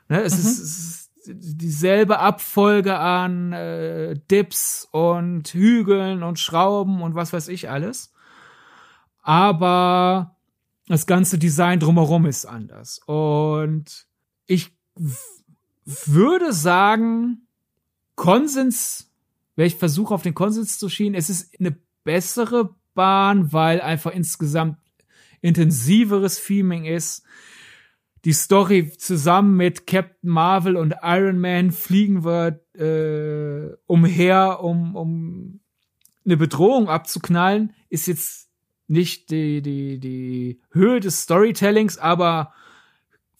Ne, 0.08 0.20
es, 0.22 0.34
mhm. 0.34 0.40
ist, 0.40 0.58
es 0.58 0.86
ist 0.86 1.01
dieselbe 1.26 2.18
Abfolge 2.18 2.98
an 2.98 3.52
äh, 3.52 4.18
Dips 4.30 4.88
und 4.90 5.48
Hügeln 5.48 6.22
und 6.22 6.38
Schrauben 6.38 7.02
und 7.02 7.14
was 7.14 7.32
weiß 7.32 7.48
ich 7.48 7.70
alles. 7.70 8.12
Aber 9.22 10.36
das 10.88 11.06
ganze 11.06 11.38
Design 11.38 11.80
drumherum 11.80 12.26
ist 12.26 12.44
anders. 12.44 13.00
Und 13.06 14.06
ich 14.46 14.72
würde 15.84 16.52
sagen, 16.52 17.46
Konsens 18.16 19.12
wenn 19.56 19.66
ich 19.66 19.76
versuche, 19.76 20.14
auf 20.14 20.22
den 20.22 20.34
Konsens 20.34 20.78
zu 20.78 20.88
schieben, 20.88 21.14
es 21.14 21.28
ist 21.28 21.58
eine 21.60 21.76
bessere 22.04 22.74
Bahn, 22.94 23.52
weil 23.52 23.80
einfach 23.80 24.12
insgesamt 24.12 24.78
intensiveres 25.40 26.42
Theming 26.42 26.84
ist. 26.84 27.22
Die 28.24 28.32
Story 28.32 28.92
zusammen 28.96 29.56
mit 29.56 29.86
Captain 29.86 30.30
Marvel 30.30 30.76
und 30.76 30.94
Iron 31.02 31.38
Man 31.38 31.72
fliegen 31.72 32.24
wir 32.24 32.60
äh, 32.74 33.76
umher, 33.86 34.60
um, 34.62 34.94
um 34.94 35.60
eine 36.24 36.36
Bedrohung 36.36 36.88
abzuknallen, 36.88 37.74
ist 37.88 38.06
jetzt 38.06 38.48
nicht 38.86 39.30
die, 39.30 39.60
die, 39.62 39.98
die 39.98 40.60
Höhe 40.70 41.00
des 41.00 41.22
Storytellings, 41.22 41.98
aber 41.98 42.52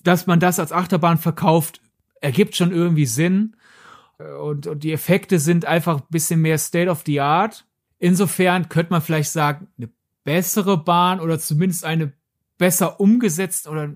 dass 0.02 0.26
man 0.26 0.40
das 0.40 0.58
als 0.58 0.72
Achterbahn 0.72 1.18
verkauft, 1.18 1.80
ergibt 2.20 2.56
schon 2.56 2.72
irgendwie 2.72 3.06
Sinn 3.06 3.54
und, 4.40 4.66
und 4.66 4.82
die 4.82 4.92
Effekte 4.92 5.38
sind 5.38 5.64
einfach 5.64 5.98
ein 6.00 6.06
bisschen 6.10 6.40
mehr 6.40 6.58
State 6.58 6.90
of 6.90 7.02
the 7.06 7.20
Art. 7.20 7.66
Insofern 7.98 8.68
könnte 8.68 8.92
man 8.92 9.02
vielleicht 9.02 9.30
sagen, 9.30 9.68
eine 9.78 9.90
bessere 10.24 10.82
Bahn 10.82 11.20
oder 11.20 11.38
zumindest 11.38 11.84
eine 11.84 12.12
besser 12.58 13.00
umgesetzt 13.00 13.68
oder 13.68 13.92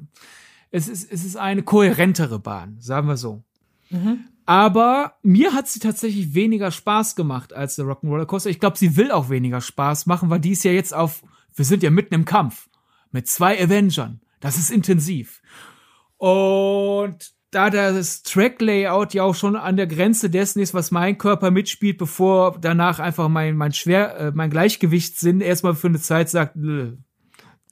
es 0.71 0.89
ist, 0.89 1.11
es 1.11 1.25
ist 1.25 1.37
eine 1.37 1.62
kohärentere 1.62 2.39
Bahn, 2.39 2.77
sagen 2.81 3.09
wir 3.09 3.17
so. 3.17 3.43
Mhm. 3.91 4.25
Aber 4.45 5.14
mir 5.23 5.55
hat 5.55 5.67
sie 5.67 5.81
tatsächlich 5.81 6.35
weniger 6.35 6.71
Spaß 6.71 7.17
gemacht 7.17 7.53
als 7.53 7.77
der 7.77 7.87
Rock'n'Roller 7.87 8.27
Coaster. 8.27 8.51
Ich 8.51 8.61
glaube, 8.61 8.79
sie 8.79 8.97
will 8.97 9.11
auch 9.11 9.29
weniger 9.29 9.61
Spaß 9.61 10.07
machen, 10.07 10.31
weil 10.31 10.41
die 10.41 10.53
ist 10.53 10.64
ja 10.64 10.71
jetzt 10.71 10.95
auf, 10.95 11.23
wir 11.55 11.64
sind 11.64 11.83
ja 11.83 11.91
mitten 11.91 12.14
im 12.14 12.25
Kampf 12.25 12.69
mit 13.11 13.27
zwei 13.27 13.61
Avengern. 13.61 14.21
Das 14.41 14.57
ist 14.57 14.71
intensiv. 14.71 15.43
Und 16.17 17.35
da 17.51 17.71
das 17.71 18.23
Track-Layout 18.23 19.14
ja 19.14 19.23
auch 19.23 19.35
schon 19.35 19.57
an 19.57 19.77
der 19.77 19.87
Grenze 19.87 20.31
dessen 20.31 20.61
ist, 20.61 20.75
was 20.75 20.91
mein 20.91 21.19
Körper 21.19 21.51
mitspielt, 21.51 21.99
bevor 21.99 22.59
danach 22.61 22.99
einfach 22.99 23.29
mein, 23.29 23.57
mein 23.57 23.73
Schwer, 23.73 24.17
äh, 24.17 24.33
mein 24.35 24.51
Gleichgewichtssinn 24.51 25.41
erstmal 25.41 25.75
für 25.75 25.89
eine 25.89 26.01
Zeit 26.01 26.29
sagt, 26.29 26.57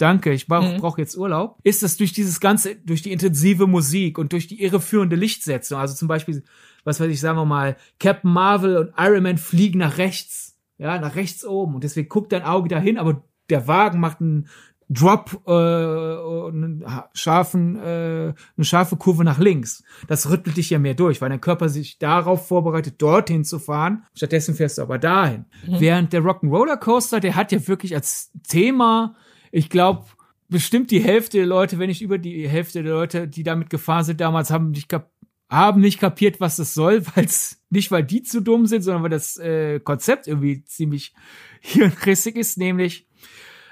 danke, 0.05 0.33
ich 0.33 0.47
brauche 0.47 0.75
mhm. 0.75 0.81
brauch 0.81 0.99
jetzt 0.99 1.17
Urlaub, 1.17 1.59
ist 1.63 1.83
das 1.83 1.97
durch 1.97 2.13
dieses 2.13 2.39
ganze, 2.39 2.77
durch 2.77 3.01
die 3.01 3.11
intensive 3.11 3.67
Musik 3.67 4.19
und 4.19 4.33
durch 4.33 4.47
die 4.47 4.63
irreführende 4.63 5.17
Lichtsetzung, 5.17 5.79
also 5.79 5.95
zum 5.95 6.09
Beispiel, 6.09 6.45
was 6.85 7.01
weiß 7.01 7.11
ich, 7.11 7.21
sagen 7.21 7.39
wir 7.39 7.47
mal, 7.47 7.77
Captain 7.99 8.31
Marvel 8.31 8.77
und 8.77 8.93
Iron 8.99 9.23
Man 9.23 9.39
fliegen 9.39 9.79
nach 9.79 9.97
rechts, 9.97 10.59
ja, 10.77 11.01
nach 11.01 11.17
rechts 11.17 11.47
oben 11.47 11.75
und 11.75 11.85
deswegen 11.85 12.11
guckt 12.11 12.33
dein 12.33 12.43
Auge 12.43 12.69
dahin, 12.69 12.99
aber 12.99 13.25
der 13.49 13.67
Wagen 13.67 13.99
macht 13.99 14.21
einen 14.21 14.49
Drop, 14.91 15.41
äh, 15.47 15.51
einen 15.51 16.85
scharfen, 17.15 17.77
äh, 17.77 18.35
eine 18.57 18.65
scharfe 18.65 18.97
Kurve 18.97 19.25
nach 19.25 19.39
links. 19.39 19.83
Das 20.09 20.29
rüttelt 20.29 20.59
dich 20.59 20.69
ja 20.69 20.79
mehr 20.79 20.93
durch, 20.93 21.23
weil 21.23 21.31
dein 21.31 21.41
Körper 21.41 21.71
sich 21.71 21.99
darauf 21.99 22.47
vorbereitet, 22.47 23.01
dorthin 23.01 23.45
zu 23.45 23.59
fahren. 23.59 24.05
Stattdessen 24.15 24.55
fährst 24.55 24.77
du 24.77 24.83
aber 24.83 24.99
dahin. 24.99 25.47
Mhm. 25.67 25.81
Während 25.81 26.13
der 26.13 26.21
Rock'n'Roller 26.21 26.77
Coaster, 26.77 27.21
der 27.21 27.35
hat 27.35 27.51
ja 27.51 27.67
wirklich 27.67 27.95
als 27.95 28.31
Thema, 28.47 29.17
ich 29.55 29.71
glaube, 29.71 30.05
bestimmt 30.49 30.91
die 30.91 30.99
Hälfte 30.99 31.39
der 31.39 31.47
Leute, 31.47 31.79
wenn 31.79 31.87
nicht 31.87 32.03
über 32.03 32.19
die 32.19 32.49
Hälfte 32.49 32.83
der 32.83 32.93
Leute, 32.93 33.29
die 33.29 33.45
damit 33.45 33.71
gefahren 33.71 34.03
sind 34.03 34.21
damals, 34.21 34.51
haben 34.51 34.73
nicht 34.73 34.89
kap 34.89 35.11
haben 35.51 35.81
nicht 35.81 36.01
kapiert, 36.01 36.41
was 36.41 36.57
das 36.57 36.75
soll, 36.75 37.07
weil 37.15 37.27
es 37.27 37.63
nicht, 37.71 37.93
weil 37.93 38.03
die 38.03 38.25
zu 38.25 38.41
dumm 38.41 38.67
sind, 38.67 38.83
sondern 38.83 39.05
weil 39.05 39.11
das 39.11 39.37
äh, 39.37 39.79
Konzept 39.79 40.27
irgendwie 40.27 40.65
ziemlich 40.65 41.15
hirnrissig 41.61 42.35
ist, 42.35 42.59
nämlich 42.59 43.07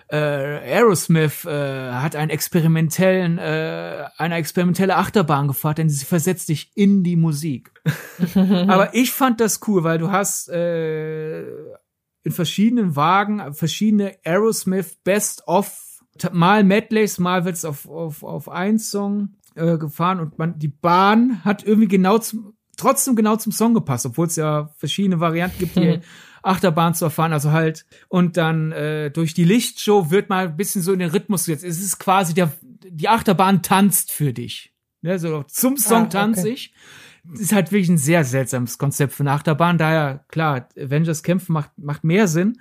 äh, 0.08 0.16
Aerosmith 0.16 1.46
äh, 1.46 1.90
hat 1.92 2.14
einen 2.14 2.30
experimentellen, 2.30 3.38
äh, 3.38 4.04
eine 4.18 4.36
experimentelle 4.36 4.96
Achterbahn 4.96 5.48
gefahren, 5.48 5.74
denn 5.76 5.88
sie 5.88 6.04
versetzt 6.04 6.48
dich 6.48 6.70
in 6.76 7.02
die 7.02 7.16
Musik. 7.16 7.72
Aber 8.34 8.94
ich 8.94 9.10
fand 9.10 9.40
das 9.40 9.60
cool, 9.66 9.82
weil 9.82 9.98
du 9.98 10.12
hast 10.12 10.48
äh, 10.48 11.44
in 12.24 12.32
verschiedenen 12.32 12.96
Wagen 12.96 13.54
verschiedene 13.54 14.16
Aerosmith 14.24 14.98
Best 15.04 15.46
of 15.46 16.00
mal 16.32 16.62
Medleys, 16.64 17.18
mal 17.18 17.44
wird's 17.44 17.64
auf 17.64 17.88
auf 17.88 18.22
auf 18.22 18.48
ein 18.48 18.78
Song 18.78 19.36
äh, 19.54 19.78
gefahren 19.78 20.20
und 20.20 20.38
man 20.38 20.58
die 20.58 20.68
Bahn 20.68 21.44
hat 21.44 21.64
irgendwie 21.64 21.88
genau 21.88 22.18
zum 22.18 22.54
trotzdem 22.76 23.16
genau 23.16 23.36
zum 23.36 23.52
Song 23.52 23.74
gepasst, 23.74 24.06
obwohl 24.06 24.26
es 24.26 24.36
ja 24.36 24.70
verschiedene 24.76 25.20
Varianten 25.20 25.58
gibt, 25.58 25.76
die 25.76 26.00
Achterbahn 26.42 26.94
zu 26.94 27.04
erfahren, 27.04 27.32
also 27.32 27.52
halt 27.52 27.86
und 28.08 28.36
dann 28.36 28.72
äh, 28.72 29.10
durch 29.10 29.34
die 29.34 29.44
Lichtshow 29.44 30.10
wird 30.10 30.28
mal 30.28 30.48
ein 30.48 30.56
bisschen 30.56 30.82
so 30.82 30.92
in 30.92 30.98
den 30.98 31.10
Rhythmus 31.10 31.46
jetzt. 31.46 31.64
Es 31.64 31.80
ist 31.80 31.98
quasi 31.98 32.34
der 32.34 32.52
die 32.84 33.08
Achterbahn 33.08 33.62
tanzt 33.62 34.12
für 34.12 34.32
dich. 34.32 34.72
Ne, 35.02 35.18
so 35.18 35.42
zum 35.44 35.76
Song 35.76 36.02
ah, 36.02 36.02
okay. 36.02 36.10
tanze 36.10 36.48
ich. 36.48 36.74
Ist 37.34 37.52
halt 37.52 37.70
wirklich 37.70 37.88
ein 37.88 37.98
sehr 37.98 38.24
seltsames 38.24 38.78
Konzept 38.78 39.12
für 39.12 39.22
eine 39.22 39.32
Achterbahn. 39.32 39.78
Daher, 39.78 40.24
klar, 40.28 40.68
Avengers 40.76 41.22
kämpfen 41.22 41.52
macht, 41.52 41.70
macht 41.76 42.02
mehr 42.02 42.26
Sinn. 42.26 42.58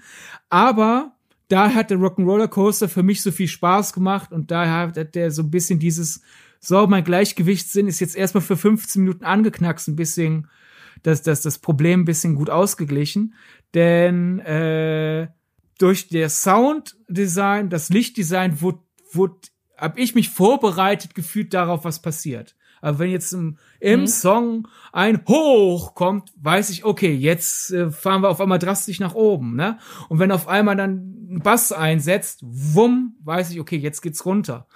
Aber 0.50 1.16
da 1.48 1.74
hat 1.74 1.90
der 1.90 1.98
Rock'n'Roller 1.98 2.48
Coaster 2.48 2.88
für 2.88 3.04
mich 3.04 3.22
so 3.22 3.32
viel 3.32 3.48
Spaß 3.48 3.94
gemacht 3.94 4.32
und 4.32 4.52
daher 4.52 4.94
hat 4.96 5.16
der 5.16 5.32
so 5.32 5.42
ein 5.42 5.52
bisschen 5.52 5.80
dieses 5.80 6.22
so, 6.64 6.86
mein 6.86 7.04
Gleichgewichtssinn 7.04 7.88
ist 7.88 8.00
jetzt 8.00 8.16
erstmal 8.16 8.44
für 8.44 8.56
15 8.56 9.02
Minuten 9.02 9.26
angeknackst, 9.26 9.88
ein 9.88 9.96
bisschen, 9.96 10.48
das, 11.02 11.24
das, 11.24 11.42
das 11.42 11.58
Problem 11.58 12.02
ein 12.02 12.06
bisschen 12.06 12.36
gut 12.36 12.52
ausgeglichen. 12.52 13.34
Denn 13.74 14.40
äh, 14.42 15.28
durch 15.80 16.08
der 16.10 16.30
Sounddesign, 16.30 17.72
das 17.72 17.90
Lichtdesign, 17.90 18.62
wurde, 18.62 18.80
wurde, 19.12 19.38
hab 19.76 19.98
ich 19.98 20.14
mich 20.14 20.30
vorbereitet 20.30 21.16
gefühlt 21.16 21.56
darauf, 21.56 21.84
was 21.84 22.04
passiert. 22.04 22.56
Aber 22.82 23.00
wenn 23.00 23.12
jetzt 23.12 23.32
im, 23.32 23.58
im 23.80 24.02
mhm. 24.02 24.08
Song 24.08 24.68
ein 24.92 25.24
Hoch 25.28 25.96
kommt, 25.96 26.34
weiß 26.42 26.72
ich, 26.72 26.84
okay, 26.84 27.14
jetzt 27.14 27.72
äh, 27.72 27.92
fahren 27.92 28.22
wir 28.22 28.30
auf 28.30 28.42
einmal 28.42 28.60
drastisch 28.60 29.00
nach 29.00 29.14
oben, 29.14 29.56
ne? 29.56 29.78
Und 30.10 30.20
wenn 30.20 30.32
auf 30.32 30.48
einmal 30.48 30.76
dann 30.76 31.28
ein 31.30 31.40
Bass 31.44 31.72
einsetzt, 31.72 32.40
wumm, 32.44 33.16
weiß 33.24 33.52
ich, 33.52 33.60
okay, 33.60 33.78
jetzt 33.78 34.02
geht's 34.02 34.26
runter. 34.26 34.68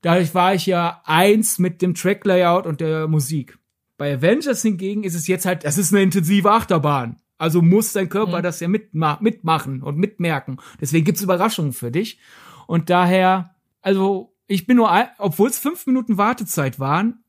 Dadurch 0.00 0.34
war 0.34 0.54
ich 0.54 0.66
ja 0.66 1.02
eins 1.04 1.58
mit 1.58 1.82
dem 1.82 1.94
Track-Layout 1.94 2.66
und 2.66 2.80
der 2.80 3.08
Musik. 3.08 3.58
Bei 3.98 4.14
Avengers 4.14 4.62
hingegen 4.62 5.02
ist 5.04 5.14
es 5.14 5.26
jetzt 5.26 5.46
halt, 5.46 5.64
das 5.64 5.78
ist 5.78 5.92
eine 5.92 6.02
intensive 6.02 6.50
Achterbahn. 6.50 7.16
Also 7.38 7.60
muss 7.60 7.92
dein 7.92 8.08
Körper 8.08 8.38
mhm. 8.38 8.42
das 8.42 8.60
ja 8.60 8.68
mitma 8.68 9.18
mitmachen 9.20 9.82
und 9.82 9.98
mitmerken. 9.98 10.58
Deswegen 10.80 11.04
gibt's 11.04 11.22
Überraschungen 11.22 11.72
für 11.72 11.90
dich. 11.90 12.18
Und 12.66 12.88
daher, 12.88 13.54
also 13.82 14.35
ich 14.46 14.66
bin 14.66 14.76
nur, 14.76 14.90
obwohl 15.18 15.48
es 15.48 15.58
fünf 15.58 15.86
Minuten 15.86 16.18
Wartezeit 16.18 16.78
waren, 16.78 17.24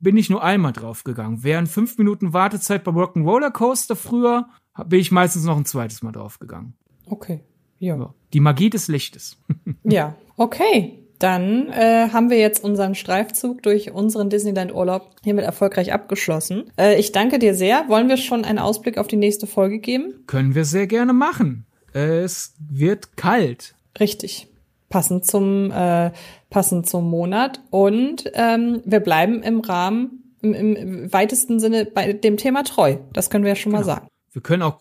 bin 0.00 0.16
ich 0.16 0.30
nur 0.30 0.42
einmal 0.42 0.72
draufgegangen. 0.72 1.42
Während 1.42 1.68
fünf 1.68 1.98
Minuten 1.98 2.32
Wartezeit 2.32 2.84
bei 2.84 2.92
Rock'n'Roller 2.92 3.50
Coaster 3.50 3.96
früher, 3.96 4.48
bin 4.86 5.00
ich 5.00 5.10
meistens 5.10 5.44
noch 5.44 5.56
ein 5.56 5.64
zweites 5.64 6.02
Mal 6.02 6.12
draufgegangen. 6.12 6.74
Okay. 7.06 7.40
Ja. 7.78 8.14
Die 8.32 8.40
Magie 8.40 8.70
des 8.70 8.88
Lichtes. 8.88 9.38
ja, 9.84 10.14
okay. 10.36 11.04
Dann 11.18 11.68
äh, 11.70 12.10
haben 12.12 12.30
wir 12.30 12.38
jetzt 12.38 12.62
unseren 12.62 12.94
Streifzug 12.94 13.62
durch 13.64 13.90
unseren 13.90 14.30
Disneyland-Urlaub 14.30 15.16
hiermit 15.24 15.44
erfolgreich 15.44 15.92
abgeschlossen. 15.92 16.70
Äh, 16.78 16.98
ich 17.00 17.10
danke 17.10 17.40
dir 17.40 17.54
sehr. 17.54 17.88
Wollen 17.88 18.08
wir 18.08 18.16
schon 18.18 18.44
einen 18.44 18.60
Ausblick 18.60 18.98
auf 18.98 19.08
die 19.08 19.16
nächste 19.16 19.48
Folge 19.48 19.80
geben? 19.80 20.22
Können 20.28 20.54
wir 20.54 20.64
sehr 20.64 20.86
gerne 20.86 21.12
machen. 21.12 21.66
Es 21.92 22.54
wird 22.60 23.16
kalt. 23.16 23.74
Richtig. 23.98 24.46
Passend 24.88 25.24
zum, 25.26 25.70
äh, 25.70 26.10
passend 26.50 26.88
zum 26.88 27.10
Monat. 27.10 27.60
Und 27.70 28.30
ähm, 28.34 28.82
wir 28.84 29.00
bleiben 29.00 29.42
im 29.42 29.60
Rahmen, 29.60 30.34
im, 30.40 30.54
im 30.54 31.12
weitesten 31.12 31.60
Sinne 31.60 31.84
bei 31.84 32.12
dem 32.12 32.36
Thema 32.36 32.62
treu. 32.64 32.96
Das 33.12 33.30
können 33.30 33.44
wir 33.44 33.50
ja 33.50 33.56
schon 33.56 33.72
genau. 33.72 33.80
mal 33.80 33.86
sagen. 33.86 34.08
Wir 34.32 34.42
können 34.42 34.62
auch 34.62 34.78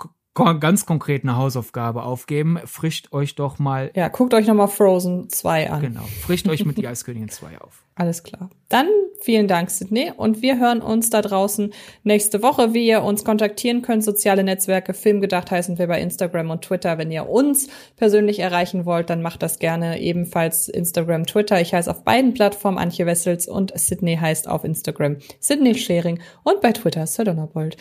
ganz 0.59 0.85
konkret 0.85 1.23
eine 1.23 1.35
Hausaufgabe 1.35 2.03
aufgeben. 2.03 2.59
Frischt 2.65 3.11
euch 3.11 3.35
doch 3.35 3.59
mal. 3.59 3.91
Ja, 3.95 4.07
guckt 4.07 4.33
euch 4.33 4.47
nochmal 4.47 4.67
Frozen 4.67 5.29
2 5.29 5.69
an. 5.69 5.81
Genau. 5.81 6.07
Frischt 6.21 6.47
euch 6.47 6.65
mit 6.65 6.77
die 6.77 6.87
Eiskönigin 6.87 7.29
2 7.29 7.59
auf. 7.61 7.83
Alles 7.95 8.21
klar. 8.21 8.49
Dann 8.69 8.87
vielen 9.19 9.47
Dank, 9.47 9.71
Sydney. 9.71 10.11
Und 10.15 10.43
wir 10.43 10.59
hören 10.59 10.81
uns 10.81 11.09
da 11.09 11.23
draußen 11.23 11.73
nächste 12.03 12.43
Woche. 12.43 12.75
Wie 12.75 12.87
ihr 12.87 13.01
uns 13.01 13.25
kontaktieren 13.25 13.81
könnt, 13.81 14.03
soziale 14.03 14.43
Netzwerke, 14.43 14.93
Filmgedacht 14.93 15.49
heißen 15.49 15.79
wir 15.79 15.87
bei 15.87 15.99
Instagram 15.99 16.51
und 16.51 16.61
Twitter. 16.61 16.99
Wenn 16.99 17.09
ihr 17.09 17.27
uns 17.27 17.69
persönlich 17.95 18.37
erreichen 18.37 18.85
wollt, 18.85 19.09
dann 19.09 19.23
macht 19.23 19.41
das 19.41 19.57
gerne 19.57 19.99
ebenfalls 19.99 20.67
Instagram, 20.69 21.25
Twitter. 21.25 21.59
Ich 21.59 21.73
heiße 21.73 21.89
auf 21.89 22.03
beiden 22.03 22.35
Plattformen 22.35 22.77
Antje 22.77 23.07
Wessels 23.07 23.47
und 23.47 23.77
Sydney 23.77 24.17
heißt 24.17 24.47
auf 24.47 24.63
Instagram 24.63 25.17
Sydney 25.39 25.73
Sharing 25.73 26.19
und 26.43 26.61
bei 26.61 26.73
Twitter 26.73 27.07
Sir 27.07 27.25
Donnerbold. 27.25 27.77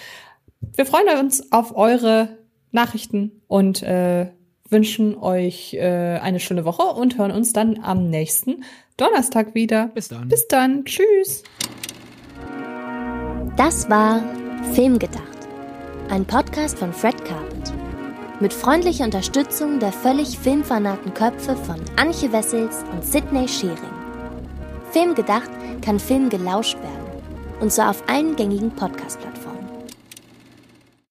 Wir 0.75 0.87
freuen 0.87 1.19
uns 1.21 1.53
auf 1.53 1.77
eure 1.77 2.39
Nachrichten 2.73 3.43
und 3.49 3.83
äh, 3.83 4.31
wünschen 4.69 5.17
euch 5.17 5.75
äh, 5.75 6.19
eine 6.19 6.41
schöne 6.41 6.65
Woche 6.65 6.83
und 6.83 7.19
hören 7.19 7.31
uns 7.31 7.53
dann 7.53 7.83
am 7.83 8.11
nächsten 8.11 8.65
Donnerstag 8.97 9.55
wieder. 9.55 9.89
Bis 9.89 10.09
dann. 10.09 10.29
Bis 10.29 10.49
dann. 10.49 10.85
Tschüss. 10.85 11.43
Das 13.57 13.89
war 13.89 14.23
Filmgedacht, 14.73 15.49
ein 16.11 16.25
Podcast 16.25 16.79
von 16.79 16.93
Fred 16.93 17.25
Carpet. 17.25 17.73
Mit 18.39 18.53
freundlicher 18.53 19.05
Unterstützung 19.05 19.79
der 19.79 19.93
völlig 19.93 20.39
filmfanaten 20.39 21.15
Köpfe 21.15 21.57
von 21.57 21.77
Anche 21.97 22.31
Wessels 22.33 22.85
und 22.93 23.03
Sidney 23.03 23.49
Schering. 23.49 23.79
Filmgedacht 24.91 25.51
kann 25.81 25.99
Film 25.99 26.29
gelauscht 26.29 26.77
werden. 26.77 27.07
Und 27.61 27.73
zwar 27.73 27.91
auf 27.91 28.07
allen 28.09 28.37
gängigen 28.37 28.71
Podcast-Plattformen. 28.71 29.56